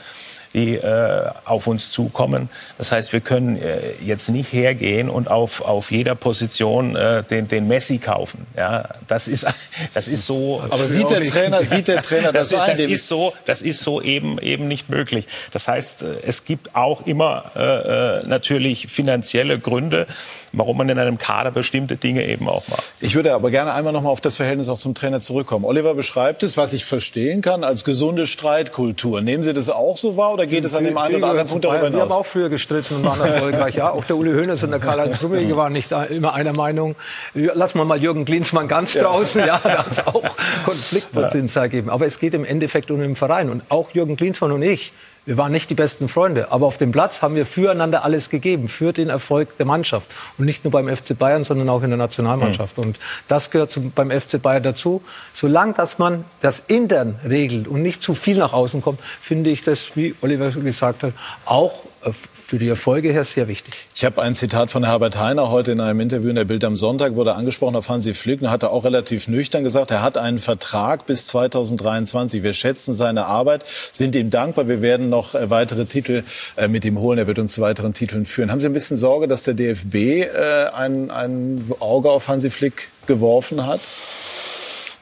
die 0.55 0.75
äh, 0.75 1.31
auf 1.45 1.67
uns 1.67 1.91
zukommen. 1.91 2.49
Das 2.79 2.93
heißt, 2.93 3.13
wir 3.13 3.21
können 3.21 3.57
äh, 3.57 3.79
jetzt 4.05 4.29
nicht 4.29 4.53
hergehen 4.53 5.09
und 5.09 5.31
auf, 5.31 5.63
auf 5.63 5.91
jeder 5.91 6.15
Position 6.15 6.95
äh, 6.97 7.23
den, 7.23 7.49
den 7.49 7.69
Messi 7.69 7.99
kaufen. 7.99 8.47
Ja, 8.57 8.91
das 9.09 9.29
ist, 9.29 9.47
das 9.95 10.09
ist 10.09 10.27
so. 10.27 10.63
Aber 10.69 10.89
sieht 10.89 11.11
der 11.11 11.25
Trainer, 11.25 11.65
sieht 11.65 11.89
der 11.89 12.03
Trainer 12.03 12.33
das, 12.33 12.51
das? 12.51 12.67
Das 12.67 12.81
ist 12.81 13.09
so, 13.09 13.33
das 13.47 13.63
ist 13.63 13.81
so 13.81 14.03
eben, 14.03 14.39
eben 14.39 14.69
nicht 14.69 14.91
möglich. 14.91 15.27
Das 15.53 15.69
heißt, 15.69 16.03
äh, 16.03 16.07
es 16.27 16.45
gibt 16.45 16.77
auch 16.77 17.07
immer 17.07 17.45
äh, 17.57 18.21
äh, 18.21 18.27
natürlich 18.27 18.89
finanzielle 18.89 19.59
Gründe, 19.59 20.07
warum 20.53 20.79
man 20.79 20.89
in 20.89 20.99
einem 20.99 21.19
Kader 21.19 21.51
bestimmte 21.51 21.97
Dinge 21.97 22.27
eben 22.27 22.49
auch 22.49 22.67
macht. 22.69 22.85
Ich 23.01 23.15
würde 23.15 23.33
aber 23.35 23.51
gerne 23.51 23.73
einmal 23.73 23.93
noch 23.93 24.03
mal 24.03 24.11
auf 24.11 24.21
das 24.21 24.37
Verhältnis 24.37 24.69
auch 24.69 24.79
zum 24.79 24.95
Trainer 24.95 25.21
zurückkommen. 25.21 25.65
Oliver 25.65 25.95
beschreibt 25.95 26.43
es, 26.43 26.57
was 26.57 26.73
ich 26.75 26.85
verstehen 26.85 27.41
kann, 27.41 27.65
als 27.65 27.85
gesunde 27.85 28.27
Streitkultur. 28.27 29.21
Nehmen 29.21 29.43
Sie 29.43 29.55
das 29.55 29.71
auch 29.71 29.97
so 29.97 30.17
wahr 30.17 30.33
oder 30.33 30.41
geht 30.47 30.64
es 30.64 30.74
an 30.74 30.84
dem 30.84 30.97
einen 30.97 31.16
oder 31.16 31.28
anderen 31.28 31.49
Punkt 31.49 31.64
darüber 31.64 31.86
hinaus? 31.86 31.93
Wir 31.93 32.03
haben 32.03 32.12
auch 32.12 32.26
früher 32.26 32.49
gestritten 32.49 32.97
und 32.97 33.05
waren 33.05 33.20
erfolgreich. 33.20 33.76
Ja, 33.76 33.90
auch 33.90 34.05
der 34.05 34.16
Uli 34.16 34.32
Hoeneß 34.32 34.64
und 34.64 34.70
der 34.70 34.80
Karl-Heinz 34.80 35.22
Rummenigge 35.22 35.57
waren 35.57 35.72
nicht 35.72 35.93
immer 36.11 36.34
einer 36.34 36.53
Meinung. 36.53 36.97
Lassen 37.34 37.78
wir 37.78 37.84
mal 37.84 38.01
Jürgen 38.01 38.24
Klinsmann 38.24 38.68
ganz 38.68 38.95
draußen. 38.95 39.40
Ja, 39.47 39.59
da 39.62 39.78
hat 39.78 39.93
es 39.93 40.07
auch 40.07 40.24
Konfliktpotenzial 40.64 41.68
gegeben. 41.68 41.90
Aber 41.90 42.07
es 42.07 42.18
geht 42.18 42.34
im 42.34 42.45
Endeffekt 42.45 42.90
um 42.90 43.01
den 43.01 43.16
Verein. 43.16 43.51
Und 43.51 43.62
auch 43.68 43.90
Jürgen 43.93 44.16
Klinsmann 44.16 44.53
und 44.53 44.62
ich, 44.62 44.93
wir 45.25 45.37
waren 45.37 45.53
nicht 45.53 45.70
die 45.70 45.75
besten 45.75 46.09
Freunde, 46.09 46.51
aber 46.51 46.66
auf 46.66 46.79
dem 46.79 46.91
Platz 46.91 47.23
haben 47.23 47.37
wir 47.37 47.47
füreinander 47.47 48.05
alles 48.05 48.29
gegeben, 48.29 48.68
für 48.68 48.93
den 48.93 49.09
Erfolg 49.09 49.57
der 49.57 49.66
Mannschaft. 49.66 50.12
Und 50.37 50.47
nicht 50.47 50.64
nur 50.64 50.73
beim 50.73 50.95
FC 50.95 51.16
Bayern, 51.16 51.45
sondern 51.45 51.68
auch 51.68 51.83
in 51.83 51.91
der 51.91 51.97
Nationalmannschaft. 51.97 52.79
Mhm. 52.79 52.85
Und 52.85 52.99
das 53.29 53.51
gehört 53.51 53.70
zum, 53.70 53.93
beim 53.93 54.11
FC 54.11 54.43
Bayern 54.43 54.64
dazu. 54.64 55.03
Solange 55.33 55.75
dass 55.75 55.99
man 55.99 56.25
das 56.41 56.61
intern 56.66 57.20
regelt 57.29 57.68
und 57.68 57.83
nicht 57.83 58.03
zu 58.03 58.14
viel 58.14 58.39
nach 58.39 58.53
außen 58.53 58.83
kommt, 58.83 59.01
finde 59.20 59.51
ich 59.51 59.62
das, 59.62 59.97
wie 59.97 60.14
Oliver 60.23 60.51
gesagt 60.51 61.05
hat, 61.05 61.12
auch 61.45 61.73
für 62.11 62.59
die 62.59 62.69
Erfolge 62.69 63.13
her 63.13 63.25
sehr 63.25 63.49
wichtig. 63.49 63.75
Ich 63.95 64.05
habe 64.05 64.21
ein 64.21 64.35
Zitat 64.35 64.71
von 64.71 64.85
Herbert 64.85 65.19
Heiner 65.19 65.51
heute 65.51 65.73
in 65.73 65.81
einem 65.81 66.01
Interview 66.01 66.31
in 66.31 66.35
der 66.35 66.45
Bild 66.45 66.65
am 66.65 66.77
Sonntag, 66.77 67.15
wurde 67.15 67.35
angesprochen 67.35 67.77
auf 67.77 67.89
Hansi 67.89 68.15
Flick 68.15 68.43
und 68.43 68.51
hat 68.51 68.63
er 68.63 68.73
auch 68.73 68.85
relativ 68.85 69.29
nüchtern 69.29 69.63
gesagt, 69.63 69.91
er 69.91 70.03
hat 70.03 70.17
einen 70.17 70.39
Vertrag 70.39 71.07
bis 71.07 71.27
2023. 71.29 72.43
Wir 72.43 72.53
schätzen 72.53 72.95
seine 72.95 73.27
Arbeit, 73.27 73.65
sind 73.93 74.17
ihm 74.17 74.31
dankbar. 74.31 74.67
Wir 74.69 74.83
werden 74.83 75.09
noch 75.09 75.35
äh, 75.35 75.51
weitere 75.51 75.85
Titel 75.85 76.25
äh, 76.57 76.69
mit 76.69 76.85
ihm 76.85 76.99
holen. 76.99 77.19
Er 77.19 77.27
wird 77.27 77.39
uns 77.39 77.55
zu 77.55 77.61
weiteren 77.61 77.95
Titeln 77.95 78.25
führen. 78.25 78.51
Haben 78.51 78.61
Sie 78.61 78.67
ein 78.67 78.73
bisschen 78.73 78.97
Sorge, 78.97 79.29
dass 79.29 79.45
der 79.45 79.55
DFB 79.55 79.95
äh, 79.95 80.65
ein, 80.73 81.11
ein 81.11 81.71
Auge 81.79 82.11
auf 82.11 82.29
Hansi 82.29 82.51
Flick 82.51 82.89
geworfen 83.07 83.67
hat? 83.67 83.81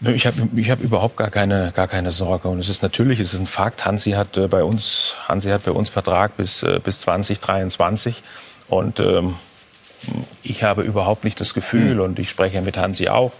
Ich 0.03 0.27
habe 0.27 0.49
ich 0.57 0.71
hab 0.71 0.81
überhaupt 0.81 1.19
gar 1.19 1.31
keine, 1.31 1.73
gar 1.75 1.87
keine 1.87 2.11
Sorge. 2.11 2.49
Und 2.49 2.59
es 2.59 2.69
ist 2.71 2.83
natürlich, 2.83 3.21
es 3.21 3.35
ist 3.35 3.41
ein 3.41 3.47
Fakt. 3.47 3.85
Hansi 3.85 4.13
hat 4.13 4.37
äh, 4.39 4.49
bei 4.49 4.65
uns, 4.65 5.15
Hansi 5.29 5.51
hat 5.51 5.65
bei 5.65 5.73
uns 5.73 5.91
Vertrag 5.91 6.37
bis, 6.37 6.63
äh, 6.63 6.81
bis 6.83 7.01
2023. 7.01 8.23
Und 8.69 8.99
ähm, 9.01 9.35
ich 10.43 10.63
habe 10.63 10.83
überhaupt 10.83 11.25
nicht 11.25 11.39
das 11.41 11.53
Gefühl, 11.53 11.97
mhm. 11.97 12.01
und 12.01 12.19
ich 12.19 12.31
spreche 12.31 12.63
mit 12.63 12.79
Hansi 12.79 13.09
auch 13.09 13.33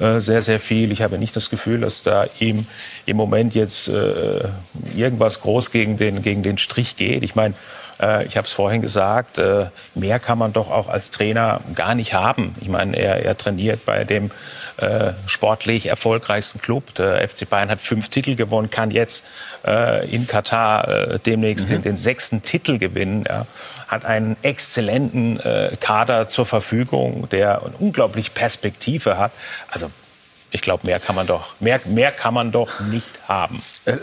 äh, 0.00 0.20
sehr, 0.20 0.42
sehr 0.42 0.58
viel, 0.58 0.90
ich 0.90 1.02
habe 1.02 1.18
nicht 1.18 1.36
das 1.36 1.50
Gefühl, 1.50 1.80
dass 1.80 2.02
da 2.02 2.26
ihm 2.40 2.66
im 3.06 3.16
Moment 3.16 3.54
jetzt 3.54 3.88
äh, 3.88 4.48
irgendwas 4.96 5.40
groß 5.40 5.70
gegen 5.70 5.96
den, 5.96 6.22
gegen 6.22 6.42
den 6.42 6.58
Strich 6.58 6.96
geht. 6.96 7.22
Ich 7.22 7.36
meine, 7.36 7.54
äh, 8.00 8.24
ich 8.26 8.36
habe 8.36 8.46
es 8.46 8.52
vorhin 8.52 8.82
gesagt, 8.82 9.38
äh, 9.38 9.66
mehr 9.94 10.18
kann 10.18 10.38
man 10.38 10.52
doch 10.52 10.70
auch 10.70 10.88
als 10.88 11.10
Trainer 11.10 11.60
gar 11.74 11.94
nicht 11.94 12.14
haben. 12.14 12.54
Ich 12.60 12.68
meine, 12.68 12.96
er, 12.96 13.24
er 13.24 13.36
trainiert 13.36 13.84
bei 13.84 14.04
dem 14.04 14.30
äh, 14.76 15.12
sportlich 15.26 15.86
erfolgreichsten 15.86 16.60
Club. 16.60 16.94
Der 16.94 17.28
FC 17.28 17.48
Bayern 17.48 17.70
hat 17.70 17.80
fünf 17.80 18.08
Titel 18.08 18.36
gewonnen, 18.36 18.70
kann 18.70 18.90
jetzt 18.90 19.24
in 20.10 20.26
Katar 20.26 21.18
demnächst 21.26 21.66
mhm. 21.66 21.72
den, 21.72 21.82
den, 21.82 21.96
sechsten 21.96 22.42
Titel 22.42 22.78
gewinnen. 22.78 23.24
Ja. 23.28 23.44
Hat 23.88 24.04
einen 24.04 24.36
exzellenten 24.42 25.40
Kader 25.80 26.28
zur 26.28 26.46
Verfügung, 26.46 27.28
der 27.28 27.62
eine 27.62 27.74
unglaublich 27.78 28.32
Perspektive 28.32 29.18
hat. 29.18 29.32
Also 29.70 29.90
ich 30.50 30.62
glaube, 30.62 30.86
mehr 30.86 30.98
kann 30.98 31.14
man 31.14 31.26
doch, 31.26 31.60
mehr, 31.60 31.80
mehr 31.84 32.10
kann 32.10 32.32
man 32.32 32.52
doch 32.52 32.80
nicht 32.80 33.28
haben. 33.28 33.60
Äh, 33.84 33.96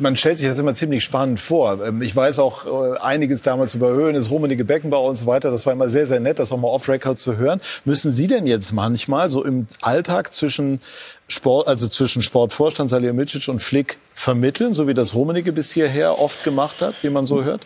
man 0.00 0.16
stellt 0.16 0.38
sich 0.38 0.48
das 0.48 0.58
immer 0.58 0.74
ziemlich 0.74 1.04
spannend 1.04 1.38
vor. 1.38 1.84
Ähm, 1.84 2.02
ich 2.02 2.14
weiß 2.14 2.40
auch 2.40 2.66
äh, 2.66 2.98
einiges 2.98 3.42
damals 3.42 3.74
über 3.74 3.90
Höhen, 3.90 4.14
das 4.14 4.30
Rummenige 4.30 4.64
Beckenbauer 4.64 5.08
und 5.08 5.14
so 5.14 5.26
weiter. 5.26 5.50
Das 5.50 5.64
war 5.64 5.72
immer 5.72 5.88
sehr, 5.88 6.06
sehr 6.06 6.18
nett, 6.18 6.40
das 6.40 6.50
auch 6.50 6.56
mal 6.56 6.68
off-Record 6.68 7.20
zu 7.20 7.36
hören. 7.36 7.60
Müssen 7.84 8.10
Sie 8.10 8.26
denn 8.26 8.46
jetzt 8.46 8.72
manchmal 8.72 9.28
so 9.28 9.44
im 9.44 9.68
Alltag 9.80 10.34
zwischen 10.34 10.80
Sport, 11.28 11.68
also 11.68 11.86
zwischen 11.86 12.22
Sportvorstand 12.22 12.90
Salihamidzic 12.90 13.48
und 13.48 13.60
Flick 13.60 13.98
vermitteln, 14.12 14.72
so 14.72 14.88
wie 14.88 14.94
das 14.94 15.14
Rummenige 15.14 15.52
bis 15.52 15.72
hierher 15.72 16.18
oft 16.18 16.42
gemacht 16.42 16.82
hat, 16.82 16.94
wie 17.02 17.10
man 17.10 17.26
so 17.26 17.44
hört? 17.44 17.62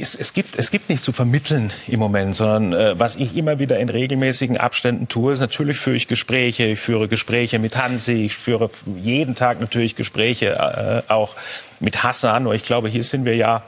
Es, 0.00 0.14
es, 0.14 0.32
gibt, 0.32 0.56
es 0.56 0.70
gibt 0.70 0.88
nichts 0.88 1.04
zu 1.04 1.12
vermitteln 1.12 1.72
im 1.86 1.98
Moment, 2.00 2.36
sondern 2.36 2.72
äh, 2.72 2.98
was 2.98 3.16
ich 3.16 3.36
immer 3.36 3.58
wieder 3.58 3.78
in 3.78 3.88
regelmäßigen 3.88 4.56
Abständen 4.56 5.08
tue, 5.08 5.32
ist 5.32 5.40
natürlich 5.40 5.78
führe 5.78 5.96
ich 5.96 6.08
Gespräche. 6.08 6.64
Ich 6.64 6.80
führe 6.80 7.08
Gespräche 7.08 7.58
mit 7.58 7.76
Hansi, 7.76 8.24
ich 8.24 8.36
führe 8.36 8.70
jeden 8.86 9.34
Tag 9.34 9.60
natürlich 9.60 9.96
Gespräche 9.96 11.02
äh, 11.08 11.12
auch 11.12 11.34
mit 11.80 12.02
Hassan. 12.02 12.46
Und 12.46 12.54
ich 12.54 12.64
glaube, 12.64 12.88
hier 12.88 13.04
sind 13.04 13.24
wir 13.24 13.36
ja 13.36 13.62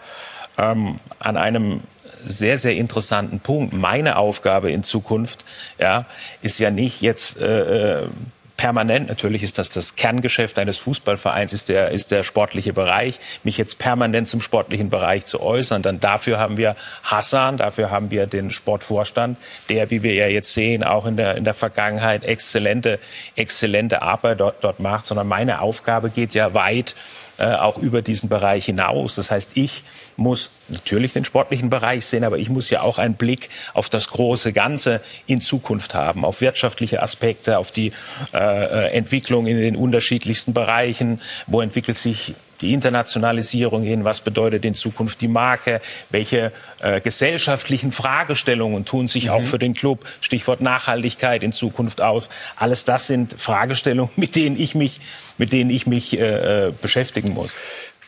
ähm, 0.58 0.96
an 1.18 1.36
einem 1.36 1.80
sehr, 2.26 2.58
sehr 2.58 2.76
interessanten 2.76 3.40
Punkt. 3.40 3.72
Meine 3.72 4.16
Aufgabe 4.16 4.70
in 4.70 4.82
Zukunft 4.82 5.44
ja, 5.78 6.06
ist 6.42 6.58
ja 6.58 6.70
nicht 6.70 7.00
jetzt 7.00 7.38
äh, 7.38 8.02
äh 8.02 8.08
permanent, 8.56 9.08
natürlich 9.08 9.42
ist 9.42 9.58
das 9.58 9.70
das 9.70 9.96
Kerngeschäft 9.96 10.58
eines 10.58 10.78
Fußballvereins, 10.78 11.52
ist 11.52 11.68
der, 11.68 11.90
ist 11.90 12.10
der 12.10 12.24
sportliche 12.24 12.72
Bereich, 12.72 13.18
mich 13.42 13.58
jetzt 13.58 13.78
permanent 13.78 14.28
zum 14.28 14.40
sportlichen 14.40 14.90
Bereich 14.90 15.26
zu 15.26 15.42
äußern. 15.42 15.82
Dann 15.82 16.00
dafür 16.00 16.38
haben 16.38 16.56
wir 16.56 16.76
Hassan, 17.02 17.56
dafür 17.56 17.90
haben 17.90 18.10
wir 18.10 18.26
den 18.26 18.50
Sportvorstand, 18.50 19.36
der, 19.68 19.90
wie 19.90 20.02
wir 20.02 20.14
ja 20.14 20.26
jetzt 20.26 20.52
sehen, 20.52 20.84
auch 20.84 21.06
in 21.06 21.16
der, 21.16 21.36
in 21.36 21.44
der 21.44 21.54
Vergangenheit 21.54 22.24
exzellente, 22.24 22.98
exzellente 23.34 24.02
Arbeit 24.02 24.40
dort, 24.40 24.62
dort 24.62 24.80
macht, 24.80 25.06
sondern 25.06 25.26
meine 25.26 25.60
Aufgabe 25.60 26.10
geht 26.10 26.34
ja 26.34 26.54
weit 26.54 26.94
äh, 27.38 27.54
auch 27.54 27.78
über 27.78 28.02
diesen 28.02 28.28
Bereich 28.28 28.66
hinaus. 28.66 29.14
Das 29.14 29.30
heißt, 29.30 29.56
ich 29.56 29.84
muss 30.16 30.50
natürlich 30.68 31.12
den 31.12 31.24
sportlichen 31.24 31.70
Bereich 31.70 32.06
sehen, 32.06 32.24
aber 32.24 32.38
ich 32.38 32.48
muss 32.48 32.70
ja 32.70 32.80
auch 32.80 32.98
einen 32.98 33.14
Blick 33.14 33.50
auf 33.74 33.88
das 33.88 34.08
große 34.08 34.52
Ganze 34.52 35.00
in 35.26 35.40
Zukunft 35.40 35.94
haben, 35.94 36.24
auf 36.24 36.40
wirtschaftliche 36.40 37.02
Aspekte, 37.02 37.58
auf 37.58 37.70
die 37.70 37.92
äh, 38.32 38.38
äh 38.38 38.90
Entwicklung 38.92 39.46
in 39.46 39.58
den 39.58 39.76
unterschiedlichsten 39.76 40.54
Bereichen. 40.54 41.20
Wo 41.46 41.60
entwickelt 41.60 41.96
sich 41.96 42.34
die 42.60 42.72
Internationalisierung 42.72 43.82
hin, 43.82 44.04
was 44.04 44.20
bedeutet 44.20 44.64
in 44.64 44.74
Zukunft 44.74 45.20
die 45.20 45.28
Marke, 45.28 45.80
welche 46.10 46.52
äh, 46.80 47.00
gesellschaftlichen 47.00 47.92
Fragestellungen 47.92 48.84
tun 48.84 49.08
sich 49.08 49.24
mhm. 49.26 49.30
auch 49.30 49.42
für 49.42 49.58
den 49.58 49.74
Club, 49.74 50.04
Stichwort 50.20 50.60
Nachhaltigkeit 50.60 51.42
in 51.42 51.52
Zukunft 51.52 52.00
aus. 52.00 52.28
Alles 52.56 52.84
das 52.84 53.06
sind 53.06 53.34
Fragestellungen, 53.38 54.12
mit 54.16 54.36
denen 54.36 54.58
ich 54.58 54.74
mich 54.74 55.00
mit 55.38 55.52
denen 55.52 55.70
ich 55.70 55.86
mich 55.86 56.18
äh, 56.18 56.68
äh, 56.68 56.72
beschäftigen 56.80 57.34
muss. 57.34 57.50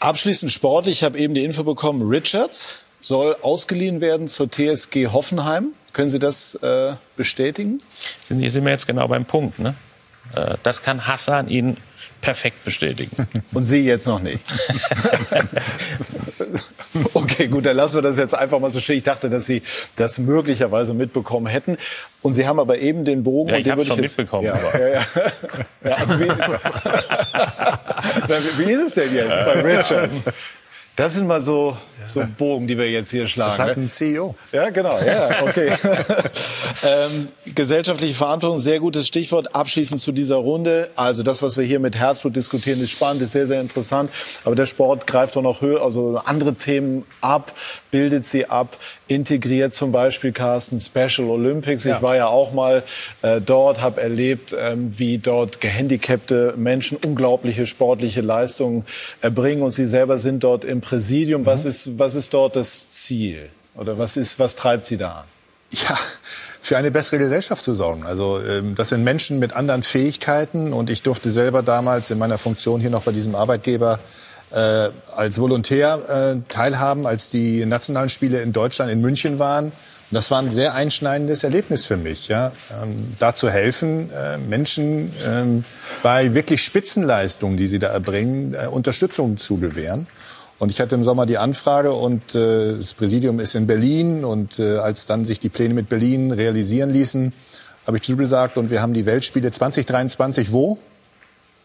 Abschließend 0.01 0.53
sportlich, 0.53 0.99
ich 0.99 1.03
habe 1.03 1.19
eben 1.19 1.35
die 1.35 1.45
Info 1.45 1.65
bekommen, 1.65 2.09
Richards 2.09 2.81
soll 3.01 3.37
ausgeliehen 3.43 4.01
werden 4.01 4.29
zur 4.29 4.51
TSG 4.51 5.09
Hoffenheim. 5.09 5.73
Können 5.93 6.11
Sie 6.11 6.19
das 6.19 6.55
äh, 6.57 6.95
bestätigen? 7.17 7.83
Hier 8.29 8.51
sind 8.51 8.65
wir 8.65 8.73
jetzt 8.73 8.87
genau 8.87 9.09
beim 9.09 9.25
Punkt. 9.25 9.59
Ne? 9.59 9.75
Äh, 10.35 10.57
das 10.63 10.83
kann 10.83 11.07
Hassan 11.07 11.49
Ihnen 11.49 11.77
perfekt 12.21 12.64
bestätigen. 12.64 13.29
Und 13.53 13.64
Sie 13.64 13.81
jetzt 13.81 14.07
noch 14.07 14.21
nicht. 14.21 14.41
okay, 17.14 17.49
gut, 17.49 17.66
dann 17.66 17.77
lassen 17.77 17.97
wir 17.97 18.03
das 18.03 18.19
jetzt 18.19 18.35
einfach 18.35 18.61
mal 18.61 18.71
so 18.71 18.81
stehen. 18.81 18.97
Ich 18.97 19.03
dachte, 19.03 19.29
dass 19.31 19.47
Sie 19.47 19.62
das 19.97 20.19
möglicherweise 20.19 20.95
mitbekommen 20.95 21.47
hätten. 21.47 21.77
Und 22.23 22.35
Sie 22.35 22.47
haben 22.47 22.59
aber 22.59 22.79
eben 22.79 23.05
den 23.05 23.23
Bogen. 23.23 23.51
Ja, 23.51 23.57
ich 23.57 23.71
habe 23.71 23.85
schon 23.85 24.01
jetzt, 24.01 24.19
mitbekommen. 24.19 24.47
Ja, 24.47 24.57
ja, 24.57 24.89
ja. 24.89 25.07
ja 25.85 25.95
also 25.95 26.19
wie, 26.19 26.29
wie 28.59 28.73
ist 28.73 28.83
es 28.83 28.95
denn 28.95 29.14
jetzt 29.14 29.45
bei 29.45 29.61
Richards? 29.61 30.25
Das 30.99 31.15
sind 31.15 31.29
mal 31.29 31.41
so, 31.41 31.77
so 32.05 32.25
Bogen, 32.37 32.67
die 32.67 32.77
wir 32.77 32.91
jetzt 32.91 33.13
hier 33.13 33.29
schlagen. 33.29 33.53
Das 33.57 33.59
hat 33.61 33.77
ne? 33.77 33.85
ein 33.85 33.87
CEO. 33.87 34.35
Ja, 34.51 34.69
genau. 34.71 34.99
Ja, 34.99 35.45
okay. 35.45 35.69
ähm, 36.83 37.29
gesellschaftliche 37.55 38.15
Verantwortung, 38.15 38.59
sehr 38.59 38.81
gutes 38.81 39.07
Stichwort. 39.07 39.55
Abschließend 39.55 40.01
zu 40.01 40.11
dieser 40.11 40.35
Runde. 40.35 40.91
Also 40.97 41.23
das, 41.23 41.41
was 41.41 41.57
wir 41.57 41.65
hier 41.65 41.79
mit 41.79 41.95
Herzblut 41.95 42.35
diskutieren, 42.35 42.81
ist 42.81 42.91
spannend, 42.91 43.23
ist 43.23 43.31
sehr, 43.31 43.47
sehr 43.47 43.61
interessant. 43.61 44.11
Aber 44.43 44.57
der 44.57 44.67
Sport 44.67 45.07
greift 45.07 45.37
doch 45.37 45.43
noch 45.43 45.61
höher, 45.61 45.83
also 45.83 46.21
andere 46.25 46.55
Themen 46.55 47.07
ab, 47.21 47.53
bildet 47.91 48.26
sie 48.26 48.47
ab, 48.47 48.76
integriert 49.07 49.74
zum 49.74 49.93
Beispiel 49.93 50.32
Carsten 50.32 50.78
Special 50.78 51.28
Olympics. 51.28 51.84
Ja. 51.84 51.97
Ich 51.97 52.03
war 52.03 52.16
ja 52.16 52.26
auch 52.26 52.53
mal 52.53 52.82
äh, 53.22 53.41
dort, 53.41 53.80
habe 53.80 54.01
erlebt, 54.01 54.55
ähm, 54.59 54.99
wie 54.99 55.18
dort 55.18 55.61
gehandicapte 55.61 56.55
Menschen 56.57 56.99
unglaubliche 57.05 57.66
sportliche 57.66 58.20
Leistungen 58.20 58.84
erbringen 59.20 59.62
und 59.62 59.72
sie 59.72 59.86
selber 59.86 60.18
sind 60.18 60.45
dort 60.45 60.64
im 60.64 60.80
Präsidium. 60.80 61.43
Mhm. 61.43 61.47
Was 61.47 61.64
ist, 61.64 61.99
was 61.99 62.14
ist 62.14 62.34
dort 62.34 62.57
das 62.57 62.91
Ziel? 62.91 63.49
Oder 63.74 63.97
was 63.99 64.16
ist, 64.16 64.39
was 64.39 64.57
treibt 64.57 64.86
Sie 64.86 64.97
da 64.97 65.11
an? 65.12 65.24
Ja, 65.70 65.99
für 66.61 66.76
eine 66.76 66.91
bessere 66.91 67.18
Gesellschaft 67.18 67.62
zu 67.62 67.74
sorgen. 67.74 68.05
Also 68.05 68.41
ähm, 68.43 68.74
das 68.74 68.89
sind 68.89 69.05
Menschen 69.05 69.39
mit 69.39 69.55
anderen 69.55 69.82
Fähigkeiten 69.82 70.72
und 70.72 70.91
ich 70.91 71.03
durfte 71.03 71.30
selber 71.30 71.62
damals 71.62 72.11
in 72.11 72.18
meiner 72.18 72.39
Funktion 72.39 72.80
hier 72.80 72.91
noch 72.91 73.03
bei 73.03 73.12
diesem 73.12 73.34
Arbeitgeber 73.34 74.01
äh, 74.51 74.89
als 75.15 75.41
Volontär 75.41 75.99
äh, 76.09 76.41
teilhaben, 76.49 77.07
als 77.07 77.31
die 77.31 77.65
nationalen 77.67 78.11
Spiele 78.11 78.41
in 78.41 78.53
Deutschland 78.53 78.91
in 78.91 79.01
München 79.01 79.39
waren. 79.39 79.67
Und 79.67 80.15
das 80.15 80.31
war 80.31 80.41
ein 80.41 80.51
sehr 80.51 80.75
einschneidendes 80.75 81.45
Erlebnis 81.45 81.85
für 81.85 81.99
mich, 81.99 82.29
ja, 82.29 82.53
ähm, 82.83 83.13
da 83.19 83.35
zu 83.35 83.51
helfen, 83.51 84.11
äh, 84.11 84.39
Menschen 84.39 85.13
ähm, 85.27 85.65
bei 86.03 86.33
wirklich 86.33 86.63
Spitzenleistungen, 86.63 87.59
die 87.59 87.67
sie 87.67 87.79
da 87.79 87.89
erbringen, 87.89 88.55
äh, 88.55 88.69
Unterstützung 88.69 89.37
zu 89.37 89.59
gewähren. 89.59 90.07
Und 90.59 90.71
ich 90.71 90.81
hatte 90.81 90.95
im 90.95 91.05
Sommer 91.05 91.27
die 91.27 91.39
Anfrage 91.39 91.93
und 91.93 92.35
äh, 92.35 92.79
das 92.79 92.95
Präsidium 92.95 93.39
ist 93.39 93.55
in 93.55 93.67
Berlin 93.67 94.25
und 94.25 94.59
äh, 94.59 94.79
als 94.79 95.07
dann 95.07 95.25
sich 95.25 95.39
die 95.39 95.51
Pläne 95.51 95.75
mit 95.75 95.89
Berlin 95.89 96.33
realisieren 96.33 96.91
ließen, 96.91 97.33
habe 97.87 97.99
ich 97.99 98.03
zugesagt 98.03 98.57
und 98.57 98.71
wir 98.71 98.83
haben 98.83 98.93
die 98.93 99.07
Weltspiele 99.07 99.51
2023 99.51 100.53
wo? 100.53 100.79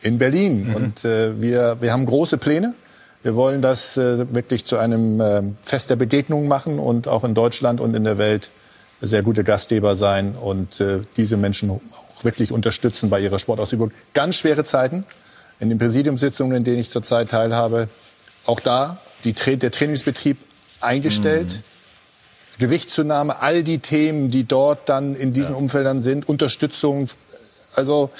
In 0.04 0.18
Berlin. 0.18 0.68
Mhm. 0.68 0.76
Und 0.76 1.06
äh, 1.06 1.41
wir, 1.41 1.78
wir 1.80 1.91
haben 1.91 2.06
große 2.06 2.38
Pläne. 2.38 2.76
Wir 3.24 3.36
wollen 3.36 3.62
das 3.62 3.97
äh, 3.97 4.34
wirklich 4.36 4.66
zu 4.66 4.78
einem 4.78 5.22
äh, 5.22 5.41
Fest 5.64 5.89
der 5.89 5.95
Begegnung 5.95 6.47
machen 6.47 6.78
und 6.78 7.08
auch 7.08 7.24
in 7.24 7.34
Deutschland 7.34 7.80
und 7.80 7.95
in 7.95 8.04
der 8.04 8.18
Welt 8.18 8.51
sehr 8.99 9.24
gute 9.24 9.43
Gastgeber 9.43 9.95
sein 9.95 10.36
und 10.36 10.80
äh, 10.80 10.99
diese 11.18 11.38
Menschen 11.38 11.70
auch 11.72 11.82
wirklich 12.24 12.51
unterstützen 12.51 13.10
bei 13.10 13.20
ihrer 13.20 13.39
Sportausübung. 13.39 13.91
Ganz 14.14 14.36
schwere 14.36 14.64
Zeiten. 14.64 15.06
In 15.60 15.70
den 15.70 15.78
Präsidiumssitzungen, 15.78 16.58
in 16.58 16.64
denen 16.64 16.80
ich 16.80 16.89
zurzeit 16.89 17.30
teilhabe, 17.30 17.88
auch 18.45 18.60
da 18.60 18.99
die, 19.24 19.34
der 19.34 19.72
Trainingsbetrieb 19.72 20.38
eingestellt. 20.82 21.56
Mhm. 21.56 22.60
Gewichtszunahme, 22.60 23.41
all 23.41 23.64
die 23.64 23.80
Themen, 23.80 24.30
die 24.30 24.43
dort 24.45 24.88
dann 24.89 25.16
in 25.16 25.34
diesen 25.34 25.56
ja. 25.56 25.62
Umfeldern 25.62 26.01
sind, 26.01 26.28
Unterstützung. 26.28 27.08
Also, 27.76 28.12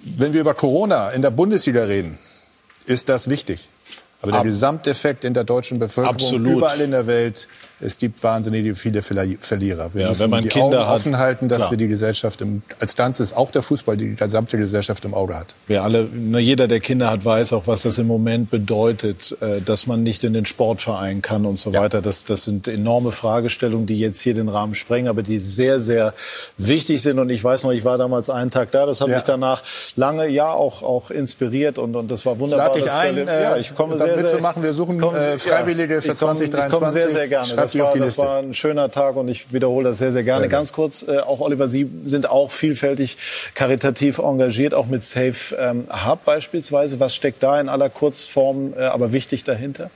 wenn 0.00 0.32
wir 0.32 0.40
über 0.40 0.54
Corona 0.54 1.10
in 1.10 1.22
der 1.22 1.30
Bundesliga 1.30 1.84
reden, 1.84 2.18
ist 2.84 3.08
das 3.08 3.28
wichtig. 3.28 3.68
Aber 4.22 4.32
der 4.32 4.40
Ab 4.40 4.46
Gesamteffekt 4.46 5.24
in 5.24 5.34
der 5.34 5.44
deutschen 5.44 5.78
Bevölkerung, 5.78 6.14
Absolut. 6.14 6.56
überall 6.56 6.80
in 6.80 6.90
der 6.92 7.06
Welt, 7.06 7.48
es 7.78 7.98
gibt 7.98 8.22
wahnsinnig 8.22 8.76
viele 8.78 9.02
Verlierer. 9.02 9.90
Wir 9.92 10.02
ja, 10.02 10.08
müssen 10.08 10.22
wenn 10.22 10.30
man 10.30 10.42
die 10.42 10.48
Kinder 10.48 10.80
Augen 10.80 10.88
hat, 10.88 10.96
offen 10.96 11.18
halten, 11.18 11.48
dass 11.48 11.58
klar. 11.58 11.72
wir 11.72 11.78
die 11.78 11.88
Gesellschaft 11.88 12.40
im, 12.40 12.62
als 12.80 12.96
Ganzes, 12.96 13.34
auch 13.34 13.50
der 13.50 13.62
Fußball, 13.62 13.98
die 13.98 14.14
gesamte 14.14 14.56
Gesellschaft 14.56 15.04
im 15.04 15.12
Auge 15.12 15.36
hat. 15.36 15.54
Wir 15.66 15.82
alle, 15.82 16.04
nur 16.04 16.40
jeder, 16.40 16.68
der 16.68 16.80
Kinder 16.80 17.10
hat, 17.10 17.24
weiß 17.24 17.52
auch, 17.52 17.66
was 17.66 17.82
das 17.82 17.98
im 17.98 18.06
Moment 18.06 18.50
bedeutet, 18.50 19.36
äh, 19.42 19.60
dass 19.60 19.86
man 19.86 20.02
nicht 20.02 20.24
in 20.24 20.32
den 20.32 20.46
Sportverein 20.46 21.20
kann 21.20 21.44
und 21.44 21.58
so 21.58 21.70
ja. 21.70 21.82
weiter. 21.82 22.00
Das, 22.00 22.24
das 22.24 22.44
sind 22.44 22.66
enorme 22.66 23.12
Fragestellungen, 23.12 23.86
die 23.86 23.98
jetzt 23.98 24.20
hier 24.22 24.32
den 24.32 24.48
Rahmen 24.48 24.74
sprengen, 24.74 25.08
aber 25.08 25.22
die 25.22 25.38
sehr, 25.38 25.78
sehr 25.78 26.14
wichtig 26.56 27.02
sind. 27.02 27.18
Und 27.18 27.28
ich 27.28 27.44
weiß 27.44 27.64
noch, 27.64 27.72
ich 27.72 27.84
war 27.84 27.98
damals 27.98 28.30
einen 28.30 28.50
Tag 28.50 28.70
da. 28.70 28.86
Das 28.86 29.02
hat 29.02 29.08
ja. 29.08 29.16
mich 29.16 29.24
danach 29.24 29.62
lange, 29.96 30.28
ja, 30.28 30.50
auch, 30.50 30.82
auch 30.82 31.10
inspiriert 31.10 31.78
und, 31.78 31.94
und 31.94 32.10
das 32.10 32.24
war 32.24 32.38
wunderbar. 32.38 32.74
Ich 32.74 32.84
lade 32.86 33.14
dich 33.14 33.26
ein, 33.26 33.42
ja, 33.42 33.56
ich 33.58 33.74
komme 33.74 33.98
sehr, 33.98 34.14
sehr, 34.14 34.16
mitzumachen. 34.16 34.62
Wir 34.62 34.72
suchen 34.72 35.02
äh, 35.02 35.38
Freiwillige 35.38 36.00
für 36.00 36.14
2023. 36.14 36.64
Ich 36.64 36.72
komme 36.72 36.90
sehr, 36.90 37.10
sehr 37.10 37.28
gerne 37.28 37.65
das, 37.72 37.78
war, 37.78 37.96
das 37.96 38.18
war 38.18 38.38
ein 38.38 38.54
schöner 38.54 38.90
Tag 38.90 39.16
und 39.16 39.28
ich 39.28 39.52
wiederhole 39.52 39.90
das 39.90 39.98
sehr, 39.98 40.12
sehr 40.12 40.22
gerne. 40.22 40.42
Sehr 40.42 40.48
Ganz 40.48 40.72
kurz, 40.72 41.02
äh, 41.06 41.18
auch 41.18 41.40
Oliver, 41.40 41.68
Sie 41.68 41.90
sind 42.02 42.28
auch 42.30 42.50
vielfältig 42.50 43.16
karitativ 43.54 44.18
engagiert, 44.18 44.74
auch 44.74 44.86
mit 44.86 45.02
Safe 45.02 45.56
ähm, 45.58 45.86
Hub 46.06 46.24
beispielsweise. 46.24 47.00
Was 47.00 47.14
steckt 47.14 47.42
da 47.42 47.60
in 47.60 47.68
aller 47.68 47.90
Kurzform, 47.90 48.74
äh, 48.76 48.84
aber 48.84 49.12
wichtig 49.12 49.44
dahinter? 49.44 49.90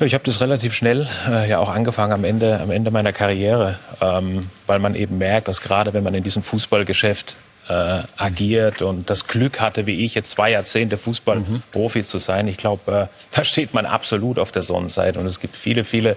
Ja, 0.00 0.06
ich 0.06 0.14
habe 0.14 0.24
das 0.24 0.40
relativ 0.40 0.74
schnell 0.74 1.08
äh, 1.28 1.48
ja 1.48 1.58
auch 1.58 1.68
angefangen 1.68 2.12
am 2.12 2.24
Ende, 2.24 2.58
am 2.60 2.70
Ende 2.72 2.90
meiner 2.90 3.12
Karriere, 3.12 3.78
ähm, 4.00 4.50
weil 4.66 4.80
man 4.80 4.96
eben 4.96 5.18
merkt, 5.18 5.46
dass 5.46 5.60
gerade 5.60 5.92
wenn 5.92 6.02
man 6.02 6.14
in 6.14 6.24
diesem 6.24 6.42
Fußballgeschäft 6.42 7.36
äh, 7.68 8.02
agiert 8.16 8.82
und 8.82 9.08
das 9.08 9.26
Glück 9.26 9.60
hatte, 9.60 9.86
wie 9.86 10.04
ich, 10.04 10.14
jetzt 10.14 10.30
zwei 10.30 10.50
Jahrzehnte 10.50 10.98
Fußballprofi 10.98 12.00
mhm. 12.00 12.04
zu 12.04 12.18
sein. 12.18 12.46
Ich 12.46 12.56
glaube, 12.56 12.92
äh, 12.92 13.06
da 13.36 13.44
steht 13.44 13.72
man 13.72 13.86
absolut 13.86 14.38
auf 14.38 14.52
der 14.52 14.62
Sonnenseite. 14.62 15.18
Und 15.18 15.26
es 15.26 15.40
gibt 15.40 15.56
viele, 15.56 15.84
viele 15.84 16.16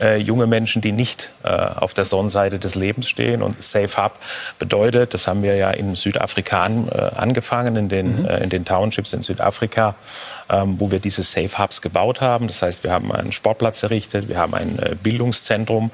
äh, 0.00 0.16
junge 0.16 0.46
Menschen, 0.46 0.80
die 0.80 0.92
nicht 0.92 1.30
äh, 1.42 1.48
auf 1.48 1.92
der 1.92 2.04
Sonnenseite 2.04 2.58
des 2.58 2.74
Lebens 2.74 3.08
stehen. 3.08 3.42
Und 3.42 3.62
Safe 3.62 3.94
Hub 3.96 4.18
bedeutet, 4.58 5.12
das 5.12 5.26
haben 5.26 5.42
wir 5.42 5.56
ja 5.56 5.70
in 5.70 5.94
Südafrika 5.94 6.62
an, 6.62 6.88
äh, 6.88 7.10
angefangen, 7.16 7.76
in 7.76 7.88
den, 7.88 8.22
mhm. 8.22 8.26
Äh, 8.26 8.44
in 8.44 8.48
den 8.48 8.64
Townships 8.64 9.12
in 9.12 9.22
Südafrika, 9.22 9.96
ähm, 10.48 10.76
wo 10.78 10.90
wir 10.90 10.98
diese 10.98 11.22
Safe 11.22 11.58
Hubs 11.58 11.82
gebaut 11.82 12.20
haben. 12.20 12.46
Das 12.46 12.62
heißt, 12.62 12.84
wir 12.84 12.92
haben 12.92 13.12
einen 13.12 13.32
Sportplatz 13.32 13.82
errichtet, 13.82 14.28
wir 14.28 14.38
haben 14.38 14.54
ein 14.54 14.78
Bildungszentrum 15.02 15.90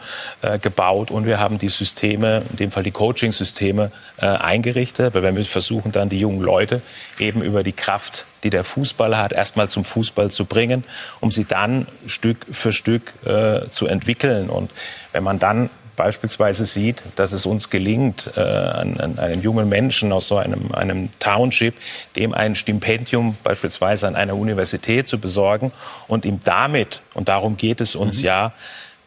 gebaut 0.60 1.10
und 1.10 1.26
wir 1.26 1.38
haben 1.38 1.58
die 1.58 1.68
Systeme, 1.68 2.42
in 2.50 2.56
dem 2.56 2.70
Fall 2.70 2.82
die 2.82 2.90
Coaching-Systeme 2.90 3.90
eingerichtet 4.18 4.91
Geschichte, 4.92 5.14
weil 5.14 5.34
wir 5.34 5.44
versuchen 5.44 5.92
dann 5.92 6.08
die 6.08 6.18
jungen 6.18 6.40
Leute 6.40 6.82
eben 7.18 7.42
über 7.42 7.62
die 7.62 7.72
Kraft, 7.72 8.26
die 8.42 8.50
der 8.50 8.64
Fußball 8.64 9.16
hat, 9.16 9.32
erstmal 9.32 9.68
zum 9.68 9.84
Fußball 9.84 10.30
zu 10.30 10.44
bringen, 10.44 10.84
um 11.20 11.30
sie 11.30 11.44
dann 11.44 11.86
Stück 12.06 12.46
für 12.50 12.72
Stück 12.72 13.12
äh, 13.24 13.68
zu 13.70 13.86
entwickeln. 13.86 14.50
Und 14.50 14.70
wenn 15.12 15.24
man 15.24 15.38
dann 15.38 15.70
beispielsweise 15.96 16.66
sieht, 16.66 17.02
dass 17.16 17.32
es 17.32 17.46
uns 17.46 17.70
gelingt, 17.70 18.30
äh, 18.36 18.40
an, 18.40 18.98
an 18.98 19.18
einem 19.18 19.42
jungen 19.42 19.68
Menschen 19.68 20.12
aus 20.12 20.26
so 20.26 20.36
einem, 20.36 20.72
einem 20.72 21.10
Township, 21.18 21.74
dem 22.16 22.34
ein 22.34 22.54
Stipendium 22.54 23.36
beispielsweise 23.42 24.08
an 24.08 24.16
einer 24.16 24.34
Universität 24.34 25.08
zu 25.08 25.18
besorgen 25.18 25.70
und 26.08 26.24
ihm 26.24 26.40
damit, 26.44 27.02
und 27.14 27.28
darum 27.28 27.56
geht 27.56 27.80
es 27.80 27.94
uns 27.94 28.20
mhm. 28.20 28.24
ja, 28.24 28.52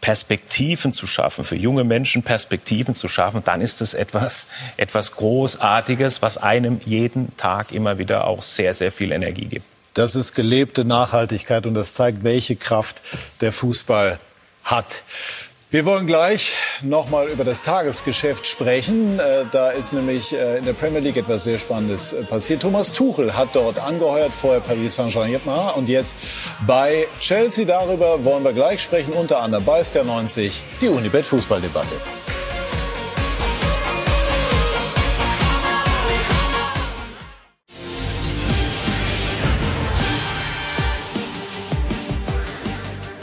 Perspektiven 0.06 0.94
zu 0.94 1.08
schaffen, 1.08 1.44
für 1.44 1.56
junge 1.56 1.84
Menschen 1.84 2.22
Perspektiven 2.22 2.94
zu 2.94 3.08
schaffen, 3.08 3.42
dann 3.44 3.60
ist 3.60 3.82
es 3.82 3.96
etwas, 3.96 4.46
etwas 4.78 5.14
Großartiges, 5.14 6.22
was 6.22 6.38
einem 6.38 6.80
jeden 6.86 7.36
Tag 7.38 7.72
immer 7.72 7.98
wieder 7.98 8.28
auch 8.28 8.44
sehr, 8.44 8.76
sehr 8.76 8.92
viel 8.92 9.12
Energie 9.12 9.48
gibt. 9.48 9.66
Das 9.96 10.14
ist 10.14 10.36
gelebte 10.36 10.86
Nachhaltigkeit 10.86 11.66
und 11.66 11.74
das 11.74 11.96
zeigt, 11.96 12.24
welche 12.24 12.56
Kraft 12.56 13.02
der 13.42 13.52
Fußball 13.52 14.20
hat. 14.64 15.02
Wir 15.76 15.84
wollen 15.84 16.08
gleich 16.08 16.54
noch 16.84 17.10
mal 17.10 17.28
über 17.28 17.44
das 17.44 17.62
Tagesgeschäft 17.62 18.48
sprechen. 18.48 19.20
Äh, 19.20 19.44
da 19.52 19.72
ist 19.72 19.92
nämlich 19.92 20.32
äh, 20.32 20.60
in 20.60 20.64
der 20.64 20.72
Premier 20.72 21.02
League 21.02 21.18
etwas 21.18 21.44
sehr 21.44 21.60
Spannendes 21.60 22.14
äh, 22.14 22.24
passiert. 22.24 22.62
Thomas 22.62 22.94
Tuchel 22.94 23.36
hat 23.36 23.50
dort 23.52 23.78
angeheuert, 23.80 24.34
vorher 24.34 24.62
Paris 24.62 24.96
Saint-Germain 24.96 25.74
und 25.76 25.90
jetzt 25.90 26.16
bei 26.66 27.08
Chelsea. 27.20 27.66
Darüber 27.66 28.24
wollen 28.24 28.46
wir 28.46 28.54
gleich 28.54 28.82
sprechen, 28.82 29.12
unter 29.12 29.42
anderem 29.42 29.66
bei 29.66 29.82
SK90, 29.82 30.62
die 30.80 30.88
Unibet 30.88 31.26
Fußballdebatte. 31.26 31.96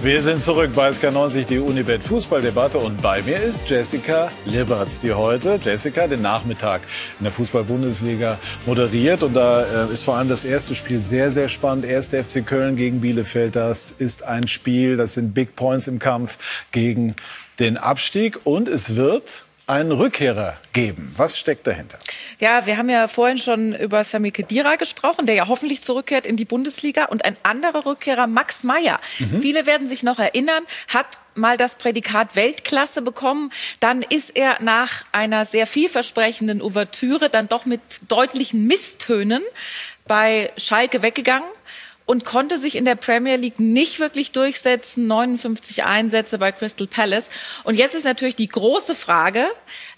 Wir 0.03 0.21
sind 0.21 0.43
zurück 0.43 0.73
bei 0.75 0.89
SK90, 0.89 1.47
die 1.47 1.61
Unibet 1.61 2.03
Fußballdebatte. 2.03 2.77
Und 2.79 3.01
bei 3.01 3.23
mir 3.23 3.41
ist 3.41 3.71
Jessica 3.71 4.31
Liberts, 4.47 4.99
die 4.99 5.13
heute, 5.13 5.61
Jessica, 5.63 6.09
den 6.09 6.23
Nachmittag 6.23 6.81
in 7.21 7.23
der 7.23 7.31
Fußball-Bundesliga 7.31 8.37
moderiert. 8.67 9.23
Und 9.23 9.35
da 9.35 9.87
äh, 9.87 9.93
ist 9.93 10.03
vor 10.03 10.17
allem 10.17 10.29
das 10.29 10.45
erste 10.45 10.75
Spiel 10.75 10.99
sehr, 10.99 11.31
sehr 11.31 11.49
spannend. 11.49 11.85
Erste 11.85 12.25
FC 12.25 12.45
Köln 12.45 12.75
gegen 12.75 13.01
Bielefeld, 13.01 13.55
das 13.55 13.93
ist 13.93 14.25
ein 14.25 14.49
Spiel, 14.49 14.97
das 14.97 15.15
sind 15.15 15.35
Big 15.35 15.55
Points 15.55 15.87
im 15.87 16.01
Kampf 16.01 16.67
gegen 16.73 17.15
den 17.61 17.77
Abstieg. 17.77 18.41
Und 18.43 18.69
es 18.69 18.97
wird 18.97 19.45
einen 19.67 19.93
Rückkehrer 19.93 20.57
geben. 20.73 21.15
Was 21.17 21.39
steckt 21.39 21.67
dahinter? 21.67 21.99
Ja, 22.41 22.67
wir 22.67 22.77
haben 22.77 22.91
ja 22.91 23.07
vorhin 23.07 23.39
schon 23.39 23.75
über 23.75 24.03
Sami 24.05 24.33
Khedira 24.33 24.77
gesprochen, 24.77 25.27
der 25.27 25.35
ja 25.35 25.49
hoffentlich 25.49 25.83
zurückkehrt 25.83 26.27
in 26.27 26.37
die 26.37 26.45
Bundesliga. 26.45 27.05
Und 27.05 27.25
ein 27.25 27.37
anderer 27.43 27.87
Rückkehrer, 27.87 28.27
Max 28.27 28.65
Meyer. 28.65 29.01
Mhm. 29.19 29.41
Viele 29.41 29.67
werden 29.67 29.89
sich 29.89 30.03
noch 30.03 30.19
erinnern, 30.19 30.65
hat 30.89 31.21
mal 31.35 31.57
das 31.57 31.77
Prädikat 31.77 32.35
Weltklasse 32.35 33.03
bekommen. 33.03 33.53
Dann 33.81 34.03
ist 34.03 34.37
er 34.37 34.61
nach 34.61 35.05
einer 35.13 35.47
sehr 35.47 35.67
vielversprechenden 35.67 36.61
Ouvertüre 36.61 37.31
dann 37.31 37.49
doch 37.49 37.65
mit 37.65 37.81
deutlichen 38.09 38.67
Misstönen 38.67 39.43
bei 40.07 40.51
Schalke 40.57 41.03
weggegangen 41.03 41.49
und 42.07 42.25
konnte 42.25 42.59
sich 42.59 42.77
in 42.77 42.85
der 42.85 42.95
Premier 42.95 43.37
League 43.37 43.61
nicht 43.61 44.01
wirklich 44.01 44.33
durchsetzen. 44.33 45.07
59 45.07 45.85
Einsätze 45.85 46.39
bei 46.39 46.53
Crystal 46.53 46.87
Palace. 46.87 47.29
Und 47.65 47.77
jetzt 47.77 47.95
ist 47.95 48.05
natürlich 48.05 48.37
die 48.37 48.49
große 48.49 48.95
Frage, 48.95 49.47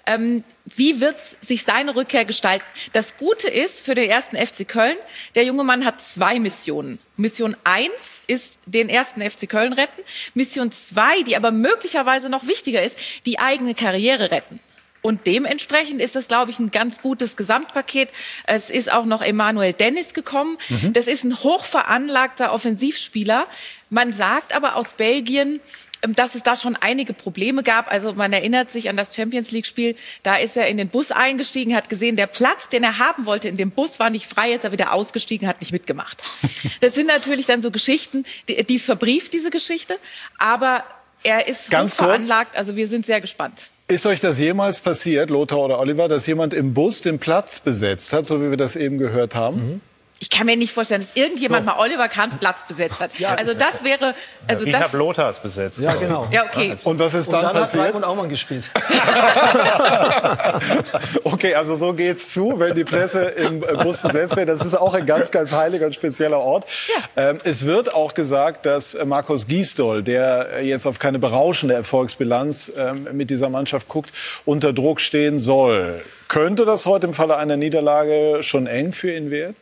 ähm, 0.07 0.45
wie 0.65 1.01
wird 1.01 1.17
sich 1.41 1.65
seine 1.65 1.97
Rückkehr 1.97 2.25
gestalten? 2.25 2.65
Das 2.93 3.17
Gute 3.17 3.49
ist 3.49 3.81
für 3.81 3.95
den 3.95 4.09
ersten 4.09 4.37
FC 4.37 4.69
Köln, 4.69 4.97
der 5.35 5.45
junge 5.45 5.65
Mann 5.65 5.85
hat 5.85 6.01
zwei 6.01 6.39
Missionen. 6.39 6.99
Mission 7.17 7.57
eins 7.65 8.19
ist 8.27 8.59
den 8.67 8.89
ersten 8.89 9.23
FC 9.23 9.49
Köln 9.49 9.73
retten. 9.73 10.03
Mission 10.35 10.73
zwei, 10.73 11.23
die 11.23 11.37
aber 11.37 11.51
möglicherweise 11.51 12.29
noch 12.29 12.47
wichtiger 12.47 12.83
ist, 12.83 12.99
die 13.25 13.39
eigene 13.39 13.75
Karriere 13.75 14.31
retten. 14.31 14.61
Und 15.05 15.27
dementsprechend 15.27 16.01
ist 16.01 16.17
das, 16.17 16.29
glaube 16.29 16.51
ich, 16.51 16.59
ein 16.59 16.71
ganz 16.71 17.03
gutes 17.03 17.37
Gesamtpaket. 17.37 18.09
Es 18.47 18.71
ist 18.71 18.91
auch 18.91 19.05
noch 19.05 19.21
Emanuel 19.21 19.75
Dennis 19.75 20.15
gekommen. 20.15 20.57
Mhm. 20.71 20.95
Das 20.95 21.09
ist 21.09 21.25
ein 21.25 21.39
hochveranlagter 21.39 22.51
Offensivspieler. 22.51 23.47
Man 23.91 24.15
sagt 24.15 24.57
aber 24.57 24.77
aus 24.77 24.95
Belgien, 24.95 25.61
ähm, 26.01 26.15
dass 26.15 26.35
es 26.35 26.43
da 26.43 26.57
schon 26.57 26.75
einige 26.77 27.13
Probleme 27.13 27.63
gab. 27.63 27.93
Also 27.93 28.15
man 28.15 28.33
erinnert 28.33 28.73
sich 28.73 28.89
an 28.89 28.97
das 28.97 29.15
Champions 29.15 29.51
League 29.51 29.67
Spiel. 29.67 29.95
Da 30.23 30.37
ist 30.37 30.57
er 30.57 30.69
in 30.69 30.79
den 30.79 30.89
Bus 30.89 31.11
eingestiegen, 31.11 31.77
hat 31.77 31.91
gesehen, 31.91 32.17
der 32.17 32.27
Platz, 32.27 32.71
den 32.71 32.83
er 32.83 32.97
haben 32.97 33.27
wollte 33.27 33.47
in 33.47 33.59
dem 33.59 33.73
Bus, 33.73 34.01
war 34.01 34.09
nicht 34.09 34.25
frei. 34.27 34.53
Jetzt 34.53 34.61
ist 34.61 34.65
er 34.65 34.73
wieder 34.73 34.95
ausgestiegen, 34.95 35.47
hat 35.47 35.61
nicht 35.61 35.73
mitgemacht. 35.73 36.23
Das 36.81 36.95
sind 36.95 37.09
natürlich 37.09 37.45
dann 37.45 37.61
so 37.61 37.71
Geschichten, 37.71 38.25
die, 38.49 38.65
die 38.65 38.77
ist 38.77 38.87
verbrieft, 38.87 39.35
diese 39.35 39.51
Geschichte. 39.51 39.99
Aber 40.39 40.83
er 41.23 41.47
ist 41.47 41.71
Ganz 41.71 41.93
hochveranlagt. 41.93 42.57
Also 42.57 42.75
wir 42.75 42.89
sind 42.89 43.05
sehr 43.05 43.21
gespannt. 43.21 43.65
Ist 43.87 44.07
euch 44.07 44.21
das 44.21 44.39
jemals 44.39 44.81
passiert, 44.81 45.29
Lothar 45.29 45.59
oder 45.59 45.79
Oliver, 45.79 46.09
dass 46.09 46.27
jemand 46.27 46.55
im 46.55 46.73
Bus 46.73 47.03
den 47.03 47.19
Platz 47.19 47.61
besetzt 47.61 48.13
hat, 48.13 48.27
so 48.27 48.41
wie 48.41 48.49
wir 48.49 48.57
das 48.57 48.77
eben 48.77 48.99
gehört 48.99 49.35
haben? 49.35 49.57
Mhm 49.57 49.81
ich 50.21 50.31
kann 50.31 50.47
mir 50.47 50.57
nicht 50.57 50.73
vorstellen, 50.73 51.01
dass 51.01 51.17
irgendjemand 51.17 51.67
so. 51.67 51.73
mal 51.73 51.81
Oliver 51.81 52.09
Kahns 52.09 52.37
Platz 52.37 52.59
besetzt 52.69 53.01
hat. 53.01 53.19
Ja. 53.19 53.35
Also 53.35 53.53
das 53.53 53.83
wäre. 53.83 54.15
Also 54.47 54.65
ich 54.65 54.73
das 54.73 54.83
habe 54.83 54.97
Lothars 54.97 55.41
besetzt. 55.41 55.81
Ja, 55.81 55.95
genau. 55.95 56.29
Ja, 56.31 56.45
okay. 56.45 56.77
Und 56.85 56.99
was 56.99 57.15
ist 57.15 57.33
dann, 57.33 57.41
und 57.41 57.47
dann 57.47 57.53
passiert? 57.55 57.83
hat 57.83 57.89
Raimund 57.89 58.05
Aumann 58.05 58.29
gespielt. 58.29 58.65
okay, 61.25 61.55
also 61.55 61.75
so 61.75 61.93
geht's 61.93 62.33
zu, 62.33 62.53
wenn 62.57 62.75
die 62.75 62.85
Presse 62.85 63.23
im 63.23 63.61
Bus 63.61 63.99
besetzt 63.99 64.37
wird. 64.37 64.49
Das 64.49 64.65
ist 64.65 64.75
auch 64.75 64.95
ein 64.95 65.05
ganz, 65.05 65.31
ganz 65.31 65.53
heiliger 65.53 65.87
und 65.87 65.95
spezieller 65.95 66.39
Ort. 66.39 66.67
Ja. 66.89 67.31
Ähm, 67.31 67.39
es 67.45 67.67
wird 67.67 67.95
auch 67.95 68.15
gesagt, 68.15 68.67
dass 68.67 68.97
Markus 69.05 69.47
Giesdoll, 69.47 70.03
der 70.03 70.63
jetzt 70.63 70.87
auf 70.87 70.99
keine 70.99 71.19
berauschende 71.19 71.75
Erfolgsbilanz 71.75 72.73
ähm, 72.77 73.09
mit 73.13 73.31
dieser 73.31 73.49
Mannschaft 73.49 73.89
guckt, 73.89 74.13
unter 74.45 74.73
Druck 74.73 75.01
stehen 75.01 75.39
soll. 75.39 76.03
Könnte 76.29 76.65
das 76.65 76.87
heute 76.87 77.09
im 77.09 77.15
Falle 77.15 77.37
einer 77.37 77.57
Niederlage 77.57 78.43
schon 78.43 78.67
eng 78.67 78.93
für 78.93 79.15
ihn 79.15 79.31
werden? 79.31 79.57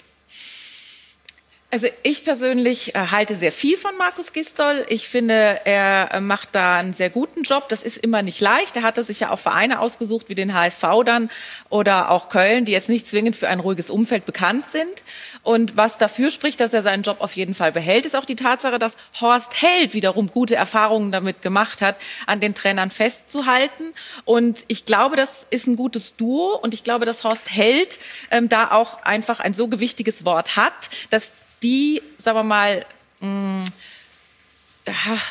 Also 1.73 1.87
ich 2.03 2.23
persönlich 2.23 2.95
äh, 2.95 2.99
halte 3.13 3.35
sehr 3.35 3.51
viel 3.51 3.79
von 3.79 3.97
Markus 3.97 4.35
Gistol. 4.35 4.85
Ich 4.91 5.09
finde, 5.09 5.59
er 5.65 6.11
äh, 6.13 6.21
macht 6.21 6.51
da 6.53 6.77
einen 6.77 6.93
sehr 6.93 7.09
guten 7.09 7.45
Job. 7.45 7.71
Das 7.71 7.83
ist 7.83 7.97
immer 7.97 8.21
nicht 8.21 8.43
leicht. 8.43 8.77
Er 8.77 8.83
hatte 8.83 9.03
sich 9.03 9.21
ja 9.21 9.31
auch 9.31 9.39
Vereine 9.39 9.81
ausgesucht 9.81 10.29
wie 10.29 10.35
den 10.35 10.53
HSV 10.53 10.85
dann 11.07 11.31
oder 11.71 12.11
auch 12.11 12.29
Köln, 12.29 12.67
die 12.67 12.73
jetzt 12.73 12.91
nicht 12.91 13.07
zwingend 13.07 13.37
für 13.37 13.49
ein 13.49 13.59
ruhiges 13.59 13.89
Umfeld 13.89 14.27
bekannt 14.27 14.67
sind. 14.71 15.03
Und 15.43 15.75
was 15.75 15.97
dafür 15.97 16.31
spricht, 16.31 16.61
dass 16.61 16.75
er 16.75 16.83
seinen 16.83 17.05
Job 17.05 17.23
auf 17.23 17.35
jeden 17.37 17.55
Fall 17.55 17.73
behält, 17.73 18.05
ist 18.05 18.17
auch 18.17 18.27
die 18.27 18.37
Tatsache, 18.37 18.79
dass 18.79 18.99
Horst 19.19 19.63
Held 19.63 19.95
wiederum 19.95 20.27
gute 20.27 20.55
Erfahrungen 20.55 21.11
damit 21.11 21.41
gemacht 21.41 21.81
hat, 21.81 21.97
an 22.27 22.39
den 22.39 22.55
Trainern 22.55 22.91
festzuhalten. 22.91 23.95
Und 24.27 24.67
ich 24.69 24.85
glaube, 24.85 25.17
das 25.17 25.47
ist 25.49 25.67
ein 25.67 25.77
gutes 25.77 26.17
Duo. 26.17 26.55
Und 26.55 26.75
ich 26.75 26.85
glaube, 26.85 27.07
dass 27.07 27.25
Horst 27.25 27.51
Held 27.51 27.99
ähm, 28.31 28.51
da 28.51 28.73
auch 28.73 29.03
einfach 29.05 29.41
ein 29.41 29.55
so 29.55 29.69
gewichtiges 29.69 30.27
Wort 30.27 30.57
hat, 30.57 30.75
dass 31.09 31.33
die, 31.63 32.03
sagen 32.19 32.39
wir 32.39 32.45
mal, 32.45 32.85
mh, 33.21 33.29
mm, 33.29 33.65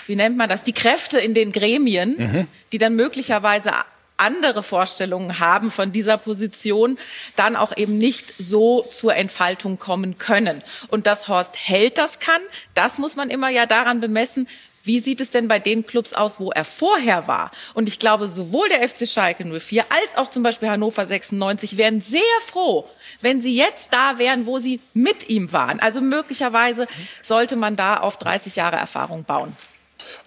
wie 0.07 0.15
nennt 0.15 0.37
man 0.37 0.49
das, 0.49 0.63
die 0.63 0.73
Kräfte 0.73 1.19
in 1.19 1.33
den 1.33 1.51
Gremien, 1.51 2.15
mhm. 2.17 2.47
die 2.71 2.77
dann 2.77 2.95
möglicherweise 2.95 3.73
andere 4.21 4.63
Vorstellungen 4.63 5.39
haben 5.39 5.71
von 5.71 5.91
dieser 5.91 6.17
Position, 6.17 6.97
dann 7.35 7.55
auch 7.55 7.75
eben 7.75 7.97
nicht 7.97 8.33
so 8.37 8.83
zur 8.83 9.15
Entfaltung 9.15 9.79
kommen 9.79 10.17
können. 10.17 10.63
Und 10.89 11.07
dass 11.07 11.27
Horst 11.27 11.57
Held 11.57 11.97
das 11.97 12.19
kann, 12.19 12.41
das 12.75 12.97
muss 12.97 13.15
man 13.15 13.29
immer 13.29 13.49
ja 13.49 13.65
daran 13.65 13.99
bemessen, 13.99 14.47
wie 14.85 14.99
sieht 14.99 15.21
es 15.21 15.29
denn 15.29 15.47
bei 15.47 15.59
den 15.59 15.85
Clubs 15.85 16.13
aus, 16.13 16.39
wo 16.39 16.51
er 16.51 16.65
vorher 16.65 17.27
war? 17.27 17.51
Und 17.73 17.87
ich 17.87 17.99
glaube, 17.99 18.27
sowohl 18.27 18.69
der 18.69 18.87
FC 18.87 19.07
Schalke 19.07 19.45
04 19.45 19.85
als 19.89 20.17
auch 20.17 20.29
zum 20.29 20.43
Beispiel 20.43 20.69
Hannover 20.69 21.05
96 21.05 21.77
wären 21.77 22.01
sehr 22.01 22.21
froh, 22.47 22.87
wenn 23.21 23.41
sie 23.41 23.55
jetzt 23.55 23.89
da 23.91 24.17
wären, 24.17 24.45
wo 24.45 24.57
sie 24.57 24.79
mit 24.93 25.29
ihm 25.29 25.53
waren. 25.53 25.79
Also 25.79 26.01
möglicherweise 26.01 26.87
sollte 27.23 27.55
man 27.55 27.75
da 27.75 27.97
auf 27.97 28.17
30 28.17 28.55
Jahre 28.55 28.77
Erfahrung 28.77 29.23
bauen. 29.23 29.55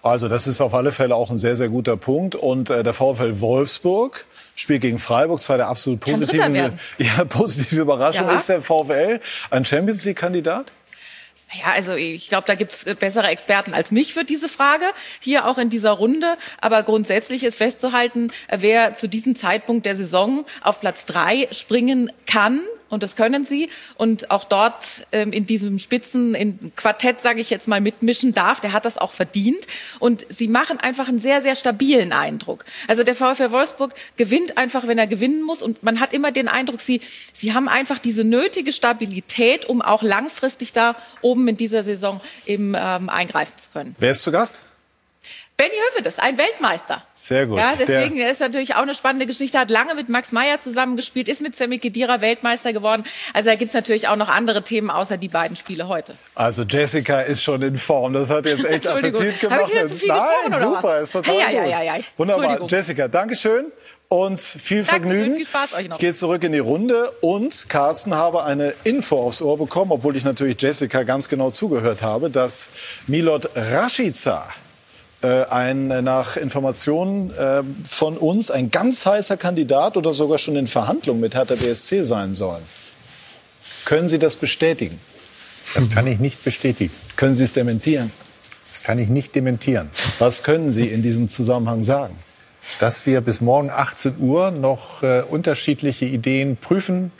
Also 0.01 0.27
das 0.27 0.47
ist 0.47 0.61
auf 0.61 0.73
alle 0.73 0.91
Fälle 0.91 1.15
auch 1.15 1.29
ein 1.29 1.37
sehr, 1.37 1.55
sehr 1.55 1.69
guter 1.69 1.97
Punkt. 1.97 2.35
Und 2.35 2.69
äh, 2.69 2.83
der 2.83 2.93
VfL 2.93 3.39
Wolfsburg 3.41 4.25
spielt 4.55 4.81
gegen 4.81 4.99
Freiburg, 4.99 5.41
zwar 5.41 5.57
der 5.57 5.67
absolut 5.67 5.99
positive, 5.99 6.73
ja, 6.97 7.25
positive 7.25 7.81
Überraschung. 7.81 8.27
Ja. 8.27 8.35
Ist 8.35 8.49
der 8.49 8.61
VfL 8.61 9.19
ein 9.49 9.65
Champions 9.65 10.05
League-Kandidat? 10.05 10.71
Ja, 11.53 11.71
also 11.73 11.93
ich 11.93 12.27
glaube, 12.27 12.47
da 12.47 12.55
gibt's 12.55 12.85
bessere 12.99 13.27
Experten 13.27 13.73
als 13.73 13.91
mich 13.91 14.13
für 14.13 14.23
diese 14.23 14.49
Frage, 14.49 14.85
hier 15.19 15.47
auch 15.47 15.57
in 15.57 15.69
dieser 15.69 15.91
Runde. 15.91 16.37
Aber 16.59 16.83
grundsätzlich 16.83 17.43
ist 17.43 17.57
festzuhalten, 17.57 18.31
wer 18.49 18.95
zu 18.95 19.07
diesem 19.07 19.35
Zeitpunkt 19.35 19.85
der 19.85 19.95
Saison 19.95 20.45
auf 20.61 20.81
Platz 20.81 21.05
drei 21.05 21.47
springen 21.51 22.11
kann, 22.25 22.61
und 22.89 23.03
das 23.03 23.15
können 23.15 23.45
sie. 23.45 23.69
Und 23.95 24.31
auch 24.31 24.43
dort 24.43 25.07
ähm, 25.11 25.31
in 25.31 25.45
diesem 25.45 25.79
Spitzen, 25.79 26.35
in 26.35 26.71
Quartett, 26.75 27.21
sage 27.21 27.41
ich 27.41 27.49
jetzt 27.49 27.67
mal, 27.67 27.81
mitmischen 27.81 28.33
darf. 28.33 28.59
Der 28.59 28.73
hat 28.73 28.85
das 28.85 28.97
auch 28.97 29.11
verdient. 29.11 29.65
Und 29.99 30.25
sie 30.29 30.47
machen 30.47 30.79
einfach 30.79 31.07
einen 31.07 31.19
sehr, 31.19 31.41
sehr 31.41 31.55
stabilen 31.55 32.13
Eindruck. 32.13 32.63
Also 32.87 33.03
der 33.03 33.15
VfL 33.15 33.51
Wolfsburg 33.51 33.93
gewinnt 34.17 34.57
einfach, 34.57 34.87
wenn 34.87 34.97
er 34.97 35.07
gewinnen 35.07 35.41
muss. 35.41 35.61
Und 35.61 35.83
man 35.83 35.99
hat 35.99 36.13
immer 36.13 36.31
den 36.31 36.47
Eindruck, 36.47 36.81
sie, 36.81 37.01
sie 37.33 37.53
haben 37.53 37.67
einfach 37.67 37.99
diese 37.99 38.23
nötige 38.23 38.71
Stabilität, 38.71 39.65
um 39.65 39.81
auch 39.81 40.03
langfristig 40.03 40.73
da 40.73 40.95
oben 41.21 41.47
in 41.47 41.57
dieser 41.57 41.83
Saison 41.83 42.21
eben 42.45 42.75
ähm, 42.77 43.09
eingreifen 43.09 43.57
zu 43.57 43.69
können. 43.73 43.95
Wer 43.99 44.11
ist 44.11 44.23
zu 44.23 44.31
Gast? 44.31 44.59
Benny 45.57 45.71
Hövedes, 45.93 46.19
ein 46.19 46.37
Weltmeister. 46.37 47.01
Sehr 47.13 47.45
gut. 47.45 47.57
Ja, 47.57 47.75
deswegen 47.79 48.17
Der 48.17 48.29
ist 48.29 48.41
natürlich 48.41 48.75
auch 48.75 48.81
eine 48.81 48.93
spannende 48.93 49.25
Geschichte. 49.25 49.57
Hat 49.57 49.69
lange 49.69 49.95
mit 49.95 50.09
Max 50.09 50.33
Meyer 50.33 50.59
zusammengespielt, 50.59 51.29
ist 51.29 51.41
mit 51.41 51.55
Sammy 51.55 51.79
Kedira 51.79 52.19
Weltmeister 52.19 52.73
geworden. 52.73 53.05
Also 53.33 53.49
da 53.49 53.55
gibt's 53.55 53.73
natürlich 53.73 54.09
auch 54.09 54.17
noch 54.17 54.27
andere 54.27 54.63
Themen 54.63 54.89
außer 54.89 55.15
die 55.15 55.29
beiden 55.29 55.55
Spiele 55.55 55.87
heute. 55.87 56.15
Also 56.33 56.63
Jessica 56.63 57.21
ist 57.21 57.41
schon 57.41 57.61
in 57.61 57.77
Form. 57.77 58.11
Das 58.11 58.29
hat 58.29 58.45
jetzt 58.45 58.65
echt 58.65 58.85
Appetit 58.87 59.39
gemacht. 59.39 59.71
Viel 59.71 60.09
Nein, 60.09 60.59
super, 60.59 60.99
ist 60.99 61.11
total 61.11 61.33
ja, 61.33 61.45
gut. 61.45 61.55
Ja, 61.55 61.65
ja, 61.65 61.83
ja. 61.83 62.03
Wunderbar. 62.17 62.67
Jessica, 62.67 63.07
Dankeschön 63.07 63.71
und 64.09 64.41
viel 64.41 64.83
Vergnügen. 64.83 65.35
Viel 65.35 65.45
Spaß 65.45 65.73
euch 65.75 65.87
noch. 65.87 65.95
Ich 65.95 66.01
gehe 66.01 66.13
zurück 66.13 66.43
in 66.43 66.51
die 66.51 66.59
Runde 66.59 67.11
und 67.21 67.69
Carsten 67.69 68.13
habe 68.13 68.43
eine 68.43 68.73
Info 68.83 69.21
aufs 69.21 69.41
Ohr 69.41 69.57
bekommen, 69.57 69.93
obwohl 69.93 70.17
ich 70.17 70.25
natürlich 70.25 70.61
Jessica 70.61 71.03
ganz 71.03 71.29
genau 71.29 71.49
zugehört 71.49 72.01
habe, 72.01 72.29
dass 72.29 72.71
Milot 73.07 73.49
Rashica 73.55 74.49
ein 75.25 75.87
nach 75.87 76.37
Informationen 76.37 77.31
äh, 77.31 77.63
von 77.87 78.17
uns 78.17 78.51
ein 78.51 78.71
ganz 78.71 79.05
heißer 79.05 79.37
Kandidat 79.37 79.97
oder 79.97 80.13
sogar 80.13 80.37
schon 80.37 80.55
in 80.55 80.67
Verhandlungen 80.67 81.21
mit 81.21 81.35
Hertha 81.35 81.55
BSC 81.55 82.03
sein 82.03 82.33
soll. 82.33 82.59
Können 83.85 84.09
Sie 84.09 84.19
das 84.19 84.35
bestätigen? 84.35 84.99
Das 85.73 85.89
kann 85.89 86.07
ich 86.07 86.19
nicht 86.19 86.43
bestätigen. 86.43 86.93
Können 87.15 87.35
Sie 87.35 87.43
es 87.43 87.53
dementieren? 87.53 88.11
Das 88.71 88.83
kann 88.83 88.99
ich 88.99 89.09
nicht 89.09 89.35
dementieren. 89.35 89.89
Was 90.19 90.43
können 90.43 90.71
Sie 90.71 90.87
in 90.87 91.01
diesem 91.01 91.29
Zusammenhang 91.29 91.83
sagen? 91.83 92.15
Dass 92.79 93.05
wir 93.05 93.21
bis 93.21 93.41
morgen 93.41 93.69
18 93.69 94.17
Uhr 94.19 94.51
noch 94.51 95.03
äh, 95.03 95.21
unterschiedliche 95.21 96.05
Ideen 96.05 96.57
prüfen 96.57 97.11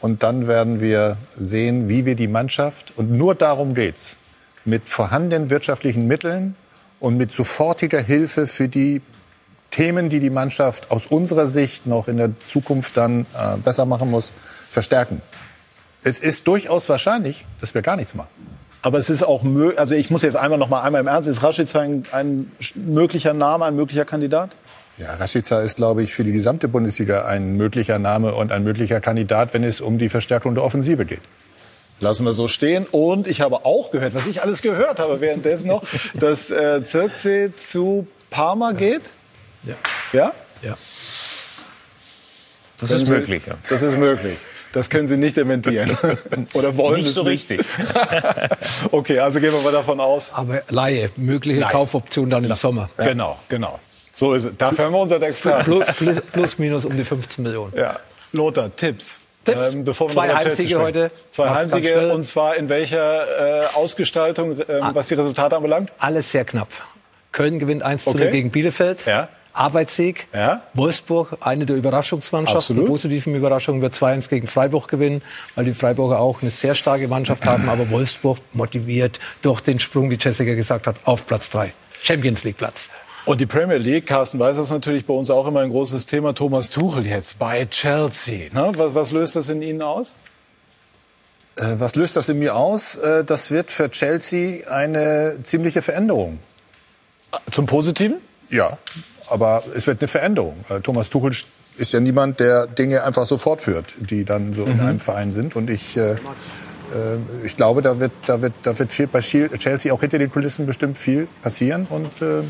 und 0.00 0.22
dann 0.22 0.46
werden 0.46 0.80
wir 0.80 1.16
sehen, 1.34 1.88
wie 1.88 2.04
wir 2.04 2.14
die 2.14 2.28
Mannschaft, 2.28 2.92
und 2.96 3.10
nur 3.10 3.34
darum 3.34 3.74
geht's, 3.74 4.18
mit 4.64 4.88
vorhandenen 4.88 5.50
wirtschaftlichen 5.50 6.06
Mitteln 6.06 6.56
und 7.04 7.18
mit 7.18 7.32
sofortiger 7.32 8.00
Hilfe 8.00 8.46
für 8.46 8.66
die 8.66 9.02
Themen, 9.68 10.08
die 10.08 10.20
die 10.20 10.30
Mannschaft 10.30 10.90
aus 10.90 11.06
unserer 11.06 11.46
Sicht 11.46 11.86
noch 11.86 12.08
in 12.08 12.16
der 12.16 12.30
Zukunft 12.46 12.96
dann 12.96 13.26
äh, 13.34 13.58
besser 13.62 13.84
machen 13.84 14.10
muss, 14.10 14.32
verstärken. 14.70 15.20
Es 16.02 16.20
ist 16.20 16.48
durchaus 16.48 16.88
wahrscheinlich, 16.88 17.44
dass 17.60 17.74
wir 17.74 17.82
gar 17.82 17.96
nichts 17.96 18.14
machen. 18.14 18.30
Aber 18.80 18.98
es 18.98 19.10
ist 19.10 19.22
auch 19.22 19.42
möglich, 19.42 19.78
also 19.78 19.94
ich 19.94 20.10
muss 20.10 20.22
jetzt 20.22 20.36
einmal 20.36 20.58
noch 20.58 20.70
mal 20.70 20.80
einmal 20.80 21.02
im 21.02 21.06
Ernst, 21.06 21.28
ist 21.28 21.42
Rashica 21.42 21.80
ein, 21.80 22.04
ein 22.12 22.52
möglicher 22.74 23.34
Name, 23.34 23.66
ein 23.66 23.76
möglicher 23.76 24.06
Kandidat? 24.06 24.56
Ja, 24.96 25.12
Rashica 25.14 25.60
ist, 25.60 25.76
glaube 25.76 26.02
ich, 26.02 26.14
für 26.14 26.24
die 26.24 26.32
gesamte 26.32 26.68
Bundesliga 26.68 27.26
ein 27.26 27.56
möglicher 27.56 27.98
Name 27.98 28.34
und 28.34 28.50
ein 28.50 28.64
möglicher 28.64 29.00
Kandidat, 29.00 29.52
wenn 29.52 29.64
es 29.64 29.82
um 29.82 29.98
die 29.98 30.08
Verstärkung 30.08 30.54
der 30.54 30.64
Offensive 30.64 31.04
geht. 31.04 31.22
Lassen 32.04 32.26
wir 32.26 32.34
so 32.34 32.48
stehen. 32.48 32.86
Und 32.90 33.26
ich 33.26 33.40
habe 33.40 33.64
auch 33.64 33.90
gehört, 33.90 34.14
was 34.14 34.26
ich 34.26 34.42
alles 34.42 34.60
gehört 34.60 34.98
habe 34.98 35.22
währenddessen 35.22 35.68
noch, 35.68 35.82
dass 36.14 36.50
äh, 36.50 36.84
Zirkzee 36.84 37.50
zu 37.56 38.06
Parma 38.28 38.72
geht. 38.72 39.00
Ja. 39.62 39.74
Ja? 40.12 40.34
Ja. 40.60 40.76
Das 42.78 42.90
ist 42.90 43.08
möglich. 43.08 43.44
Ja. 43.46 43.54
Das 43.70 43.80
ist 43.80 43.96
möglich. 43.96 44.36
Das 44.72 44.90
können 44.90 45.08
Sie 45.08 45.16
nicht 45.16 45.38
dementieren. 45.38 45.96
Oder 46.52 46.76
wollen 46.76 46.96
Nicht 46.96 47.08
es 47.08 47.14
so 47.14 47.22
nicht? 47.22 47.48
richtig. 47.48 47.66
okay, 48.90 49.20
also 49.20 49.40
gehen 49.40 49.52
wir 49.52 49.60
mal 49.62 49.72
davon 49.72 49.98
aus. 49.98 50.30
Aber 50.34 50.62
Laie, 50.68 51.10
mögliche 51.16 51.60
Laie. 51.60 51.72
Kaufoption 51.72 52.28
dann 52.28 52.44
im 52.44 52.54
Sommer. 52.54 52.90
Genau, 52.98 53.38
genau. 53.48 53.78
So 54.12 54.34
ist 54.34 54.44
es. 54.44 54.56
Dafür 54.58 54.86
haben 54.86 54.92
wir 54.92 55.00
unseren 55.00 55.22
Experten. 55.22 55.64
Plus, 55.64 55.84
plus, 55.96 56.20
plus 56.32 56.58
minus 56.58 56.84
um 56.84 56.96
die 56.96 57.04
15 57.04 57.42
Millionen. 57.44 57.72
Ja. 57.74 57.98
Lothar, 58.32 58.74
Tipps. 58.76 59.14
Tipps? 59.44 59.76
bevor 59.84 60.08
wir 60.08 60.14
Zwei 60.14 60.34
Heimsiege 60.34 60.78
heute. 60.80 61.10
Zwei 61.30 61.50
Heimsiege 61.50 62.12
und 62.12 62.24
zwar 62.24 62.56
in 62.56 62.68
welcher 62.68 63.64
äh, 63.64 63.66
Ausgestaltung, 63.74 64.52
ähm, 64.68 64.84
was 64.92 65.08
die 65.08 65.14
Resultate 65.14 65.56
anbelangt? 65.56 65.92
Alles 65.98 66.32
sehr 66.32 66.44
knapp. 66.44 66.68
Köln 67.32 67.58
gewinnt 67.58 67.82
1 67.82 68.04
zu 68.04 68.10
Okay. 68.10 68.24
0 68.24 68.30
gegen 68.30 68.50
Bielefeld. 68.50 69.06
Ja. 69.06 69.28
Arbeitssieg. 69.54 70.26
Ja. 70.34 70.62
Wolfsburg, 70.74 71.38
eine 71.40 71.64
der 71.64 71.76
Überraschungsmannschaften, 71.76 72.58
Absolut. 72.76 72.86
positiven 72.86 73.34
Überraschungen, 73.34 73.80
wird 73.82 73.94
2-1 73.94 74.28
gegen 74.28 74.46
Freiburg 74.48 74.88
gewinnen, 74.88 75.22
weil 75.54 75.64
die 75.64 75.74
Freiburger 75.74 76.18
auch 76.18 76.42
eine 76.42 76.50
sehr 76.50 76.74
starke 76.74 77.06
Mannschaft 77.08 77.46
haben. 77.46 77.68
Aber 77.68 77.88
Wolfsburg 77.90 78.38
motiviert 78.52 79.20
durch 79.42 79.60
den 79.60 79.78
Sprung, 79.78 80.10
wie 80.10 80.18
Jessica 80.20 80.54
gesagt 80.54 80.86
hat, 80.88 80.96
auf 81.04 81.26
Platz 81.26 81.50
3. 81.50 81.72
Champions 82.02 82.44
League 82.44 82.56
Platz. 82.58 82.90
Und 83.26 83.40
die 83.40 83.46
Premier 83.46 83.78
League, 83.78 84.06
Carsten 84.06 84.38
Weiß 84.38 84.58
ist 84.58 84.70
natürlich 84.70 85.06
bei 85.06 85.14
uns 85.14 85.30
auch 85.30 85.46
immer 85.46 85.60
ein 85.60 85.70
großes 85.70 86.04
Thema. 86.04 86.34
Thomas 86.34 86.68
Tuchel 86.68 87.06
jetzt 87.06 87.38
bei 87.38 87.64
Chelsea. 87.64 88.52
Ne? 88.52 88.72
Was, 88.76 88.94
was 88.94 89.12
löst 89.12 89.34
das 89.34 89.48
in 89.48 89.62
Ihnen 89.62 89.80
aus? 89.80 90.14
Äh, 91.56 91.76
was 91.78 91.94
löst 91.94 92.16
das 92.16 92.28
in 92.28 92.38
mir 92.38 92.54
aus? 92.54 92.96
Äh, 92.96 93.24
das 93.24 93.50
wird 93.50 93.70
für 93.70 93.90
Chelsea 93.90 94.68
eine 94.70 95.38
ziemliche 95.42 95.80
Veränderung. 95.80 96.38
Zum 97.50 97.64
Positiven? 97.64 98.18
Ja, 98.50 98.78
aber 99.30 99.64
es 99.74 99.86
wird 99.86 100.02
eine 100.02 100.08
Veränderung. 100.08 100.56
Äh, 100.68 100.80
Thomas 100.80 101.08
Tuchel 101.08 101.34
ist 101.76 101.92
ja 101.92 102.00
niemand, 102.00 102.40
der 102.40 102.66
Dinge 102.66 103.04
einfach 103.04 103.26
so 103.26 103.38
fortführt, 103.38 103.94
die 103.98 104.26
dann 104.26 104.52
so 104.52 104.64
in 104.64 104.80
einem 104.80 105.00
Verein 105.00 105.30
sind. 105.30 105.56
Und 105.56 105.70
ich, 105.70 105.98
ich 107.44 107.56
glaube, 107.56 107.82
da 107.82 107.98
wird, 108.00 108.12
da, 108.26 108.40
wird, 108.40 108.52
da 108.62 108.78
wird 108.78 108.92
viel 108.92 109.06
bei 109.06 109.20
Chelsea 109.20 109.92
auch 109.92 110.00
hinter 110.00 110.18
den 110.18 110.30
Kulissen 110.30 110.66
bestimmt 110.66 110.96
viel 110.98 111.28
passieren. 111.42 111.86
Und 111.90 112.22
äh, 112.22 112.42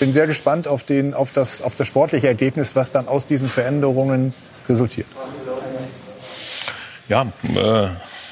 bin 0.00 0.12
sehr 0.12 0.26
gespannt 0.26 0.66
auf, 0.68 0.82
den, 0.82 1.14
auf, 1.14 1.30
das, 1.30 1.62
auf 1.62 1.74
das 1.76 1.86
sportliche 1.86 2.26
Ergebnis, 2.28 2.74
was 2.74 2.90
dann 2.92 3.08
aus 3.08 3.26
diesen 3.26 3.48
Veränderungen 3.48 4.34
resultiert. 4.68 5.06
Ja, 7.08 7.26
äh, 7.54 7.88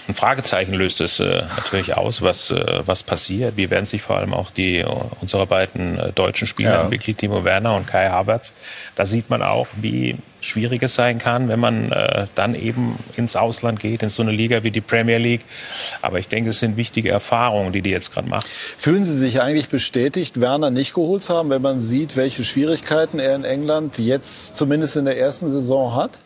ein 0.09 0.15
Fragezeichen 0.15 0.75
löst 0.75 1.01
es 1.01 1.21
äh, 1.21 1.43
natürlich 1.57 1.97
aus, 1.97 2.23
was, 2.23 2.51
äh, 2.51 2.83
was 2.85 3.03
passiert. 3.03 3.57
Wie 3.57 3.71
werden 3.71 3.87
sich 3.87 4.03
vor 4.03 4.17
allem 4.17 4.35
auch 4.35 4.51
die 4.51 4.85
unsere 5.21 5.47
beiden 5.47 5.99
äh, 5.99 6.13
deutschen 6.13 6.47
Spieler 6.47 6.75
Ja. 6.75 6.83
entwickelt, 6.83 7.19
Timo 7.19 7.45
Werner 7.45 7.77
und 7.77 7.87
Kai 7.87 8.09
Havertz. 8.09 8.53
Da 8.97 9.07
sieht 9.07 9.31
man 9.31 9.43
auch, 9.43 9.69
wie 9.77 10.17
schwierig 10.41 10.83
es 10.83 10.95
sein 10.95 11.19
kann, 11.19 11.49
wenn 11.49 11.61
man 11.61 11.93
äh, 11.93 12.27
dann 12.35 12.55
eben 12.55 12.97
ins 13.17 13.37
Ausland 13.37 13.81
geht, 13.81 14.03
in 14.03 14.09
so 14.09 14.23
eine 14.23 14.33
Liga 14.33 14.63
wie 14.63 14.71
die 14.71 14.81
Premier 14.81 15.19
League. 15.19 15.43
Aber 16.03 16.19
ich 16.19 16.29
denke, 16.29 16.51
es 16.51 16.59
sind 16.59 16.77
wichtige 16.77 17.11
Erfahrungen, 17.11 17.73
die 17.73 17.83
die 17.83 17.91
jetzt 17.91 18.13
gerade 18.13 18.29
macht. 18.29 18.47
Fühlen 18.47 19.05
Sie 19.05 19.15
sich 19.15 19.41
eigentlich 19.41 19.69
bestätigt, 19.69 20.41
Werner 20.41 20.71
nicht 20.71 20.95
geholt 20.95 21.23
zu 21.23 21.37
haben, 21.37 21.51
wenn 21.51 21.63
man 21.63 21.81
sieht, 21.81 22.17
welche 22.17 22.45
Schwierigkeiten 22.45 23.19
er 23.19 23.35
in 23.35 23.45
England 23.45 23.99
jetzt 23.99 24.57
zumindest 24.57 24.97
in 24.97 25.05
der 25.05 25.19
ersten 25.19 25.49
Saison 25.49 25.95
hat? 25.95 26.19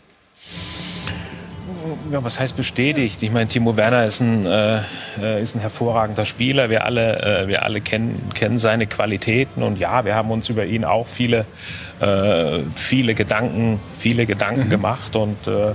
Ja, 2.10 2.24
was 2.24 2.40
heißt 2.40 2.56
bestätigt? 2.56 3.22
Ich 3.22 3.30
meine, 3.30 3.46
Timo 3.46 3.76
Werner 3.76 4.06
ist 4.06 4.20
ein, 4.20 4.46
äh, 4.46 4.80
äh, 5.20 5.42
ist 5.42 5.54
ein 5.54 5.60
hervorragender 5.60 6.24
Spieler. 6.24 6.70
Wir 6.70 6.84
alle, 6.86 7.42
äh, 7.42 7.46
wir 7.46 7.62
alle 7.62 7.82
kennen, 7.82 8.30
kennen 8.34 8.58
seine 8.58 8.86
Qualitäten. 8.86 9.62
Und 9.62 9.78
ja, 9.78 10.04
wir 10.06 10.14
haben 10.14 10.30
uns 10.30 10.48
über 10.48 10.64
ihn 10.64 10.84
auch 10.84 11.06
viele, 11.06 11.44
äh, 12.00 12.60
viele 12.74 13.14
Gedanken, 13.14 13.80
viele 13.98 14.24
Gedanken 14.24 14.70
gemacht. 14.70 15.14
Und 15.14 15.46
äh, 15.46 15.74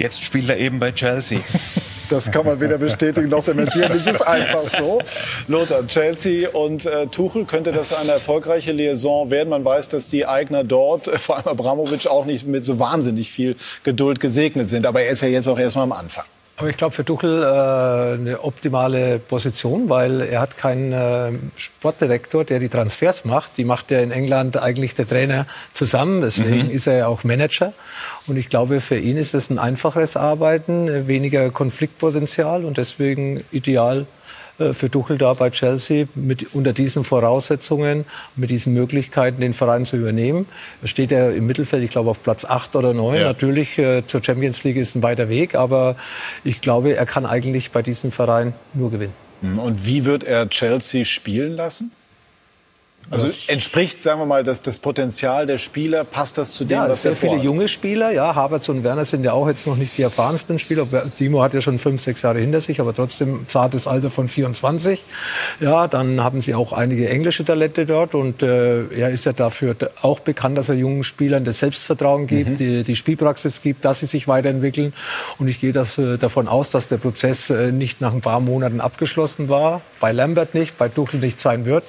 jetzt 0.00 0.24
spielt 0.24 0.48
er 0.48 0.58
eben 0.58 0.80
bei 0.80 0.90
Chelsea. 0.90 1.40
Das 2.08 2.30
kann 2.30 2.46
man 2.46 2.60
weder 2.60 2.78
bestätigen 2.78 3.28
noch 3.28 3.44
dementieren. 3.44 3.92
Es 3.92 4.06
ist 4.06 4.22
einfach 4.22 4.64
so. 4.78 5.00
Lothar, 5.48 5.86
Chelsea 5.86 6.48
und 6.50 6.86
äh, 6.86 7.06
Tuchel, 7.06 7.44
könnte 7.44 7.72
das 7.72 7.92
eine 7.92 8.12
erfolgreiche 8.12 8.72
Liaison 8.72 9.30
werden? 9.30 9.48
Man 9.48 9.64
weiß, 9.64 9.88
dass 9.88 10.08
die 10.08 10.26
Eigner 10.26 10.62
dort, 10.62 11.08
äh, 11.08 11.18
vor 11.18 11.36
allem 11.36 11.48
Abramovic, 11.48 12.06
auch 12.06 12.24
nicht 12.24 12.46
mit 12.46 12.64
so 12.64 12.78
wahnsinnig 12.78 13.30
viel 13.30 13.56
Geduld 13.82 14.20
gesegnet 14.20 14.68
sind. 14.68 14.86
Aber 14.86 15.02
er 15.02 15.10
ist 15.10 15.22
ja 15.22 15.28
jetzt 15.28 15.48
auch 15.48 15.58
erstmal 15.58 15.84
am 15.84 15.92
Anfang. 15.92 16.24
Aber 16.58 16.70
ich 16.70 16.76
glaube 16.78 16.94
für 16.94 17.04
Tuchel 17.04 17.42
äh, 17.42 18.18
eine 18.18 18.42
optimale 18.42 19.18
Position, 19.18 19.90
weil 19.90 20.22
er 20.22 20.40
hat 20.40 20.56
keinen 20.56 20.92
äh, 20.92 21.32
Sportdirektor, 21.54 22.44
der 22.44 22.60
die 22.60 22.70
Transfers 22.70 23.26
macht. 23.26 23.50
Die 23.58 23.64
macht 23.64 23.90
ja 23.90 24.00
in 24.00 24.10
England 24.10 24.60
eigentlich 24.62 24.94
der 24.94 25.06
Trainer 25.06 25.46
zusammen. 25.74 26.22
Deswegen 26.22 26.70
ist 26.70 26.86
er 26.86 26.96
ja 26.96 27.06
auch 27.08 27.24
Manager. 27.24 27.74
Und 28.26 28.38
ich 28.38 28.48
glaube, 28.48 28.80
für 28.80 28.96
ihn 28.96 29.18
ist 29.18 29.34
es 29.34 29.50
ein 29.50 29.58
einfacheres 29.58 30.16
Arbeiten, 30.16 31.06
weniger 31.06 31.50
Konfliktpotenzial 31.50 32.64
und 32.64 32.78
deswegen 32.78 33.44
ideal 33.50 34.06
für 34.72 34.90
Tuchel 34.90 35.18
da 35.18 35.34
bei 35.34 35.50
Chelsea 35.50 36.06
mit 36.14 36.54
unter 36.54 36.72
diesen 36.72 37.04
Voraussetzungen, 37.04 38.04
mit 38.36 38.50
diesen 38.50 38.72
Möglichkeiten 38.72 39.40
den 39.40 39.52
Verein 39.52 39.84
zu 39.84 39.96
übernehmen. 39.96 40.46
Er 40.82 40.88
steht 40.88 41.10
ja 41.10 41.30
im 41.30 41.46
Mittelfeld, 41.46 41.82
ich 41.82 41.90
glaube 41.90 42.10
auf 42.10 42.22
Platz 42.22 42.44
8 42.44 42.76
oder 42.76 42.94
9. 42.94 43.16
Ja. 43.16 43.24
Natürlich 43.24 43.78
äh, 43.78 44.06
zur 44.06 44.22
Champions 44.22 44.64
League 44.64 44.76
ist 44.76 44.94
ein 44.94 45.02
weiter 45.02 45.28
Weg, 45.28 45.54
aber 45.54 45.96
ich 46.44 46.60
glaube, 46.60 46.96
er 46.96 47.06
kann 47.06 47.26
eigentlich 47.26 47.70
bei 47.70 47.82
diesem 47.82 48.10
Verein 48.10 48.54
nur 48.74 48.90
gewinnen. 48.90 49.14
Und 49.42 49.86
wie 49.86 50.04
wird 50.04 50.24
er 50.24 50.48
Chelsea 50.48 51.04
spielen 51.04 51.56
lassen? 51.56 51.92
Also 53.10 53.28
entspricht, 53.46 54.02
sagen 54.02 54.20
wir 54.20 54.26
mal, 54.26 54.42
das, 54.42 54.62
das 54.62 54.78
Potenzial 54.78 55.46
der 55.46 55.58
Spieler, 55.58 56.02
passt 56.04 56.38
das 56.38 56.52
zu 56.52 56.64
dem, 56.64 56.78
ja, 56.78 56.88
was 56.88 57.02
sehr 57.02 57.14
viele 57.14 57.36
junge 57.36 57.68
Spieler. 57.68 58.10
Ja, 58.10 58.34
Havertz 58.34 58.68
und 58.68 58.82
Werner 58.82 59.04
sind 59.04 59.22
ja 59.22 59.32
auch 59.32 59.46
jetzt 59.46 59.66
noch 59.66 59.76
nicht 59.76 59.96
die 59.96 60.02
erfahrensten 60.02 60.58
Spieler. 60.58 60.86
Timo 61.16 61.42
hat 61.42 61.54
ja 61.54 61.60
schon 61.60 61.78
fünf, 61.78 62.00
sechs 62.00 62.22
Jahre 62.22 62.40
hinter 62.40 62.60
sich, 62.60 62.80
aber 62.80 62.94
trotzdem 62.94 63.46
zartes 63.48 63.86
Alter 63.86 64.10
von 64.10 64.26
24. 64.26 65.04
Ja, 65.60 65.86
dann 65.86 66.24
haben 66.24 66.40
sie 66.40 66.54
auch 66.54 66.72
einige 66.72 67.08
englische 67.08 67.44
Talente 67.44 67.86
dort 67.86 68.14
und 68.14 68.42
äh, 68.42 68.86
er 68.88 69.10
ist 69.10 69.24
ja 69.24 69.32
dafür 69.32 69.76
auch 70.02 70.18
bekannt, 70.20 70.58
dass 70.58 70.68
er 70.68 70.74
jungen 70.74 71.04
Spielern 71.04 71.44
das 71.44 71.60
Selbstvertrauen 71.60 72.26
gibt, 72.26 72.36
Mhm. 72.50 72.56
die, 72.56 72.82
die 72.84 72.96
Spielpraxis 72.96 73.62
gibt, 73.62 73.84
dass 73.84 74.00
sie 74.00 74.06
sich 74.06 74.26
weiterentwickeln. 74.28 74.92
Und 75.38 75.48
ich 75.48 75.60
gehe 75.60 75.72
das, 75.72 75.96
äh, 75.98 76.18
davon 76.18 76.48
aus, 76.48 76.70
dass 76.70 76.88
der 76.88 76.96
Prozess 76.98 77.50
äh, 77.50 77.70
nicht 77.72 78.00
nach 78.00 78.12
ein 78.12 78.20
paar 78.20 78.40
Monaten 78.40 78.80
abgeschlossen 78.80 79.48
war. 79.48 79.80
Bei 80.00 80.12
Lambert 80.12 80.54
nicht, 80.54 80.76
bei 80.76 80.88
Tuchel 80.88 81.20
nicht 81.20 81.40
sein 81.40 81.64
wird. 81.66 81.84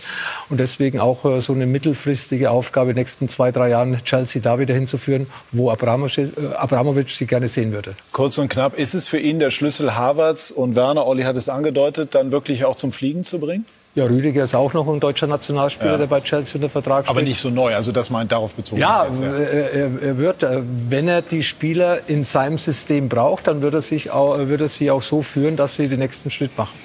Und 0.50 0.60
deswegen 0.60 1.00
auch 1.00 1.07
äh, 1.26 1.42
so 1.42 1.54
eine 1.54 1.66
mittelfristige 1.66 2.52
Aufgabe 2.52 2.92
in 2.92 2.96
den 2.96 3.02
nächsten 3.02 3.28
zwei, 3.30 3.52
drei 3.52 3.70
Jahren 3.70 4.04
Chelsea 4.04 4.42
da 4.42 4.60
wieder 4.60 4.74
hinzuführen, 4.74 5.28
wo 5.52 5.70
Abramovic, 5.72 6.18
äh, 6.18 6.54
Abramovic 6.56 7.10
sie 7.10 7.26
gerne 7.26 7.48
sehen 7.48 7.72
würde. 7.72 7.96
Kurz 8.12 8.38
und 8.38 8.50
knapp, 8.50 8.78
ist 8.78 8.94
es 8.94 9.08
für 9.08 9.20
ihn 9.20 9.40
der 9.40 9.52
Schlüssel 9.52 9.96
Havertz 9.96 10.52
und 10.52 10.76
Werner, 10.76 11.06
Olli 11.08 11.24
hat 11.24 11.38
es 11.38 11.50
angedeutet, 11.50 12.16
dann 12.16 12.32
wirklich 12.32 12.66
auch 12.66 12.76
zum 12.76 12.92
Fliegen 12.92 13.24
zu 13.24 13.40
bringen? 13.40 13.66
Ja, 13.98 14.06
Rüdiger 14.06 14.44
ist 14.44 14.54
auch 14.54 14.74
noch 14.74 14.88
ein 14.88 15.00
deutscher 15.00 15.26
Nationalspieler, 15.26 15.94
Ja. 15.94 15.98
der 15.98 16.06
bei 16.06 16.22
Chelsea 16.22 16.54
unter 16.54 16.70
Vertrag 16.70 17.06
steht. 17.06 17.10
Aber 17.10 17.24
nicht 17.24 17.40
so 17.42 17.50
neu, 17.50 17.74
also 17.74 17.92
das 17.92 18.12
meint 18.12 18.32
darauf 18.32 18.54
bezogen. 18.54 18.80
Ja, 18.80 19.02
ist 19.06 19.22
jetzt, 19.22 19.34
er, 19.34 19.72
er, 19.74 19.92
er 20.04 20.18
wird, 20.20 20.44
äh, 20.44 20.62
wenn 20.88 21.08
er 21.08 21.24
die 21.24 21.42
Spieler 21.42 22.02
in 22.08 22.24
seinem 22.24 22.60
System 22.60 23.10
braucht, 23.10 23.48
dann 23.48 23.64
wird 23.64 23.74
er, 23.74 23.82
sich 23.82 24.12
auch, 24.12 24.38
wird 24.38 24.62
er 24.62 24.70
sie 24.70 24.92
auch 24.92 25.02
so 25.02 25.24
führen, 25.24 25.56
dass 25.56 25.78
sie 25.78 25.88
den 25.88 25.98
nächsten 25.98 26.30
Schritt 26.30 26.56
machen. 26.60 26.78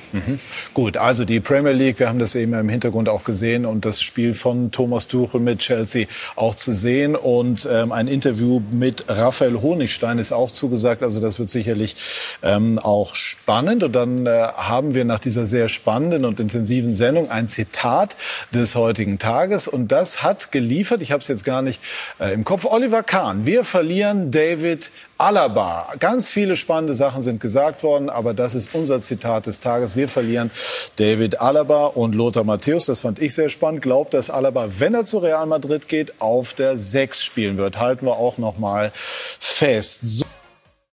Gut, 0.73 0.97
also 0.97 1.27
die 1.27 1.39
Premier 1.41 1.73
League, 1.73 1.99
wir 1.99 2.09
haben 2.09 2.19
das 2.19 2.35
eben 2.35 2.55
im 2.55 2.71
Hintergrund 2.71 3.11
auch 3.11 3.25
gesehen 3.25 3.67
und 3.67 3.85
das 3.85 4.01
Spiel 4.01 4.33
von 4.33 4.71
Thomas 4.71 5.07
Tuchel 5.07 5.39
mit 5.41 5.59
Chelsea 5.59 6.07
auch 6.35 6.55
zu 6.55 6.73
sehen 6.73 7.15
und 7.15 7.69
ähm, 7.71 7.93
ein 7.93 8.09
Interview 8.09 8.63
mit 8.71 9.05
Raphael 9.09 9.61
Honigstein 9.61 10.17
ist 10.19 10.33
auch 10.33 10.51
zugesagt, 10.51 11.03
also 11.03 11.21
das 11.21 11.39
wird 11.39 11.51
sicherlich 11.51 11.95
ähm, 12.43 12.79
auch 12.79 13.15
spannend 13.15 13.83
und 13.83 13.93
dann 13.93 14.25
äh, 14.25 14.31
haben 14.31 14.95
wir 14.95 15.05
nach 15.05 15.19
dieser 15.21 15.45
sehr 15.45 15.69
spannenden 15.69 16.25
und 16.25 16.41
intensiven 16.41 16.95
Sendung 17.03 17.33
ein 17.33 17.49
Zitat 17.49 18.17
des 18.55 18.77
heutigen 18.77 19.19
Tages 19.19 19.67
und 19.67 19.89
das 19.89 20.23
hat 20.23 20.53
geliefert, 20.53 21.03
ich 21.03 21.11
habe 21.11 21.21
es 21.21 21.27
jetzt 21.27 21.45
gar 21.45 21.61
nicht 21.61 21.81
äh, 22.21 22.33
im 22.33 22.45
Kopf, 22.45 22.65
Oliver 22.65 23.03
Kahn, 23.03 23.45
wir 23.45 23.65
verlieren 23.65 24.31
David 24.31 24.93
Alaba. 25.19 25.89
Ganz 25.99 26.31
viele 26.31 26.55
spannende 26.55 26.95
Sachen 26.95 27.23
sind 27.23 27.41
gesagt 27.41 27.83
worden, 27.83 28.09
aber 28.09 28.35
das 28.35 28.55
ist 28.55 28.73
unser 28.73 29.01
Zitat 29.01 29.47
des 29.47 29.59
Tages. 29.59 29.97
Wir 29.97 30.09
verlieren 30.09 30.53
David 30.95 31.41
Alaba 31.41 31.87
und 31.87 32.15
Lothar 32.15 32.45
Matthäus. 32.45 32.87
Das 32.87 33.01
fand 33.01 33.21
ich 33.21 33.35
sehr 33.35 33.49
spannend. 33.49 33.83
Glaubt, 33.83 34.15
dass 34.15 34.31
Alaba, 34.31 34.69
wenn 34.79 34.95
er 34.95 35.05
zu 35.05 35.19
Real 35.19 35.47
Madrid 35.47 35.89
geht, 35.89 36.21
auf 36.21 36.55
der 36.55 36.77
6 36.77 37.25
spielen 37.25 37.59
wird. 37.59 37.81
Halten 37.81 38.07
wir 38.07 38.17
auch 38.17 38.39
noch 38.39 38.59
mal 38.59 38.93
fest. 38.95 40.01
So 40.05 40.25